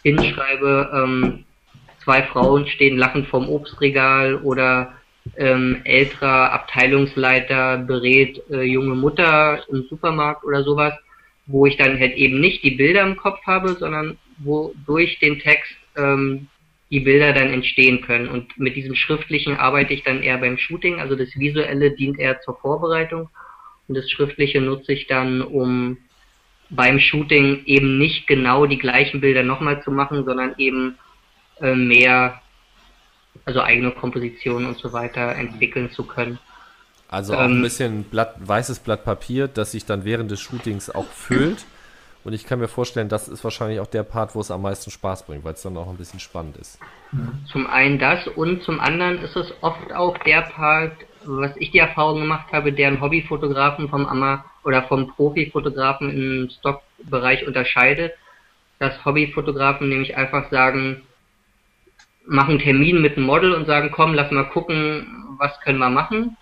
hinschreibe, 0.02 0.90
ähm, 0.94 1.44
zwei 2.02 2.22
Frauen 2.22 2.66
stehen 2.66 2.96
lachend 2.96 3.26
vorm 3.28 3.50
Obstregal 3.50 4.36
oder 4.36 4.94
ähm, 5.36 5.82
älterer 5.84 6.52
Abteilungsleiter 6.52 7.78
berät 7.78 8.42
äh, 8.50 8.62
junge 8.62 8.94
Mutter 8.94 9.62
im 9.68 9.82
Supermarkt 9.90 10.44
oder 10.44 10.64
sowas, 10.64 10.94
wo 11.46 11.66
ich 11.66 11.76
dann 11.76 12.00
halt 12.00 12.14
eben 12.14 12.40
nicht 12.40 12.64
die 12.64 12.70
Bilder 12.70 13.02
im 13.02 13.16
Kopf 13.16 13.40
habe, 13.46 13.74
sondern 13.74 14.16
wo 14.38 14.72
durch 14.86 15.18
den 15.18 15.38
Text 15.38 15.72
ähm, 15.96 16.48
die 16.90 17.00
Bilder 17.00 17.32
dann 17.32 17.52
entstehen 17.52 18.00
können. 18.02 18.28
Und 18.28 18.58
mit 18.58 18.76
diesem 18.76 18.94
Schriftlichen 18.94 19.56
arbeite 19.56 19.94
ich 19.94 20.02
dann 20.02 20.22
eher 20.22 20.38
beim 20.38 20.58
Shooting. 20.58 21.00
Also 21.00 21.14
das 21.14 21.28
Visuelle 21.36 21.92
dient 21.92 22.18
eher 22.18 22.40
zur 22.40 22.58
Vorbereitung 22.58 23.28
und 23.88 23.94
das 23.96 24.10
Schriftliche 24.10 24.60
nutze 24.60 24.92
ich 24.92 25.06
dann, 25.06 25.42
um 25.42 25.98
beim 26.70 27.00
Shooting 27.00 27.64
eben 27.66 27.98
nicht 27.98 28.26
genau 28.26 28.66
die 28.66 28.78
gleichen 28.78 29.20
Bilder 29.20 29.42
nochmal 29.42 29.82
zu 29.82 29.90
machen, 29.90 30.24
sondern 30.24 30.54
eben 30.58 30.96
äh, 31.60 31.74
mehr, 31.74 32.40
also 33.44 33.60
eigene 33.60 33.90
Kompositionen 33.90 34.68
und 34.68 34.78
so 34.78 34.92
weiter 34.92 35.34
entwickeln 35.34 35.90
zu 35.90 36.04
können. 36.04 36.38
Also 37.08 37.34
auch 37.34 37.40
Ähm, 37.40 37.58
ein 37.58 37.62
bisschen 37.62 38.04
Blatt, 38.04 38.36
weißes 38.38 38.80
Blatt 38.80 39.04
Papier, 39.04 39.48
das 39.48 39.72
sich 39.72 39.84
dann 39.84 40.04
während 40.04 40.30
des 40.30 40.40
Shootings 40.40 40.90
auch 40.90 41.08
füllt. 41.08 41.66
Und 42.22 42.34
ich 42.34 42.44
kann 42.44 42.58
mir 42.58 42.68
vorstellen, 42.68 43.08
das 43.08 43.28
ist 43.28 43.44
wahrscheinlich 43.44 43.80
auch 43.80 43.86
der 43.86 44.02
Part, 44.02 44.34
wo 44.34 44.40
es 44.40 44.50
am 44.50 44.62
meisten 44.62 44.90
Spaß 44.90 45.26
bringt, 45.26 45.44
weil 45.44 45.54
es 45.54 45.62
dann 45.62 45.76
auch 45.76 45.88
ein 45.88 45.96
bisschen 45.96 46.20
spannend 46.20 46.56
ist. 46.58 46.78
Zum 47.50 47.66
einen 47.66 47.98
das 47.98 48.26
und 48.26 48.62
zum 48.62 48.78
anderen 48.78 49.22
ist 49.22 49.36
es 49.36 49.52
oft 49.62 49.92
auch 49.92 50.18
der 50.18 50.42
Part, 50.42 50.92
was 51.24 51.52
ich 51.56 51.70
die 51.70 51.78
Erfahrung 51.78 52.20
gemacht 52.20 52.52
habe, 52.52 52.72
deren 52.72 53.00
Hobbyfotografen 53.00 53.88
vom 53.88 54.06
Ama 54.06 54.44
oder 54.64 54.82
vom 54.82 55.08
Profifotografen 55.08 56.10
im 56.10 56.50
Stockbereich 56.50 57.46
unterscheidet, 57.46 58.12
dass 58.78 59.04
Hobbyfotografen 59.04 59.88
nämlich 59.88 60.16
einfach 60.16 60.50
sagen, 60.50 61.02
machen 62.26 62.50
einen 62.50 62.58
Termin 62.60 63.00
mit 63.00 63.16
einem 63.16 63.26
Model 63.26 63.54
und 63.54 63.66
sagen, 63.66 63.90
komm, 63.92 64.14
lass 64.14 64.30
mal 64.30 64.48
gucken, 64.48 65.36
was 65.38 65.58
können 65.60 65.78
wir 65.78 65.90
machen. 65.90 66.36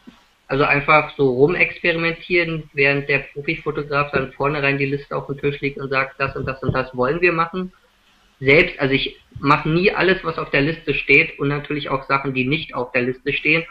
Also 0.49 0.65
einfach 0.65 1.15
so 1.17 1.31
rumexperimentieren, 1.31 2.71
während 2.73 3.09
der 3.09 3.19
Profifotograf 3.19 4.11
dann 4.13 4.33
vornherein 4.33 4.79
die 4.79 4.87
Liste 4.87 5.15
auf 5.15 5.27
den 5.27 5.39
Tisch 5.39 5.61
legt 5.61 5.79
und 5.79 5.91
sagt, 5.91 6.19
das 6.19 6.35
und 6.35 6.47
das 6.47 6.63
und 6.63 6.73
das 6.73 6.97
wollen 6.97 7.21
wir 7.21 7.33
machen. 7.33 7.73
Selbst, 8.41 8.81
also 8.81 8.95
ich 8.95 9.21
mache 9.41 9.69
nie 9.69 9.93
alles, 9.93 10.25
was 10.25 10.39
auf 10.39 10.51
der 10.51 10.63
Liste 10.63 10.95
steht 10.95 11.39
und 11.39 11.49
natürlich 11.49 11.91
auch 11.91 12.09
Sachen, 12.09 12.33
die 12.33 12.45
nicht 12.47 12.75
auf 12.75 12.93
der 12.93 13.03
Liste 13.03 13.33
stehen. 13.35 13.65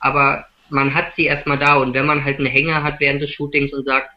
Aber 0.00 0.46
man 0.70 0.94
hat 0.94 1.14
sie 1.14 1.26
erstmal 1.26 1.58
da 1.58 1.74
und 1.76 1.92
wenn 1.92 2.06
man 2.06 2.24
halt 2.24 2.38
einen 2.38 2.46
Hänger 2.46 2.82
hat 2.82 3.00
während 3.00 3.20
des 3.20 3.30
Shootings 3.30 3.74
und 3.74 3.84
sagt, 3.84 4.10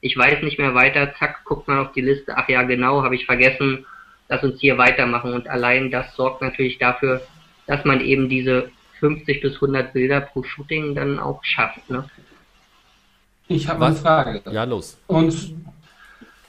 ich 0.00 0.16
weiß 0.16 0.42
nicht 0.42 0.58
mehr 0.58 0.74
weiter, 0.74 1.14
zack, 1.18 1.44
guckt 1.44 1.68
man 1.68 1.78
auf 1.78 1.92
die 1.92 2.00
Liste, 2.00 2.36
ach 2.36 2.48
ja, 2.48 2.62
genau, 2.62 3.02
habe 3.02 3.14
ich 3.14 3.26
vergessen, 3.26 3.86
lass 4.28 4.42
uns 4.42 4.60
hier 4.60 4.76
weitermachen. 4.76 5.32
Und 5.32 5.48
allein 5.48 5.90
das 5.90 6.14
sorgt 6.16 6.42
natürlich 6.42 6.78
dafür, 6.78 7.22
dass 7.66 7.84
man 7.84 8.00
eben 8.00 8.28
diese 8.28 8.70
50 9.04 9.42
bis 9.42 9.54
100 9.54 9.92
Bilder 9.92 10.20
pro 10.22 10.42
Shooting 10.42 10.94
dann 10.94 11.18
auch 11.18 11.44
schafft. 11.44 11.90
Ne? 11.90 12.04
Ich 13.48 13.68
habe 13.68 13.84
eine 13.84 13.94
Was? 13.94 14.00
Frage. 14.00 14.40
Ja, 14.50 14.64
los. 14.64 14.96
Und 15.06 15.54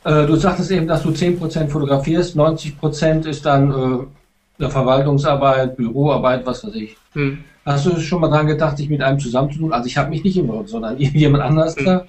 äh, 0.05 0.25
du 0.25 0.35
sagtest 0.37 0.71
eben, 0.71 0.87
dass 0.87 1.03
du 1.03 1.09
10% 1.09 1.67
fotografierst, 1.67 2.37
90% 2.37 3.27
ist 3.27 3.45
dann 3.45 3.71
äh, 3.71 4.63
eine 4.63 4.69
Verwaltungsarbeit, 4.69 5.75
Büroarbeit, 5.75 6.45
was 6.45 6.65
weiß 6.65 6.75
ich. 6.75 6.95
Hm. 7.13 7.43
Hast 7.65 7.85
du 7.87 7.99
schon 7.99 8.21
mal 8.21 8.29
dran 8.29 8.47
gedacht, 8.47 8.79
dich 8.79 8.89
mit 8.89 9.01
einem 9.01 9.19
zusammenzutun? 9.19 9.73
Also 9.73 9.87
ich 9.87 9.97
habe 9.97 10.09
mich 10.11 10.23
nicht 10.23 10.37
involviert, 10.37 10.69
sondern 10.69 10.97
jemand 10.99 11.43
anders 11.43 11.75
Mhm. 11.75 11.85
da, 11.85 12.05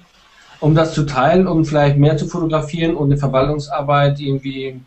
um 0.61 0.75
das 0.75 0.93
zu 0.93 1.05
teilen, 1.05 1.45
um 1.47 1.65
vielleicht 1.65 1.97
mehr 1.97 2.15
zu 2.15 2.27
fotografieren 2.27 2.95
und 2.95 3.11
eine 3.11 3.17
Verwaltungsarbeit 3.19 4.19
irgendwie. 4.19 4.79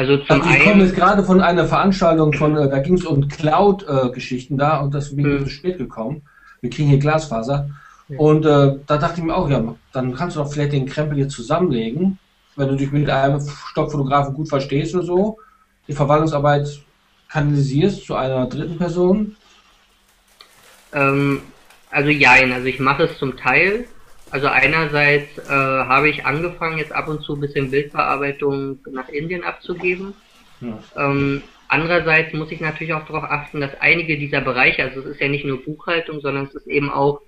Also 0.00 0.16
zum 0.16 0.40
Also 0.40 0.48
ich 0.48 0.64
komme 0.64 0.82
jetzt 0.84 0.94
gerade 0.94 1.22
von 1.22 1.42
einer 1.42 1.66
Veranstaltung 1.66 2.32
von, 2.32 2.56
äh, 2.56 2.70
da 2.70 2.78
ging 2.78 2.94
es 2.94 3.04
um 3.04 3.28
Cloud-Geschichten 3.28 4.56
da 4.56 4.78
und 4.78 4.94
das 4.94 5.14
bin 5.14 5.26
ich 5.26 5.40
Mhm. 5.40 5.44
zu 5.44 5.50
spät 5.50 5.76
gekommen. 5.76 6.22
Wir 6.62 6.70
kriegen 6.70 6.88
hier 6.88 6.98
Glasfaser. 6.98 7.68
Ja. 8.08 8.18
Und 8.18 8.46
äh, 8.46 8.76
da 8.86 8.96
dachte 8.96 9.20
ich 9.20 9.24
mir 9.24 9.34
auch, 9.36 9.50
ja, 9.50 9.62
dann 9.92 10.14
kannst 10.14 10.36
du 10.36 10.40
doch 10.40 10.50
vielleicht 10.50 10.72
den 10.72 10.86
Krempel 10.86 11.18
hier 11.18 11.28
zusammenlegen, 11.28 12.18
wenn 12.56 12.68
du 12.68 12.76
dich 12.76 12.90
mit 12.92 13.10
einem 13.10 13.46
Stockfotografen 13.72 14.32
gut 14.32 14.48
verstehst 14.48 14.94
oder 14.94 15.04
so, 15.04 15.38
die 15.86 15.92
Verwaltungsarbeit 15.92 16.66
kanalisierst 17.28 18.06
zu 18.06 18.14
einer 18.14 18.46
dritten 18.46 18.78
Person. 18.78 19.36
ähm, 20.94 21.42
also 21.90 22.08
jein, 22.08 22.52
also 22.52 22.66
ich 22.66 22.80
mache 22.80 23.02
es 23.02 23.18
zum 23.18 23.36
Teil. 23.36 23.84
Also 24.30 24.46
einerseits 24.46 25.38
äh, 25.38 25.50
habe 25.50 26.08
ich 26.08 26.24
angefangen, 26.24 26.78
jetzt 26.78 26.92
ab 26.92 27.08
und 27.08 27.22
zu 27.22 27.34
ein 27.34 27.40
bisschen 27.40 27.70
Bildbearbeitung 27.70 28.78
nach 28.90 29.08
Indien 29.08 29.42
abzugeben. 29.42 30.14
Ja. 30.60 30.78
Ähm, 30.96 31.42
andererseits 31.68 32.32
muss 32.32 32.52
ich 32.52 32.60
natürlich 32.60 32.92
auch 32.94 33.06
darauf 33.06 33.24
achten, 33.24 33.60
dass 33.60 33.80
einige 33.80 34.18
dieser 34.18 34.40
Bereiche, 34.40 34.84
also 34.84 35.00
es 35.00 35.06
ist 35.06 35.20
ja 35.20 35.28
nicht 35.28 35.44
nur 35.44 35.64
Buchhaltung, 35.64 36.20
sondern 36.20 36.46
es 36.46 36.54
ist 36.54 36.68
eben 36.68 36.90
auch 36.90 37.20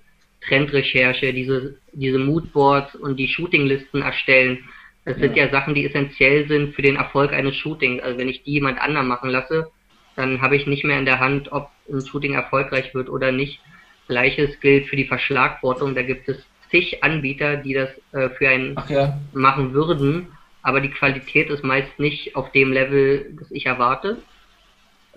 Trendrecherche, 0.47 1.33
diese, 1.33 1.77
diese 1.93 2.19
Moodboards 2.19 2.95
und 2.97 3.17
die 3.17 3.29
Shootinglisten 3.29 4.03
erstellen. 4.03 4.59
Das 5.05 5.17
sind 5.17 5.37
ja 5.37 5.49
Sachen, 5.51 5.75
die 5.75 5.85
essentiell 5.85 6.47
sind 6.47 6.75
für 6.75 6.83
den 6.83 6.97
Erfolg 6.97 7.33
eines 7.33 7.57
Shootings. 7.57 8.03
Also 8.03 8.19
wenn 8.19 8.29
ich 8.29 8.45
die 8.45 8.53
jemand 8.53 8.81
anderem 8.81 9.09
machen 9.09 9.31
lasse, 9.31 9.71
dann 10.15 10.41
habe 10.41 10.57
ich 10.57 10.67
nicht 10.67 10.85
mehr 10.85 10.99
in 10.99 11.07
der 11.07 11.19
Hand, 11.19 11.51
ob 11.51 11.71
ein 11.91 12.01
Shooting 12.01 12.35
erfolgreich 12.35 12.95
wird 12.95 13.09
oder 13.09 13.33
nicht. 13.33 13.61
Gleiches 14.07 14.61
gilt 14.61 14.87
für 14.87 14.97
die 14.97 15.07
Verschlagwortung. 15.07 15.95
Da 15.95 16.03
gibt 16.03 16.29
es 16.29 16.45
zig 16.73 17.05
Anbieter, 17.05 17.57
die 17.57 17.75
das 17.75 17.91
äh, 18.11 18.31
für 18.31 18.49
einen 18.49 18.77
ja, 18.89 19.21
machen 19.33 19.73
würden, 19.73 20.27
aber 20.63 20.81
die 20.81 20.91
Qualität 20.91 21.51
ist 21.51 21.63
meist 21.63 21.99
nicht 21.99 22.35
auf 22.35 22.51
dem 22.51 22.73
Level, 22.73 23.37
das 23.39 23.51
ich 23.53 23.67
erwarte. 23.67 24.19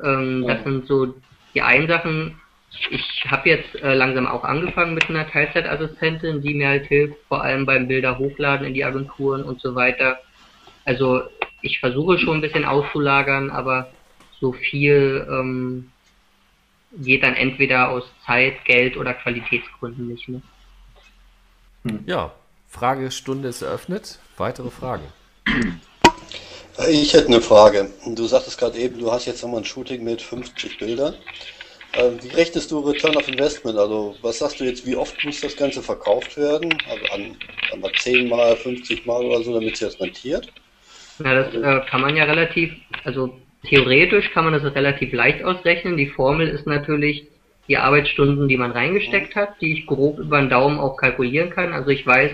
Ähm, 0.04 0.44
Ja. 0.44 0.54
Das 0.54 0.64
sind 0.64 0.86
so 0.86 1.16
die 1.56 1.62
einen 1.62 1.88
Sachen. 1.88 2.40
Ich 2.90 3.26
habe 3.30 3.50
jetzt 3.50 3.74
äh, 3.76 3.94
langsam 3.94 4.28
auch 4.28 4.44
angefangen 4.44 4.94
mit 4.94 5.10
einer 5.10 5.28
Teilzeitassistentin, 5.28 6.42
die 6.42 6.54
mir 6.54 6.68
halt 6.68 6.88
hilft, 6.88 7.16
vor 7.30 7.42
allem 7.42 7.66
beim 7.66 7.88
Bilder 7.88 8.20
hochladen 8.20 8.68
in 8.68 8.74
die 8.74 8.84
Agenturen 8.84 9.44
und 9.44 9.62
so 9.62 9.74
weiter. 9.76 10.20
Also 10.84 11.24
ich 11.62 11.80
versuche 11.80 12.20
schon 12.20 12.38
ein 12.38 12.42
bisschen 12.42 12.66
auszulagern, 12.66 13.50
aber 13.50 13.90
so 14.42 14.52
viel 14.52 15.26
ähm, 15.30 15.90
geht 16.98 17.24
dann 17.24 17.36
entweder 17.36 17.90
aus 17.90 18.04
Zeit, 18.26 18.66
Geld 18.66 18.98
oder 18.98 19.14
Qualitätsgründen 19.14 20.08
nicht. 20.08 20.28
Ne? 20.28 20.42
Ja, 22.06 22.32
Fragestunde 22.68 23.50
ist 23.50 23.62
eröffnet. 23.62 24.20
Weitere 24.38 24.70
Fragen? 24.70 25.04
Ich 26.90 27.14
hätte 27.14 27.28
eine 27.28 27.42
Frage. 27.42 27.90
Du 28.06 28.26
sagtest 28.26 28.58
gerade 28.58 28.78
eben, 28.78 29.00
du 29.00 29.12
hast 29.12 29.26
jetzt 29.26 29.44
nochmal 29.44 29.62
ein 29.62 29.66
Shooting 29.66 30.04
mit 30.04 30.22
50 30.22 30.78
Bildern. 30.78 31.14
Äh, 31.94 32.12
Wie 32.22 32.30
rechnest 32.30 32.72
du 32.72 32.80
Return 32.80 33.16
of 33.16 33.28
Investment? 33.28 33.78
Also, 33.78 34.16
was 34.22 34.40
sagst 34.40 34.60
du 34.60 34.66
jetzt, 34.66 34.86
wie 34.86 34.96
oft 34.96 35.16
muss 35.24 35.40
das 35.40 35.56
Ganze 35.56 35.82
verkauft 35.82 36.36
werden? 36.36 36.78
Also, 36.90 37.06
an, 37.14 37.38
an 37.72 37.80
mal 37.80 37.92
10 37.98 38.28
mal, 38.28 38.56
50 38.58 39.06
mal 39.06 39.24
oder 39.24 39.42
so, 39.44 39.54
damit 39.54 39.78
sich 39.78 39.88
das 39.88 40.00
rentiert? 40.02 40.52
Na, 41.20 41.34
das 41.34 41.54
äh, 41.54 41.86
kann 41.90 42.02
man 42.02 42.18
ja 42.18 42.26
relativ, 42.26 42.74
also 43.06 43.40
theoretisch 43.64 44.32
kann 44.34 44.44
man 44.44 44.54
das 44.54 44.76
relativ 44.76 45.14
leicht 45.14 45.44
ausrechnen. 45.44 45.96
Die 45.96 46.10
Formel 46.10 46.50
ist 46.50 46.68
natürlich 46.68 47.28
die 47.68 47.78
Arbeitsstunden, 47.78 48.48
die 48.48 48.58
man 48.58 48.72
reingesteckt 48.72 49.36
hat, 49.36 49.60
die 49.62 49.74
ich 49.74 49.88
grob 49.88 50.20
über 50.20 50.40
den 50.40 50.50
Daumen 50.50 50.80
auch 50.80 50.98
kalkulieren 50.98 51.50
kann. 51.50 51.74
Also 51.74 51.90
ich 51.90 52.06
weiß, 52.06 52.32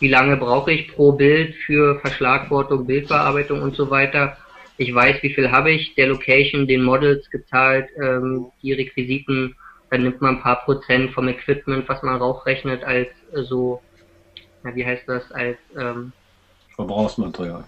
wie 0.00 0.08
lange 0.08 0.36
brauche 0.36 0.72
ich 0.72 0.88
pro 0.88 1.12
Bild 1.12 1.54
für 1.66 2.00
Verschlagwortung, 2.00 2.86
Bildbearbeitung 2.86 3.62
und 3.62 3.76
so 3.76 3.90
weiter. 3.90 4.36
Ich 4.76 4.94
weiß, 4.94 5.22
wie 5.22 5.34
viel 5.34 5.50
habe 5.50 5.70
ich 5.70 5.94
der 5.94 6.06
Location, 6.06 6.66
den 6.66 6.82
Models 6.82 7.30
gezahlt, 7.30 7.88
ähm, 8.02 8.46
die 8.62 8.72
Requisiten. 8.72 9.54
Dann 9.90 10.04
nimmt 10.04 10.22
man 10.22 10.36
ein 10.36 10.42
paar 10.42 10.64
Prozent 10.64 11.12
vom 11.12 11.28
Equipment, 11.28 11.88
was 11.88 12.02
man 12.02 12.16
raufrechnet, 12.16 12.82
als 12.84 13.08
äh, 13.34 13.42
so, 13.42 13.82
na, 14.62 14.74
wie 14.74 14.86
heißt 14.86 15.06
das, 15.06 15.30
als 15.32 15.58
ähm, 15.78 16.12
Verbrauchsmaterial. 16.76 17.64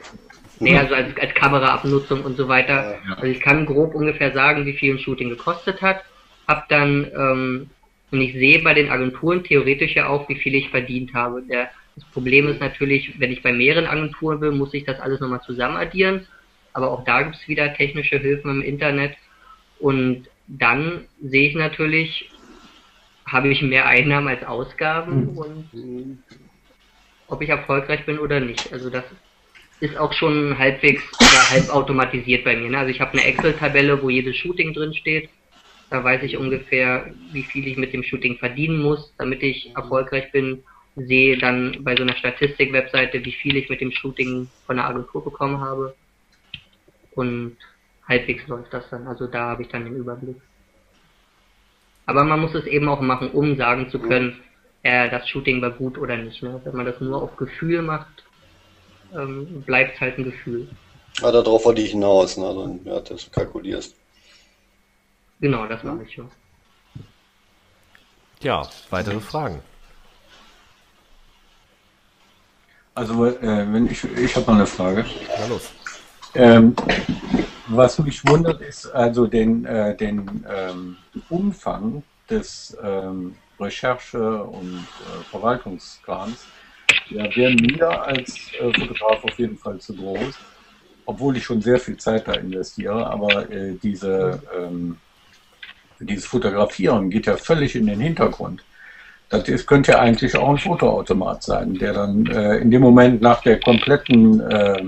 Nee, 0.58 0.78
also 0.78 0.94
als, 0.94 1.08
als 1.20 1.34
Kameraabnutzung 1.34 2.22
und 2.22 2.36
so 2.36 2.48
weiter. 2.48 2.98
Ja. 3.06 3.14
Also 3.14 3.26
ich 3.26 3.40
kann 3.40 3.66
grob 3.66 3.94
ungefähr 3.94 4.32
sagen, 4.32 4.64
wie 4.64 4.74
viel 4.74 4.94
ein 4.94 4.98
Shooting 4.98 5.28
gekostet 5.28 5.82
hat. 5.82 6.02
Hab 6.46 6.68
dann, 6.68 7.10
ähm, 7.16 7.70
und 8.10 8.20
ich 8.20 8.34
sehe 8.34 8.62
bei 8.62 8.74
den 8.74 8.90
Agenturen 8.90 9.44
theoretisch 9.44 9.94
ja 9.94 10.08
auch, 10.08 10.28
wie 10.28 10.36
viel 10.36 10.54
ich 10.54 10.70
verdient 10.70 11.14
habe. 11.14 11.42
Der, 11.42 11.70
das 11.96 12.04
Problem 12.06 12.48
ist 12.48 12.60
natürlich, 12.60 13.18
wenn 13.18 13.32
ich 13.32 13.42
bei 13.42 13.52
mehreren 13.52 13.86
Agenturen 13.86 14.40
bin, 14.40 14.58
muss 14.58 14.74
ich 14.74 14.84
das 14.84 15.00
alles 15.00 15.20
nochmal 15.20 15.42
zusammen 15.42 15.76
addieren. 15.76 16.26
Aber 16.72 16.90
auch 16.90 17.04
da 17.04 17.22
gibt's 17.22 17.46
wieder 17.48 17.74
technische 17.74 18.18
Hilfen 18.18 18.50
im 18.50 18.62
Internet. 18.62 19.14
Und 19.78 20.28
dann 20.46 21.06
sehe 21.22 21.48
ich 21.48 21.54
natürlich, 21.54 22.30
habe 23.26 23.48
ich 23.48 23.62
mehr 23.62 23.86
Einnahmen 23.86 24.28
als 24.28 24.44
Ausgaben 24.44 25.28
und 25.28 26.18
ob 27.28 27.40
ich 27.40 27.48
erfolgreich 27.48 28.04
bin 28.04 28.18
oder 28.18 28.40
nicht. 28.40 28.72
Also 28.72 28.90
das 28.90 29.04
ist 29.80 29.96
auch 29.96 30.12
schon 30.12 30.58
halbwegs 30.58 31.02
oder 31.18 31.50
halb 31.50 31.68
automatisiert 31.70 32.44
bei 32.44 32.56
mir. 32.56 32.70
Ne? 32.70 32.78
Also 32.78 32.90
ich 32.90 33.00
habe 33.00 33.12
eine 33.12 33.24
Excel-Tabelle, 33.24 34.02
wo 34.02 34.10
jedes 34.10 34.36
Shooting 34.36 34.74
drin 34.74 34.94
steht. 34.94 35.28
Da 35.92 36.02
weiß 36.02 36.22
ich 36.22 36.38
ungefähr, 36.38 37.12
wie 37.32 37.42
viel 37.42 37.68
ich 37.68 37.76
mit 37.76 37.92
dem 37.92 38.02
Shooting 38.02 38.38
verdienen 38.38 38.80
muss, 38.80 39.12
damit 39.18 39.42
ich 39.42 39.76
erfolgreich 39.76 40.32
bin. 40.32 40.64
Sehe 40.96 41.36
dann 41.36 41.84
bei 41.84 41.94
so 41.94 42.02
einer 42.02 42.16
Statistik-Webseite, 42.16 43.22
wie 43.22 43.32
viel 43.32 43.56
ich 43.56 43.68
mit 43.68 43.82
dem 43.82 43.92
Shooting 43.92 44.48
von 44.66 44.76
der 44.76 44.86
Agentur 44.86 45.22
bekommen 45.22 45.60
habe. 45.60 45.94
Und 47.14 47.58
halbwegs 48.08 48.46
läuft 48.48 48.72
das 48.72 48.88
dann. 48.88 49.06
Also 49.06 49.26
da 49.26 49.50
habe 49.50 49.62
ich 49.62 49.68
dann 49.68 49.84
den 49.84 49.96
Überblick. 49.96 50.36
Aber 52.06 52.24
man 52.24 52.40
muss 52.40 52.54
es 52.54 52.64
eben 52.64 52.88
auch 52.88 53.02
machen, 53.02 53.30
um 53.30 53.58
sagen 53.58 53.90
zu 53.90 53.98
können, 53.98 54.40
äh, 54.82 55.10
das 55.10 55.28
Shooting 55.28 55.60
war 55.60 55.72
gut 55.72 55.98
oder 55.98 56.16
nicht. 56.16 56.42
Ne? 56.42 56.58
Wenn 56.64 56.74
man 56.74 56.86
das 56.86 56.98
nur 57.02 57.22
auf 57.22 57.36
Gefühl 57.36 57.82
macht, 57.82 58.24
ähm, 59.14 59.62
bleibt 59.66 60.00
halt 60.00 60.16
ein 60.16 60.24
Gefühl. 60.24 60.68
Ah, 61.20 61.30
darauf 61.30 61.66
wollte 61.66 61.82
ich 61.82 61.90
hinaus, 61.90 62.38
ne? 62.38 62.46
Dann, 62.46 62.80
ja, 62.86 62.98
das 63.00 63.30
kalkulierst. 63.30 63.94
Genau, 65.42 65.66
das 65.66 65.82
mache 65.82 66.04
ich 66.04 66.14
schon. 66.14 66.30
Ja, 68.42 68.62
weitere 68.90 69.18
Fragen. 69.18 69.60
Also, 72.94 73.26
äh, 73.26 73.66
wenn 73.72 73.90
ich, 73.90 74.04
ich 74.04 74.36
habe 74.36 74.46
noch 74.46 74.54
eine 74.54 74.66
Frage. 74.66 75.04
Na 75.40 75.46
los. 75.46 75.68
Ähm, 76.36 76.76
was 77.66 77.98
mich 77.98 78.24
wundert, 78.24 78.60
ist 78.60 78.86
also 78.86 79.26
den, 79.26 79.64
äh, 79.64 79.96
den 79.96 80.46
ähm, 80.48 80.96
Umfang 81.28 82.04
des 82.30 82.76
ähm, 82.80 83.34
Recherche- 83.58 84.44
und 84.44 84.76
äh, 84.76 85.24
Verwaltungskrams. 85.28 86.46
Der 87.10 87.34
wäre 87.34 87.52
mir 87.54 87.90
als 88.00 88.52
äh, 88.60 88.72
Fotograf 88.78 89.24
auf 89.24 89.38
jeden 89.40 89.58
Fall 89.58 89.80
zu 89.80 89.96
groß, 89.96 90.38
obwohl 91.04 91.36
ich 91.36 91.44
schon 91.44 91.60
sehr 91.60 91.80
viel 91.80 91.96
Zeit 91.96 92.28
da 92.28 92.34
investiere. 92.34 93.04
Aber 93.08 93.50
äh, 93.50 93.76
diese, 93.82 94.40
ähm, 94.56 95.01
dieses 96.02 96.26
Fotografieren 96.26 97.10
geht 97.10 97.26
ja 97.26 97.36
völlig 97.36 97.74
in 97.74 97.86
den 97.86 98.00
Hintergrund. 98.00 98.62
Das 99.28 99.48
ist, 99.48 99.66
könnte 99.66 99.92
ja 99.92 99.98
eigentlich 99.98 100.36
auch 100.36 100.50
ein 100.50 100.58
Fotoautomat 100.58 101.42
sein, 101.42 101.74
der 101.74 101.94
dann 101.94 102.26
äh, 102.26 102.58
in 102.58 102.70
dem 102.70 102.82
Moment 102.82 103.22
nach 103.22 103.40
der 103.42 103.60
kompletten 103.60 104.40
äh, 104.40 104.82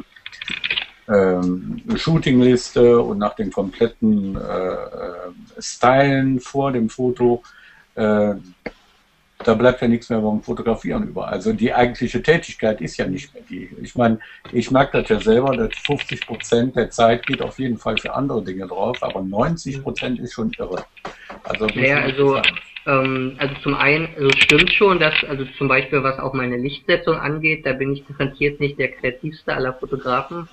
ähm, 1.09 1.83
Shootingliste 1.97 3.01
und 3.01 3.19
nach 3.19 3.35
den 3.35 3.51
kompletten 3.51 4.37
äh, 4.37 4.39
äh, 4.39 5.59
Stylen 5.59 6.41
vor 6.41 6.73
dem 6.73 6.89
Foto, 6.89 7.43
äh, 7.95 8.35
da 9.47 9.55
bleibt 9.55 9.81
ja 9.81 9.89
nichts 9.89 10.11
mehr 10.11 10.21
beim 10.21 10.43
Fotografieren 10.43 11.09
über. 11.09 11.29
Also 11.29 11.53
die 11.53 11.73
eigentliche 11.73 12.23
Tätigkeit 12.23 12.81
ist 12.81 12.97
ja 12.97 13.07
nicht 13.07 13.33
mehr 13.35 13.43
die. 13.49 13.69
Ich 13.83 13.95
meine, 13.95 14.19
ich 14.53 14.71
mag 14.71 14.93
das 14.93 15.09
ja 15.09 15.21
selber, 15.21 15.57
dass 15.57 15.71
50 15.87 16.27
Prozent 16.27 16.77
der 16.77 16.91
Zeit 16.91 17.27
geht 17.27 17.43
auf 17.43 17.59
jeden 17.59 17.79
Fall 17.79 17.97
für 17.99 18.15
andere 18.15 18.43
Dinge 18.43 18.67
drauf, 18.67 19.03
aber 19.03 19.23
90 19.23 19.83
Prozent 19.83 20.19
ist 20.19 20.33
schon 20.33 20.53
irre. 20.59 20.85
Also, 21.45 21.67
Naja, 21.67 21.99
also, 21.99 22.41
ähm, 22.87 23.37
also 23.39 23.55
zum 23.63 23.75
einen, 23.75 24.09
also 24.17 24.31
stimmt 24.37 24.71
schon, 24.73 24.99
dass, 24.99 25.15
also 25.29 25.45
zum 25.59 25.69
Beispiel 25.69 26.03
was 26.03 26.19
auch 26.19 26.35
meine 26.35 26.57
Lichtsetzung 26.57 27.17
angeht, 27.17 27.65
da 27.67 27.73
bin 27.73 27.93
ich 27.93 28.05
differenziert 28.05 28.61
nicht 28.61 28.79
der 28.79 28.93
kreativste 28.93 29.55
aller 29.55 29.75
Fotografen. 29.75 30.49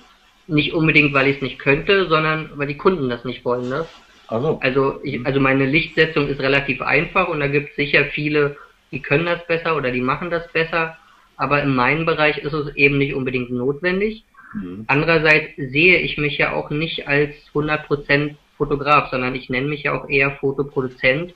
Nicht 0.48 0.74
unbedingt, 0.74 1.14
weil 1.14 1.28
ich 1.28 1.36
es 1.36 1.42
nicht 1.42 1.58
könnte, 1.58 2.08
sondern 2.08 2.50
weil 2.56 2.66
die 2.66 2.76
Kunden 2.76 3.08
das 3.08 3.24
nicht 3.24 3.44
wollen. 3.44 3.68
Ne? 3.68 3.86
also, 4.32 4.58
Also, 4.62 5.00
ich, 5.02 5.24
also 5.24 5.40
meine 5.40 5.66
Lichtsetzung 5.66 6.28
ist 6.28 6.40
relativ 6.40 6.80
einfach 6.80 7.28
und 7.28 7.40
da 7.40 7.46
gibt 7.46 7.70
es 7.70 7.76
sicher 7.76 8.06
viele, 8.06 8.56
die 8.92 9.00
können 9.00 9.26
das 9.26 9.46
besser 9.46 9.76
oder 9.76 9.90
die 9.90 10.00
machen 10.00 10.30
das 10.30 10.50
besser. 10.52 10.96
Aber 11.36 11.62
in 11.62 11.74
meinem 11.74 12.06
Bereich 12.06 12.38
ist 12.38 12.52
es 12.52 12.74
eben 12.76 12.98
nicht 12.98 13.14
unbedingt 13.14 13.50
notwendig. 13.50 14.24
mhm. 14.54 14.84
Andererseits 14.86 15.56
sehe 15.56 15.98
ich 15.98 16.18
mich 16.18 16.38
ja 16.38 16.52
auch 16.52 16.70
nicht 16.70 17.08
als 17.08 17.34
100% 17.54 18.36
Fotograf, 18.56 19.10
sondern 19.10 19.34
ich 19.34 19.48
nenne 19.48 19.66
mich 19.66 19.84
ja 19.84 19.92
auch 19.92 20.08
eher 20.08 20.32
Fotoproduzent, 20.32 21.34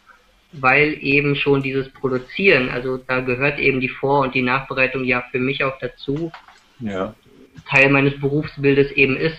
weil 0.53 0.97
eben 1.01 1.35
schon 1.35 1.63
dieses 1.63 1.89
Produzieren, 1.89 2.69
also 2.69 2.99
da 2.99 3.21
gehört 3.21 3.59
eben 3.59 3.81
die 3.81 3.89
Vor- 3.89 4.21
und 4.21 4.35
die 4.35 4.43
Nachbereitung 4.43 5.05
ja 5.05 5.25
für 5.33 5.41
mich 5.41 5.65
auch 5.65 5.79
dazu, 5.81 6.31
ja. 6.79 7.15
Teil 7.69 7.91
meines 7.91 8.21
Berufsbildes 8.21 8.93
eben 8.93 9.17
ist. 9.17 9.39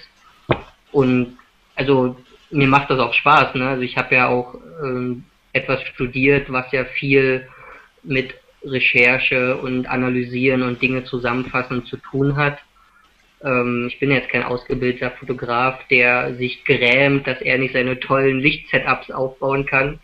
Und 0.92 1.38
also 1.76 2.18
mir 2.50 2.68
macht 2.68 2.90
das 2.90 3.00
auch 3.00 3.14
Spaß. 3.14 3.56
Ne? 3.56 3.68
Also 3.68 3.84
ich 3.84 3.98
habe 3.98 4.16
ja 4.16 4.28
auch 4.28 4.56
ähm, 4.84 5.24
etwas 5.54 5.82
studiert, 5.84 6.52
was 6.52 6.72
ja 6.72 6.86
viel 6.86 7.48
mit 8.08 8.34
Recherche 8.64 9.58
und 9.58 9.88
Analysieren 9.88 10.64
und 10.64 10.82
Dinge 10.82 11.04
zusammenfassen 11.04 11.86
zu 11.86 11.98
tun 11.98 12.36
hat. 12.36 12.60
Ähm, 13.44 13.86
ich 13.88 14.00
bin 14.00 14.12
jetzt 14.12 14.30
kein 14.30 14.44
ausgebildeter 14.44 15.12
Fotograf, 15.12 15.80
der 15.90 16.36
sich 16.36 16.66
grämt, 16.66 17.28
dass 17.28 17.42
er 17.42 17.58
nicht 17.58 17.74
seine 17.74 18.00
tollen 18.00 18.40
Lichtsetups 18.40 19.12
aufbauen 19.12 19.66
kann, 19.66 20.00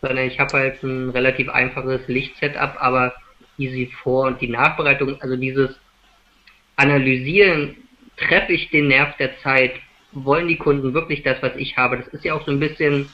sondern 0.00 0.26
ich 0.26 0.38
habe 0.38 0.52
halt 0.52 0.82
ein 0.82 1.10
relativ 1.10 1.48
einfaches 1.48 2.06
Lichtsetup, 2.06 2.76
aber 2.78 3.14
die 3.58 3.90
Vor- 4.02 4.26
und 4.26 4.40
die 4.40 4.48
Nachbereitung, 4.48 5.20
also 5.20 5.36
dieses 5.36 5.78
Analysieren, 6.76 7.76
treffe 8.16 8.52
ich 8.52 8.70
den 8.70 8.88
Nerv 8.88 9.16
der 9.18 9.38
Zeit, 9.40 9.72
wollen 10.12 10.48
die 10.48 10.56
Kunden 10.56 10.94
wirklich 10.94 11.22
das, 11.22 11.42
was 11.42 11.54
ich 11.56 11.76
habe? 11.76 11.98
Das 11.98 12.08
ist 12.08 12.24
ja 12.24 12.34
auch 12.34 12.44
so 12.44 12.50
ein 12.50 12.60
bisschen, 12.60 13.08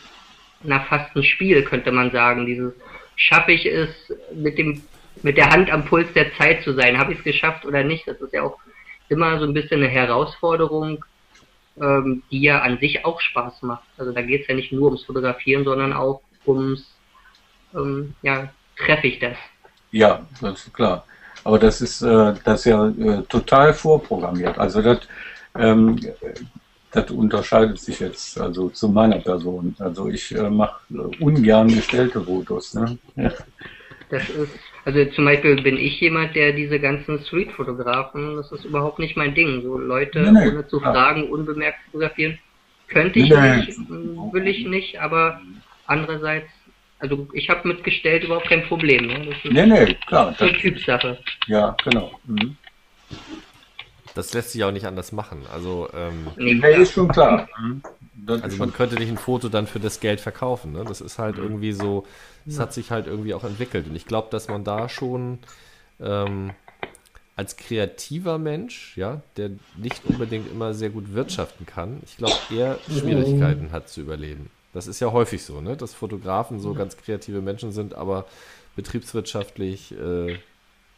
na, 0.62 0.80
fast 0.80 1.14
ein 1.16 1.22
Spiel, 1.22 1.62
könnte 1.62 1.92
man 1.92 2.10
sagen. 2.10 2.46
Dieses, 2.46 2.72
schaffe 3.16 3.52
ich 3.52 3.66
es, 3.66 3.88
mit 4.34 4.58
dem, 4.58 4.82
mit 5.22 5.36
der 5.36 5.50
Hand 5.50 5.70
am 5.70 5.84
Puls 5.84 6.12
der 6.14 6.32
Zeit 6.36 6.62
zu 6.62 6.74
sein? 6.74 6.98
Habe 6.98 7.12
ich 7.12 7.18
es 7.18 7.24
geschafft 7.24 7.64
oder 7.64 7.82
nicht? 7.82 8.06
Das 8.06 8.20
ist 8.20 8.32
ja 8.32 8.42
auch 8.42 8.58
immer 9.08 9.38
so 9.38 9.46
ein 9.46 9.54
bisschen 9.54 9.82
eine 9.82 9.88
Herausforderung, 9.88 11.04
ähm, 11.80 12.22
die 12.30 12.42
ja 12.42 12.60
an 12.60 12.78
sich 12.78 13.04
auch 13.04 13.20
Spaß 13.20 13.62
macht. 13.62 13.84
Also 13.98 14.12
da 14.12 14.22
geht 14.22 14.42
es 14.42 14.48
ja 14.48 14.54
nicht 14.54 14.72
nur 14.72 14.86
ums 14.86 15.04
Fotografieren, 15.04 15.64
sondern 15.64 15.92
auch 15.92 16.20
ums, 16.46 16.94
ähm, 17.74 18.14
ja, 18.22 18.52
treffe 18.76 19.06
ich 19.06 19.18
das? 19.18 19.36
Ja, 19.90 20.26
das 20.40 20.66
ist 20.66 20.74
klar. 20.74 21.04
Aber 21.44 21.58
das 21.58 21.80
ist, 21.80 22.02
äh, 22.02 22.34
das 22.44 22.60
ist 22.60 22.64
ja 22.66 22.88
äh, 22.88 23.22
total 23.28 23.72
vorprogrammiert. 23.72 24.58
Also 24.58 24.82
das, 24.82 25.00
ähm, 25.56 25.98
das 26.96 27.10
unterscheidet 27.10 27.78
sich 27.78 28.00
jetzt 28.00 28.40
also 28.40 28.68
zu 28.70 28.88
meiner 28.88 29.18
Person. 29.18 29.74
Also 29.78 30.08
ich 30.08 30.34
äh, 30.34 30.48
mache 30.50 30.80
ungern 31.20 31.68
gestellte 31.68 32.20
Fotos. 32.22 32.74
Ne? 32.74 32.98
Ja. 33.16 33.32
Das 34.08 34.28
ist, 34.28 34.52
also 34.84 35.04
zum 35.06 35.24
Beispiel 35.24 35.60
bin 35.62 35.76
ich 35.76 36.00
jemand, 36.00 36.34
der 36.36 36.52
diese 36.52 36.78
ganzen 36.78 37.18
Street-Fotografen, 37.24 38.36
das 38.36 38.52
ist 38.52 38.64
überhaupt 38.64 38.98
nicht 39.00 39.16
mein 39.16 39.34
Ding. 39.34 39.62
So 39.62 39.78
Leute 39.78 40.20
Nee, 40.20 40.30
nee, 40.30 40.48
ohne 40.50 40.66
zu 40.68 40.78
fragen, 40.80 41.28
unbemerkt 41.28 41.78
fotografieren, 41.90 42.38
könnte 42.88 43.18
ich 43.18 43.30
Nee. 43.30 43.56
nicht, 43.56 43.78
will 44.32 44.46
ich 44.46 44.64
nicht, 44.66 45.00
aber 45.00 45.40
andererseits, 45.86 46.48
also 47.00 47.26
ich 47.32 47.50
habe 47.50 47.66
mit 47.66 47.82
gestellt 47.82 48.22
überhaupt 48.24 48.48
kein 48.48 48.62
Problem. 48.68 49.06
Ne? 49.08 49.26
Das 49.26 49.44
ist 49.44 49.52
Nee, 49.52 49.66
nee, 49.66 49.96
klar. 50.06 50.30
Das, 50.38 50.40
eine 50.48 50.52
Typsache. 50.58 51.18
ja, 51.48 51.76
genau. 51.82 52.12
Mhm. 52.26 52.56
Das 54.16 54.32
lässt 54.32 54.50
sich 54.50 54.64
auch 54.64 54.72
nicht 54.72 54.86
anders 54.86 55.12
machen. 55.12 55.42
Also, 55.52 55.88
ähm, 55.94 56.26
Nee, 56.36 56.82
ist 56.82 56.92
schon 56.92 57.08
klar. 57.08 57.48
Mhm. 57.60 57.82
Das 58.26 58.42
also 58.42 58.56
man 58.56 58.72
könnte 58.72 58.96
nicht 58.96 59.10
ein 59.10 59.18
Foto 59.18 59.48
dann 59.48 59.66
für 59.66 59.78
das 59.78 60.00
Geld 60.00 60.20
verkaufen. 60.20 60.72
Ne? 60.72 60.84
Das 60.84 61.00
ist 61.00 61.18
halt 61.18 61.38
irgendwie 61.38 61.72
so, 61.72 62.06
es 62.46 62.58
hat 62.58 62.72
sich 62.72 62.90
halt 62.90 63.06
irgendwie 63.06 63.34
auch 63.34 63.44
entwickelt. 63.44 63.86
Und 63.86 63.94
ich 63.94 64.06
glaube, 64.06 64.28
dass 64.30 64.48
man 64.48 64.64
da 64.64 64.88
schon 64.88 65.38
ähm, 66.00 66.50
als 67.36 67.56
kreativer 67.56 68.38
Mensch, 68.38 68.96
ja, 68.96 69.20
der 69.36 69.50
nicht 69.76 70.04
unbedingt 70.06 70.50
immer 70.50 70.72
sehr 70.74 70.90
gut 70.90 71.12
wirtschaften 71.12 71.66
kann, 71.66 72.00
ich 72.04 72.16
glaube, 72.16 72.34
eher 72.50 72.78
Schwierigkeiten 72.88 73.70
hat 73.70 73.88
zu 73.90 74.00
überleben. 74.00 74.50
Das 74.72 74.86
ist 74.86 75.00
ja 75.00 75.12
häufig 75.12 75.42
so, 75.44 75.60
ne? 75.60 75.76
dass 75.76 75.94
Fotografen 75.94 76.58
so 76.58 76.74
ganz 76.74 76.96
kreative 76.96 77.42
Menschen 77.42 77.72
sind, 77.72 77.94
aber 77.94 78.26
betriebswirtschaftlich 78.74 79.92
äh, 79.92 80.38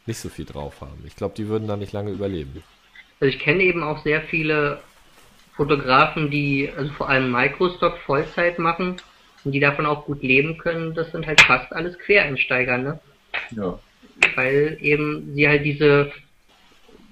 nicht 0.05 0.19
so 0.19 0.29
viel 0.29 0.45
drauf 0.45 0.81
haben. 0.81 1.03
Ich 1.05 1.15
glaube, 1.15 1.35
die 1.35 1.47
würden 1.47 1.67
da 1.67 1.77
nicht 1.77 1.93
lange 1.93 2.11
überleben. 2.11 2.63
Also 3.19 3.35
ich 3.35 3.39
kenne 3.39 3.63
eben 3.63 3.83
auch 3.83 4.01
sehr 4.03 4.21
viele 4.21 4.81
Fotografen, 5.55 6.29
die 6.29 6.71
also 6.75 6.91
vor 6.93 7.09
allem 7.09 7.31
Microstock 7.31 7.97
Vollzeit 7.99 8.59
machen 8.59 8.97
und 9.43 9.51
die 9.51 9.59
davon 9.59 9.85
auch 9.85 10.05
gut 10.05 10.23
leben 10.23 10.57
können. 10.57 10.93
Das 10.93 11.11
sind 11.11 11.27
halt 11.27 11.41
fast 11.41 11.71
alles 11.73 11.97
Quereinsteiger, 11.99 12.77
ne? 12.77 12.99
ja. 13.51 13.79
weil 14.35 14.77
eben 14.81 15.33
sie 15.35 15.47
halt 15.47 15.65
diese, 15.65 16.11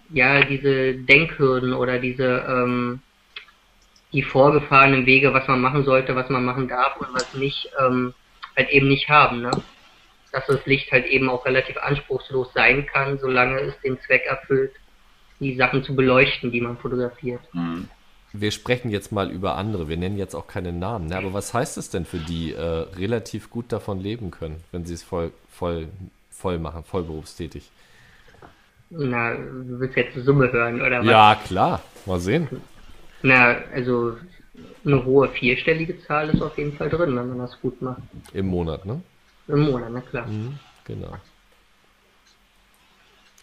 ja, 0.09 0.43
diese 0.43 0.93
Denkhürden 0.95 1.73
oder 1.73 1.99
diese, 1.99 2.45
ähm, 2.47 3.01
die 4.13 4.23
vorgefahrenen 4.23 5.05
Wege, 5.05 5.33
was 5.33 5.47
man 5.47 5.61
machen 5.61 5.83
sollte, 5.83 6.15
was 6.15 6.29
man 6.29 6.45
machen 6.45 6.67
darf 6.67 6.95
und 6.97 7.13
was 7.13 7.33
nicht, 7.33 7.69
ähm, 7.79 8.13
halt 8.55 8.69
eben 8.69 8.87
nicht 8.87 9.09
haben, 9.09 9.41
ne? 9.41 9.51
Dass 10.31 10.45
das 10.45 10.65
Licht 10.65 10.91
halt 10.91 11.05
eben 11.05 11.29
auch 11.29 11.45
relativ 11.45 11.77
anspruchslos 11.77 12.53
sein 12.53 12.85
kann, 12.85 13.17
solange 13.19 13.59
es 13.59 13.79
den 13.81 13.99
Zweck 14.01 14.25
erfüllt, 14.25 14.71
die 15.39 15.55
Sachen 15.55 15.83
zu 15.83 15.95
beleuchten, 15.95 16.51
die 16.51 16.61
man 16.61 16.77
fotografiert. 16.77 17.41
Mhm. 17.53 17.87
wir 18.33 18.51
sprechen 18.51 18.89
jetzt 18.91 19.11
mal 19.11 19.31
über 19.31 19.55
andere, 19.55 19.87
wir 19.87 19.97
nennen 19.97 20.17
jetzt 20.17 20.35
auch 20.35 20.47
keine 20.47 20.73
Namen, 20.73 21.07
ne? 21.07 21.17
aber 21.17 21.33
was 21.33 21.53
heißt 21.53 21.77
es 21.77 21.89
denn 21.89 22.05
für 22.05 22.19
die 22.19 22.53
äh, 22.53 22.61
relativ 22.97 23.49
gut 23.49 23.71
davon 23.71 23.99
leben 23.99 24.31
können, 24.31 24.63
wenn 24.71 24.85
sie 24.85 24.93
es 24.93 25.03
voll, 25.03 25.31
voll, 25.49 25.87
voll 26.29 26.59
machen, 26.59 26.83
vollberufstätig? 26.83 27.69
Na, 28.89 29.33
du 29.33 29.79
willst 29.79 29.97
jetzt 29.97 30.15
eine 30.15 30.23
Summe 30.23 30.51
hören, 30.51 30.81
oder 30.81 30.99
was? 30.99 31.05
Ja, 31.05 31.35
klar, 31.45 31.81
mal 32.05 32.19
sehen. 32.19 32.47
Na, 33.21 33.57
also 33.73 34.15
eine 34.85 35.03
hohe 35.03 35.27
vierstellige 35.29 35.99
Zahl 36.03 36.29
ist 36.29 36.41
auf 36.41 36.57
jeden 36.57 36.73
Fall 36.77 36.89
drin, 36.89 37.15
wenn 37.15 37.29
man 37.29 37.39
das 37.39 37.59
gut 37.61 37.81
macht. 37.81 38.01
Im 38.33 38.47
Monat, 38.47 38.85
ne? 38.85 39.01
Im 39.47 39.59
Monat, 39.61 39.89
na 39.91 40.01
klar. 40.01 40.27
Mhm, 40.27 40.57
genau. 40.85 41.17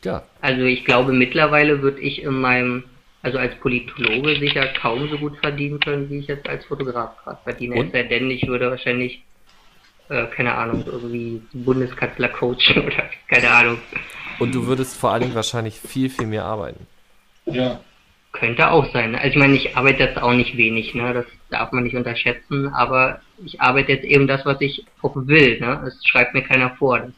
Ja, 0.04 0.22
Also 0.40 0.62
ich 0.62 0.84
glaube, 0.84 1.12
mittlerweile 1.12 1.82
würde 1.82 2.00
ich 2.00 2.22
in 2.22 2.40
meinem, 2.40 2.84
also 3.22 3.38
als 3.38 3.54
Politologe 3.56 4.38
sicher 4.38 4.66
kaum 4.80 5.08
so 5.08 5.18
gut 5.18 5.36
verdienen 5.38 5.80
können, 5.80 6.10
wie 6.10 6.18
ich 6.18 6.26
jetzt 6.26 6.48
als 6.48 6.64
Fotograf 6.66 7.16
gerade 7.24 7.38
verdiene. 7.42 7.76
Und? 7.76 7.86
Es 7.86 7.92
sei 7.92 8.02
denn, 8.04 8.30
ich 8.30 8.46
würde 8.46 8.70
wahrscheinlich, 8.70 9.22
äh, 10.10 10.26
keine 10.26 10.54
Ahnung, 10.54 10.84
irgendwie 10.86 11.42
Bundeskanzler 11.52 12.28
coachen 12.28 12.82
oder 12.86 13.04
keine 13.28 13.50
Ahnung. 13.50 13.78
und 14.38 14.54
du 14.54 14.66
würdest 14.66 14.98
vor 14.98 15.10
allen 15.12 15.22
Dingen 15.22 15.34
wahrscheinlich 15.34 15.80
viel, 15.80 16.10
viel 16.10 16.26
mehr 16.26 16.44
arbeiten. 16.44 16.86
Ja. 17.46 17.80
Könnte 18.32 18.68
auch 18.72 18.92
sein. 18.92 19.14
Also 19.14 19.28
ich 19.28 19.36
meine, 19.36 19.54
ich 19.54 19.76
arbeite 19.76 20.02
jetzt 20.02 20.20
auch 20.20 20.32
nicht 20.32 20.56
wenig, 20.56 20.92
ne? 20.94 21.14
Das 21.14 21.24
darf 21.50 21.70
man 21.70 21.84
nicht 21.84 21.94
unterschätzen, 21.94 22.66
aber 22.74 23.20
ich 23.44 23.60
arbeite 23.60 23.92
jetzt 23.92 24.04
eben 24.04 24.26
das, 24.26 24.44
was 24.44 24.60
ich 24.60 24.84
auch 25.02 25.14
will, 25.14 25.60
ne? 25.60 25.80
Das 25.84 26.04
schreibt 26.04 26.34
mir 26.34 26.42
keiner 26.42 26.70
vor. 26.70 26.98
Das 26.98 27.12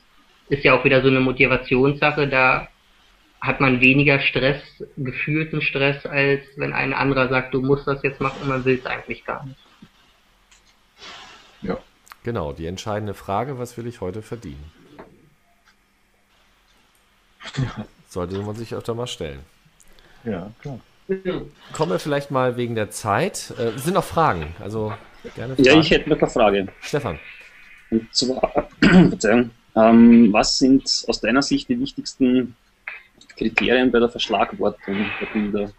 ist 0.51 0.63
ja 0.63 0.75
auch 0.75 0.85
wieder 0.85 1.01
so 1.01 1.09
eine 1.09 1.21
Motivationssache, 1.21 2.29
da 2.29 2.69
hat 3.41 3.61
man 3.61 3.81
weniger 3.81 4.21
Stress, 4.21 4.63
gefühlten 4.97 5.63
Stress, 5.63 6.05
als 6.07 6.43
wenn 6.57 6.73
ein 6.73 6.93
anderer 6.93 7.29
sagt, 7.29 7.55
du 7.55 7.61
musst 7.61 7.87
das 7.87 8.03
jetzt 8.03 8.21
machen 8.21 8.43
und 8.43 8.49
man 8.49 8.65
will 8.65 8.79
es 8.79 8.87
eigentlich 8.87 9.25
gar 9.25 9.45
nicht. 9.45 9.59
Ja. 11.63 11.79
Genau, 12.25 12.53
die 12.53 12.67
entscheidende 12.67 13.15
Frage, 13.15 13.59
was 13.59 13.77
will 13.77 13.87
ich 13.87 14.01
heute 14.01 14.23
verdienen? 14.23 14.73
Sollte 18.09 18.39
man 18.39 18.57
sich 18.57 18.75
öfter 18.75 18.95
mal 18.95 19.07
stellen. 19.07 19.41
Ja, 20.25 20.51
klar. 20.61 20.81
Kommen 21.73 21.93
wir 21.93 21.99
vielleicht 22.01 22.33
mal 22.33 22.57
wegen 22.57 22.75
der 22.75 22.91
Zeit. 22.91 23.55
Äh, 23.59 23.69
es 23.77 23.85
sind 23.85 23.95
noch 23.95 24.05
Fragen, 24.05 24.57
also 24.61 24.93
gerne 25.37 25.55
Fragen. 25.55 25.65
Ja, 25.65 25.79
ich 25.79 25.91
hätte 25.91 26.11
noch 26.11 26.19
eine 26.19 26.31
Frage. 26.31 26.67
Stefan, 26.81 27.19
Und 27.91 28.13
zwar, 28.13 28.69
Verzeihung, 28.81 29.51
ähm, 29.77 30.33
was 30.33 30.59
sind 30.59 30.83
aus 31.07 31.21
deiner 31.21 31.43
Sicht 31.43 31.69
die 31.69 31.79
wichtigsten 31.79 32.57
Kriterien 33.37 33.91
bei 33.91 33.99
der 33.99 34.09
Verschlagwortung 34.09 35.07
der 35.21 35.27
Bilder? 35.33 35.73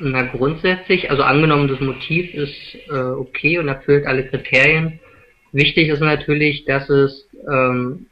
Na, 0.00 0.22
grundsätzlich, 0.22 1.10
also 1.10 1.22
angenommen, 1.22 1.68
das 1.68 1.80
Motiv 1.80 2.34
ist 2.34 2.74
äh, 2.88 2.92
okay 2.92 3.58
und 3.58 3.68
erfüllt 3.68 4.06
alle 4.06 4.26
Kriterien. 4.26 4.98
Wichtig 5.52 5.88
ist 5.88 6.00
natürlich, 6.00 6.64
dass 6.64 6.88
es 6.90 7.28
ähm, 7.48 8.06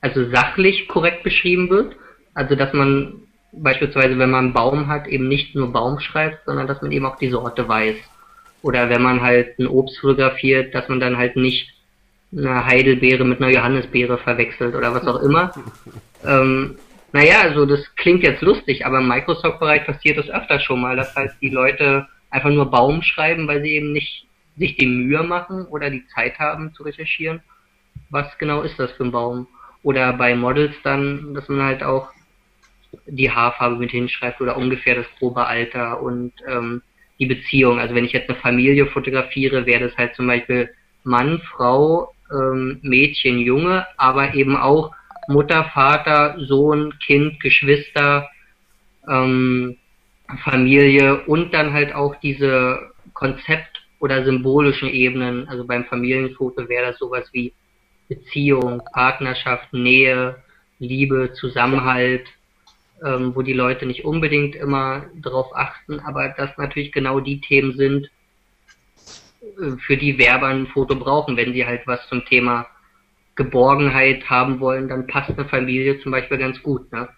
also 0.00 0.30
sachlich 0.30 0.88
korrekt 0.88 1.22
beschrieben 1.22 1.68
wird. 1.70 1.96
Also, 2.34 2.54
dass 2.54 2.72
man 2.72 3.22
beispielsweise, 3.52 4.18
wenn 4.18 4.30
man 4.30 4.46
einen 4.46 4.54
Baum 4.54 4.88
hat, 4.88 5.06
eben 5.06 5.28
nicht 5.28 5.54
nur 5.54 5.72
Baum 5.72 6.00
schreibt, 6.00 6.44
sondern 6.46 6.66
dass 6.66 6.82
man 6.82 6.92
eben 6.92 7.06
auch 7.06 7.16
die 7.16 7.28
Sorte 7.30 7.68
weiß. 7.68 7.96
Oder 8.62 8.88
wenn 8.88 9.02
man 9.02 9.20
halt 9.20 9.58
ein 9.58 9.66
Obst 9.66 9.98
fotografiert, 9.98 10.74
dass 10.74 10.88
man 10.88 10.98
dann 10.98 11.18
halt 11.18 11.36
nicht 11.36 11.73
eine 12.36 12.64
Heidelbeere 12.64 13.24
mit 13.24 13.40
einer 13.40 13.52
Johannisbeere 13.52 14.18
verwechselt 14.18 14.74
oder 14.74 14.94
was 14.94 15.06
auch 15.06 15.20
immer. 15.22 15.52
Ähm, 16.24 16.76
naja, 17.12 17.42
also 17.42 17.64
das 17.64 17.94
klingt 17.96 18.22
jetzt 18.22 18.42
lustig, 18.42 18.84
aber 18.84 18.98
im 18.98 19.08
Microsoft-Bereich 19.08 19.84
passiert 19.84 20.18
das 20.18 20.28
öfter 20.28 20.58
schon 20.58 20.80
mal, 20.80 20.96
dass 20.96 21.14
halt 21.14 21.32
die 21.40 21.50
Leute 21.50 22.08
einfach 22.30 22.50
nur 22.50 22.70
Baum 22.70 23.02
schreiben, 23.02 23.46
weil 23.46 23.62
sie 23.62 23.76
eben 23.76 23.92
nicht 23.92 24.26
sich 24.56 24.76
die 24.76 24.86
Mühe 24.86 25.22
machen 25.22 25.66
oder 25.66 25.90
die 25.90 26.06
Zeit 26.08 26.38
haben 26.38 26.74
zu 26.74 26.82
recherchieren, 26.82 27.40
was 28.10 28.26
genau 28.38 28.62
ist 28.62 28.78
das 28.78 28.92
für 28.92 29.04
ein 29.04 29.12
Baum. 29.12 29.46
Oder 29.82 30.12
bei 30.14 30.34
Models 30.34 30.74
dann, 30.82 31.34
dass 31.34 31.48
man 31.48 31.62
halt 31.62 31.82
auch 31.82 32.08
die 33.06 33.30
Haarfarbe 33.30 33.76
mit 33.76 33.90
hinschreibt 33.90 34.40
oder 34.40 34.56
ungefähr 34.56 34.94
das 34.94 35.06
grobe 35.18 35.46
Alter 35.46 36.00
und 36.00 36.32
ähm, 36.48 36.82
die 37.18 37.26
Beziehung. 37.26 37.78
Also 37.78 37.94
wenn 37.94 38.04
ich 38.04 38.12
jetzt 38.12 38.30
eine 38.30 38.38
Familie 38.38 38.86
fotografiere, 38.86 39.66
wäre 39.66 39.88
das 39.88 39.96
halt 39.96 40.14
zum 40.14 40.26
Beispiel 40.26 40.70
Mann, 41.04 41.40
Frau, 41.40 42.13
ähm, 42.32 42.78
Mädchen, 42.82 43.38
Junge, 43.38 43.86
aber 43.96 44.34
eben 44.34 44.56
auch 44.56 44.92
Mutter, 45.28 45.64
Vater, 45.72 46.36
Sohn, 46.38 46.94
Kind, 46.98 47.40
Geschwister, 47.40 48.28
ähm, 49.08 49.76
Familie 50.42 51.22
und 51.24 51.52
dann 51.52 51.72
halt 51.72 51.94
auch 51.94 52.14
diese 52.16 52.90
Konzept- 53.12 53.82
oder 54.00 54.24
symbolischen 54.24 54.88
Ebenen. 54.88 55.48
Also 55.48 55.64
beim 55.64 55.84
Familienfoto 55.84 56.68
wäre 56.68 56.86
das 56.86 56.98
sowas 56.98 57.28
wie 57.32 57.52
Beziehung, 58.08 58.82
Partnerschaft, 58.92 59.72
Nähe, 59.72 60.36
Liebe, 60.78 61.32
Zusammenhalt, 61.34 62.26
ähm, 63.02 63.34
wo 63.34 63.42
die 63.42 63.52
Leute 63.52 63.86
nicht 63.86 64.04
unbedingt 64.04 64.54
immer 64.54 65.06
drauf 65.20 65.54
achten, 65.54 66.00
aber 66.00 66.34
das 66.36 66.56
natürlich 66.58 66.92
genau 66.92 67.20
die 67.20 67.40
Themen 67.40 67.76
sind, 67.76 68.10
für 69.86 69.96
die 69.96 70.18
Werber 70.18 70.48
ein 70.48 70.66
Foto 70.68 70.96
brauchen. 70.96 71.36
Wenn 71.36 71.52
sie 71.52 71.66
halt 71.66 71.86
was 71.86 72.06
zum 72.08 72.24
Thema 72.24 72.66
Geborgenheit 73.36 74.28
haben 74.30 74.60
wollen, 74.60 74.88
dann 74.88 75.06
passt 75.06 75.30
eine 75.30 75.48
Familie 75.48 76.00
zum 76.00 76.12
Beispiel 76.12 76.38
ganz 76.38 76.62
gut. 76.62 76.92
Ne? 76.92 77.08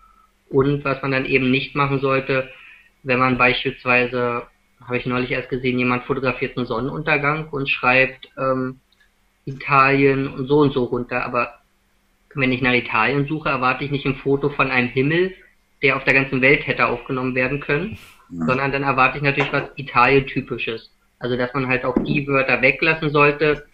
Und 0.49 0.85
was 0.85 1.01
man 1.03 1.13
dann 1.13 1.27
eben 1.27 1.51
nicht 1.51 1.75
machen 1.75 2.01
sollte, 2.01 2.51
wenn 3.03 3.19
man 3.19 3.39
beispielsweise, 3.39 4.43
habe 4.81 4.99
ich 4.99 5.07
neulich 5.07 5.31
erst 5.31 5.49
gesehen, 5.49 5.79
jemand 5.79 6.05
fotografiert 6.05 6.57
einen 6.57 6.67
Sonnenuntergang 6.67 7.49
und 7.51 7.69
schreibt 7.69 8.29
ähm, 8.39 8.81
Italien 9.45 10.29
und 10.29 10.49
so 10.49 10.59
und 10.59 10.73
so 10.73 10.85
runter. 10.85 11.25
Aber 11.25 11.61
wenn 12.35 12.53
ich 12.53 12.63
nach 12.63 12.73
Italien 12.73 13.27
suche, 13.27 13.49
erwarte 13.49 13.85
ich 13.85 13.91
nicht 13.91 14.07
ein 14.07 14.17
Foto 14.17 14.51
von 14.51 14.71
einem 14.71 14.89
Himmel, 14.89 15.35
der 15.83 15.97
auf 15.97 16.05
der 16.05 16.15
ganzen 16.15 16.41
Welt 16.41 16.67
hätte 16.67 16.87
aufgenommen 16.87 17.35
werden 17.35 17.61
können, 17.61 17.99
sondern 18.31 18.73
dann 18.73 18.83
erwarte 18.83 19.19
ich 19.19 19.23
natürlich 19.23 19.53
was 19.53 19.71
Italien-typisches. 19.77 20.91
Also 21.19 21.37
dass 21.37 21.53
man 21.55 21.69
halt 21.69 21.85
auch 21.85 21.97
die 22.05 22.27
Wörter 22.27 22.61
weglassen 22.63 23.11
sollte, 23.11 23.67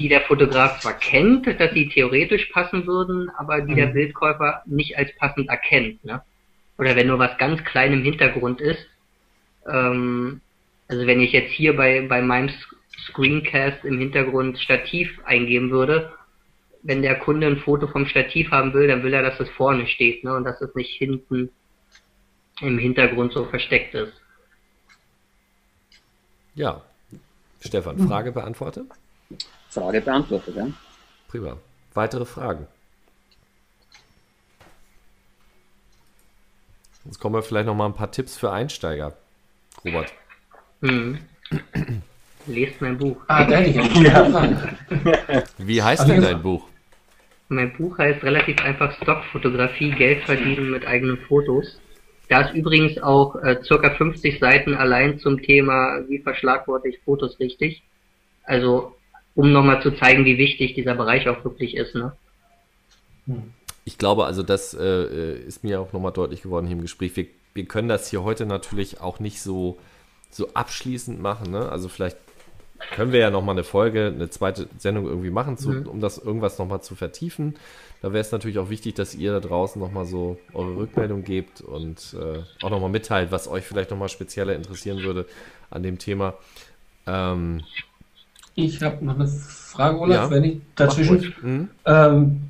die 0.00 0.08
der 0.08 0.22
Fotograf 0.22 0.80
zwar 0.80 0.94
kennt, 0.94 1.46
dass 1.60 1.72
sie 1.72 1.88
theoretisch 1.88 2.46
passen 2.46 2.86
würden, 2.86 3.30
aber 3.30 3.60
die 3.60 3.74
der 3.74 3.86
Bildkäufer 3.86 4.62
nicht 4.66 4.98
als 4.98 5.14
passend 5.16 5.48
erkennt. 5.48 6.04
Ne? 6.04 6.20
Oder 6.78 6.96
wenn 6.96 7.06
nur 7.06 7.18
was 7.18 7.38
ganz 7.38 7.62
klein 7.64 7.92
im 7.92 8.02
Hintergrund 8.02 8.60
ist. 8.60 8.84
Ähm, 9.66 10.40
also 10.88 11.06
wenn 11.06 11.20
ich 11.20 11.32
jetzt 11.32 11.52
hier 11.52 11.76
bei, 11.76 12.00
bei 12.08 12.20
meinem 12.22 12.48
Sc- 12.48 12.74
Screencast 13.06 13.84
im 13.84 13.98
Hintergrund 13.98 14.58
Stativ 14.58 15.20
eingeben 15.24 15.70
würde, 15.70 16.12
wenn 16.82 17.02
der 17.02 17.16
Kunde 17.16 17.46
ein 17.46 17.58
Foto 17.58 17.86
vom 17.86 18.06
Stativ 18.06 18.50
haben 18.50 18.72
will, 18.74 18.88
dann 18.88 19.02
will 19.02 19.14
er, 19.14 19.22
dass 19.22 19.38
es 19.38 19.48
vorne 19.50 19.86
steht 19.86 20.24
ne? 20.24 20.34
und 20.34 20.44
dass 20.44 20.60
es 20.60 20.74
nicht 20.74 20.90
hinten 20.96 21.50
im 22.60 22.78
Hintergrund 22.78 23.32
so 23.32 23.44
versteckt 23.44 23.94
ist. 23.94 24.12
Ja. 26.58 26.82
Stefan, 27.60 28.06
Frage 28.06 28.32
beantwortet? 28.32 28.86
Frage 29.70 30.00
beantwortet, 30.00 30.54
ja? 30.56 30.66
Prima. 31.28 31.56
Weitere 31.94 32.24
Fragen? 32.24 32.66
Jetzt 37.04 37.18
kommen 37.18 37.34
wir 37.36 37.42
vielleicht 37.42 37.66
noch 37.66 37.74
mal 37.74 37.86
ein 37.86 37.94
paar 37.94 38.10
Tipps 38.10 38.36
für 38.36 38.52
Einsteiger. 38.52 39.16
Robert. 39.84 40.12
Hm. 40.82 41.18
Lest 42.46 42.80
mein 42.80 42.98
Buch. 42.98 43.16
Ah, 43.28 43.44
da 43.44 43.58
hätte 43.58 43.70
ich 43.70 44.08
Frage. 44.08 44.76
Wie 45.58 45.82
heißt 45.82 46.02
Also 46.02 46.12
denn 46.12 46.22
dein 46.22 46.42
Buch? 46.42 46.68
Mein 47.48 47.72
Buch 47.72 47.96
heißt 47.98 48.22
relativ 48.22 48.60
einfach 48.60 48.94
Stockfotografie, 49.02 49.90
Geld 49.92 50.24
verdienen 50.24 50.70
mit 50.70 50.86
eigenen 50.86 51.18
Fotos. 51.18 51.80
Da 52.28 52.42
ist 52.42 52.54
übrigens 52.54 52.98
auch 52.98 53.36
äh, 53.36 53.62
circa 53.64 53.90
50 53.90 54.38
Seiten 54.38 54.74
allein 54.74 55.18
zum 55.18 55.42
Thema, 55.42 56.00
wie 56.08 56.18
verschlagworte 56.18 56.88
ich 56.88 56.98
Fotos 57.00 57.40
richtig. 57.40 57.82
Also, 58.44 58.94
um 59.34 59.52
nochmal 59.52 59.82
zu 59.82 59.92
zeigen, 59.92 60.24
wie 60.24 60.36
wichtig 60.38 60.74
dieser 60.74 60.94
Bereich 60.94 61.28
auch 61.28 61.42
wirklich 61.44 61.76
ist. 61.76 61.94
Ne? 61.94 62.12
Ich 63.84 63.96
glaube, 63.96 64.26
also 64.26 64.42
das 64.42 64.74
äh, 64.74 65.38
ist 65.38 65.64
mir 65.64 65.80
auch 65.80 65.92
nochmal 65.92 66.12
deutlich 66.12 66.42
geworden 66.42 66.66
hier 66.66 66.76
im 66.76 66.82
Gespräch. 66.82 67.16
Wir, 67.16 67.26
wir 67.54 67.64
können 67.64 67.88
das 67.88 68.10
hier 68.10 68.22
heute 68.22 68.44
natürlich 68.44 69.00
auch 69.00 69.20
nicht 69.20 69.40
so, 69.40 69.78
so 70.30 70.48
abschließend 70.52 71.20
machen. 71.20 71.50
Ne? 71.50 71.70
Also 71.70 71.88
vielleicht 71.88 72.18
können 72.94 73.12
wir 73.12 73.20
ja 73.20 73.30
nochmal 73.30 73.54
eine 73.54 73.64
Folge, 73.64 74.12
eine 74.14 74.30
zweite 74.30 74.68
Sendung 74.78 75.06
irgendwie 75.06 75.30
machen, 75.30 75.56
zu, 75.56 75.70
Mhm. 75.70 75.86
um 75.88 76.00
das 76.00 76.18
irgendwas 76.18 76.58
nochmal 76.58 76.80
zu 76.82 76.94
vertiefen. 76.94 77.56
Da 78.02 78.12
wäre 78.12 78.20
es 78.20 78.30
natürlich 78.30 78.58
auch 78.58 78.70
wichtig, 78.70 78.94
dass 78.94 79.14
ihr 79.14 79.32
da 79.32 79.40
draußen 79.40 79.80
nochmal 79.80 80.04
so 80.04 80.38
eure 80.54 80.76
Rückmeldung 80.76 81.24
gebt 81.24 81.60
und 81.60 82.14
äh, 82.14 82.38
auch 82.64 82.70
nochmal 82.70 82.90
mitteilt, 82.90 83.32
was 83.32 83.48
euch 83.48 83.64
vielleicht 83.64 83.90
nochmal 83.90 84.08
spezieller 84.08 84.54
interessieren 84.54 85.02
würde 85.02 85.26
an 85.70 85.82
dem 85.82 85.98
Thema. 85.98 86.34
Ähm, 87.06 87.62
Ich 88.54 88.82
habe 88.82 89.04
noch 89.04 89.14
eine 89.14 89.26
Frage, 89.28 89.98
Olaf, 90.00 90.24
Ja. 90.24 90.30
wenn 90.30 90.44
ich 90.44 90.58
dazwischen. 90.76 91.34
Mhm. 91.42 91.68
Ähm, 91.86 92.40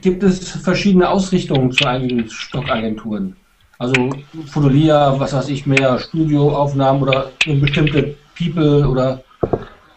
gibt 0.00 0.22
es 0.22 0.48
verschiedene 0.50 1.08
Ausrichtungen 1.08 1.72
zu 1.72 1.86
einigen 1.86 2.28
Stockagenturen? 2.28 3.36
Also 3.78 4.10
Fotolia, 4.46 5.18
was 5.18 5.32
weiß 5.32 5.48
ich, 5.48 5.66
mehr 5.66 5.98
Studioaufnahmen 5.98 7.02
oder 7.02 7.30
eine 7.44 7.56
bestimmte 7.60 8.14
People 8.38 8.86
oder 8.88 9.22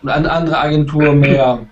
eine 0.05 0.31
andere 0.31 0.59
Agentur 0.59 1.13
mehr, 1.13 1.65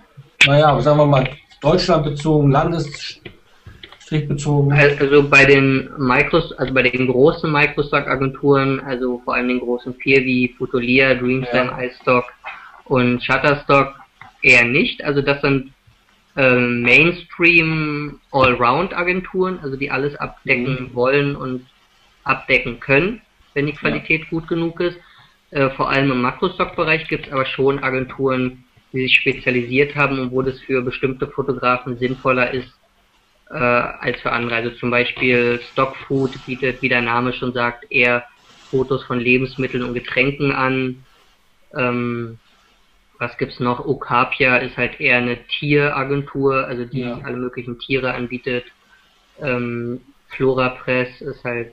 naja, 0.46 0.80
sagen 0.80 0.98
wir 0.98 1.06
mal, 1.06 1.28
deutschlandbezogen, 1.62 2.50
landesstrichbezogen. 2.50 4.72
Also 4.72 5.28
bei 5.28 5.44
den 5.44 5.88
Micros, 5.98 6.52
also 6.52 6.72
bei 6.74 6.82
den 6.82 7.08
großen 7.08 7.50
Microstock-Agenturen, 7.50 8.80
also 8.80 9.20
vor 9.24 9.34
allem 9.34 9.48
den 9.48 9.60
großen 9.60 9.94
vier 9.94 10.24
wie 10.24 10.54
Fotolia, 10.56 11.14
Dreamslam, 11.14 11.68
Ja. 11.68 11.82
iStock 11.82 12.24
und 12.84 13.22
Shutterstock 13.22 13.94
eher 14.42 14.64
nicht. 14.64 15.02
Also 15.04 15.22
das 15.22 15.40
sind 15.40 15.72
ähm, 16.36 16.82
Mainstream 16.82 18.20
Allround-Agenturen, 18.30 19.58
also 19.62 19.76
die 19.76 19.90
alles 19.90 20.14
abdecken 20.16 20.90
wollen 20.92 21.34
und 21.34 21.66
abdecken 22.24 22.78
können, 22.80 23.22
wenn 23.54 23.66
die 23.66 23.72
Qualität 23.72 24.28
gut 24.30 24.46
genug 24.48 24.80
ist. 24.80 24.98
Äh, 25.50 25.70
vor 25.70 25.88
allem 25.90 26.10
im 26.10 26.22
Makrostock-Bereich 26.22 27.08
gibt 27.08 27.26
es 27.26 27.32
aber 27.32 27.46
schon 27.46 27.82
Agenturen, 27.82 28.64
die 28.92 29.02
sich 29.02 29.16
spezialisiert 29.16 29.94
haben 29.94 30.18
und 30.18 30.32
wo 30.32 30.42
das 30.42 30.60
für 30.60 30.82
bestimmte 30.82 31.28
Fotografen 31.28 31.98
sinnvoller 31.98 32.52
ist 32.52 32.72
äh, 33.50 33.56
als 33.56 34.20
für 34.20 34.32
andere. 34.32 34.56
Also 34.56 34.70
zum 34.70 34.90
Beispiel 34.90 35.60
Stockfood 35.72 36.44
bietet, 36.44 36.82
wie 36.82 36.88
der 36.88 37.02
Name 37.02 37.32
schon 37.32 37.52
sagt, 37.52 37.90
eher 37.90 38.24
Fotos 38.70 39.04
von 39.04 39.20
Lebensmitteln 39.20 39.84
und 39.84 39.94
Getränken 39.94 40.52
an. 40.52 41.06
Ähm, 41.76 42.38
was 43.18 43.36
gibt's 43.38 43.60
noch? 43.60 43.84
Okapia 43.86 44.56
ist 44.58 44.76
halt 44.76 45.00
eher 45.00 45.18
eine 45.18 45.46
Tieragentur, 45.46 46.66
also 46.66 46.84
die 46.84 47.00
Ja. 47.00 47.20
alle 47.22 47.36
möglichen 47.36 47.78
Tiere 47.78 48.12
anbietet. 48.12 48.64
Ähm, 49.40 50.00
Flora 50.28 50.70
Press 50.70 51.20
ist 51.20 51.44
halt 51.44 51.72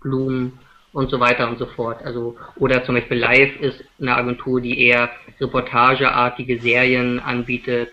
Blumen 0.00 0.58
und 0.92 1.10
so 1.10 1.20
weiter 1.20 1.48
und 1.48 1.58
so 1.58 1.66
fort. 1.66 2.02
Also 2.04 2.36
oder 2.56 2.84
zum 2.84 2.96
Beispiel 2.96 3.18
Live 3.18 3.60
ist 3.60 3.84
eine 4.00 4.14
Agentur, 4.16 4.60
die 4.60 4.80
eher 4.80 5.10
reportageartige 5.40 6.60
Serien 6.60 7.20
anbietet 7.20 7.90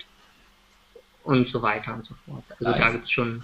und 1.23 1.47
so 1.49 1.61
weiter 1.61 1.93
und 1.93 2.05
so 2.05 2.15
fort. 2.25 2.43
Also 2.51 2.63
Live. 2.63 2.79
da 2.79 2.89
gibt's 2.91 3.11
schon. 3.11 3.41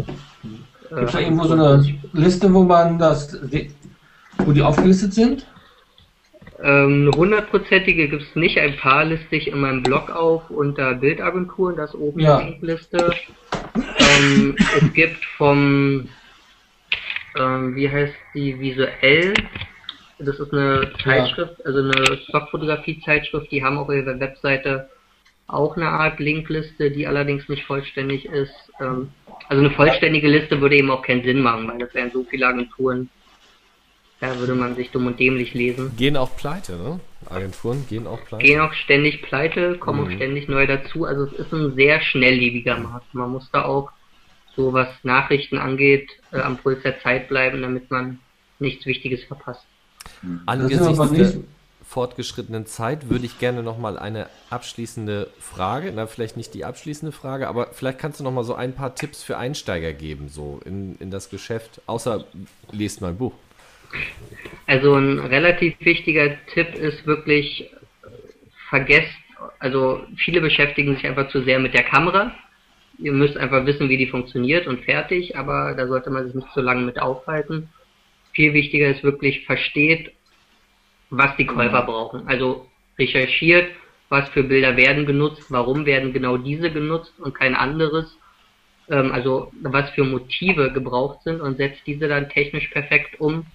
äh, 0.91 0.95
Gibt 0.95 1.01
es 1.07 1.11
da 1.11 1.19
irgendwo 1.19 1.43
so 1.43 1.53
eine 1.53 1.99
Liste, 2.13 2.53
wo 2.53 2.63
man 2.63 2.97
das, 2.97 3.37
wo 4.39 4.51
die 4.51 4.61
aufgelistet 4.61 5.13
sind? 5.13 5.45
Ähm, 6.61 7.07
eine 7.07 7.11
hundertprozentige 7.17 8.07
gibt 8.07 8.23
es 8.23 8.35
nicht. 8.35 8.57
Ein 8.57 8.77
paar 8.77 9.03
liste 9.03 9.35
ich 9.35 9.47
in 9.47 9.59
meinem 9.59 9.83
Blog 9.83 10.09
auf 10.09 10.49
unter 10.49 10.93
Bildagenturen, 10.95 11.75
das 11.75 11.93
oben 11.93 12.21
Ja. 12.21 12.39
die 12.41 12.51
Linkliste. 12.51 13.11
Ähm, 13.75 14.55
es 14.79 14.93
gibt 14.93 15.23
vom, 15.37 16.07
ähm, 17.37 17.75
wie 17.75 17.89
heißt 17.89 18.13
die, 18.33 18.59
Visuell, 18.59 19.33
das 20.19 20.39
ist 20.39 20.53
eine 20.53 20.91
Zeitschrift, 21.03 21.65
also 21.65 21.79
eine 21.79 22.17
Stockfotografie-Zeitschrift, 22.29 23.51
die 23.51 23.63
haben 23.63 23.77
auf 23.77 23.89
ihrer 23.89 24.19
Webseite 24.19 24.89
auch 25.47 25.75
eine 25.75 25.89
Art 25.89 26.19
Linkliste, 26.19 26.91
die 26.91 27.05
allerdings 27.05 27.47
nicht 27.49 27.65
vollständig 27.65 28.25
ist. 28.25 28.53
Ähm, 28.79 29.09
also 29.49 29.63
eine 29.63 29.71
vollständige 29.71 30.27
Liste 30.27 30.61
würde 30.61 30.77
eben 30.77 30.89
auch 30.91 31.01
keinen 31.01 31.23
Sinn 31.23 31.41
machen, 31.41 31.67
weil 31.67 31.79
das 31.79 31.93
wären 31.93 32.11
so 32.11 32.23
viele 32.23 32.47
Agenturen, 32.47 33.09
da 34.19 34.37
würde 34.39 34.55
man 34.55 34.75
sich 34.75 34.89
dumm 34.91 35.07
und 35.07 35.19
dämlich 35.19 35.53
lesen. 35.53 35.91
Gehen 35.97 36.15
auch 36.15 36.33
pleite, 36.37 36.77
ne? 36.77 36.99
Agenturen 37.29 37.85
gehen 37.89 38.07
auch 38.07 38.23
pleite. 38.23 38.45
gehen 38.45 38.61
auch 38.61 38.73
ständig 38.73 39.21
pleite, 39.21 39.77
kommen 39.77 40.01
Mhm. 40.01 40.07
auch 40.07 40.15
ständig 40.15 40.47
neu 40.47 40.65
dazu. 40.65 41.03
Also 41.03 41.25
es 41.25 41.33
ist 41.33 41.51
ein 41.53 41.75
sehr 41.75 42.01
schnelllebiger 42.01 42.77
Markt. 42.77 43.13
Man 43.13 43.31
muss 43.31 43.49
da 43.51 43.65
auch, 43.65 43.91
so 44.55 44.73
was 44.73 44.87
Nachrichten 45.03 45.57
angeht, 45.57 46.09
äh, 46.31 46.39
am 46.39 46.57
Puls 46.57 46.81
der 46.83 46.99
Zeit 47.01 47.27
bleiben, 47.27 47.61
damit 47.61 47.89
man 47.91 48.19
nichts 48.59 48.85
Wichtiges 48.85 49.23
verpasst. 49.23 49.65
Angesichts 50.45 50.87
wir 50.87 50.95
beim 50.95 51.13
der 51.15 51.33
fortgeschrittenen 51.93 52.65
Zeit 52.65 53.09
würde 53.09 53.25
ich 53.25 53.39
gerne 53.39 53.61
noch 53.61 53.77
mal 53.77 53.99
eine 53.99 54.27
abschließende 54.49 55.29
Frage, 55.39 55.91
na 55.95 56.07
vielleicht 56.07 56.37
nicht 56.37 56.53
die 56.53 56.65
abschließende 56.65 57.11
Frage, 57.11 57.47
aber 57.47 57.67
vielleicht 57.67 57.99
kannst 57.99 58.19
du 58.19 58.23
noch 58.23 58.31
mal 58.31 58.43
so 58.43 58.55
ein 58.55 58.73
paar 58.73 58.95
Tipps 58.95 59.21
für 59.21 59.37
Einsteiger 59.37 59.93
geben, 59.93 60.27
so 60.29 60.59
in, 60.65 60.95
in 60.99 61.11
das 61.11 61.29
Geschäft, 61.29 61.81
außer 61.85 62.25
lest 62.71 63.01
mein 63.01 63.17
Buch. 63.17 63.33
Also 64.65 64.95
ein 64.95 65.19
relativ 65.19 65.75
wichtiger 65.81 66.35
Tipp 66.53 66.73
ist 66.73 67.05
wirklich, 67.05 67.61
äh, 67.61 68.07
vergesst, 68.69 69.13
also 69.59 70.01
viele 70.17 70.41
beschäftigen 70.41 70.95
sich 70.95 71.05
einfach 71.05 71.29
zu 71.29 71.43
sehr 71.43 71.59
mit 71.59 71.75
der 71.75 71.83
Kamera. 71.83 72.33
Ihr 73.03 73.11
müsst 73.11 73.35
einfach 73.35 73.65
wissen, 73.65 73.89
wie 73.89 73.97
die 73.97 74.07
funktioniert 74.07 74.65
und 74.65 74.85
fertig, 74.85 75.35
aber 75.37 75.73
da 75.75 75.87
sollte 75.87 76.09
man 76.09 76.25
sich 76.25 76.35
nicht 76.35 76.47
so 76.55 76.61
lange 76.61 76.83
mit 76.83 77.01
aufhalten. 77.01 77.67
Viel 78.31 78.53
wichtiger 78.53 78.87
ist 78.87 79.03
wirklich, 79.03 79.45
versteht, 79.45 80.13
was 81.09 81.35
die 81.35 81.45
Käufer 81.45 81.81
brauchen. 81.81 82.25
Also 82.29 82.65
recherchiert, 82.97 83.69
was 84.07 84.29
für 84.29 84.43
Bilder 84.43 84.77
werden 84.77 85.05
genutzt, 85.05 85.43
warum 85.49 85.85
werden 85.85 86.13
genau 86.13 86.37
diese 86.37 86.71
genutzt 86.71 87.13
und 87.19 87.35
kein 87.35 87.55
anderes. 87.55 88.17
Ähm, 88.89 89.11
also 89.11 89.51
was 89.61 89.89
für 89.89 90.05
Motive 90.05 90.71
gebraucht 90.71 91.23
sind 91.23 91.41
und 91.41 91.57
setzt 91.57 91.85
diese 91.85 92.07
dann 92.07 92.29
technisch 92.29 92.69
perfekt 92.69 93.19
um. 93.19 93.45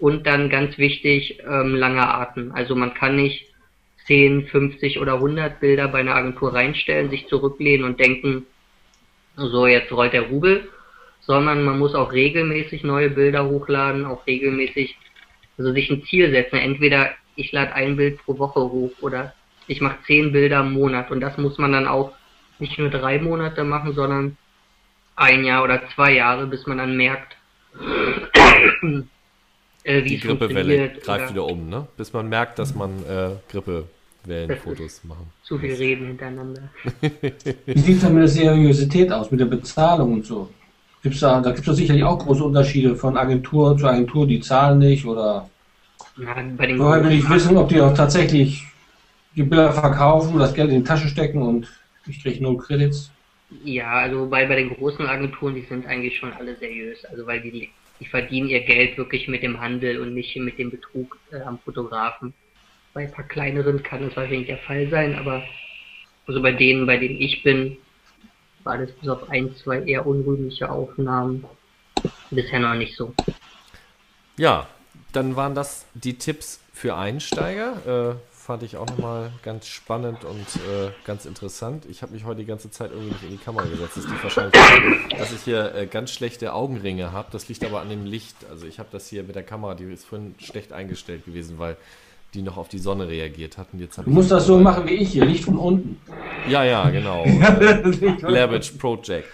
Und 0.00 0.26
dann 0.26 0.50
ganz 0.50 0.76
wichtig, 0.76 1.38
ähm, 1.48 1.76
langer 1.76 2.12
Atem. 2.18 2.50
Also 2.52 2.74
man 2.74 2.94
kann 2.94 3.14
nicht 3.14 3.46
10, 4.08 4.48
50 4.48 4.98
oder 4.98 5.14
100 5.14 5.60
Bilder 5.60 5.86
bei 5.86 6.00
einer 6.00 6.16
Agentur 6.16 6.52
reinstellen, 6.52 7.10
sich 7.10 7.28
zurücklehnen 7.28 7.86
und 7.86 8.00
denken, 8.00 8.44
so 9.36 9.66
jetzt 9.66 9.92
rollt 9.92 10.12
der 10.12 10.28
Rubel, 10.28 10.68
sondern 11.20 11.64
man 11.64 11.78
muss 11.78 11.94
auch 11.94 12.12
regelmäßig 12.12 12.84
neue 12.84 13.10
Bilder 13.10 13.46
hochladen, 13.46 14.04
auch 14.04 14.26
regelmäßig, 14.26 14.96
also 15.58 15.72
sich 15.72 15.90
ein 15.90 16.02
Ziel 16.04 16.30
setzen. 16.30 16.56
Entweder 16.56 17.10
ich 17.36 17.52
lade 17.52 17.72
ein 17.74 17.96
Bild 17.96 18.18
pro 18.24 18.38
Woche 18.38 18.60
hoch 18.60 18.92
oder 19.00 19.32
ich 19.66 19.80
mache 19.80 19.98
10 20.06 20.32
Bilder 20.32 20.60
im 20.60 20.72
Monat 20.72 21.10
und 21.10 21.20
das 21.20 21.38
muss 21.38 21.58
man 21.58 21.72
dann 21.72 21.86
auch 21.86 22.12
nicht 22.58 22.78
nur 22.78 22.90
drei 22.90 23.18
Monate 23.18 23.64
machen, 23.64 23.94
sondern 23.94 24.36
ein 25.16 25.44
Jahr 25.44 25.62
oder 25.64 25.82
zwei 25.94 26.12
Jahre, 26.12 26.46
bis 26.46 26.66
man 26.66 26.78
dann 26.78 26.96
merkt, 26.96 27.36
äh, 29.84 30.04
wie 30.04 30.08
Die 30.08 30.16
es 30.16 30.22
Grippewelle 30.22 30.90
greift 31.00 31.30
wieder 31.32 31.44
um, 31.44 31.68
ne? 31.68 31.86
Bis 31.96 32.12
man 32.12 32.28
merkt, 32.28 32.58
dass 32.58 32.74
man 32.74 33.04
äh, 33.06 33.30
Grippewellenfotos 34.24 35.04
machen. 35.04 35.26
Zu 35.42 35.58
viel 35.58 35.74
reden 35.74 36.06
hintereinander. 36.06 36.62
Wie 37.66 37.78
sieht 37.78 37.96
es 37.96 38.02
dann 38.02 38.14
mit 38.14 38.22
der 38.22 38.28
Seriosität 38.28 39.12
aus, 39.12 39.30
mit 39.30 39.40
der 39.40 39.46
Bezahlung 39.46 40.14
und 40.14 40.26
so? 40.26 40.50
Gibt's 41.02 41.20
da 41.20 41.40
da 41.40 41.50
gibt 41.50 41.66
es 41.66 41.76
sicherlich 41.76 42.04
auch 42.04 42.18
große 42.18 42.44
Unterschiede 42.44 42.94
von 42.94 43.16
Agentur 43.16 43.76
zu 43.76 43.86
Agentur, 43.86 44.26
die 44.26 44.40
zahlen 44.40 44.78
nicht 44.78 45.04
oder 45.04 45.48
Na, 46.16 46.34
bei 46.56 46.66
den 46.66 46.78
woher 46.78 47.02
will 47.02 47.12
ich 47.12 47.28
wissen, 47.28 47.56
ob 47.56 47.68
die 47.68 47.80
auch 47.80 47.94
tatsächlich 47.94 48.64
die 49.34 49.42
Bilder 49.42 49.72
verkaufen, 49.72 50.38
das 50.38 50.54
Geld 50.54 50.70
in 50.70 50.80
die 50.80 50.84
Tasche 50.84 51.08
stecken 51.08 51.42
und 51.42 51.68
ich 52.06 52.22
kriege 52.22 52.42
null 52.42 52.58
Credits. 52.58 53.10
Ja, 53.64 53.90
also 53.92 54.20
wobei 54.20 54.46
bei 54.46 54.56
den 54.56 54.70
großen 54.70 55.06
Agenturen, 55.06 55.54
die 55.54 55.62
sind 55.62 55.86
eigentlich 55.86 56.18
schon 56.18 56.32
alle 56.32 56.56
seriös. 56.56 57.04
Also 57.04 57.26
weil 57.26 57.40
die, 57.40 57.70
die 58.00 58.06
verdienen 58.06 58.48
ihr 58.48 58.64
Geld 58.64 58.96
wirklich 58.96 59.28
mit 59.28 59.42
dem 59.42 59.60
Handel 59.60 60.00
und 60.00 60.14
nicht 60.14 60.34
mit 60.36 60.58
dem 60.58 60.70
Betrug 60.70 61.18
äh, 61.30 61.40
am 61.42 61.58
Fotografen. 61.58 62.32
Bei 62.94 63.02
ein 63.02 63.12
paar 63.12 63.26
kleineren 63.26 63.82
kann 63.82 64.04
es 64.04 64.16
wahrscheinlich 64.16 64.48
der 64.48 64.58
Fall 64.58 64.88
sein, 64.90 65.14
aber 65.14 65.42
also 66.26 66.42
bei 66.42 66.52
denen, 66.52 66.86
bei 66.86 66.98
denen 66.98 67.20
ich 67.20 67.42
bin, 67.42 67.78
war 68.64 68.78
das 68.78 68.92
bis 68.92 69.08
auf 69.08 69.28
ein, 69.30 69.54
zwei 69.56 69.82
eher 69.82 70.06
unrühmliche 70.06 70.70
Aufnahmen 70.70 71.44
bisher 72.30 72.60
noch 72.60 72.74
nicht 72.74 72.96
so. 72.96 73.14
Ja, 74.36 74.66
dann 75.12 75.36
waren 75.36 75.54
das 75.54 75.86
die 75.94 76.18
Tipps 76.18 76.60
für 76.72 76.96
Einsteiger. 76.96 78.16
Äh, 78.16 78.32
fand 78.42 78.64
ich 78.64 78.76
auch 78.76 78.86
nochmal 78.86 79.30
ganz 79.42 79.68
spannend 79.68 80.24
und 80.24 80.46
äh, 80.56 80.90
ganz 81.04 81.26
interessant. 81.26 81.86
Ich 81.88 82.02
habe 82.02 82.12
mich 82.12 82.24
heute 82.24 82.40
die 82.40 82.46
ganze 82.46 82.70
Zeit 82.70 82.90
irgendwie 82.90 83.12
nicht 83.12 83.22
in 83.22 83.30
die 83.30 83.36
Kamera 83.36 83.64
gesetzt. 83.66 83.96
Das 83.96 84.08
liegt 84.08 84.22
wahrscheinlich 84.22 84.52
daran, 84.52 85.04
dass 85.16 85.32
ich 85.32 85.42
hier 85.42 85.74
äh, 85.74 85.86
ganz 85.86 86.10
schlechte 86.10 86.52
Augenringe 86.52 87.12
habe. 87.12 87.28
Das 87.30 87.48
liegt 87.48 87.64
aber 87.64 87.80
an 87.80 87.88
dem 87.88 88.04
Licht. 88.04 88.36
Also 88.50 88.66
ich 88.66 88.78
habe 88.80 88.88
das 88.90 89.08
hier 89.08 89.22
mit 89.22 89.36
der 89.36 89.44
Kamera, 89.44 89.74
die 89.74 89.84
ist 89.84 90.04
vorhin 90.04 90.34
schlecht 90.38 90.72
eingestellt 90.72 91.24
gewesen, 91.24 91.58
weil 91.58 91.76
die 92.34 92.42
noch 92.42 92.56
auf 92.56 92.68
die 92.68 92.78
Sonne 92.78 93.08
reagiert 93.08 93.58
hat. 93.58 93.68
Und 93.72 93.80
jetzt 93.80 93.98
Du 93.98 94.08
musst 94.10 94.30
das 94.30 94.46
so 94.46 94.58
machen 94.58 94.86
wie 94.86 94.94
ich 94.94 95.10
hier, 95.10 95.24
Licht 95.24 95.44
von 95.44 95.58
unten. 95.58 96.00
Ja, 96.48 96.64
ja, 96.64 96.88
genau. 96.90 97.24
Witch 97.26 98.72
Project. 98.72 99.28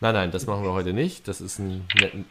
Nein, 0.00 0.14
nein, 0.14 0.30
das 0.30 0.46
machen 0.46 0.62
wir 0.62 0.72
heute 0.72 0.92
nicht. 0.92 1.26
Das 1.26 1.40
ist 1.40 1.58
ein, 1.58 1.86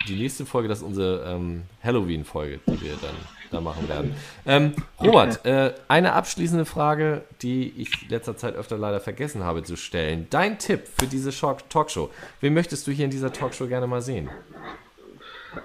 die 0.07 0.15
nächste 0.15 0.45
Folge, 0.45 0.67
das 0.69 0.79
ist 0.79 0.83
unsere 0.83 1.23
ähm, 1.33 1.63
Halloween-Folge, 1.83 2.59
die 2.67 2.81
wir 2.81 2.91
dann 3.01 3.15
da 3.51 3.59
machen 3.59 3.89
werden. 3.89 4.13
Ähm, 4.45 4.73
Robert, 5.01 5.45
äh, 5.45 5.73
eine 5.87 6.13
abschließende 6.13 6.65
Frage, 6.65 7.23
die 7.41 7.69
ich 7.77 8.09
letzter 8.09 8.37
Zeit 8.37 8.55
öfter 8.55 8.77
leider 8.77 8.99
vergessen 8.99 9.43
habe 9.43 9.63
zu 9.63 9.75
stellen. 9.77 10.27
Dein 10.29 10.59
Tipp 10.59 10.87
für 10.97 11.07
diese 11.07 11.31
Shock- 11.31 11.69
Talkshow. 11.69 12.09
Wen 12.39 12.53
möchtest 12.53 12.85
du 12.87 12.91
hier 12.91 13.05
in 13.05 13.11
dieser 13.11 13.33
Talkshow 13.33 13.67
gerne 13.67 13.87
mal 13.87 14.01
sehen? 14.01 14.29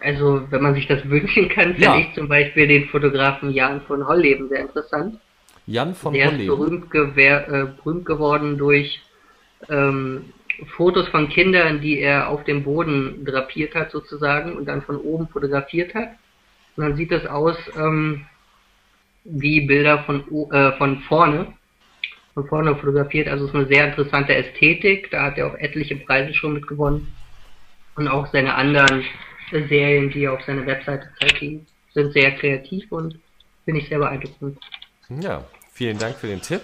Also 0.01 0.43
wenn 0.51 0.63
man 0.63 0.75
sich 0.75 0.87
das 0.87 1.09
wünschen 1.09 1.49
kann, 1.49 1.75
finde 1.75 1.83
Ja. 1.85 1.99
ich 1.99 2.13
zum 2.15 2.29
Beispiel 2.29 2.67
den 2.67 2.89
Fotografen 2.89 3.51
Jan 3.51 3.81
von 3.83 4.07
Holleben 4.07 4.49
sehr 4.49 4.61
interessant. 4.61 5.19
Jan 5.67 5.95
von 5.95 6.13
Der 6.13 6.27
ist 6.27 6.33
Holleben. 6.33 6.47
berühmt, 6.57 6.91
gewer 6.91 7.49
äh, 7.49 7.67
berühmt 7.77 8.05
geworden 8.07 8.59
durch 8.59 9.01
ähm, 9.69 10.33
Fotos 10.77 11.09
von 11.09 11.29
Kindern, 11.29 11.81
die 11.81 11.99
er 12.01 12.29
auf 12.29 12.45
dem 12.45 12.65
Boden 12.65 13.25
drapiert 13.25 13.75
hat 13.75 13.91
sozusagen 13.91 14.57
und 14.57 14.67
dann 14.67 14.83
von 14.83 14.97
oben 14.97 15.29
fotografiert 15.29 15.95
hat. 15.95 16.09
Und 16.77 16.85
dann 16.85 16.97
sieht 16.97 17.11
das 17.13 17.27
aus 17.27 17.57
ähm, 17.79 18.27
wie 19.25 19.61
Bilder 19.63 20.01
von, 20.05 20.25
äh, 20.53 20.73
von 20.73 21.01
vorne, 21.01 21.47
von 22.35 22.47
vorne 22.47 22.75
fotografiert. 22.77 23.29
Also 23.29 23.45
es 23.45 23.51
ist 23.51 23.57
eine 23.57 23.67
sehr 23.67 23.89
interessante 23.89 24.35
Ästhetik. 24.35 25.11
Da 25.11 25.25
hat 25.25 25.39
er 25.39 25.47
auch 25.47 25.55
etliche 25.57 25.97
Preise 25.97 26.33
schon 26.35 26.55
mit 26.55 26.67
gewonnen. 26.67 27.13
Und 27.97 28.09
auch 28.09 28.27
seine 28.29 28.55
anderen 28.55 29.03
Serien, 29.51 30.11
die 30.11 30.25
er 30.25 30.33
auf 30.35 30.43
seiner 30.45 30.67
Webseite 30.67 31.09
zeigt, 31.19 31.41
die 31.41 31.65
sind 31.93 32.13
sehr 32.13 32.33
kreativ 32.33 32.91
und 32.93 33.19
finde 33.65 33.81
ich 33.81 33.89
sehr 33.89 33.99
beeindruckend. 33.99 34.59
Ja, 35.21 35.45
vielen 35.73 35.99
Dank 35.99 36.17
für 36.17 36.29
den 36.29 36.41
Tipp. 36.41 36.63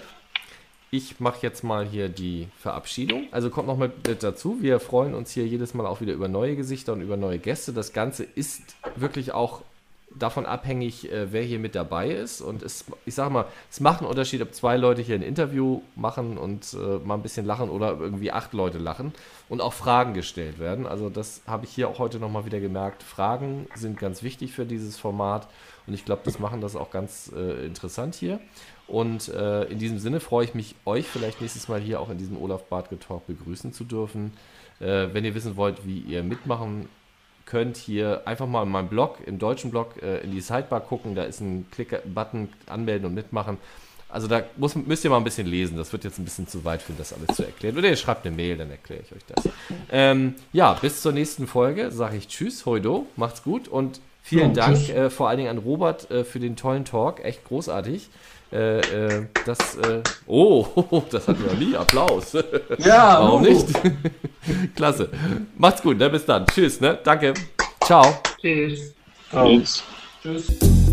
Ich 0.89 1.19
mache 1.19 1.39
jetzt 1.41 1.63
mal 1.63 1.85
hier 1.85 2.07
die 2.07 2.47
Verabschiedung. 2.59 3.27
Also 3.31 3.49
kommt 3.49 3.67
noch 3.67 3.77
mit 3.77 3.91
dazu. 4.23 4.59
Wir 4.61 4.79
freuen 4.79 5.13
uns 5.13 5.31
hier 5.31 5.45
jedes 5.45 5.73
Mal 5.73 5.85
auch 5.85 5.99
wieder 5.99 6.13
über 6.13 6.29
neue 6.29 6.55
Gesichter 6.55 6.93
und 6.93 7.01
über 7.01 7.17
neue 7.17 7.39
Gäste. 7.39 7.73
Das 7.73 7.91
Ganze 7.91 8.23
ist 8.23 8.77
wirklich 8.95 9.33
auch 9.33 9.63
davon 10.19 10.45
abhängig, 10.45 11.11
äh, 11.11 11.31
wer 11.31 11.43
hier 11.43 11.59
mit 11.59 11.75
dabei 11.75 12.09
ist. 12.09 12.41
Und 12.41 12.63
es, 12.63 12.85
ich 13.05 13.15
sage 13.15 13.31
mal, 13.31 13.45
es 13.69 13.79
macht 13.79 13.99
einen 13.99 14.09
Unterschied, 14.09 14.41
ob 14.41 14.53
zwei 14.53 14.77
Leute 14.77 15.01
hier 15.01 15.15
ein 15.15 15.21
Interview 15.21 15.81
machen 15.95 16.37
und 16.37 16.73
äh, 16.73 16.99
mal 17.05 17.15
ein 17.15 17.21
bisschen 17.21 17.45
lachen 17.45 17.69
oder 17.69 17.97
irgendwie 17.99 18.31
acht 18.31 18.53
Leute 18.53 18.77
lachen 18.77 19.13
und 19.49 19.61
auch 19.61 19.73
Fragen 19.73 20.13
gestellt 20.13 20.59
werden. 20.59 20.85
Also 20.85 21.09
das 21.09 21.41
habe 21.47 21.65
ich 21.65 21.71
hier 21.71 21.89
auch 21.89 21.99
heute 21.99 22.19
nochmal 22.19 22.45
wieder 22.45 22.59
gemerkt. 22.59 23.03
Fragen 23.03 23.67
sind 23.75 23.99
ganz 23.99 24.23
wichtig 24.23 24.53
für 24.53 24.65
dieses 24.65 24.97
Format 24.97 25.47
und 25.87 25.93
ich 25.93 26.05
glaube, 26.05 26.21
das 26.25 26.39
machen 26.39 26.61
das 26.61 26.75
auch 26.75 26.91
ganz 26.91 27.31
äh, 27.35 27.65
interessant 27.65 28.15
hier. 28.15 28.39
Und 28.87 29.29
äh, 29.29 29.63
in 29.65 29.79
diesem 29.79 29.99
Sinne 29.99 30.19
freue 30.19 30.45
ich 30.45 30.53
mich, 30.53 30.75
euch 30.85 31.07
vielleicht 31.07 31.41
nächstes 31.41 31.67
Mal 31.67 31.79
hier 31.79 31.99
auch 31.99 32.09
in 32.09 32.17
diesem 32.17 32.37
Olaf 32.37 32.63
Bartke 32.65 32.97
Talk 32.99 33.27
begrüßen 33.27 33.73
zu 33.73 33.83
dürfen. 33.83 34.33
Äh, 34.79 35.07
wenn 35.13 35.25
ihr 35.25 35.35
wissen 35.35 35.55
wollt, 35.57 35.85
wie 35.85 35.99
ihr 35.99 36.23
mitmachen 36.23 36.87
könnt, 37.47 37.77
hier 37.77 38.21
einfach 38.25 38.45
mal 38.45 38.63
in 38.63 38.69
meinem 38.69 38.89
Blog, 38.89 39.17
im 39.25 39.39
deutschen 39.39 39.71
Blog, 39.71 40.01
äh, 40.03 40.19
in 40.19 40.31
die 40.31 40.41
Sidebar 40.41 40.81
gucken. 40.81 41.15
Da 41.15 41.23
ist 41.23 41.41
ein 41.41 41.65
Klick-Button, 41.71 42.49
anmelden 42.67 43.07
und 43.07 43.15
mitmachen. 43.15 43.57
Also 44.09 44.27
da 44.27 44.43
muss, 44.55 44.75
müsst 44.75 45.03
ihr 45.03 45.09
mal 45.09 45.17
ein 45.17 45.23
bisschen 45.23 45.47
lesen. 45.47 45.75
Das 45.77 45.91
wird 45.91 46.03
jetzt 46.03 46.19
ein 46.19 46.25
bisschen 46.25 46.47
zu 46.47 46.63
weit 46.63 46.81
führen, 46.81 46.97
das 46.97 47.11
alles 47.11 47.35
zu 47.35 47.43
erklären. 47.43 47.77
Oder 47.77 47.89
ihr 47.89 47.95
schreibt 47.95 48.25
eine 48.25 48.35
Mail, 48.35 48.57
dann 48.57 48.69
erkläre 48.69 49.01
ich 49.01 49.11
euch 49.11 49.25
das. 49.27 49.49
Ähm, 49.91 50.35
ja, 50.53 50.73
bis 50.73 51.01
zur 51.01 51.11
nächsten 51.11 51.47
Folge 51.47 51.91
sage 51.91 52.17
ich 52.17 52.27
Tschüss, 52.27 52.65
Hoido, 52.65 53.07
macht's 53.15 53.43
gut 53.43 53.67
und 53.67 53.99
vielen 54.21 54.53
Ja, 54.53 54.67
Dank 54.67 54.89
äh, 54.89 55.09
vor 55.09 55.27
allen 55.27 55.39
Dingen 55.39 55.49
an 55.49 55.57
Robert 55.57 56.09
äh, 56.11 56.23
für 56.23 56.39
den 56.39 56.55
tollen 56.55 56.85
Talk. 56.85 57.23
Echt 57.23 57.43
großartig. 57.45 58.09
Äh, 58.51 58.79
äh, 58.79 59.25
das, 59.45 59.75
äh, 59.75 60.01
oh, 60.25 60.65
das 61.11 61.27
hatten 61.27 61.43
wir 61.43 61.51
noch 61.51 61.59
nie. 61.59 61.75
Applaus. 61.75 62.33
Ja, 62.79 63.19
Warum 63.19 63.41
uh. 63.41 63.45
nicht? 63.45 63.67
Klasse. 64.75 65.09
Macht's 65.57 65.81
gut, 65.81 65.97
ne? 65.97 66.09
Bis 66.09 66.25
dann. 66.25 66.45
Tschüss, 66.47 66.79
ne? 66.79 66.97
Danke. 67.03 67.33
Ciao. 67.83 68.21
Tschüss. 68.39 68.93
Tschüss. 69.31 69.83
Tschüss. 70.21 70.86